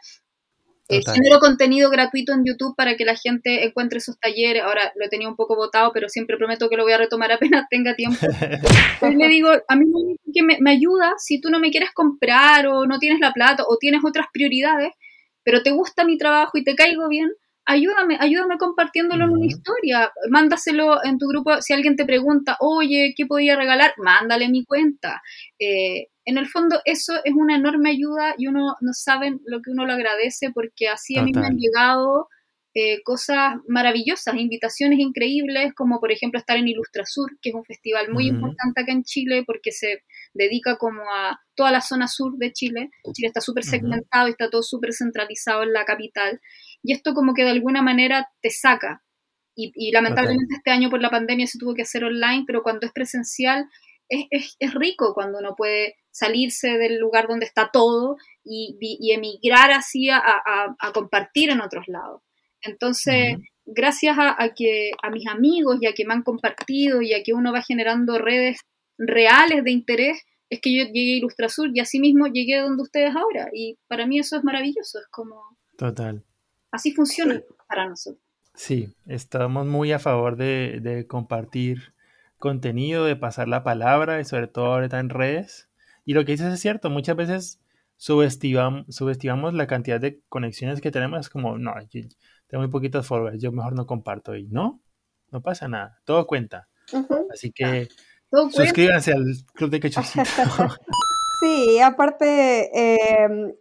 eh, 0.88 1.00
genero 1.02 1.38
contenido 1.38 1.88
gratuito 1.88 2.34
en 2.34 2.44
YouTube 2.44 2.76
para 2.76 2.94
que 2.94 3.06
la 3.06 3.16
gente 3.16 3.64
encuentre 3.64 3.98
esos 3.98 4.18
talleres. 4.18 4.62
Ahora 4.62 4.92
lo 4.96 5.06
he 5.06 5.08
tenido 5.08 5.30
un 5.30 5.36
poco 5.36 5.56
votado, 5.56 5.92
pero 5.94 6.10
siempre 6.10 6.36
prometo 6.36 6.68
que 6.68 6.76
lo 6.76 6.82
voy 6.82 6.92
a 6.92 6.98
retomar 6.98 7.32
apenas 7.32 7.66
tenga 7.70 7.94
tiempo. 7.94 8.18
Pues 9.00 9.16
le 9.16 9.28
digo, 9.28 9.48
a 9.68 9.76
mí 9.76 9.86
que 10.32 10.42
me, 10.42 10.58
me 10.60 10.70
ayuda 10.72 11.14
si 11.18 11.40
tú 11.40 11.50
no 11.50 11.58
me 11.58 11.70
quieres 11.70 11.90
comprar 11.92 12.66
o 12.66 12.86
no 12.86 12.98
tienes 12.98 13.20
la 13.20 13.32
plata 13.32 13.64
o 13.66 13.78
tienes 13.78 14.00
otras 14.04 14.26
prioridades, 14.32 14.92
pero 15.42 15.62
te 15.62 15.70
gusta 15.70 16.04
mi 16.04 16.18
trabajo 16.18 16.56
y 16.58 16.64
te 16.64 16.74
caigo 16.74 17.08
bien, 17.08 17.30
ayúdame, 17.66 18.16
ayúdame 18.20 18.58
compartiéndolo 18.58 19.24
en 19.24 19.30
una 19.30 19.46
historia, 19.46 20.12
mándaselo 20.30 21.04
en 21.04 21.18
tu 21.18 21.26
grupo, 21.26 21.60
si 21.60 21.72
alguien 21.72 21.96
te 21.96 22.04
pregunta, 22.04 22.56
oye, 22.60 23.14
¿qué 23.16 23.26
podía 23.26 23.56
regalar? 23.56 23.94
Mándale 23.98 24.48
mi 24.48 24.64
cuenta. 24.64 25.22
Eh, 25.58 26.08
en 26.24 26.38
el 26.38 26.46
fondo 26.46 26.80
eso 26.84 27.14
es 27.24 27.34
una 27.34 27.56
enorme 27.56 27.90
ayuda 27.90 28.34
y 28.38 28.46
uno 28.46 28.76
no 28.80 28.92
sabe 28.92 29.36
lo 29.46 29.60
que 29.60 29.70
uno 29.70 29.86
lo 29.86 29.92
agradece 29.92 30.50
porque 30.52 30.88
así 30.88 31.18
a 31.18 31.22
mí 31.22 31.32
me 31.32 31.46
han 31.46 31.58
llegado 31.58 32.28
eh, 32.76 33.02
cosas 33.04 33.54
maravillosas, 33.68 34.34
invitaciones 34.34 34.98
increíbles, 34.98 35.72
como 35.74 36.00
por 36.00 36.10
ejemplo 36.10 36.40
estar 36.40 36.56
en 36.56 36.66
Ilustrasur, 36.66 37.38
que 37.40 37.50
es 37.50 37.54
un 37.54 37.64
festival 37.64 38.10
muy 38.10 38.26
importante 38.26 38.80
acá 38.80 38.90
en 38.90 39.04
Chile 39.04 39.44
porque 39.46 39.70
se 39.70 40.02
dedica 40.32 40.76
como 40.76 41.02
a 41.02 41.38
toda 41.54 41.70
la 41.70 41.80
zona 41.80 42.08
sur 42.08 42.36
de 42.36 42.52
Chile. 42.52 42.90
Chile 43.12 43.28
está 43.28 43.40
súper 43.40 43.62
segmentado 43.62 44.26
y 44.26 44.32
está 44.32 44.50
todo 44.50 44.64
súper 44.64 44.92
centralizado 44.92 45.62
en 45.62 45.72
la 45.72 45.84
capital. 45.84 46.40
Y 46.84 46.92
esto 46.92 47.14
como 47.14 47.34
que 47.34 47.42
de 47.42 47.50
alguna 47.50 47.82
manera 47.82 48.28
te 48.42 48.50
saca. 48.50 49.02
Y, 49.56 49.92
lamentablemente 49.92 50.56
este 50.56 50.72
año 50.72 50.90
por 50.90 51.00
la 51.00 51.10
pandemia 51.10 51.46
se 51.46 51.58
tuvo 51.58 51.74
que 51.74 51.82
hacer 51.82 52.04
online, 52.04 52.44
pero 52.44 52.62
cuando 52.62 52.86
es 52.86 52.92
presencial 52.92 53.68
es, 54.08 54.56
es, 54.58 54.74
rico 54.74 55.14
cuando 55.14 55.38
uno 55.38 55.54
puede 55.56 55.94
salirse 56.10 56.76
del 56.76 56.98
lugar 56.98 57.28
donde 57.28 57.46
está 57.46 57.70
todo 57.72 58.16
y, 58.44 58.76
y 58.80 59.12
emigrar 59.12 59.70
así 59.72 60.10
a, 60.10 60.20
a, 60.20 60.92
compartir 60.92 61.50
en 61.50 61.60
otros 61.60 61.88
lados. 61.88 62.22
Entonces, 62.62 63.36
gracias 63.64 64.16
a, 64.18 64.36
que 64.54 64.90
a 65.02 65.10
mis 65.10 65.26
amigos 65.26 65.78
y 65.80 65.86
a 65.86 65.94
que 65.94 66.04
me 66.04 66.14
han 66.14 66.22
compartido 66.22 67.00
y 67.00 67.14
a 67.14 67.22
que 67.22 67.32
uno 67.32 67.52
va 67.52 67.62
generando 67.62 68.18
redes 68.18 68.58
reales 68.98 69.64
de 69.64 69.70
interés, 69.70 70.22
es 70.50 70.60
que 70.60 70.76
yo 70.76 70.84
llegué 70.84 71.14
a 71.14 71.16
Ilustrasur 71.18 71.70
y 71.74 71.80
así 71.80 71.98
mismo 71.98 72.26
llegué 72.26 72.58
a 72.58 72.62
donde 72.62 72.82
ustedes 72.82 73.14
ahora. 73.16 73.48
Y 73.52 73.78
para 73.88 74.06
mí 74.06 74.18
eso 74.18 74.36
es 74.36 74.44
maravilloso, 74.44 74.98
es 74.98 75.06
como... 75.10 75.42
Total. 75.76 76.24
Así 76.74 76.90
funciona 76.90 77.40
para 77.68 77.88
nosotros. 77.88 78.20
Sí, 78.52 78.96
estamos 79.06 79.64
muy 79.64 79.92
a 79.92 80.00
favor 80.00 80.36
de, 80.36 80.80
de, 80.82 81.06
compartir 81.06 81.94
contenido, 82.36 83.04
de 83.04 83.14
pasar 83.14 83.46
la 83.46 83.62
palabra 83.62 84.20
y 84.20 84.24
sobre 84.24 84.48
todo 84.48 84.74
ahorita 84.74 84.98
en 84.98 85.08
redes. 85.08 85.68
Y 86.04 86.14
lo 86.14 86.24
que 86.24 86.32
dices 86.32 86.52
es 86.52 86.58
cierto, 86.58 86.90
muchas 86.90 87.14
veces 87.14 87.60
subestimamos, 87.96 88.92
subestimamos 88.92 89.54
la 89.54 89.68
cantidad 89.68 90.00
de 90.00 90.20
conexiones 90.28 90.80
que 90.80 90.90
tenemos, 90.90 91.20
es 91.20 91.28
como, 91.30 91.58
no, 91.58 91.74
tengo 92.48 92.62
muy 92.62 92.72
poquitos 92.72 93.06
followers, 93.06 93.40
yo 93.40 93.52
mejor 93.52 93.74
no 93.74 93.86
comparto. 93.86 94.34
Y 94.34 94.48
no, 94.48 94.80
no 95.30 95.42
pasa 95.42 95.68
nada, 95.68 96.00
todo 96.04 96.26
cuenta. 96.26 96.66
Así 97.32 97.52
que 97.52 97.86
suscríbanse 98.50 99.12
al 99.12 99.24
Club 99.54 99.70
de 99.70 99.78
Quechucito. 99.78 100.24
sí, 101.40 101.78
aparte, 101.78 103.22
em, 103.22 103.54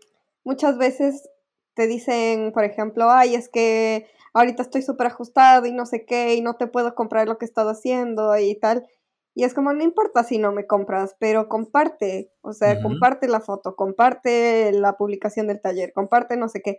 muchas 0.43 0.79
veces 0.79 1.29
te 1.75 1.87
dicen, 1.87 2.51
por 2.53 2.63
ejemplo, 2.63 3.09
ay, 3.09 3.35
es 3.35 3.49
que 3.49 4.07
ahorita 4.33 4.63
estoy 4.63 4.81
súper 4.81 5.07
ajustado 5.07 5.65
y 5.65 5.71
no 5.71 5.85
sé 5.85 6.05
qué, 6.05 6.35
y 6.35 6.41
no 6.41 6.55
te 6.55 6.67
puedo 6.67 6.95
comprar 6.95 7.27
lo 7.27 7.37
que 7.37 7.45
he 7.45 7.47
estado 7.47 7.69
haciendo 7.71 8.37
y 8.37 8.55
tal. 8.59 8.87
Y 9.35 9.43
es 9.45 9.53
como, 9.53 9.73
no 9.73 9.83
importa 9.83 10.23
si 10.23 10.37
no 10.37 10.51
me 10.51 10.67
compras, 10.67 11.15
pero 11.19 11.47
comparte, 11.49 12.31
o 12.41 12.53
sea, 12.53 12.81
comparte 12.81 13.27
la 13.27 13.41
foto, 13.41 13.75
comparte 13.75 14.71
la 14.73 14.95
publicación 14.95 15.47
del 15.47 15.61
taller, 15.61 15.91
comparte 15.93 16.37
no 16.37 16.49
sé 16.49 16.61
qué. 16.61 16.77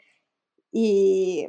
Y 0.70 1.48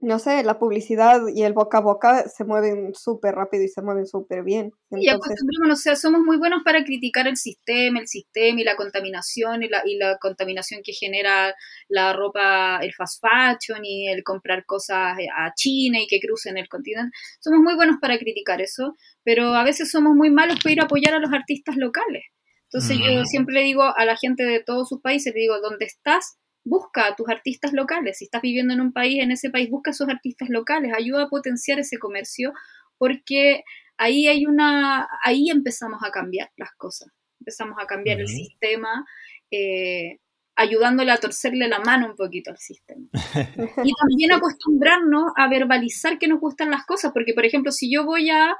no 0.00 0.20
sé, 0.20 0.44
la 0.44 0.58
publicidad 0.58 1.22
y 1.34 1.42
el 1.42 1.52
boca 1.52 1.78
a 1.78 1.80
boca 1.80 2.28
se 2.28 2.44
mueven 2.44 2.94
súper 2.94 3.34
rápido 3.34 3.64
y 3.64 3.68
se 3.68 3.82
mueven 3.82 4.06
súper 4.06 4.44
bien. 4.44 4.70
Entonces... 4.90 5.36
Y 5.42 5.70
o 5.70 5.76
sea, 5.76 5.96
somos 5.96 6.20
muy 6.20 6.36
buenos 6.36 6.62
para 6.64 6.84
criticar 6.84 7.26
el 7.26 7.36
sistema, 7.36 7.98
el 7.98 8.06
sistema 8.06 8.60
y 8.60 8.64
la 8.64 8.76
contaminación 8.76 9.64
y 9.64 9.68
la, 9.68 9.82
y 9.84 9.96
la 9.96 10.16
contaminación 10.18 10.82
que 10.84 10.92
genera 10.92 11.52
la 11.88 12.12
ropa, 12.12 12.78
el 12.80 12.92
fast 12.94 13.20
fashion 13.20 13.84
y 13.84 14.08
el 14.08 14.22
comprar 14.22 14.64
cosas 14.66 15.16
a 15.36 15.52
China 15.54 16.00
y 16.00 16.06
que 16.06 16.20
crucen 16.20 16.58
el 16.58 16.68
continente. 16.68 17.10
Somos 17.40 17.60
muy 17.60 17.74
buenos 17.74 17.96
para 18.00 18.18
criticar 18.18 18.60
eso, 18.60 18.94
pero 19.24 19.54
a 19.54 19.64
veces 19.64 19.90
somos 19.90 20.14
muy 20.14 20.30
malos 20.30 20.60
para 20.62 20.72
ir 20.74 20.80
a 20.80 20.84
apoyar 20.84 21.14
a 21.14 21.18
los 21.18 21.32
artistas 21.32 21.76
locales. 21.76 22.24
Entonces 22.70 22.98
yo 22.98 23.24
siempre 23.24 23.54
le 23.54 23.62
digo 23.62 23.82
a 23.82 24.04
la 24.04 24.16
gente 24.16 24.44
de 24.44 24.62
todos 24.62 24.88
sus 24.88 25.00
países, 25.00 25.32
le 25.34 25.40
digo, 25.40 25.58
¿dónde 25.60 25.86
estás? 25.86 26.36
Busca 26.68 27.06
a 27.06 27.16
tus 27.16 27.28
artistas 27.28 27.72
locales. 27.72 28.18
Si 28.18 28.24
estás 28.24 28.42
viviendo 28.42 28.74
en 28.74 28.80
un 28.80 28.92
país, 28.92 29.22
en 29.22 29.30
ese 29.30 29.50
país, 29.50 29.70
busca 29.70 29.90
a 29.90 29.94
sus 29.94 30.08
artistas 30.08 30.48
locales, 30.48 30.92
ayuda 30.94 31.24
a 31.24 31.28
potenciar 31.28 31.78
ese 31.78 31.98
comercio, 31.98 32.52
porque 32.98 33.64
ahí 33.96 34.28
hay 34.28 34.46
una, 34.46 35.08
ahí 35.24 35.50
empezamos 35.50 36.00
a 36.04 36.10
cambiar 36.10 36.50
las 36.56 36.72
cosas, 36.76 37.08
empezamos 37.40 37.76
a 37.80 37.86
cambiar 37.86 38.20
el 38.20 38.28
sistema, 38.28 39.04
eh, 39.50 40.18
ayudándole 40.56 41.12
a 41.12 41.18
torcerle 41.18 41.68
la 41.68 41.80
mano 41.80 42.06
un 42.06 42.16
poquito 42.16 42.50
al 42.50 42.58
sistema. 42.58 43.08
Y 43.84 43.92
también 43.94 44.32
acostumbrarnos 44.32 45.32
a 45.36 45.48
verbalizar 45.48 46.18
que 46.18 46.28
nos 46.28 46.40
gustan 46.40 46.70
las 46.70 46.84
cosas, 46.84 47.12
porque 47.12 47.34
por 47.34 47.46
ejemplo, 47.46 47.72
si 47.72 47.92
yo 47.92 48.04
voy 48.04 48.30
a, 48.30 48.56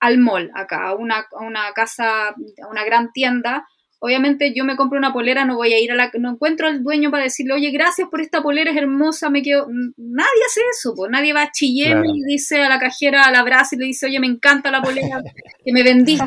al 0.00 0.18
mall 0.18 0.50
acá, 0.54 0.88
a 0.88 0.94
una, 0.94 1.26
a 1.30 1.44
una 1.44 1.72
casa, 1.72 2.28
a 2.28 2.68
una 2.70 2.84
gran 2.84 3.12
tienda, 3.12 3.66
obviamente 4.04 4.52
yo 4.52 4.64
me 4.64 4.74
compro 4.74 4.98
una 4.98 5.12
polera, 5.12 5.44
no 5.44 5.54
voy 5.54 5.72
a 5.72 5.78
ir 5.78 5.92
a 5.92 5.94
la, 5.94 6.10
no 6.18 6.32
encuentro 6.32 6.66
al 6.66 6.82
dueño 6.82 7.12
para 7.12 7.22
decirle, 7.22 7.54
oye, 7.54 7.70
gracias 7.70 8.08
por 8.08 8.20
esta 8.20 8.42
polera, 8.42 8.72
es 8.72 8.76
hermosa, 8.76 9.30
me 9.30 9.42
quedo, 9.42 9.68
nadie 9.96 10.42
hace 10.44 10.60
eso, 10.72 10.92
pues 10.96 11.08
nadie 11.08 11.32
va 11.32 11.42
a 11.42 11.52
chillar 11.52 12.02
y 12.04 12.24
dice 12.24 12.62
a 12.62 12.68
la 12.68 12.80
cajera, 12.80 13.22
a 13.22 13.30
la 13.30 13.44
brasa 13.44 13.76
y 13.76 13.78
le 13.78 13.86
dice, 13.86 14.06
oye, 14.06 14.18
me 14.18 14.26
encanta 14.26 14.72
la 14.72 14.82
polera 14.82 15.22
que 15.64 15.72
me 15.72 15.84
vendiste 15.84 16.24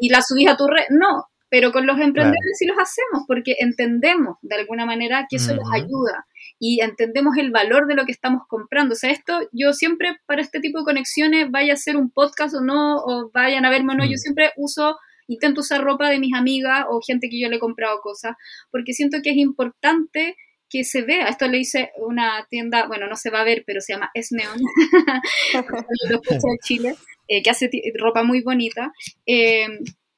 y 0.00 0.08
la 0.08 0.22
subís 0.22 0.48
a 0.48 0.56
tu 0.56 0.66
red, 0.66 0.86
no, 0.88 1.26
pero 1.50 1.72
con 1.72 1.86
los 1.86 2.00
emprendedores 2.00 2.56
sí 2.58 2.64
los 2.64 2.78
hacemos 2.78 3.24
porque 3.26 3.56
entendemos 3.58 4.38
de 4.40 4.56
alguna 4.56 4.86
manera 4.86 5.26
que 5.28 5.36
eso 5.36 5.54
les 5.54 5.66
ayuda 5.74 6.26
y 6.58 6.80
entendemos 6.80 7.36
el 7.36 7.50
valor 7.50 7.86
de 7.86 7.96
lo 7.96 8.06
que 8.06 8.12
estamos 8.12 8.42
comprando. 8.48 8.94
O 8.94 8.96
sea, 8.96 9.10
esto 9.10 9.40
yo 9.52 9.74
siempre 9.74 10.16
para 10.24 10.40
este 10.40 10.60
tipo 10.60 10.78
de 10.78 10.84
conexiones, 10.84 11.50
vaya 11.50 11.74
a 11.74 11.76
ser 11.76 11.98
un 11.98 12.10
podcast 12.10 12.54
o 12.54 12.62
no, 12.62 12.96
o 12.96 13.30
vayan 13.32 13.66
a 13.66 13.70
verme 13.70 13.92
o 13.92 13.96
no, 13.96 14.04
yo 14.04 14.14
mm. 14.14 14.18
siempre 14.18 14.52
uso, 14.56 14.96
intento 15.28 15.60
usar 15.60 15.82
ropa 15.82 16.10
de 16.10 16.18
mis 16.18 16.34
amigas 16.34 16.84
o 16.88 17.00
gente 17.00 17.28
que 17.28 17.40
yo 17.40 17.48
le 17.48 17.56
he 17.56 17.60
comprado 17.60 18.00
cosas, 18.00 18.36
porque 18.70 18.92
siento 18.92 19.18
que 19.22 19.30
es 19.30 19.36
importante 19.36 20.36
que 20.68 20.84
se 20.84 21.02
vea. 21.02 21.28
Esto 21.28 21.48
le 21.48 21.58
hice 21.58 21.92
una 21.96 22.46
tienda, 22.50 22.86
bueno, 22.86 23.06
no 23.06 23.16
se 23.16 23.30
va 23.30 23.40
a 23.40 23.44
ver, 23.44 23.64
pero 23.66 23.80
se 23.80 23.92
llama 23.92 24.10
Esneon, 24.14 24.58
Chile, 26.62 26.96
eh, 27.28 27.42
que 27.42 27.50
hace 27.50 27.70
ropa 27.98 28.22
muy 28.22 28.42
bonita. 28.42 28.92
Eh, 29.24 29.66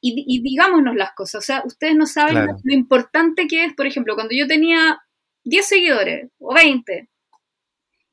y, 0.02 0.42
digámonos 0.42 0.96
las 0.96 1.12
cosas. 1.12 1.36
O 1.36 1.42
sea, 1.42 1.62
ustedes 1.64 1.94
no 1.94 2.06
saben 2.06 2.46
lo 2.46 2.74
importante 2.74 3.46
que 3.46 3.64
es, 3.64 3.74
por 3.74 3.86
ejemplo, 3.86 4.14
cuando 4.14 4.34
yo 4.34 4.46
tenía 4.46 4.98
10 5.44 5.66
seguidores 5.66 6.30
o 6.38 6.54
20 6.54 7.08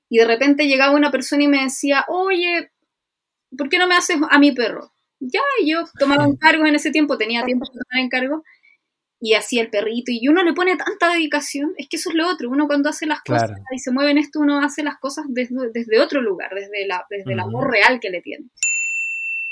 y 0.09 0.17
de 0.17 0.25
repente 0.25 0.67
llegaba 0.67 0.95
una 0.95 1.11
persona 1.11 1.43
y 1.43 1.47
me 1.47 1.63
decía, 1.63 2.05
oye, 2.07 2.71
¿por 3.57 3.69
qué 3.69 3.77
no 3.77 3.87
me 3.87 3.95
haces 3.95 4.17
a 4.29 4.39
mi 4.39 4.51
perro? 4.51 4.93
Ya, 5.19 5.41
yo 5.65 5.83
tomaba 5.99 6.25
encargos 6.25 6.67
en 6.67 6.75
ese 6.75 6.91
tiempo, 6.91 7.17
tenía 7.17 7.43
tiempo 7.43 7.65
de 7.65 7.79
tomar 7.79 8.05
encargos 8.05 8.41
y 9.19 9.33
hacía 9.33 9.63
el 9.63 9.69
perrito 9.69 10.11
y 10.11 10.27
uno 10.27 10.43
le 10.43 10.53
pone 10.53 10.75
tanta 10.77 11.11
dedicación, 11.11 11.73
es 11.77 11.87
que 11.89 11.97
eso 11.97 12.09
es 12.09 12.15
lo 12.15 12.29
otro, 12.29 12.49
uno 12.49 12.67
cuando 12.67 12.89
hace 12.89 13.07
las 13.07 13.21
cosas 13.21 13.51
y 13.71 13.79
se 13.79 13.91
mueve 13.91 14.11
en 14.11 14.19
esto, 14.19 14.39
uno 14.39 14.63
hace 14.63 14.83
las 14.83 14.99
cosas 14.99 15.25
desde, 15.29 15.71
desde 15.73 15.99
otro 15.99 16.21
lugar, 16.21 16.51
desde, 16.53 16.85
la, 16.85 17.05
desde 17.09 17.33
el 17.33 17.39
amor 17.39 17.71
real 17.71 17.99
que 17.99 18.09
le 18.09 18.21
tiene. 18.21 18.49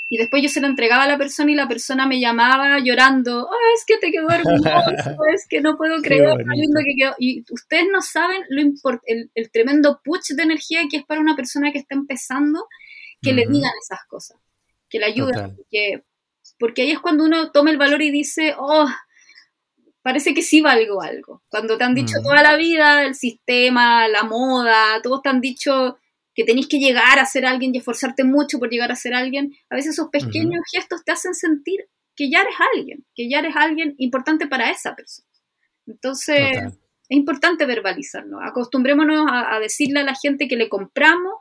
Y 0.08 0.18
después 0.18 0.40
yo 0.40 0.48
se 0.48 0.60
lo 0.60 0.68
entregaba 0.68 1.02
a 1.02 1.08
la 1.08 1.18
persona 1.18 1.50
y 1.50 1.56
la 1.56 1.66
persona 1.66 2.06
me 2.06 2.20
llamaba 2.20 2.78
llorando, 2.78 3.44
oh, 3.44 3.74
es 3.74 3.84
que 3.84 3.98
te 3.98 4.12
quedó 4.12 4.30
hermoso, 4.30 4.68
es 5.34 5.46
que 5.48 5.60
no 5.60 5.76
puedo 5.76 6.00
creer 6.00 6.28
lo 6.28 6.36
lindo 6.54 6.80
que 6.84 6.94
quedó. 6.96 7.14
Y 7.18 7.44
ustedes 7.50 7.86
no 7.90 8.00
saben 8.02 8.42
lo 8.48 8.62
el, 9.06 9.30
el, 9.34 9.50
tremendo 9.50 10.00
push 10.04 10.28
de 10.36 10.44
energía 10.44 10.82
que 10.88 10.98
es 10.98 11.04
para 11.04 11.20
una 11.20 11.34
persona 11.34 11.72
que 11.72 11.78
está 11.78 11.96
empezando 11.96 12.68
que 13.20 13.32
le 13.32 13.46
digan 13.46 13.72
esas 13.82 14.04
cosas, 14.06 14.36
que 14.88 14.98
le 14.98 15.06
ayuden, 15.06 15.56
porque, 15.56 16.04
porque 16.58 16.82
ahí 16.82 16.90
es 16.92 17.00
cuando 17.00 17.24
uno 17.24 17.50
toma 17.52 17.70
el 17.70 17.78
valor 17.78 18.02
y 18.02 18.10
dice, 18.10 18.54
oh, 18.58 18.86
parece 20.02 20.34
que 20.34 20.42
sí 20.42 20.60
valgo 20.60 21.02
algo. 21.02 21.42
Cuando 21.48 21.76
te 21.76 21.84
han 21.84 21.94
dicho 21.94 22.18
toda 22.22 22.42
la 22.42 22.56
vida 22.56 23.04
el 23.04 23.14
sistema, 23.14 24.06
la 24.08 24.22
moda, 24.22 25.00
todos 25.02 25.22
te 25.22 25.28
han 25.28 25.40
dicho 25.40 25.98
que 26.34 26.44
tenéis 26.44 26.68
que 26.68 26.78
llegar 26.78 27.18
a 27.18 27.24
ser 27.24 27.46
alguien 27.46 27.74
y 27.74 27.78
esforzarte 27.78 28.22
mucho 28.22 28.58
por 28.58 28.68
llegar 28.68 28.92
a 28.92 28.96
ser 28.96 29.14
alguien, 29.14 29.54
a 29.70 29.74
veces 29.74 29.94
esos 29.94 30.08
pequeños 30.10 30.60
gestos 30.70 31.02
te 31.02 31.12
hacen 31.12 31.34
sentir 31.34 31.88
que 32.14 32.30
ya 32.30 32.42
eres 32.42 32.54
alguien, 32.74 33.04
que 33.14 33.28
ya 33.28 33.38
eres 33.38 33.56
alguien 33.56 33.94
importante 33.98 34.46
para 34.46 34.70
esa 34.70 34.94
persona. 34.94 35.28
Entonces, 35.86 36.58
es 37.08 37.16
importante 37.16 37.64
verbalizarnos, 37.64 38.40
acostumbrémonos 38.44 39.26
a, 39.30 39.58
decirle 39.60 40.00
a 40.00 40.04
la 40.04 40.14
gente 40.14 40.46
que 40.46 40.56
le 40.56 40.68
compramos, 40.68 41.34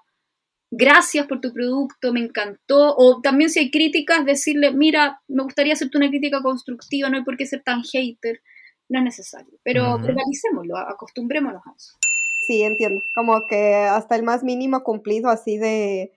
gracias 0.78 1.28
por 1.28 1.42
tu 1.42 1.54
producto, 1.54 2.12
me 2.12 2.20
encantó, 2.20 2.96
o 2.98 3.22
también 3.22 3.50
si 3.50 3.60
hay 3.60 3.72
críticas, 3.72 4.26
decirle, 4.26 4.72
mira, 4.72 5.22
me 5.28 5.44
gustaría 5.44 5.74
hacerte 5.74 5.98
una 5.98 6.10
crítica 6.10 6.42
constructiva, 6.42 7.10
no 7.10 7.18
hay 7.18 7.24
por 7.24 7.38
qué 7.38 7.46
ser 7.46 7.64
tan 7.64 7.82
hater, 7.84 8.42
no 8.90 9.00
es 9.00 9.06
necesario, 9.06 9.58
pero 9.64 9.98
verbalicémoslo, 9.98 10.78
acostumbrémonos 10.78 11.62
a 11.66 11.72
eso. 11.76 11.98
Sí, 12.46 12.62
entiendo. 12.62 13.02
Como 13.16 13.48
que 13.48 13.74
hasta 13.74 14.16
el 14.16 14.24
más 14.24 14.44
mínimo 14.44 14.84
cumplido 14.84 15.30
así 15.30 15.58
de, 15.58 16.14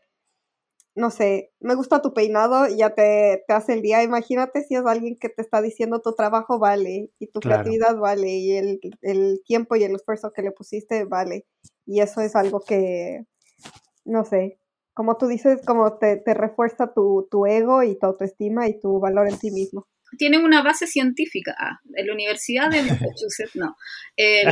no 0.94 1.10
sé, 1.10 1.52
me 1.60 1.74
gusta 1.74 2.02
tu 2.02 2.12
peinado 2.12 2.68
y 2.68 2.78
ya 2.78 2.94
te, 2.94 3.44
hace 3.48 3.72
el 3.72 3.82
día. 3.82 4.02
Imagínate 4.02 4.62
si 4.62 4.74
es 4.74 4.84
alguien 4.84 5.16
que 5.18 5.30
te 5.30 5.40
está 5.40 5.62
diciendo 5.62 6.00
tu 6.00 6.12
trabajo 6.12 6.58
vale 6.58 7.10
y 7.18 7.28
tu 7.28 7.40
creatividad 7.40 7.96
vale 7.96 8.30
y 8.30 8.52
el, 8.52 8.80
tiempo 9.46 9.76
y 9.76 9.84
el 9.84 9.94
esfuerzo 9.94 10.32
que 10.34 10.42
le 10.42 10.50
pusiste 10.50 11.04
vale. 11.04 11.46
Y 11.86 12.00
eso 12.00 12.20
es 12.20 12.36
algo 12.36 12.60
que, 12.60 13.24
no 14.08 14.24
sé, 14.24 14.58
como 14.94 15.16
tú 15.16 15.28
dices, 15.28 15.60
como 15.64 15.98
te, 15.98 16.22
refuerza 16.26 16.92
tu, 16.92 17.28
tu 17.30 17.46
ego 17.46 17.82
y 17.82 17.98
tu 17.98 18.06
autoestima 18.06 18.68
y 18.68 18.80
tu 18.80 18.98
valor 18.98 19.28
en 19.28 19.38
ti 19.38 19.50
mismo 19.50 19.86
tienen 20.16 20.42
una 20.42 20.62
base 20.62 20.86
científica. 20.86 21.54
Ah, 21.58 21.80
en 21.94 22.06
la 22.06 22.14
Universidad 22.14 22.70
de 22.70 22.82
Massachusetts, 22.82 23.54
no. 23.54 23.76
Eh, 24.16 24.44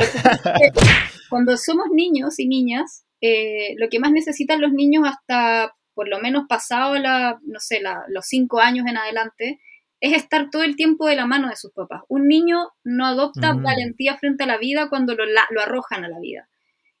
cuando 1.29 1.57
somos 1.57 1.87
niños 1.91 2.39
y 2.39 2.47
niñas, 2.47 3.05
eh, 3.21 3.73
lo 3.77 3.89
que 3.89 3.99
más 3.99 4.11
necesitan 4.11 4.61
los 4.61 4.71
niños 4.71 5.03
hasta 5.07 5.73
por 5.93 6.07
lo 6.07 6.19
menos 6.19 6.43
pasado 6.47 6.95
la, 6.99 7.39
no 7.41 7.59
sé, 7.59 7.81
los 8.09 8.25
cinco 8.27 8.59
años 8.59 8.85
en 8.87 8.97
adelante, 8.97 9.59
es 9.99 10.15
estar 10.15 10.51
todo 10.51 10.61
el 10.61 10.75
tiempo 10.75 11.07
de 11.07 11.15
la 11.15 11.25
mano 11.25 11.49
de 11.49 11.55
sus 11.55 11.73
papás. 11.73 12.03
Un 12.07 12.27
niño 12.27 12.69
no 12.83 13.07
adopta 13.07 13.53
valentía 13.53 14.15
frente 14.15 14.43
a 14.43 14.47
la 14.47 14.59
vida 14.59 14.89
cuando 14.89 15.15
lo, 15.15 15.25
lo, 15.25 15.61
arrojan 15.61 16.05
a 16.05 16.07
la 16.07 16.19
vida. 16.19 16.47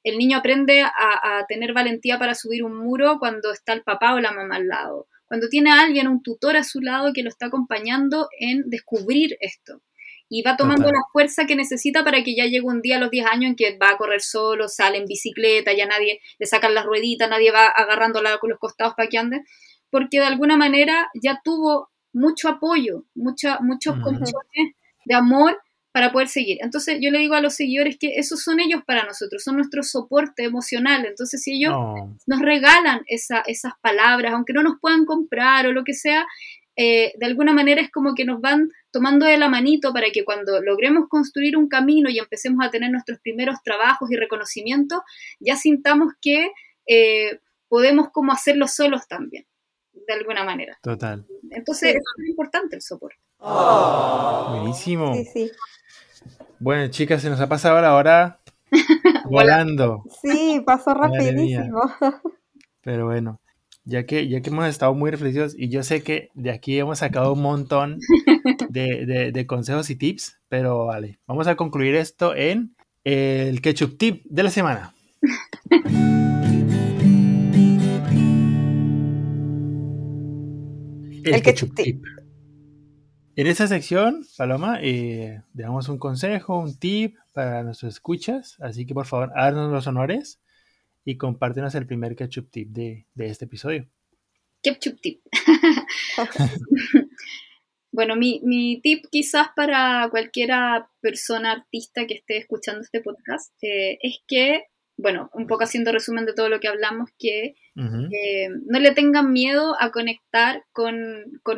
El 0.03 0.17
niño 0.17 0.37
aprende 0.37 0.81
a, 0.81 0.91
a 0.95 1.45
tener 1.47 1.73
valentía 1.73 2.17
para 2.17 2.35
subir 2.35 2.63
un 2.63 2.77
muro 2.77 3.17
cuando 3.19 3.51
está 3.51 3.73
el 3.73 3.83
papá 3.83 4.13
o 4.13 4.19
la 4.19 4.31
mamá 4.31 4.55
al 4.57 4.67
lado. 4.67 5.07
Cuando 5.27 5.49
tiene 5.49 5.71
a 5.71 5.81
alguien, 5.81 6.07
un 6.07 6.23
tutor 6.23 6.55
a 6.55 6.63
su 6.63 6.79
lado 6.81 7.11
que 7.13 7.21
lo 7.21 7.29
está 7.29 7.47
acompañando 7.47 8.29
en 8.39 8.69
descubrir 8.69 9.37
esto. 9.41 9.81
Y 10.29 10.41
va 10.41 10.57
tomando 10.57 10.87
la 10.87 11.01
fuerza 11.11 11.45
que 11.45 11.55
necesita 11.55 12.03
para 12.03 12.23
que 12.23 12.35
ya 12.35 12.45
llegue 12.45 12.65
un 12.65 12.81
día 12.81 12.97
a 12.97 12.99
los 12.99 13.11
10 13.11 13.25
años 13.27 13.49
en 13.49 13.55
que 13.55 13.77
va 13.77 13.91
a 13.91 13.97
correr 13.97 14.21
solo, 14.21 14.67
sale 14.67 14.97
en 14.97 15.05
bicicleta, 15.05 15.73
ya 15.73 15.85
nadie 15.85 16.19
le 16.37 16.45
sacan 16.45 16.73
las 16.73 16.85
rueditas, 16.85 17.29
nadie 17.29 17.51
va 17.51 17.67
agarrándola 17.67 18.37
con 18.37 18.49
los 18.49 18.59
costados 18.59 18.93
para 18.95 19.07
que 19.07 19.17
ande, 19.17 19.41
porque 19.89 20.19
de 20.19 20.25
alguna 20.25 20.57
manera 20.57 21.09
ya 21.21 21.39
tuvo 21.43 21.89
mucho 22.11 22.49
apoyo, 22.49 23.03
mucha, 23.15 23.59
muchos 23.61 23.95
uh 23.97 24.11
de 25.05 25.13
amor 25.13 25.57
para 25.97 26.11
poder 26.11 26.27
seguir. 26.27 26.59
Entonces 26.61 26.99
yo 27.01 27.09
le 27.09 27.17
digo 27.17 27.33
a 27.33 27.41
los 27.41 27.55
seguidores 27.55 27.97
que 27.97 28.17
esos 28.17 28.43
son 28.43 28.59
ellos 28.59 28.83
para 28.85 29.03
nosotros, 29.03 29.41
son 29.41 29.55
nuestro 29.55 29.81
soporte 29.81 30.43
emocional. 30.43 31.07
Entonces 31.07 31.41
si 31.41 31.53
ellos 31.53 31.73
nos 32.27 32.39
regalan 32.39 33.01
esa, 33.07 33.39
esas 33.47 33.73
palabras, 33.81 34.33
aunque 34.33 34.53
no 34.53 34.61
nos 34.61 34.79
puedan 34.79 35.05
comprar 35.05 35.65
o 35.65 35.71
lo 35.71 35.83
que 35.83 35.95
sea, 35.95 36.27
eh, 36.75 37.13
de 37.17 37.25
alguna 37.25 37.51
manera 37.51 37.81
es 37.81 37.89
como 37.89 38.13
que 38.13 38.25
nos 38.25 38.39
van 38.41 38.69
tomando 38.91 39.25
de 39.25 39.39
la 39.39 39.49
manito 39.49 39.91
para 39.91 40.11
que 40.13 40.23
cuando 40.23 40.61
logremos 40.61 41.09
construir 41.09 41.57
un 41.57 41.67
camino 41.67 42.11
y 42.11 42.19
empecemos 42.19 42.63
a 42.63 42.69
tener 42.69 42.91
nuestros 42.91 43.19
primeros 43.19 43.55
trabajos 43.63 44.11
y 44.11 44.17
reconocimientos, 44.17 44.99
ya 45.39 45.55
sintamos 45.55 46.13
que 46.21 46.51
eh, 46.85 47.39
podemos 47.69 48.09
como 48.11 48.33
hacerlo 48.33 48.67
solos 48.67 49.07
también, 49.07 49.47
de 49.93 50.13
alguna 50.13 50.43
manera. 50.43 50.77
Total. 50.83 51.25
Entonces 51.49 51.95
es 51.95 52.03
muy 52.19 52.29
importante 52.29 52.75
el 52.75 52.83
soporte. 52.83 53.17
Buenísimo. 53.39 55.15
Sí, 55.15 55.25
sí. 55.33 55.51
Bueno, 56.59 56.87
chicas, 56.87 57.21
se 57.21 57.29
nos 57.29 57.39
ha 57.39 57.47
pasado 57.47 57.79
la 57.81 57.93
hora 57.93 58.39
volando. 59.29 60.03
Sí, 60.21 60.61
pasó 60.65 60.93
rapidísimo. 60.93 61.81
Pero 62.81 63.05
bueno, 63.05 63.39
ya 63.85 64.05
que, 64.05 64.27
ya 64.27 64.41
que 64.41 64.49
hemos 64.49 64.67
estado 64.67 64.93
muy 64.95 65.11
reflexivos 65.11 65.53
y 65.57 65.69
yo 65.69 65.83
sé 65.83 66.01
que 66.01 66.29
de 66.33 66.51
aquí 66.51 66.79
hemos 66.79 66.99
sacado 66.99 67.33
un 67.33 67.41
montón 67.41 67.99
de, 68.69 69.45
consejos 69.47 69.89
y 69.89 69.95
tips, 69.95 70.39
pero 70.49 70.85
vale, 70.85 71.19
vamos 71.27 71.47
a 71.47 71.55
concluir 71.55 71.95
esto 71.95 72.35
en 72.35 72.75
el 73.03 73.61
ketchup 73.61 73.97
tip 73.97 74.23
de 74.25 74.43
la 74.43 74.49
semana. 74.49 74.93
El, 81.23 81.41
ketchup, 81.41 81.75
tip. 81.75 82.03
En 83.37 83.45
esta 83.45 83.67
sección, 83.67 84.25
Paloma, 84.35 84.79
eh, 84.81 85.43
damos 85.53 85.89
un 85.89 85.99
consejo, 85.99 86.57
un 86.57 86.75
tip 86.79 87.17
para 87.33 87.61
nuestros 87.61 87.93
escuchas, 87.93 88.57
así 88.59 88.87
que 88.87 88.95
por 88.95 89.05
favor, 89.05 89.31
haznos 89.35 89.71
los 89.71 89.85
honores 89.85 90.41
y 91.05 91.17
compártenos 91.17 91.75
el 91.75 91.85
primer 91.85 92.15
ketchup 92.15 92.49
tip 92.49 92.69
de, 92.69 93.05
este 93.15 93.45
episodio. 93.45 93.87
Ketchup 94.63 94.99
tip. 95.01 95.21
bueno, 97.91 98.15
mi, 98.15 98.41
mi, 98.43 98.81
tip 98.81 99.05
quizás 99.11 99.49
para 99.55 100.07
cualquiera 100.09 100.89
persona 100.99 101.51
artista 101.51 102.07
que 102.07 102.15
esté 102.15 102.37
escuchando 102.37 102.81
este 102.81 103.01
podcast 103.01 103.53
eh, 103.61 103.99
es 104.01 104.17
que 104.25 104.63
bueno, 104.97 105.29
un 105.33 105.45
poco 105.45 105.63
haciendo 105.63 105.91
resumen 105.91 106.25
de 106.25 106.33
todo 106.33 106.49
lo 106.49 106.59
que 106.59 106.67
hablamos, 106.67 107.11
que 107.19 107.55
eh, 107.75 108.49
no 108.65 108.79
le 108.79 108.91
tengan 108.91 109.31
miedo 109.31 109.75
a 109.79 109.91
conectar 109.91 110.63
con, 110.71 110.91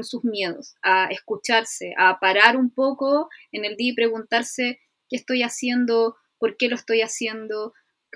sus 0.04 0.26
miedos, 0.26 0.76
a 0.84 1.06
escucharse, 1.06 1.94
a 1.98 2.20
parar 2.20 2.58
un 2.58 2.70
poco 2.70 3.30
en 3.54 3.64
el 3.64 3.78
día 3.78 3.94
y 3.94 3.96
preguntarse 3.96 4.80
qué 5.08 5.16
estoy 5.16 5.44
haciendo, 5.44 6.18
por 6.38 6.58
qué 6.58 6.68
lo 6.68 6.76
estoy 6.76 7.02
haciendo, 7.02 7.74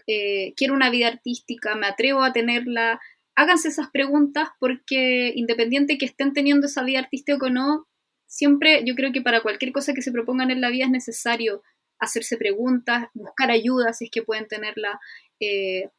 eh, 0.07 0.53
quiero 0.57 0.73
una 0.73 0.89
vida 0.89 1.07
artística, 1.07 1.73
me 1.75 1.87
atrevo 1.87 2.21
a 2.21 2.33
tenerla. 2.33 2.99
Háganse 3.35 3.69
esas 3.69 3.89
preguntas 3.91 4.49
porque 4.59 5.31
independiente 5.35 5.97
que 5.97 6.05
estén 6.05 6.33
teniendo 6.33 6.67
esa 6.67 6.83
vida 6.83 6.99
artística 6.99 7.45
o 7.45 7.49
no, 7.49 7.87
siempre 8.27 8.83
yo 8.85 8.95
creo 8.95 9.13
que 9.13 9.21
para 9.21 9.41
cualquier 9.41 9.71
cosa 9.71 9.93
que 9.93 10.01
se 10.01 10.11
propongan 10.11 10.51
en 10.51 10.59
la 10.59 10.69
vida 10.69 10.85
es 10.85 10.91
necesario 10.91 11.61
hacerse 12.03 12.37
preguntas, 12.37 13.07
buscar 13.13 13.51
ayuda 13.51 13.93
si 13.93 14.05
es 14.05 14.11
que 14.11 14.23
pueden 14.23 14.47
tenerla. 14.47 14.99
Eh, 15.39 15.89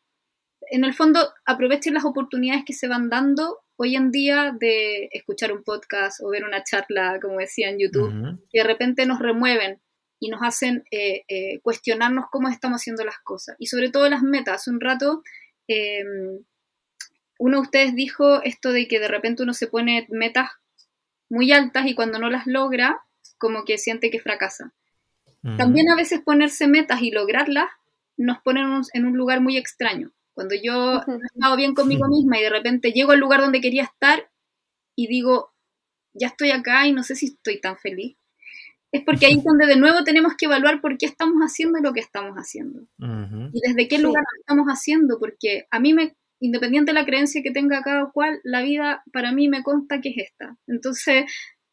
en 0.70 0.84
el 0.84 0.94
fondo, 0.94 1.32
aprovechen 1.44 1.94
las 1.94 2.04
oportunidades 2.04 2.64
que 2.64 2.72
se 2.72 2.88
van 2.88 3.10
dando 3.10 3.60
hoy 3.76 3.96
en 3.96 4.10
día 4.10 4.54
de 4.58 5.08
escuchar 5.12 5.52
un 5.52 5.62
podcast 5.62 6.20
o 6.22 6.30
ver 6.30 6.44
una 6.44 6.62
charla, 6.64 7.18
como 7.20 7.38
decía 7.38 7.68
en 7.68 7.78
YouTube, 7.78 8.38
y 8.52 8.58
de 8.58 8.64
repente 8.64 9.04
nos 9.06 9.18
remueven 9.18 9.80
y 10.20 10.28
nos 10.28 10.42
hacen 10.42 10.84
eh, 10.90 11.24
eh, 11.28 11.60
cuestionarnos 11.60 12.26
cómo 12.30 12.48
estamos 12.48 12.80
haciendo 12.80 13.04
las 13.04 13.18
cosas. 13.18 13.56
Y 13.58 13.66
sobre 13.66 13.90
todo 13.90 14.08
las 14.08 14.22
metas. 14.22 14.62
Hace 14.62 14.70
un 14.70 14.80
rato, 14.80 15.22
em, 15.66 16.44
uno 17.38 17.56
de 17.58 17.62
ustedes 17.62 17.94
dijo 17.94 18.42
esto 18.42 18.72
de 18.72 18.86
que 18.88 19.00
de 19.00 19.08
repente 19.08 19.42
uno 19.42 19.54
se 19.54 19.66
pone 19.66 20.06
metas 20.10 20.50
muy 21.28 21.52
altas 21.52 21.86
y 21.86 21.94
cuando 21.94 22.18
no 22.18 22.30
las 22.30 22.46
logra, 22.46 23.00
como 23.38 23.64
que 23.64 23.76
siente 23.76 24.10
que 24.10 24.20
fracasa. 24.20 24.72
También 25.58 25.90
a 25.90 25.96
veces 25.96 26.20
ponerse 26.20 26.66
metas 26.66 27.02
y 27.02 27.10
lograrlas 27.10 27.68
nos 28.16 28.38
ponen 28.38 28.82
en 28.94 29.04
un 29.04 29.16
lugar 29.16 29.40
muy 29.40 29.56
extraño. 29.56 30.10
Cuando 30.32 30.54
yo 30.54 31.02
he 31.06 31.26
estado 31.34 31.56
bien 31.56 31.74
conmigo 31.74 32.08
misma 32.08 32.38
y 32.38 32.42
de 32.42 32.50
repente 32.50 32.92
llego 32.92 33.12
al 33.12 33.20
lugar 33.20 33.40
donde 33.40 33.60
quería 33.60 33.84
estar 33.84 34.28
y 34.96 35.06
digo, 35.06 35.52
ya 36.12 36.28
estoy 36.28 36.50
acá 36.50 36.86
y 36.86 36.92
no 36.92 37.02
sé 37.02 37.14
si 37.14 37.26
estoy 37.26 37.60
tan 37.60 37.76
feliz, 37.76 38.16
es 38.90 39.02
porque 39.04 39.26
ahí 39.26 39.34
es 39.34 39.44
donde 39.44 39.66
de 39.66 39.76
nuevo 39.76 40.04
tenemos 40.04 40.34
que 40.36 40.46
evaluar 40.46 40.80
por 40.80 40.96
qué 40.98 41.06
estamos 41.06 41.40
haciendo 41.40 41.80
lo 41.80 41.92
que 41.92 42.00
estamos 42.00 42.36
haciendo. 42.36 42.86
Y 42.98 43.60
desde 43.60 43.88
qué 43.88 43.98
lugar 43.98 44.22
lo 44.22 44.40
estamos 44.40 44.66
haciendo, 44.66 45.18
porque 45.18 45.66
a 45.70 45.78
mí 45.78 45.92
me, 45.92 46.16
independiente 46.40 46.92
de 46.92 46.98
la 46.98 47.06
creencia 47.06 47.42
que 47.42 47.50
tenga 47.50 47.82
cada 47.82 48.10
cual, 48.10 48.40
la 48.44 48.62
vida 48.62 49.02
para 49.12 49.32
mí 49.32 49.48
me 49.48 49.62
consta 49.62 50.00
que 50.00 50.10
es 50.10 50.28
esta. 50.30 50.56
Entonces, 50.66 51.24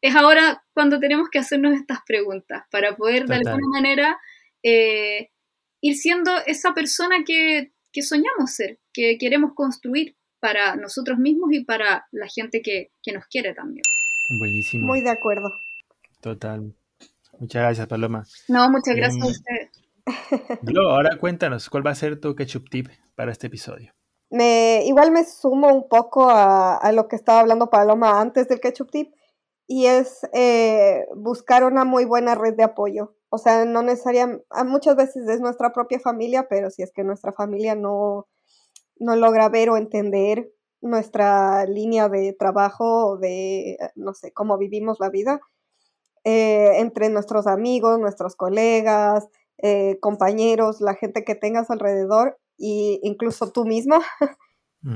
es 0.02 0.16
ahora 0.16 0.64
cuando 0.74 0.98
tenemos 0.98 1.30
que 1.30 1.38
hacernos 1.38 1.74
estas 1.74 2.00
preguntas 2.04 2.64
para 2.70 2.96
poder 2.96 3.26
de 3.26 3.36
alguna 3.36 3.68
manera 3.72 4.18
eh, 4.62 5.30
ir 5.80 5.96
siendo 5.96 6.32
esa 6.44 6.74
persona 6.74 7.22
que, 7.24 7.72
que, 7.92 8.02
soñamos 8.02 8.50
ser, 8.50 8.80
que 8.92 9.16
queremos 9.16 9.52
construir 9.54 10.16
para 10.40 10.74
nosotros 10.74 11.18
mismos 11.18 11.52
y 11.52 11.64
para 11.64 12.08
la 12.10 12.26
gente 12.26 12.62
que, 12.62 12.90
que 13.00 13.12
nos 13.12 13.26
quiere 13.26 13.54
también. 13.54 13.84
Buenísimo. 14.38 14.88
Muy 14.88 15.02
de 15.02 15.10
acuerdo. 15.10 15.60
Total. 16.20 16.74
Muchas 17.38 17.62
gracias, 17.62 17.86
Paloma. 17.86 18.24
No, 18.48 18.68
muchas 18.70 18.96
gracias 18.96 19.22
a 19.22 19.26
em, 19.26 19.32
usted. 19.32 20.58
Glo, 20.62 20.90
ahora 20.90 21.16
cuéntanos, 21.16 21.70
¿cuál 21.70 21.86
va 21.86 21.92
a 21.92 21.94
ser 21.94 22.20
tu 22.20 22.34
ketchup 22.34 22.68
tip 22.70 22.88
para 23.14 23.30
este 23.30 23.46
episodio? 23.46 23.92
Me, 24.30 24.82
igual 24.84 25.12
me 25.12 25.24
sumo 25.24 25.68
un 25.68 25.88
poco 25.88 26.28
a, 26.28 26.76
a, 26.76 26.90
lo 26.90 27.06
que 27.06 27.14
estaba 27.14 27.40
hablando 27.40 27.70
Paloma 27.70 28.20
antes 28.20 28.48
del 28.48 28.60
ketchup 28.60 28.90
tip 28.90 29.12
y 29.66 29.86
es 29.86 30.20
eh, 30.32 31.06
buscar 31.16 31.64
una 31.64 31.84
muy 31.84 32.04
buena 32.04 32.34
red 32.34 32.54
de 32.54 32.64
apoyo. 32.64 33.14
O 33.30 33.38
sea, 33.38 33.64
no 33.64 33.82
necesariamente, 33.82 34.44
muchas 34.66 34.96
veces 34.96 35.28
es 35.28 35.40
nuestra 35.40 35.72
propia 35.72 36.00
familia, 36.00 36.46
pero 36.48 36.70
si 36.70 36.82
es 36.82 36.92
que 36.92 37.04
nuestra 37.04 37.32
familia 37.32 37.74
no, 37.74 38.28
no 38.98 39.16
logra 39.16 39.48
ver 39.48 39.70
o 39.70 39.76
entender 39.76 40.50
nuestra 40.82 41.64
línea 41.66 42.08
de 42.08 42.32
trabajo 42.32 43.06
o 43.06 43.16
de, 43.16 43.78
no 43.94 44.14
sé, 44.14 44.32
cómo 44.32 44.58
vivimos 44.58 44.98
la 45.00 45.08
vida, 45.08 45.40
eh, 46.24 46.78
entre 46.78 47.08
nuestros 47.08 47.46
amigos, 47.46 47.98
nuestros 47.98 48.36
colegas, 48.36 49.26
eh, 49.58 49.98
compañeros, 50.00 50.80
la 50.80 50.94
gente 50.94 51.24
que 51.24 51.34
tengas 51.34 51.70
alrededor 51.70 52.38
e 52.58 53.00
incluso 53.02 53.50
tú 53.50 53.64
mismo, 53.64 53.98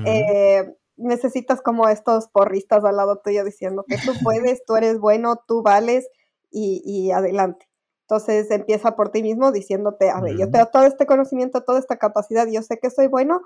eh, 0.07 0.73
necesitas 0.97 1.61
como 1.61 1.89
estos 1.89 2.29
porristas 2.29 2.85
al 2.85 2.97
lado 2.97 3.21
tuyo 3.23 3.45
diciendo 3.45 3.85
que 3.89 3.97
tú 3.99 4.13
puedes, 4.23 4.65
tú 4.65 4.77
eres 4.77 4.99
bueno, 4.99 5.43
tú 5.47 5.63
vales 5.63 6.09
y, 6.51 7.11
adelante. 7.11 7.69
Entonces 8.03 8.51
empieza 8.51 8.97
por 8.97 9.11
ti 9.11 9.23
mismo 9.23 9.53
diciéndote, 9.53 10.11
a 10.11 10.21
ver, 10.21 10.37
yo 10.39 10.51
tengo 10.51 10.67
todo 10.67 10.85
este 10.85 11.07
conocimiento, 11.07 11.65
toda 11.65 11.79
esta 11.79 11.99
capacidad, 11.99 12.47
yo 12.47 12.63
sé 12.63 12.79
que 12.79 12.89
soy 12.89 13.09
bueno, 13.09 13.43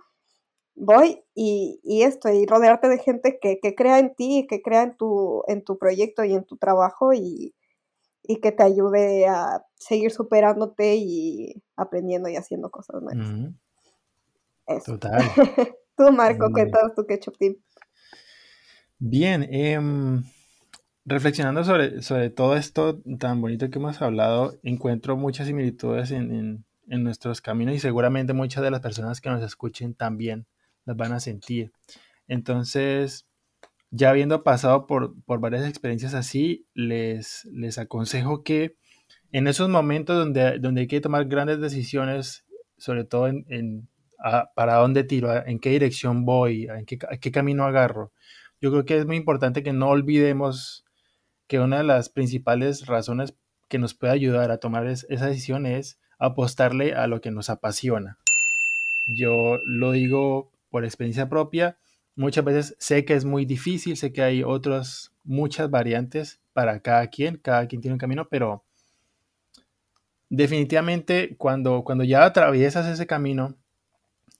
voy 0.74 1.24
y, 1.34 1.80
y 1.82 2.02
esto, 2.02 2.28
y 2.28 2.46
rodearte 2.46 2.88
de 2.88 2.98
gente 2.98 3.38
que, 3.40 3.58
que, 3.58 3.74
crea 3.74 3.98
en 3.98 4.14
ti, 4.14 4.46
que 4.48 4.62
crea 4.62 4.82
en 4.82 4.96
tu, 4.96 5.42
en 5.48 5.64
tu 5.64 5.78
proyecto 5.78 6.24
y 6.24 6.34
en 6.34 6.44
tu 6.44 6.56
trabajo 6.56 7.12
y, 7.14 7.54
y 8.22 8.36
que 8.36 8.52
te 8.52 8.62
ayude 8.62 9.26
a 9.26 9.64
seguir 9.74 10.12
superándote 10.12 10.96
y 10.96 11.62
aprendiendo 11.76 12.28
y 12.28 12.36
haciendo 12.36 12.70
cosas 12.70 13.02
nuevas. 13.02 13.54
Total. 14.84 15.20
tú, 16.00 16.12
Marco, 16.12 16.50
cuéntanos 16.50 16.94
tu 16.94 17.04
ketchup 17.04 17.36
tip. 17.36 17.58
Bien, 18.98 19.46
em, 19.50 20.22
reflexionando 21.04 21.64
sobre, 21.64 22.02
sobre 22.02 22.30
todo 22.30 22.56
esto 22.56 23.02
tan 23.18 23.40
bonito 23.40 23.68
que 23.70 23.78
hemos 23.78 24.00
hablado, 24.00 24.58
encuentro 24.62 25.16
muchas 25.16 25.46
similitudes 25.46 26.10
en, 26.10 26.64
en 26.88 27.04
nuestros 27.04 27.40
caminos 27.40 27.74
y 27.74 27.78
seguramente 27.78 28.32
muchas 28.32 28.62
de 28.62 28.70
las 28.70 28.80
personas 28.80 29.20
que 29.20 29.30
nos 29.30 29.42
escuchen 29.42 29.94
también 29.94 30.46
las 30.84 30.96
van 30.96 31.12
a 31.12 31.20
sentir. 31.20 31.72
Entonces, 32.26 33.26
ya 33.90 34.10
habiendo 34.10 34.42
pasado 34.42 34.86
por, 34.86 35.14
varias 35.26 35.68
experiencias 35.68 36.14
así, 36.14 36.66
les, 36.74 37.44
les 37.52 37.78
aconsejo 37.78 38.42
que 38.42 38.76
en 39.32 39.48
esos 39.48 39.68
momentos 39.68 40.16
donde, 40.16 40.58
donde 40.58 40.82
hay 40.82 40.86
que 40.86 41.00
tomar 41.00 41.26
grandes 41.26 41.60
decisiones, 41.60 42.44
sobre 42.78 43.04
todo 43.04 43.28
en, 43.28 43.88
para 44.54 44.76
dónde 44.76 45.04
tiro, 45.04 45.34
en 45.46 45.58
qué 45.58 45.70
dirección 45.70 46.24
voy, 46.24 46.68
en 46.68 46.84
qué, 46.86 47.30
camino 47.32 47.64
agarro, 47.64 48.12
yo 48.60 48.70
creo 48.70 48.84
que 48.84 48.98
es 48.98 49.06
muy 49.06 49.16
importante 49.16 49.62
que 49.62 49.72
no 49.72 49.88
olvidemos 49.88 50.84
que 51.46 51.58
una 51.58 51.78
de 51.78 51.84
las 51.84 52.08
principales 52.08 52.86
razones 52.86 53.34
que 53.68 53.78
nos 53.78 53.94
puede 53.94 54.12
ayudar 54.12 54.50
a 54.50 54.58
tomar 54.58 54.86
esa 54.86 55.26
decisión 55.26 55.66
es 55.66 55.98
apostarle 56.18 56.94
a 56.94 57.06
lo 57.06 57.20
que 57.20 57.30
nos 57.30 57.48
apasiona. 57.50 58.18
Yo 59.06 59.60
lo 59.64 59.92
digo 59.92 60.52
por 60.70 60.84
experiencia 60.84 61.28
propia, 61.28 61.78
Muchas 62.20 62.44
veces 62.44 62.76
sé 62.78 63.06
que 63.06 63.14
es 63.14 63.24
muy 63.24 63.46
difícil, 63.46 63.96
sé 63.96 64.12
que 64.12 64.22
hay 64.22 64.42
otras, 64.42 65.14
muchas 65.24 65.70
variantes 65.70 66.38
para 66.52 66.80
cada 66.80 67.06
quien, 67.06 67.38
cada 67.38 67.66
quien 67.66 67.80
tiene 67.80 67.94
un 67.94 67.98
camino, 67.98 68.28
pero 68.28 68.62
definitivamente 70.28 71.34
cuando, 71.38 71.82
cuando 71.82 72.04
ya 72.04 72.22
atraviesas 72.24 72.86
ese 72.86 73.06
camino, 73.06 73.56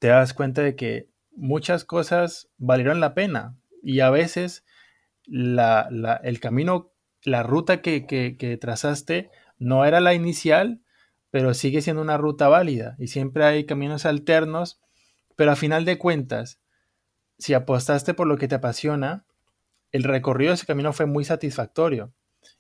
te 0.01 0.09
das 0.09 0.35
cuenta 0.35 0.63
de 0.63 0.75
que 0.75 1.09
muchas 1.37 1.85
cosas 1.85 2.49
valieron 2.59 2.99
la 2.99 3.15
pena 3.15 3.57
y 3.83 4.01
a 4.01 4.11
veces 4.11 4.65
la, 5.25 5.89
el 6.25 6.41
camino, 6.41 6.93
la 7.23 7.45
ruta 7.45 7.81
que, 7.81 8.07
que 8.07 8.57
trazaste 8.57 9.31
no 9.59 9.85
era 9.85 10.01
la 10.01 10.15
inicial, 10.15 10.81
pero 11.31 11.55
sigue 11.55 11.83
siendo 11.83 12.03
una 12.03 12.17
ruta 12.17 12.49
válida 12.49 12.97
y 12.99 13.07
siempre 13.07 13.45
hay 13.45 13.67
caminos 13.67 14.07
alternos, 14.07 14.81
pero 15.37 15.53
a 15.53 15.57
final 15.57 15.85
de 15.85 15.99
cuentas, 15.99 16.61
si 17.39 17.55
apostaste 17.55 18.15
por 18.15 18.27
lo 18.27 18.37
que 18.37 18.49
te 18.49 18.57
apasiona, 18.57 19.25
el 19.93 20.05
recorrido 20.05 20.51
de 20.51 20.55
ese 20.55 20.67
camino 20.67 20.93
fue 20.93 21.07
muy 21.07 21.25
satisfactorio. 21.25 22.13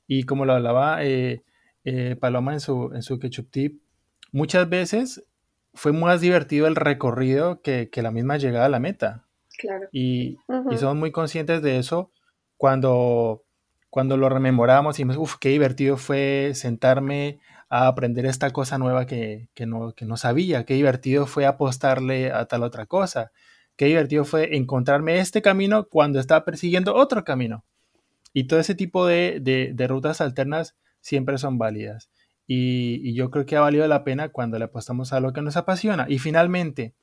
Y 0.07 0.25
como 0.25 0.45
lo 0.45 0.55
hablaba 0.55 1.05
eh, 1.05 1.43
eh, 1.85 2.17
Paloma 2.21 2.53
en 2.53 2.61
su, 2.61 2.93
en 2.95 3.03
su 3.03 3.19
Ketchup 3.19 3.51
Tip, 3.51 3.83
muchas 4.33 4.69
veces 4.69 5.25
fue 5.74 5.92
más 5.92 6.20
divertido 6.20 6.66
el 6.66 6.76
recorrido 6.76 7.60
que, 7.62 7.88
la 7.94 8.10
misma 8.10 8.36
llegada 8.36 8.66
a 8.66 8.70
la 8.70 8.80
meta. 8.80 9.26
Claro. 9.59 9.88
Y, 9.92 10.38
somos 10.78 10.97
muy 10.97 11.12
conscientes 11.12 11.62
de 11.62 11.78
eso 11.78 12.12
cuando, 12.56 13.44
cuando 13.88 14.16
lo 14.16 14.28
rememoramos 14.28 14.98
y 14.98 15.05
uff, 15.05 15.36
qué 15.40 15.51
divertido 15.51 15.97
fue 15.97 16.52
sentarme 16.55 17.40
a 17.68 17.86
aprender 17.86 18.26
esta 18.26 18.51
cosa 18.51 18.78
nueva 18.78 19.06
que, 19.06 19.48
no, 19.66 19.92
que 19.92 20.05
no 20.05 20.16
sabía, 20.16 20.64
qué 20.64 20.74
divertido 20.74 21.26
fue 21.26 21.47
apostarle 21.47 22.32
a 22.32 22.47
tal 22.47 22.62
otra 22.62 22.86
cosa 22.86 23.30
qué 23.80 23.86
divertido 23.86 24.26
fue 24.26 24.59
encontrarme 24.59 25.20
este 25.20 25.40
camino 25.40 25.88
cuando 25.88 26.20
estaba 26.20 26.44
persiguiendo 26.44 26.94
otro 26.94 27.24
camino. 27.24 27.64
Y 28.34 28.44
todo 28.44 28.60
ese 28.60 28.74
tipo 28.74 29.06
de, 29.06 29.74
rutas 29.88 30.20
alternas 30.20 30.76
siempre 31.01 31.38
son 31.38 31.56
válidas. 31.56 32.10
Y, 32.52 33.14
yo 33.14 33.31
creo 33.31 33.47
que 33.47 33.55
ha 33.55 33.60
valido 33.60 33.86
la 33.86 34.02
pena 34.02 34.31
cuando 34.31 34.59
le 34.59 34.64
apostamos 34.64 35.12
a 35.12 35.20
lo 35.20 35.32
que 35.32 35.40
nos 35.40 35.56
apasiona. 35.56 36.06
Y 36.09 36.18
finalmente, 36.18 36.97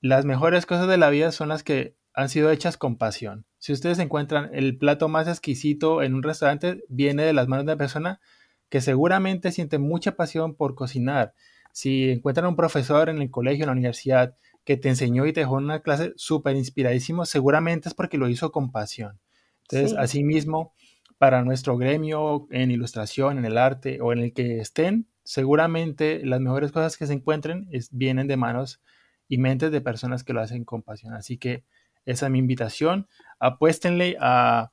las 0.00 0.24
mejores 0.24 0.66
cosas 0.66 0.88
de 0.88 0.96
la 0.96 1.08
vida 1.08 1.30
son 1.30 1.50
las 1.50 1.62
que 1.62 1.94
han 2.14 2.28
sido 2.28 2.50
hechas 2.50 2.76
con 2.76 2.96
pasión. 2.96 3.46
Si 3.58 3.72
ustedes 3.72 4.00
encuentran 4.00 4.50
el 4.52 4.76
plato 4.76 5.08
más 5.08 5.28
exquisito 5.28 6.02
en 6.02 6.14
un 6.14 6.24
restaurante, 6.24 6.82
viene 6.88 7.22
de 7.22 7.32
las 7.32 7.46
manos 7.46 7.64
de 7.64 7.74
una 7.74 7.78
persona 7.78 8.20
que 8.68 8.80
seguramente 8.80 9.52
siente 9.52 9.78
mucha 9.78 10.16
pasión 10.16 10.56
por 10.56 10.74
cocinar. 10.74 11.32
Si 11.72 12.10
encuentran 12.10 12.48
un 12.48 12.56
profesor 12.56 13.08
en 13.08 13.22
el 13.22 13.30
colegio, 13.30 13.62
en 13.62 13.68
la 13.68 13.74
universidad, 13.74 14.34
que 14.64 14.76
te 14.76 14.88
enseñó 14.88 15.26
y 15.26 15.32
te 15.32 15.40
dejó 15.42 15.54
una 15.54 15.80
clase 15.80 16.12
súper 16.16 16.56
inspiradísimo, 16.56 17.24
seguramente 17.24 17.88
es 17.88 17.94
porque 17.94 18.18
lo 18.18 18.28
hizo 18.28 18.50
con 18.50 18.72
pasión. 18.72 19.20
Entonces, 19.68 19.96
asimismo, 19.96 20.74
para 21.20 21.44
nuestro 21.44 21.76
gremio 21.76 22.46
en 22.50 22.70
ilustración, 22.70 23.36
en 23.36 23.44
el 23.44 23.58
arte 23.58 24.00
o 24.00 24.14
en 24.14 24.20
el 24.20 24.32
que 24.32 24.58
estén, 24.58 25.06
seguramente 25.22 26.24
las 26.24 26.40
mejores 26.40 26.72
cosas 26.72 26.96
que 26.96 27.06
se 27.06 27.12
encuentren 27.12 27.68
vienen 27.90 28.26
de 28.26 28.38
manos 28.38 28.80
y 29.28 29.36
mentes 29.36 29.70
de 29.70 29.82
personas 29.82 30.24
que 30.24 30.32
lo 30.32 30.40
hacen 30.40 30.64
con 30.64 30.80
pasión. 30.82 31.12
Así 31.12 31.36
que 31.36 31.66
esa 32.06 32.24
es 32.24 32.32
mi 32.32 32.38
invitación. 32.38 33.06
Apuéstenle 33.38 34.16
a, 34.18 34.72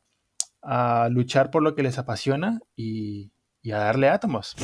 luchar 1.09 1.51
por 1.51 1.63
lo 1.63 1.75
que 1.75 1.83
les 1.83 1.97
apasiona 1.97 2.61
y, 2.77 3.33
y 3.61 3.71
a 3.71 3.79
darle 3.79 4.07
átomos. 4.07 4.55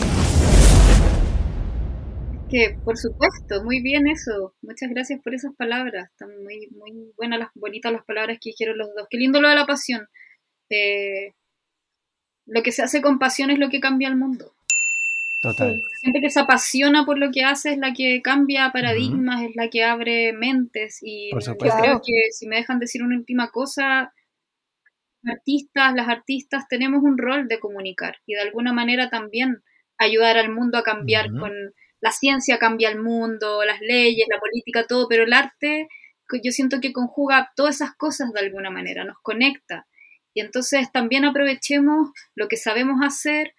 Que 2.49 2.77
por 2.81 2.97
supuesto, 2.97 3.61
muy 3.65 3.81
bien 3.81 4.07
eso. 4.07 4.55
Muchas 4.61 4.89
gracias 4.89 5.19
por 5.22 5.34
esas 5.34 5.53
palabras. 5.57 6.11
Están 6.11 6.30
muy, 6.43 6.69
muy 6.72 7.11
buenas 7.18 7.39
las 7.39 7.49
bonitas 7.55 7.91
las 7.91 8.05
palabras 8.05 8.38
que 8.39 8.51
dijeron 8.51 8.77
los 8.77 8.88
dos. 8.95 9.05
Qué 9.10 9.18
lindo 9.18 9.41
lo 9.41 9.49
de 9.49 9.55
la 9.55 9.65
pasión. 9.65 10.07
Eh, 10.69 11.34
lo 12.45 12.64
que 12.64 12.72
se 12.72 12.84
hace 12.84 13.02
con 13.02 13.20
pasión 13.20 13.49
es 13.52 13.60
lo 13.60 13.70
que 13.70 13.80
cambia 13.80 14.07
el 14.07 14.15
mundo. 14.15 14.53
Total. 15.41 15.76
La 15.76 15.98
gente 16.02 16.22
que 16.22 16.30
se 16.30 16.40
apasiona 16.40 17.06
por 17.06 17.18
lo 17.18 17.30
que 17.32 17.44
hace 17.44 17.72
es 17.74 17.78
la 17.78 17.94
que 17.94 18.22
cambia 18.22 18.72
paradigmas, 18.72 19.44
es 19.44 19.56
la 19.56 19.70
que 19.70 19.84
abre 19.84 20.32
mentes. 20.32 20.99
Y 21.02 21.32
yo 21.32 21.57
creo 21.57 22.02
que 22.06 22.32
si 22.32 22.48
me 22.48 22.56
dejan 22.56 22.80
decir 22.80 23.03
una 23.03 23.18
última 23.18 23.49
cosa, 23.49 24.14
artistas, 25.26 25.94
las 25.95 26.07
artistas 26.07 26.68
tenemos 26.70 27.03
un 27.03 27.18
rol 27.18 27.48
de 27.48 27.60
comunicar 27.60 28.18
y 28.26 28.36
de 28.36 28.41
alguna 28.41 28.72
manera 28.72 29.10
también 29.10 29.64
ayudar 29.98 30.38
al 30.38 30.49
mundo 30.49 30.78
a 30.78 30.84
cambiar 30.84 31.30
con 31.38 31.52
la 31.99 32.11
ciencia 32.11 32.57
cambia 32.57 32.90
el 32.90 32.99
mundo, 32.99 33.64
las 33.64 33.80
leyes, 33.80 34.28
la 34.30 34.40
política, 34.40 34.86
todo, 34.88 35.07
pero 35.07 35.24
el 35.24 35.34
arte 35.34 35.88
yo 36.41 36.52
siento 36.52 36.80
que 36.80 36.94
conjuga 36.94 37.52
todas 37.56 37.76
esas 37.76 37.95
cosas 37.95 38.32
de 38.34 38.40
alguna 38.40 38.70
manera, 38.70 39.03
nos 39.03 39.18
conecta. 39.22 39.86
Y 40.34 40.41
entonces 40.41 40.91
también 40.91 41.26
aprovechemos 41.26 42.10
lo 42.35 42.47
que 42.47 42.57
sabemos 42.57 42.99
hacer, 43.03 43.53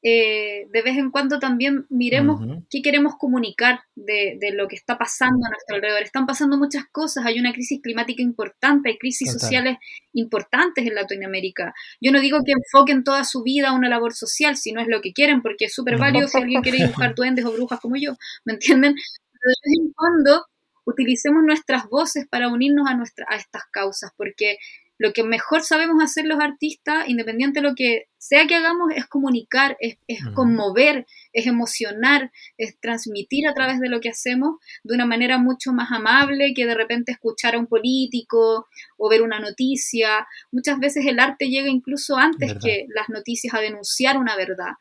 eh, 0.00 0.66
de 0.70 0.82
vez 0.82 0.96
en 0.96 1.10
cuando 1.10 1.40
también 1.40 1.84
miremos 1.88 2.40
qué 2.70 2.82
queremos 2.82 3.14
comunicar 3.18 3.80
de, 3.96 4.38
lo 4.52 4.68
que 4.68 4.76
está 4.76 4.96
pasando 4.96 5.44
a 5.44 5.50
nuestro 5.50 5.76
alrededor. 5.76 6.02
Están 6.02 6.26
pasando 6.26 6.56
muchas 6.56 6.84
cosas, 6.92 7.26
hay 7.26 7.40
una 7.40 7.52
crisis 7.52 7.80
climática 7.82 8.22
importante, 8.22 8.90
hay 8.90 8.98
crisis 8.98 9.32
sociales 9.32 9.78
importantes 10.12 10.86
en 10.86 10.94
Latinoamérica. 10.94 11.74
Yo 12.00 12.12
no 12.12 12.20
digo 12.20 12.38
que 12.44 12.52
enfoquen 12.52 13.02
toda 13.02 13.24
su 13.24 13.42
vida 13.42 13.70
a 13.70 13.74
una 13.74 13.88
labor 13.88 14.14
social, 14.14 14.56
si 14.56 14.72
no 14.72 14.80
es 14.80 14.86
lo 14.86 15.00
que 15.00 15.12
quieren, 15.12 15.42
porque 15.42 15.64
es 15.64 15.74
súper 15.74 15.98
válido 15.98 16.28
si 16.28 16.38
alguien 16.38 16.62
quiere 16.62 16.78
dibujar 16.78 17.14
duendes 17.16 17.44
o 17.44 17.52
brujas 17.52 17.80
como 17.80 17.96
yo, 17.96 18.14
¿me 18.44 18.52
entienden? 18.52 18.94
Pero 18.94 19.50
de 19.50 19.70
vez 19.70 19.78
en 19.80 19.92
cuando 19.94 20.46
utilicemos 20.84 21.42
nuestras 21.42 21.88
voces 21.88 22.26
para 22.30 22.48
unirnos 22.48 22.88
a, 22.88 22.94
nuestra, 22.94 23.26
a 23.28 23.36
estas 23.36 23.64
causas, 23.70 24.12
porque 24.16 24.58
lo 24.98 25.12
que 25.12 25.22
mejor 25.22 25.62
sabemos 25.62 26.02
hacer 26.02 26.26
los 26.26 26.40
artistas, 26.40 27.08
independiente 27.08 27.60
de 27.60 27.68
lo 27.68 27.74
que 27.74 28.08
sea 28.18 28.46
que 28.48 28.56
hagamos, 28.56 28.90
es 28.94 29.06
comunicar, 29.06 29.76
es, 29.78 29.96
conmover, 30.34 31.06
es 31.32 31.46
emocionar, 31.46 32.32
es 32.56 32.78
transmitir 32.80 33.46
a 33.46 33.54
través 33.54 33.78
de 33.78 33.88
lo 33.88 34.00
que 34.00 34.08
hacemos 34.08 34.56
de 34.82 34.94
una 34.94 35.06
manera 35.06 35.38
mucho 35.38 35.72
más 35.72 35.92
amable 35.92 36.52
que 36.52 36.66
de 36.66 36.74
repente 36.74 37.12
escuchar 37.12 37.54
a 37.54 37.58
un 37.58 37.68
político 37.68 38.66
o 38.96 39.08
ver 39.08 39.22
una 39.22 39.38
noticia. 39.38 40.26
Muchas 40.50 40.80
veces 40.80 41.06
el 41.06 41.20
arte 41.20 41.48
llega 41.48 41.68
incluso 41.68 42.16
antes 42.16 42.54
que 42.62 42.86
las 42.88 43.08
noticias 43.08 43.54
a 43.54 43.60
denunciar 43.60 44.18
una 44.18 44.36
verdad. 44.36 44.72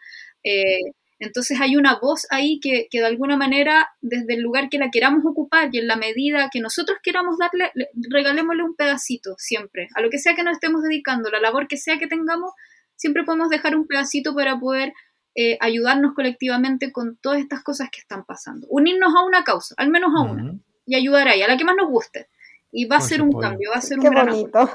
Eh, 0.44 0.94
entonces 1.20 1.60
hay 1.60 1.76
una 1.76 1.98
voz 2.00 2.28
ahí 2.30 2.60
que, 2.60 2.88
de 2.92 3.06
alguna 3.06 3.38
manera, 3.38 3.90
desde 4.02 4.36
el 4.36 4.42
lugar 4.42 4.70
que 4.70 4.78
la 4.78 4.92
queramos 4.92 5.26
ocupar 5.26 5.70
y 5.72 5.80
en 5.80 5.88
la 5.88 5.96
medida 5.96 6.50
que 6.52 6.60
nosotros 6.60 7.00
queramos 7.02 7.38
darle, 7.38 7.72
regalémosle 8.10 8.64
un 8.64 8.76
pedacito 8.76 9.36
siempre. 9.38 9.88
A 9.96 10.02
lo 10.02 10.10
que 10.10 10.20
sea 10.20 10.36
que 10.36 10.44
nos 10.44 10.54
estemos 10.54 10.84
dedicando, 10.84 11.32
la 11.32 11.40
labor 11.40 11.68
que 11.68 11.78
sea 11.78 11.98
que 11.98 12.08
tengamos, 12.08 12.52
siempre 12.96 13.24
podemos 13.24 13.50
dejar 13.50 13.76
un 13.76 13.88
pedacito 13.88 14.36
para 14.36 14.60
poder 14.60 14.94
eh, 15.34 15.58
ayudarnos 15.60 16.14
colectivamente 16.14 16.92
con 16.92 17.18
todas 17.18 17.40
estas 17.40 17.64
cosas 17.64 17.90
que 17.92 18.00
están 18.00 18.24
pasando. 18.24 18.68
Unirnos 18.70 19.14
a 19.16 19.26
una 19.26 19.44
causa, 19.44 19.74
al 19.78 19.90
menos 19.90 20.12
a 20.16 20.22
una, 20.22 20.54
y 20.86 20.96
ayudar 20.96 21.28
ahí, 21.28 21.42
a 21.42 21.48
la 21.48 21.58
que 21.58 21.66
más 21.66 21.76
nos 21.76 21.90
guste. 21.90 22.28
Y 22.72 22.86
va 22.86 22.98
a 22.98 23.02
ser 23.02 23.22
un 23.22 23.32
cambio, 23.32 23.72
va 23.72 23.78
a 23.78 23.82
ser 23.82 23.98
un 23.98 24.06
gran 24.06 24.28
bonito. 24.28 24.70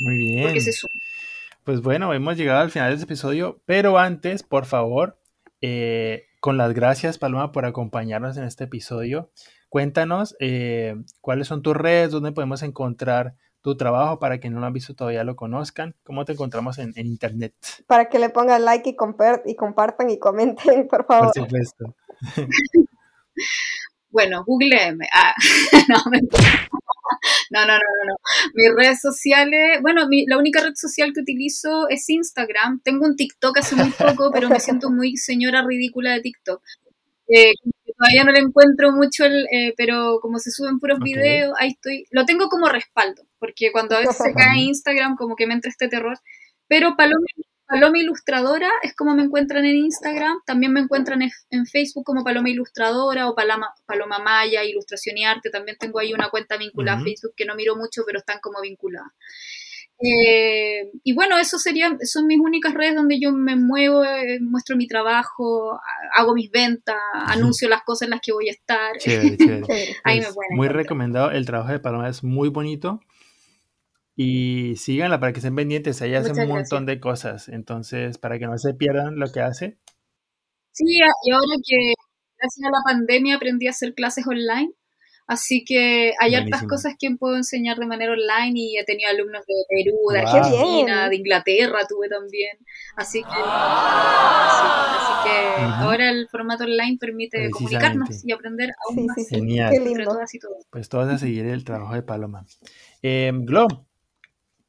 Muy 0.00 0.16
bien. 0.16 0.54
Pues 1.64 1.80
bueno, 1.80 2.12
hemos 2.12 2.36
llegado 2.36 2.60
al 2.60 2.70
final 2.70 2.90
de 2.90 2.94
este 2.94 3.04
episodio, 3.04 3.60
pero 3.66 3.98
antes, 3.98 4.42
por 4.42 4.64
favor, 4.66 5.16
eh, 5.62 6.26
con 6.40 6.56
las 6.58 6.74
gracias, 6.74 7.18
Paloma, 7.18 7.52
por 7.52 7.64
acompañarnos 7.64 8.36
en 8.36 8.44
este 8.44 8.64
episodio. 8.64 9.30
Cuéntanos 9.68 10.36
eh, 10.40 10.96
cuáles 11.20 11.46
son 11.48 11.62
tus 11.62 11.74
redes, 11.74 12.10
dónde 12.10 12.32
podemos 12.32 12.62
encontrar 12.62 13.36
tu 13.62 13.76
trabajo 13.76 14.18
para 14.18 14.40
que 14.40 14.50
no 14.50 14.60
lo 14.60 14.66
han 14.66 14.72
visto 14.72 14.94
todavía 14.94 15.24
lo 15.24 15.36
conozcan. 15.36 15.94
¿Cómo 16.02 16.24
te 16.24 16.32
encontramos 16.32 16.78
en, 16.78 16.92
internet? 16.96 17.54
Para 17.86 18.08
que 18.08 18.18
le 18.18 18.28
pongan 18.28 18.64
like 18.64 18.90
y, 18.90 18.96
y 19.46 19.56
compartan 19.56 20.10
y 20.10 20.18
comenten, 20.18 20.88
por 20.88 21.06
favor. 21.06 21.32
Por 21.32 21.44
supuesto. 21.44 21.94
bueno, 24.12 24.44
googleme. 24.46 25.08
Ah, 25.12 25.34
no, 25.88 25.96
no, 27.50 27.66
no, 27.66 27.66
no, 27.66 28.04
no, 28.06 28.14
Mis 28.54 28.74
redes 28.76 29.00
sociales, 29.00 29.80
bueno, 29.82 30.06
la 30.26 30.38
única 30.38 30.62
red 30.62 30.74
social 30.74 31.12
que 31.12 31.20
utilizo 31.20 31.88
es 31.88 32.08
Instagram. 32.08 32.80
Tengo 32.82 33.06
un 33.06 33.16
TikTok 33.16 33.58
hace 33.58 33.74
muy 33.74 33.90
poco, 33.90 34.30
pero 34.32 34.48
me 34.48 34.60
siento 34.60 34.90
muy 34.90 35.16
señora 35.16 35.64
ridícula 35.66 36.12
de 36.12 36.20
TikTok. 36.20 36.62
Eh, 37.28 37.52
todavía 37.96 38.24
no 38.24 38.32
le 38.32 38.40
encuentro 38.40 38.92
mucho, 38.92 39.24
el, 39.24 39.46
eh, 39.52 39.74
pero 39.76 40.18
como 40.20 40.38
se 40.38 40.50
suben 40.50 40.78
puros 40.78 40.98
videos, 41.00 41.54
ahí 41.58 41.70
estoy. 41.70 42.06
Lo 42.10 42.24
tengo 42.26 42.48
como 42.48 42.68
respaldo, 42.68 43.22
porque 43.38 43.72
cuando 43.72 43.96
a 43.96 44.00
veces 44.00 44.16
se 44.16 44.34
cae 44.34 44.58
Instagram, 44.60 45.16
como 45.16 45.36
que 45.36 45.46
me 45.46 45.54
entra 45.54 45.70
este 45.70 45.88
terror. 45.88 46.18
Pero 46.68 46.96
Paloma 46.96 47.26
Paloma 47.72 47.98
Ilustradora 47.98 48.70
es 48.82 48.94
como 48.94 49.14
me 49.14 49.22
encuentran 49.22 49.64
en 49.64 49.76
Instagram. 49.76 50.40
También 50.44 50.72
me 50.74 50.80
encuentran 50.80 51.22
en, 51.22 51.66
Facebook 51.66 52.04
como 52.04 52.22
Paloma 52.22 52.50
Ilustradora 52.50 53.30
o 53.30 53.34
Paloma, 53.34 53.72
Paloma 53.86 54.18
Maya, 54.18 54.62
Ilustración 54.62 55.16
y 55.16 55.24
Arte. 55.24 55.48
También 55.48 55.78
tengo 55.78 55.98
ahí 55.98 56.12
una 56.12 56.28
cuenta 56.28 56.58
vinculada 56.58 56.98
a 56.98 57.02
Facebook 57.02 57.32
que 57.34 57.46
no 57.46 57.54
miro 57.54 57.74
mucho, 57.74 58.02
pero 58.06 58.18
están 58.18 58.40
como 58.42 58.60
vinculadas. 58.60 59.10
Eh, 60.04 60.90
y 61.02 61.14
bueno, 61.14 61.38
eso 61.38 61.58
sería, 61.58 61.96
son 62.02 62.26
mis 62.26 62.40
únicas 62.40 62.74
redes 62.74 62.94
donde 62.94 63.18
yo 63.20 63.32
me 63.32 63.56
muevo, 63.56 64.04
eh, 64.04 64.38
muestro 64.40 64.76
mi 64.76 64.86
trabajo, 64.88 65.80
hago 66.14 66.34
mis 66.34 66.50
ventas, 66.50 66.96
anuncio 67.14 67.68
las 67.68 67.84
cosas 67.84 68.06
en 68.06 68.10
las 68.10 68.20
que 68.20 68.32
voy 68.32 68.48
a 68.48 68.52
estar. 68.52 68.92
ahí 70.04 70.20
me 70.20 70.32
pueden 70.32 70.56
Muy 70.56 70.68
recomendado, 70.68 71.30
el 71.30 71.46
trabajo 71.46 71.72
de 71.72 71.78
Paloma 71.78 72.08
es 72.08 72.22
muy 72.22 72.48
bonito. 72.48 73.00
Y 74.14 74.76
síganla 74.76 75.20
para 75.20 75.32
que 75.32 75.38
estén 75.38 75.56
pendientes, 75.56 76.00
ella 76.02 76.20
hace 76.20 76.32
un 76.32 76.48
montón 76.48 76.84
de 76.84 77.00
cosas, 77.00 77.48
entonces 77.48 78.18
para 78.18 78.38
que 78.38 78.46
no 78.46 78.58
se 78.58 78.74
pierdan 78.74 79.18
lo 79.18 79.32
que 79.32 79.40
hace. 79.40 79.78
Sí, 80.72 80.84
y 80.86 81.30
ahora 81.32 81.56
que 81.66 81.94
gracias 82.38 82.66
a 82.66 82.70
la 82.70 82.82
pandemia 82.84 83.36
aprendí 83.36 83.68
a 83.68 83.70
hacer 83.70 83.94
clases 83.94 84.26
online, 84.26 84.72
así 85.26 85.64
que 85.64 86.12
hay 86.20 86.34
hartas 86.34 86.64
cosas 86.64 86.94
que 86.98 87.08
puedo 87.18 87.36
enseñar 87.36 87.78
de 87.78 87.86
manera 87.86 88.12
online 88.12 88.52
y 88.54 88.76
he 88.76 88.84
tenido 88.84 89.08
alumnos 89.08 89.46
de 89.46 89.54
Perú, 89.68 89.96
de 90.12 90.20
Argentina, 90.20 91.08
de 91.08 91.16
Inglaterra 91.16 91.78
tuve 91.88 92.08
también, 92.10 92.58
así 92.96 93.22
que, 93.22 93.28
así, 93.30 95.12
que 95.24 95.62
ahora 95.62 96.10
el 96.10 96.28
formato 96.28 96.64
online 96.64 96.98
permite 97.00 97.48
comunicarnos 97.50 98.22
y 98.26 98.32
aprender 98.32 98.74
aún 98.86 99.06
más. 99.06 99.16
Genial. 99.28 99.72
Pues 100.70 100.90
todas 100.90 101.14
a 101.14 101.18
seguir 101.18 101.46
el 101.46 101.64
trabajo 101.64 101.94
de 101.94 102.02
Paloma. 102.02 102.44
Eh, 103.02 103.32
Glo, 103.34 103.86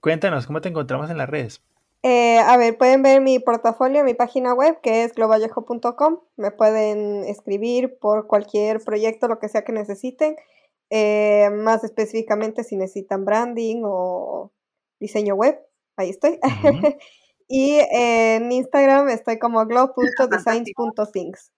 Cuéntanos, 0.04 0.46
¿cómo 0.48 0.60
te 0.60 0.68
encontramos 0.68 1.10
en 1.10 1.18
las 1.18 1.30
redes? 1.30 1.64
Eh, 2.02 2.38
a 2.38 2.58
ver, 2.58 2.78
pueden 2.78 3.04
ver 3.04 3.22
mi 3.22 3.40
portafolio 3.40 4.02
en 4.02 4.06
mi 4.06 4.14
página 4.14 4.54
web 4.54 4.82
que 4.82 5.06
es 5.06 5.14
globallejo.com. 5.14 6.20
Me 6.36 6.52
pueden 6.52 7.24
escribir 7.24 7.98
por 8.00 8.28
cualquier 8.28 8.84
proyecto, 8.84 9.30
lo 9.30 9.40
que 9.40 9.48
sea 9.48 9.64
que 9.64 9.72
necesiten. 9.72 10.36
Eh, 10.90 11.50
más 11.52 11.86
específicamente 11.86 12.66
si 12.66 12.76
necesitan 12.76 13.24
branding 13.24 13.84
o 13.86 14.52
diseño 15.00 15.36
web, 15.36 15.58
ahí 15.96 16.10
estoy. 16.10 16.38
y 17.48 17.78
en 17.90 18.52
Instagram 18.52 19.08
estoy 19.08 19.40
como 19.40 19.66
glow.designs.things. 19.66 21.54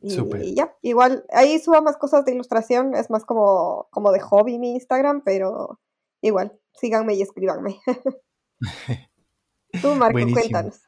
Y, 0.00 0.18
y, 0.18 0.54
ya, 0.56 0.76
igual, 0.82 1.24
ahí 1.30 1.60
subo 1.60 1.80
más 1.80 1.96
cosas 1.96 2.24
de 2.24 2.32
ilustración, 2.32 2.96
es 2.96 3.08
más 3.08 3.24
como, 3.24 3.86
como 3.92 4.10
de 4.10 4.18
hobby 4.18 4.58
mi 4.58 4.72
Instagram, 4.72 5.22
pero 5.24 5.78
igual, 6.22 6.58
síganme 6.74 7.14
y 7.14 7.22
escríbanme. 7.22 7.80
Tú, 9.80 9.94
Marco, 9.94 10.18
cuéntanos. 10.32 10.80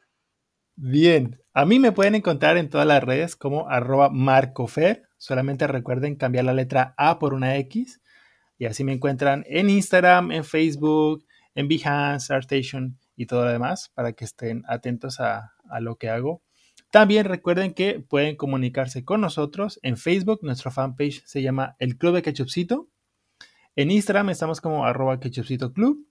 Bien, 0.77 1.41
a 1.53 1.65
mí 1.65 1.79
me 1.79 1.93
pueden 1.93 2.17
encontrar 2.17 2.57
en 2.57 2.69
todas 2.69 2.87
las 2.87 3.03
redes 3.03 3.37
como 3.37 3.69
arroba 3.69 4.11
marcofer. 4.11 5.09
Solamente 5.19 5.67
recuerden 5.67 6.17
cambiar 6.17 6.45
la 6.45 6.53
letra 6.53 6.95
A 6.99 7.19
por 7.19 7.33
una 7.33 7.57
X. 7.57 8.01
Y 8.59 8.67
así 8.67 8.85
me 8.85 8.93
encuentran 8.93 9.45
en 9.47 9.71
Instagram, 9.71 10.33
en 10.33 10.45
Facebook, 10.45 11.25
en 11.55 11.69
Behance, 11.69 12.33
ArtStation 12.33 12.99
y 13.17 13.27
todo 13.27 13.45
lo 13.45 13.53
demás 13.53 13.91
para 13.95 14.13
que 14.13 14.25
estén 14.25 14.65
atentos 14.67 15.21
a, 15.21 15.53
a 15.71 15.81
lo 15.81 15.97
que 15.97 16.09
hago. 16.09 16.43
También 16.91 17.25
recuerden 17.27 17.75
que 17.75 18.01
pueden 18.01 18.37
comunicarse 18.37 19.05
con 19.05 19.21
nosotros 19.21 19.81
en 19.83 19.97
Facebook. 19.97 20.41
Nuestra 20.43 20.71
fanpage 20.71 21.23
se 21.25 21.43
llama 21.43 21.77
El 21.79 21.97
Club 21.99 22.15
de 22.15 22.23
Ketchupcito. 22.23 22.89
En 23.77 23.91
Instagram 23.91 24.31
estamos 24.31 24.61
como 24.61 24.87
arroba 24.87 25.19
Club 25.19 26.07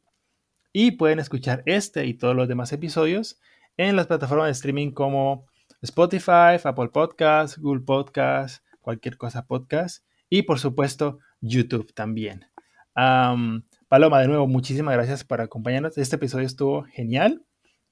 y 0.74 0.92
pueden 0.92 1.20
escuchar 1.20 1.64
este 1.66 2.06
y 2.06 2.14
todos 2.14 2.36
los 2.36 2.50
demás 2.50 2.74
episodios 2.74 3.40
en 3.78 3.96
las 3.96 4.08
plataformas 4.08 4.48
de 4.48 4.52
streaming 4.52 4.92
como 4.92 5.46
Spotify, 5.82 6.60
Apple 6.62 6.90
Podcast, 6.90 7.58
Google 7.60 7.84
Podcast, 7.86 8.66
cualquier 8.82 9.16
cosa 9.16 9.46
podcast. 9.46 10.06
Y 10.30 10.42
por 10.42 10.60
supuesto, 10.60 11.20
YouTube 11.40 11.94
también. 11.94 12.46
Paloma, 12.94 14.20
de 14.20 14.28
nuevo, 14.28 14.46
muchísimas 14.46 14.96
gracias 14.96 15.24
por 15.24 15.40
acompañarnos. 15.40 15.98
Este 15.98 16.18
episodio 16.18 16.46
estuvo 16.46 16.84
genial. 16.84 17.46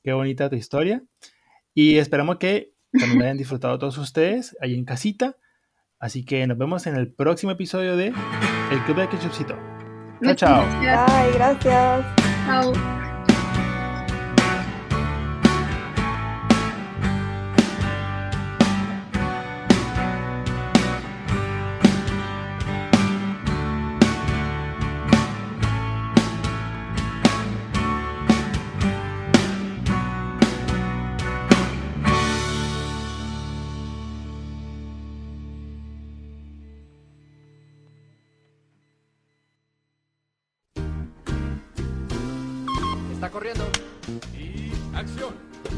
Qué 0.03 0.11
bonita 0.11 0.49
tu 0.49 0.57
historia. 0.57 1.01
Y 1.73 1.97
esperamos 1.97 2.39
que 2.39 2.73
también 2.91 3.19
lo 3.19 3.23
hayan 3.23 3.37
disfrutado 3.37 3.79
todos 3.79 3.97
ustedes 3.97 4.57
ahí 4.59 4.75
en 4.75 4.83
casita. 4.83 5.37
Así 6.01 6.25
que 6.25 6.45
nos 6.47 6.57
vemos 6.57 6.87
en 6.87 6.95
el 6.95 7.13
próximo 7.13 7.51
episodio 7.51 7.95
de 7.95 8.07
El 8.07 8.79
Club 8.85 8.97
de 8.97 9.07
Ketchupcito. 9.07 9.55
Chao, 10.23 10.35
chao. 10.35 10.65
Bye, 10.79 11.31
gracias. 11.33 12.05
Chao. 12.47 13.00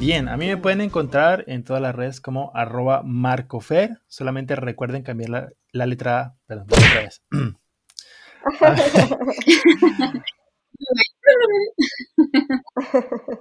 Bien, 0.05 0.27
a 0.27 0.35
mí 0.35 0.47
me 0.47 0.57
pueden 0.57 0.81
encontrar 0.81 1.45
en 1.47 1.63
todas 1.63 1.81
las 1.81 1.95
redes 1.95 2.19
como 2.19 2.51
arroba 2.53 3.03
marcofer. 3.05 4.01
Solamente 4.09 4.57
recuerden 4.57 5.01
cambiar 5.01 5.53
la, 5.71 5.85
letra 5.85 6.19
A. 6.19 6.35
Perdón, 6.45 6.67
otra 6.67 7.03
vez. 7.03 7.21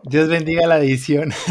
Dios 0.05 0.29
bendiga 0.29 0.69
la 0.69 0.79
edición. 0.79 1.33